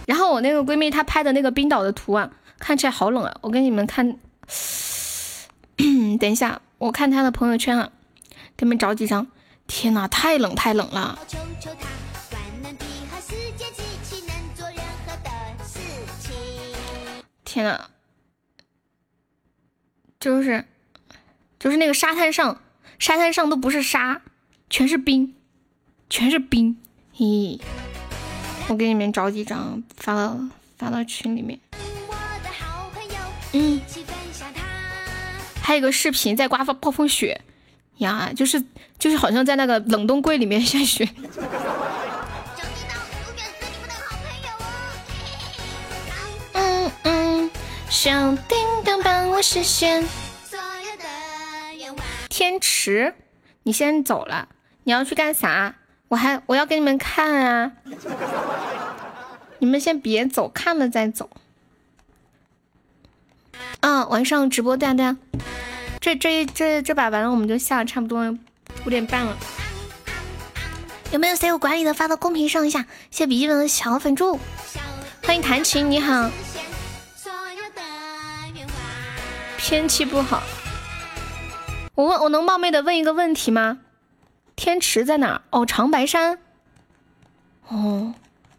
[0.05, 2.29] 然后我那个闺蜜她拍的那个冰岛的图啊，
[2.59, 3.35] 看起来好冷啊！
[3.41, 4.19] 我给你们看，
[6.19, 7.91] 等一下，我看他的朋友圈啊，
[8.55, 9.27] 给你们找几张。
[9.65, 11.17] 天哪，太冷太冷了！
[17.45, 17.89] 天哪，
[20.19, 20.65] 就是
[21.59, 22.61] 就是那个沙滩上，
[22.99, 24.21] 沙滩上都不是沙，
[24.69, 25.35] 全是冰，
[26.09, 26.77] 全是冰。
[27.15, 27.61] 咦，
[28.67, 30.37] 我给你们找几张发到
[30.77, 31.59] 发到群里面。
[33.53, 33.79] 嗯，
[35.65, 37.39] 还有个视频在刮风暴风雪
[37.97, 38.61] 呀，就是
[38.99, 41.07] 就是好像在那个冷冻柜里面下雪。
[46.51, 47.51] 嗯嗯，
[47.89, 50.05] 小叮当帮我实现
[52.27, 53.15] 天池，
[53.63, 54.49] 你先走了，
[54.83, 55.75] 你要去干啥？
[56.09, 57.71] 我还我要给你们看啊，
[59.59, 61.29] 你们先别走，看了再走。
[63.81, 65.17] 嗯，晚上直播，对啊对啊，
[65.99, 68.37] 这这这这把完了，我们就下了，差不多
[68.85, 69.37] 五点半了。
[71.11, 72.79] 有没有谁有管理的发到公屏上一下？
[73.11, 74.39] 谢谢笔记本的小粉猪，
[75.23, 76.29] 欢迎弹琴，你好。
[79.57, 80.43] 天气不好，
[81.95, 83.79] 我问我能冒昧的问一个问题吗？
[84.55, 85.41] 天池在哪？
[85.51, 86.39] 哦，长白山。
[87.67, 88.13] 哦，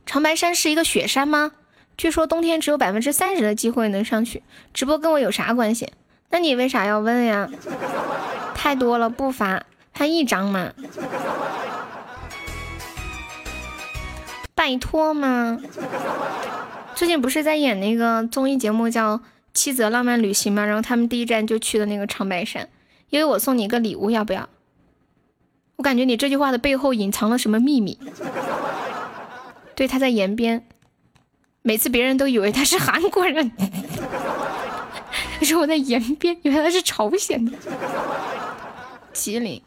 [0.07, 1.52] 长白山是一个雪山吗？
[1.97, 4.42] 据说冬天只有百分之三十的机会能上去，
[4.73, 5.92] 直播跟我有啥关系？
[6.31, 7.48] 那你为啥要问呀？
[8.55, 10.73] 太多了不发，他一张嘛？
[14.55, 15.60] 拜托嘛！
[16.94, 19.18] 最近不是在演那个综艺节目叫
[19.52, 20.64] 《妻子的浪漫旅行》吗？
[20.64, 22.68] 然后他们第一站就去的那个长白山，
[23.10, 24.48] 因为我送你一个礼物，要不要？
[25.76, 27.98] 我感觉你这句话的背后隐藏了什么秘密？
[29.74, 30.66] 对，他在延边。
[31.67, 33.51] 每次别人都以为他是韩国人，
[35.39, 37.52] 可是我在延边，原来是朝鲜的。
[39.15, 39.62] 吉林，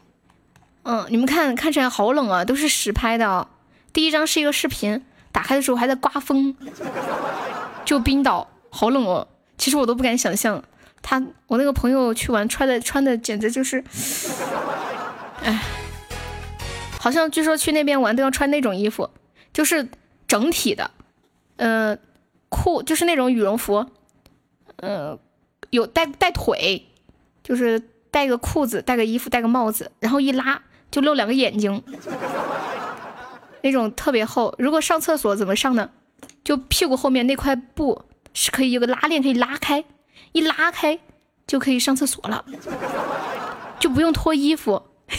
[0.84, 3.48] 嗯，你们看看起来好冷啊，都是实拍的。
[3.92, 6.54] 第一张是一个视频，打开的时候还在刮风，
[7.84, 9.26] 就冰岛，好冷哦。
[9.56, 10.62] 其实我都不敢想象，
[11.02, 13.82] 他我那个朋友去玩穿的穿的简直就是，
[15.42, 15.60] 哎，
[17.00, 19.10] 好像据说去那边玩都要穿那种衣服，
[19.52, 19.88] 就是
[20.28, 20.92] 整体的。
[21.58, 21.98] 嗯，
[22.48, 23.84] 裤就是那种羽绒服，
[24.76, 25.18] 嗯，
[25.70, 26.86] 有带带腿，
[27.42, 27.78] 就是
[28.10, 31.82] 带个裤子，带个衣服，戴个帽子，然后一拉就露两个眼睛，
[33.62, 34.54] 那种特别厚。
[34.58, 35.90] 如果上厕所怎么上呢？
[36.44, 39.84] 就屁股后面那块布是可以有个拉链，可以拉开，
[40.32, 40.98] 一拉开
[41.46, 42.44] 就可以上厕所了，
[43.78, 44.82] 就不用脱衣服。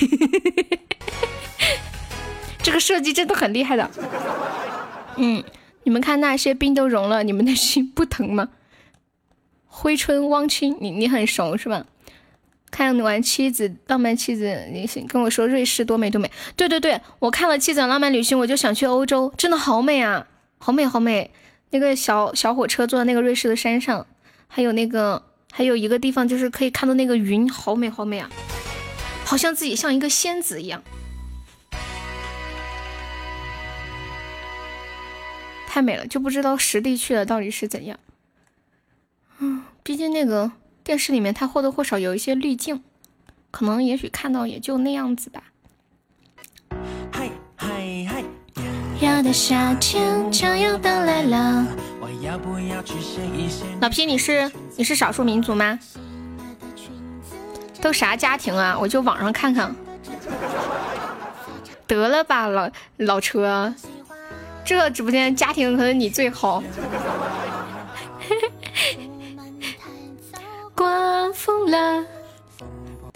[2.64, 3.90] 这个设计真的很厉害的，
[5.18, 5.44] 嗯。
[5.90, 8.50] 你们看那些冰都融了，你们的心不疼吗？
[9.66, 11.84] 挥春汪清，你你很熟是吧？
[12.70, 16.30] 看完妻子浪漫妻子，你跟我说瑞士多美多美。
[16.56, 20.28] 对对对，我看了妻子浪漫旅行，我就想去欧洲，真的好美啊，
[20.60, 21.32] 好美好美。
[21.72, 24.06] 那个小小火车坐在那个瑞士的山上，
[24.46, 28.30] 还有那个还有一个地方就是可以看到那个云，好美好美啊，
[29.26, 30.84] 好像自己像一个仙子一样。
[35.72, 38.00] 太美了，就不知道实地去了到底是怎样。
[39.38, 40.52] 嗯，毕竟那个
[40.84, 42.84] 电视里面它或多或少有一些滤镜，
[43.52, 45.44] 可能也许看到也就那样子吧。
[47.12, 47.68] 嗨嗨
[48.10, 48.24] 嗨！
[49.00, 51.68] 要的夏天就要到来了。
[53.80, 55.80] 老皮，你是你是少数民族吗？
[57.80, 58.76] 都啥家庭啊？
[58.82, 59.76] 我就网上看看。
[61.86, 63.72] 得了吧，老老车。
[64.66, 66.64] 这个直播间家庭可能你最好。
[70.76, 72.06] 刮风了，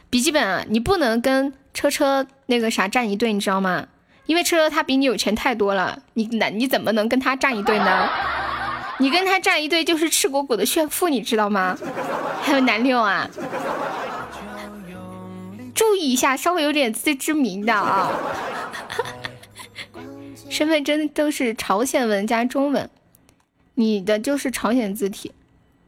[0.09, 3.87] 笔记本啊，你不能跟车车那个啥站一队，你知道吗？
[4.25, 8.09] 因为车车他比你有钱太多了，你那你怎么能跟他站一队呢？
[8.99, 11.77] 你跟他站一队就是赤果果的炫富，你知道吗？
[12.41, 13.29] 还有南六啊，
[15.73, 18.11] 注意一下，稍微有点自知明的啊。
[20.53, 22.87] 身份证都是朝鲜文加中文，
[23.73, 25.31] 你的就是朝鲜字体。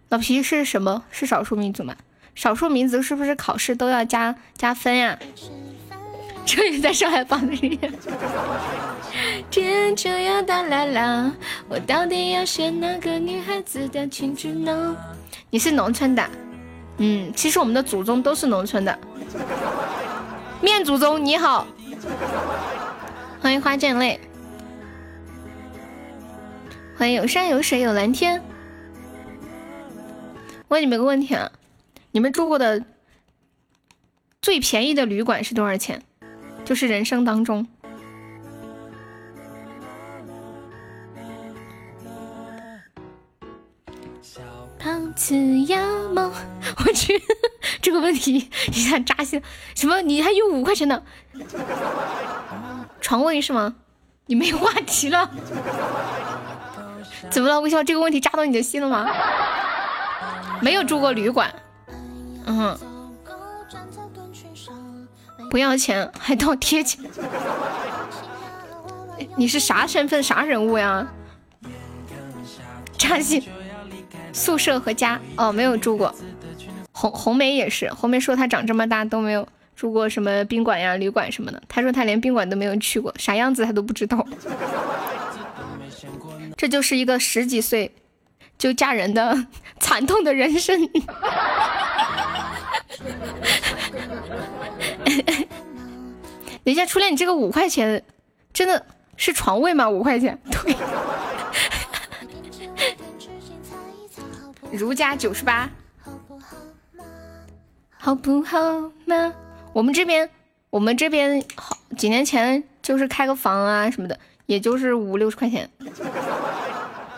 [0.09, 1.03] 老皮是什么？
[1.11, 1.95] 是少数民族吗？
[2.33, 5.19] 少数民族是不是考试都要加加分呀？
[6.47, 7.91] 终于在上海放的音乐。
[9.51, 11.31] 天就要到来了，
[11.69, 14.97] 我到底要选哪个女孩子的青春呢？
[15.51, 16.27] 你是农村的，
[16.97, 18.97] 嗯，其实我们的祖宗都是农村的。
[20.59, 21.67] 面祖宗你好，
[23.39, 24.19] 欢迎花溅泪。
[26.97, 28.41] 欢迎有山有水有蓝天。
[30.69, 31.51] 问你们个问题啊，
[32.11, 32.85] 你们住过的
[34.41, 36.01] 最便宜的旅馆是多少钱？
[36.63, 37.67] 就是人生当中。
[44.79, 46.31] 胖子要梦，
[46.77, 47.21] 我去，
[47.81, 49.41] 这个问题一下扎心。
[49.75, 50.01] 什么？
[50.01, 51.03] 你还有五块钱的
[53.01, 53.75] 床位是吗？
[54.27, 55.29] 你没话题了？
[57.29, 57.59] 怎么了？
[57.61, 59.07] 微笑这个问题扎到你的心了吗？
[60.61, 61.53] 没有住过旅馆，
[62.45, 62.77] 嗯，
[65.51, 67.03] 不要钱还倒贴钱，
[69.35, 71.05] 你是啥身份啥人物呀？
[72.97, 73.43] 扎心。
[74.31, 76.13] 宿舍和家哦，没有住过。
[76.91, 81.61] 红红梅也是，红梅说她长这么大都没有住过什么宾馆呀、旅馆什么的。
[81.67, 84.25] 她说她连宾馆都没有去过，啥样子她都不知道。
[86.57, 87.93] 这就是一个十几岁
[88.57, 89.47] 就嫁人的
[89.79, 90.89] 惨痛的人生。
[96.63, 98.03] 等一下，初恋，你这个五块钱
[98.51, 98.85] 真的
[99.17, 99.89] 是床位吗？
[99.89, 100.75] 五块钱，对。
[104.71, 105.69] 如家九十八，
[107.97, 108.57] 好不好
[109.05, 109.33] 嘛？
[109.73, 110.29] 我们这边，
[110.69, 115.69] 我们这边好几年前就是开个房啊什么的，也就是五六十块钱，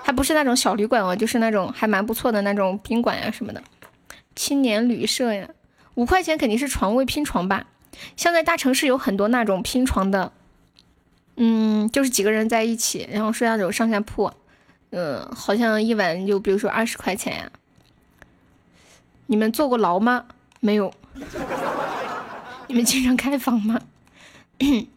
[0.03, 3.61] 还不是那种小旅馆哦，就是那种还蛮不错的那种宾馆呀什么的，
[4.35, 5.49] 青年旅社呀，
[5.95, 7.65] 五块钱肯定是床位拼床吧？
[8.15, 10.31] 现在大城市有很多那种拼床的，
[11.35, 14.31] 嗯，就是几个人在一起，然后睡那种上下铺。
[14.91, 17.51] 嗯，好像一晚就比如说二十块钱呀。
[19.25, 20.25] 你们坐过牢吗？
[20.61, 20.93] 没有。
[22.67, 23.81] 你们经常开房吗？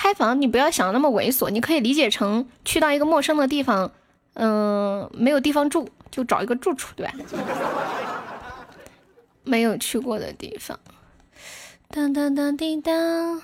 [0.00, 3.90] 开房你不要想那么猥琐，你可以理解成去到一个陌生的地方，
[4.34, 7.12] 嗯，没有地方住，就找一个住处，对吧？
[9.42, 10.78] 没有去过的地方。
[11.88, 13.42] 当当当滴当，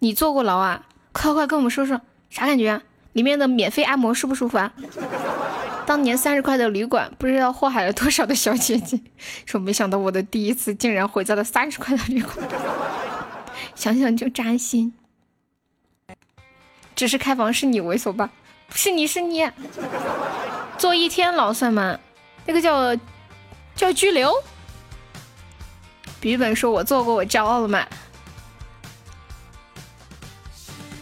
[0.00, 0.84] 你坐过牢啊？
[1.12, 2.82] 快快跟我们说说啥感觉啊？
[3.14, 4.74] 里面的免费按摩舒不舒服啊？
[5.86, 9.00] 当年三十块的旅馆，不知道祸害了多少的小姐姐。
[9.46, 12.46] 说没想到我的第一次竟然毁在了三十块的旅馆，
[13.74, 14.92] 想想就扎心。
[16.96, 18.28] 只是开房是你猥琐吧？
[18.68, 19.48] 不是你是你，
[20.76, 21.96] 坐一天牢算吗？
[22.46, 22.96] 那个叫
[23.76, 24.34] 叫拘留。
[26.18, 27.86] 笔记本说我做过，我骄傲了吗？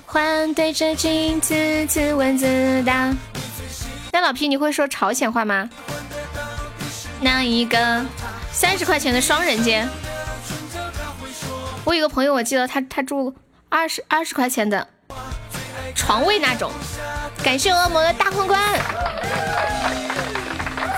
[0.04, 1.54] 欢对着镜子
[1.86, 3.14] 自问自答。
[4.12, 5.70] 那老皮，你会说朝鲜话吗？
[7.20, 8.04] 那一个
[8.52, 9.88] 三十块钱的双人间，
[11.84, 13.34] 我有个朋友，我记得他他住
[13.68, 14.86] 二十二十块钱的
[15.94, 16.70] 床位那种。
[17.42, 18.60] 感谢恶魔的大皇冠，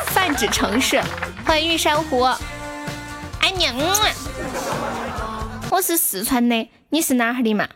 [0.07, 1.03] 泛指城市，
[1.45, 2.23] 欢迎玉珊瑚，
[3.41, 3.67] 爱你。
[5.71, 7.69] 我是四川的，你是哪哈的嘛？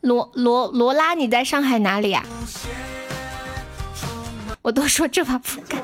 [0.00, 2.24] 罗罗罗拉，你在上海哪里呀？
[4.62, 5.80] 我都说这把不敢。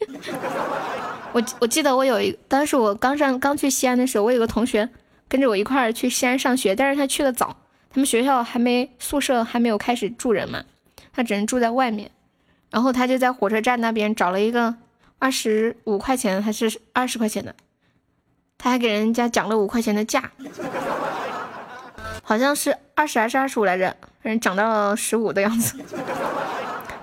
[1.32, 4.88] 我我记得我有一，当时我刚上刚去西安的时候，我有个同学
[5.30, 7.56] 跟着我一块儿去西安上学，但是他去的早，
[7.88, 10.64] 他们学校还没宿舍还没有开始住人嘛，
[11.12, 12.10] 他只能住在外面，
[12.68, 14.74] 然后他就在火车站那边找了一个
[15.20, 17.54] 二十五块钱还是二十块钱的。
[18.58, 20.32] 他还给人家讲了五块钱的价，
[22.22, 25.78] 好像是二十还是二十五来着，反正涨到了十五的样子，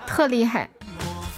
[0.06, 0.68] 特厉害。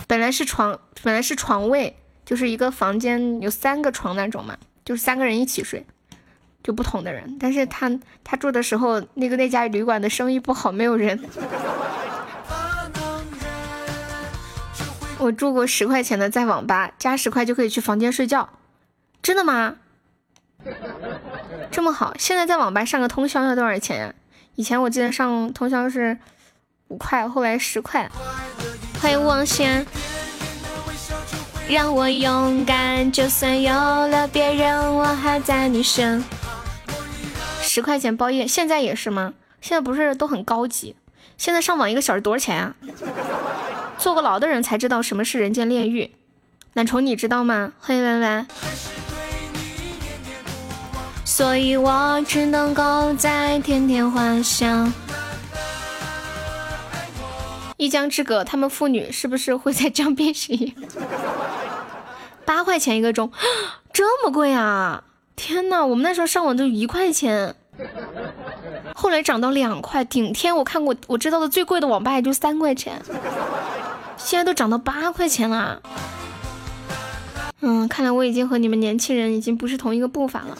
[0.09, 5.87] 本来是床，本来是床位，就是一个房间有三个床那种嘛，就是三个人一起睡，
[6.63, 7.37] 就不同的人。
[7.41, 7.91] 但是他
[8.23, 11.19] 他住的时候，那个那家旅馆的生意不好，没有人。
[15.19, 18.49] 我住过十块钱的，在网吧加十块就可以去房间睡觉，
[19.23, 19.77] 真的吗？
[21.71, 24.15] 这么好，现在在网吧上个通宵要多少钱呀？
[24.55, 26.19] 以前我记得上通宵是
[26.89, 28.11] 五块，后来十块。
[29.01, 29.87] 欢迎望仙，
[31.69, 36.23] 让我勇敢，就算有了别人，我还在你身。
[37.73, 39.33] 十块钱包夜，现在也是吗？
[39.61, 40.97] 现在不是都很高级？
[41.39, 42.75] 现在上网一个小时多少钱啊？
[43.97, 46.11] 坐过牢的人才知道什么是人间炼狱。
[46.73, 47.73] 懒虫你知道吗？
[47.79, 48.45] 欢迎弯弯。
[51.25, 54.93] 所以我只能够在天天幻想。
[57.77, 60.75] 一江之隔，他们父女是不是会在江边实验？
[62.45, 63.31] 八块钱一个钟，
[63.95, 65.05] 这么贵啊！
[65.37, 67.55] 天呐，我们那时候上网就一块钱，
[68.95, 73.01] 后来涨到两块，顶天我看过我知道的最贵的网吧也就三块钱，
[74.17, 75.81] 现在都涨到八块钱了。
[77.61, 80.57] 嗯，看来我已经和你们年轻人已经不是同一个步伐了。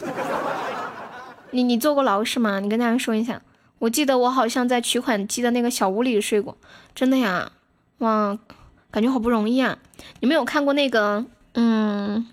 [1.51, 2.59] 你你坐过牢是吗？
[2.59, 3.41] 你跟大家说一下。
[3.79, 6.55] 我记得我好像在取款机的那个小屋里睡过，
[6.93, 7.51] 真的呀，
[7.97, 8.37] 哇，
[8.91, 9.79] 感觉好不容易啊！
[10.19, 12.27] 你们有看过那个嗯，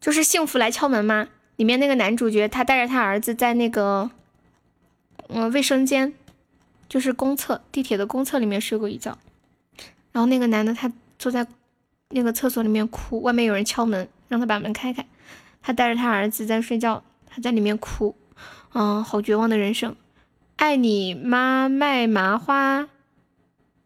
[0.00, 1.26] 就是《幸福来敲门》吗？
[1.56, 4.10] 里面那个男主角他带着他儿子在那个
[5.28, 6.12] 嗯卫生间，
[6.88, 9.18] 就是公厕地铁的公厕里面睡过一觉，
[10.12, 11.46] 然后那个男的他坐在
[12.10, 15.06] 那个厕所里面哭，外面有人敲门，让他把门开开，
[15.62, 18.16] 他带着他儿子在睡觉，他在里面哭，
[18.74, 19.96] 嗯，好绝望的人生。
[20.56, 22.88] 爱你妈卖麻花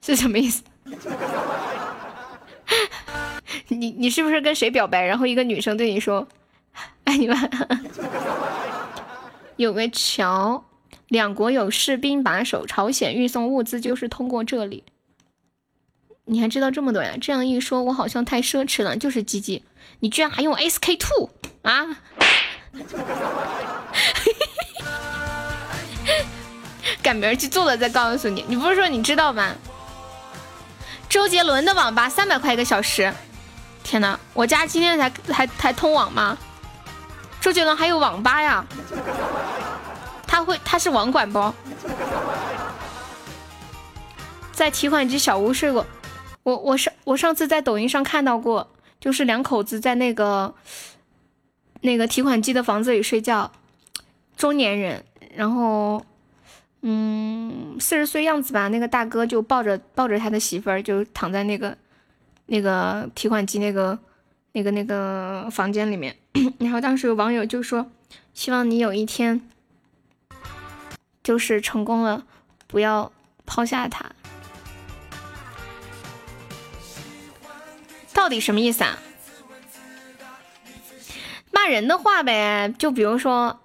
[0.03, 0.63] 是什么意思？
[3.69, 5.05] 你你是不是跟谁表白？
[5.05, 6.29] 然后一个女生对你说
[7.05, 7.37] ：“爱 你们。
[9.57, 10.65] ”有个桥，
[11.09, 14.85] 两国有士兵把守，朝鲜运送物资就是通过这里。
[16.27, 17.15] 你还知道这么多呀？
[17.21, 18.97] 这样一说，我好像太奢侈了。
[18.97, 19.63] 就是鸡鸡，
[20.01, 21.31] 你居然还用 SK two
[21.63, 21.87] 啊？
[27.03, 28.45] 赶明儿去做了再告诉你。
[28.49, 29.55] 你不是说你知道吗？
[31.09, 33.13] 周杰伦的网吧三百块一个小时。
[33.85, 36.37] 天哪，我家今天才才才通网吗？
[37.47, 38.67] 周杰伦还有网吧呀？
[40.27, 41.55] 他会他是网管不？
[44.51, 45.87] 在提款机小屋睡过。
[46.43, 48.69] 我我上我上次在抖音上看到过，
[48.99, 50.53] 就是两口子在那个
[51.83, 53.53] 那个提款机的房子里睡觉，
[54.37, 55.05] 中年人，
[55.37, 56.05] 然后。
[56.83, 61.77] 嗯，四十岁样子吧，那个大哥就抱着抱着他的媳妇儿，就躺在那个
[62.47, 63.97] 那个提款机那个
[64.53, 66.17] 那个那个房间里面。
[66.59, 67.91] 然后当时有网友就说，
[68.35, 69.41] 希望你有一天
[71.23, 72.25] 就是成功了，
[72.67, 73.13] 不要
[73.45, 74.13] 抛下他。
[78.13, 78.99] 到底什么意思啊？
[81.51, 83.61] 骂人的话呗，就比如说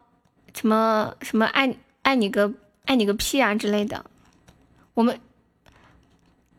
[0.53, 2.53] 什么什么爱爱你个。
[2.83, 4.03] 爱你个屁啊之类的，
[4.95, 5.21] 我们，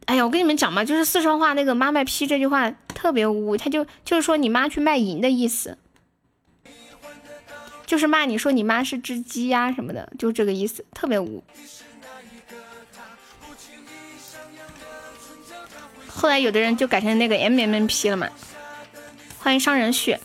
[0.07, 5.77] 哎呀，我跟你们讲嘛，就是四川话那个“妈卖批”这句话特别污，他就就是说你妈去卖淫的意思，
[7.93, 11.45] 就是骂你说你妈是只鸡呀什么的，就这个意思，特别污。
[16.09, 18.27] 后来有的人就改成那个 M M P 了嘛。
[19.39, 20.19] 欢迎商人血，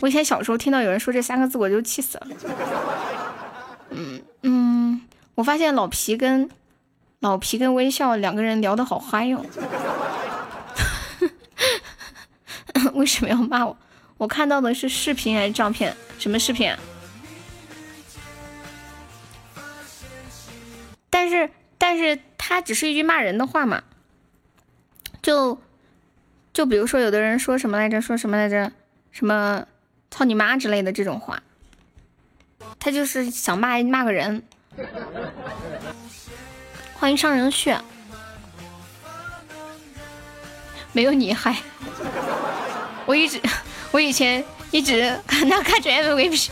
[0.00, 2.26] 我以前小时候听到有人说这三个字，我就气死了。
[3.90, 5.00] 嗯嗯，
[5.36, 6.50] 我发现老皮跟
[7.20, 9.46] 老皮跟微笑两个人聊的好嗨哟。
[12.94, 13.78] 为什么要骂我？
[14.18, 15.94] 我看到的是视频还是照片？
[16.18, 16.74] 什么视频？
[21.10, 23.82] 但是但是他只是一句骂人的话嘛。
[25.22, 25.60] 就
[26.52, 28.00] 就比如说有的人说什么来着？
[28.00, 28.72] 说什么来着？
[29.10, 29.66] 什么
[30.10, 31.42] 操你妈之类的这种话。
[32.78, 34.42] 他就是想骂骂个人。
[36.94, 37.78] 欢迎上人血，
[40.92, 41.56] 没有你嗨。
[43.04, 43.40] 我一直，
[43.96, 46.50] 我以前一直 看他看着 MVP。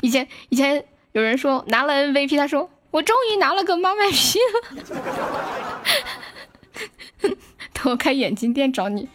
[0.00, 5.80] 以前以前有人说拿了 MVP，他说我终于拿了个妈卖批了。
[7.72, 9.08] 等我开眼镜店找你。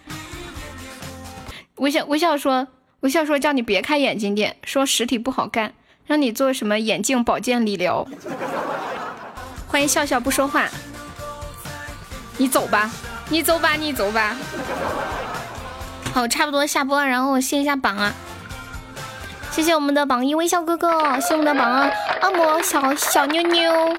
[1.75, 2.69] 微笑微笑说。
[3.01, 5.75] 微笑说：“叫你别开眼镜店，说实体不好干，
[6.07, 8.07] 让你做什么眼镜保健理疗。”
[9.67, 10.67] 欢迎笑笑不说话，
[12.37, 12.89] 你走吧，
[13.29, 14.35] 你走吧，你走吧。
[16.15, 18.15] 好，差不多下播，然后我卸一下榜啊。
[19.51, 23.97] 谢谢我们的榜一微笑哥哥，谢我们的榜二恶魔小小妞妞，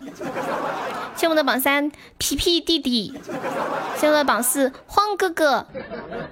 [1.14, 3.12] 谢我们的榜三皮皮弟弟，
[3.98, 5.66] 谢我们的榜四荒哥哥，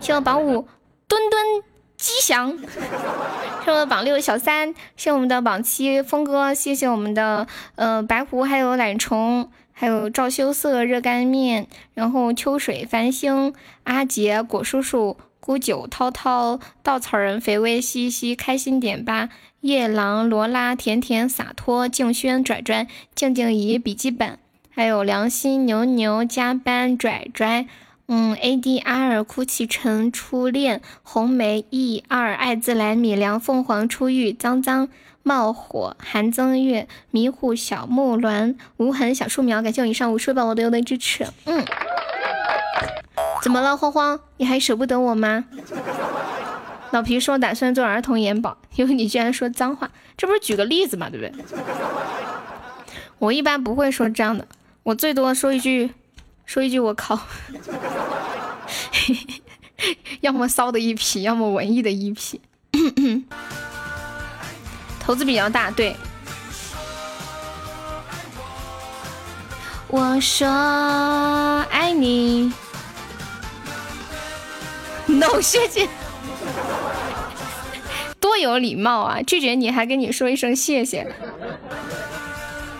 [0.01, 0.67] 谢我们榜五
[1.07, 1.63] 墩墩。
[1.99, 2.57] 吉祥，
[3.65, 7.47] 谢我们的榜六小三，谢我们的榜七峰哥，谢谢我们的
[7.77, 13.55] 呃白狐，还有懒虫，还有赵羞涩热干面，然后秋水繁星
[13.85, 19.29] 阿杰果叔叔孤九涛涛稻草人肥微西西开心点吧
[19.61, 24.39] 夜郎罗拉甜甜洒脱静轩拽拽静静怡笔记本，
[24.71, 27.67] 还有良心牛牛加班拽拽。
[28.09, 34.89] 嗯，A D R 哭泣成初恋，红梅 E 二爱自来米粮凤凰出狱，脏脏
[35.23, 41.27] 冒火韩增月迷糊小木栾无痕小树苗，感谢我以上五十位宝宝对我的支持。
[41.45, 41.63] 嗯，
[43.45, 44.19] 怎么了，慌慌？
[44.39, 45.45] 你还舍不得我吗？
[46.93, 51.45] 老皮说打算做儿童眼保，因为你居然说脏话，这不是举个例子嘛，对不对？
[53.19, 54.49] 我一般不会说这样的，
[54.83, 55.93] 我最多说一句。
[56.47, 57.21] 说一句我靠，
[60.23, 62.41] 要么骚的一批，要么文艺的一批。
[64.99, 65.95] 头子比较大，对。
[69.89, 70.49] 我说
[71.71, 72.51] 爱你，
[75.15, 75.89] no 谢谢，
[78.21, 79.23] 多有礼貌啊！
[79.23, 81.07] 拒绝你还跟你说一声谢谢，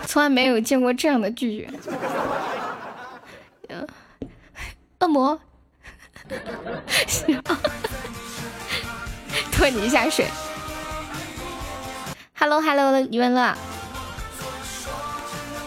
[0.05, 1.69] 从来没有见过这样的拒绝。
[4.99, 5.39] 恶魔，
[9.51, 10.25] 拖你一下水。
[12.33, 13.55] Hello Hello，余文乐，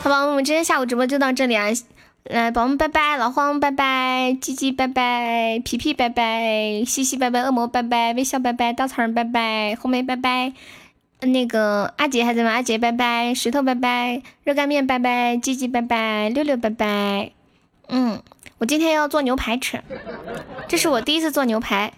[0.02, 1.66] 好吧，我们今天下午直播就到这里啊。
[2.30, 10.52] 来，宝宝们拜拜，老黄拜拜，鸡鸡拜拜，皮皮拜拜，西西拜拜，恶魔拜拜，微笑拜拜，稻草人拜拜，红梅拜拜，
[11.20, 12.50] 那个阿杰还在吗？
[12.50, 17.30] 阿杰拜拜，石头拜拜，热干面拜拜，鸡鸡拜拜，六六拜拜。
[17.88, 18.22] 嗯，
[18.58, 19.82] 我今天要做牛排吃，
[20.68, 21.94] 这是我第一次做牛排，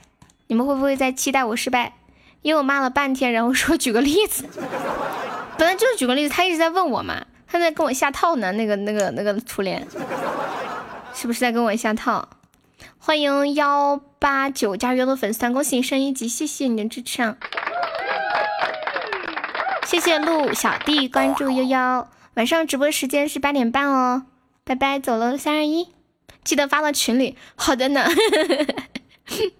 [0.47, 1.94] 你们会不会在期待我失败？
[2.42, 4.44] 因为我骂了半天，然后说举个例子，
[5.59, 7.26] 本来就是举个例子，他一直在问我嘛。
[7.50, 9.84] 他在跟我下套呢，那个、那个、那个初恋，
[11.12, 12.28] 是不是在跟我下套？
[12.98, 17.36] 欢迎幺八九加油的粉丝团，恭喜你升一级，谢谢你的支持啊，
[19.84, 24.22] 谢谢鹿小弟关注悠悠，晚上直播时间是八点半哦，
[24.62, 25.88] 拜拜，走了，三二一，
[26.44, 28.06] 记得发到群里，好的呢。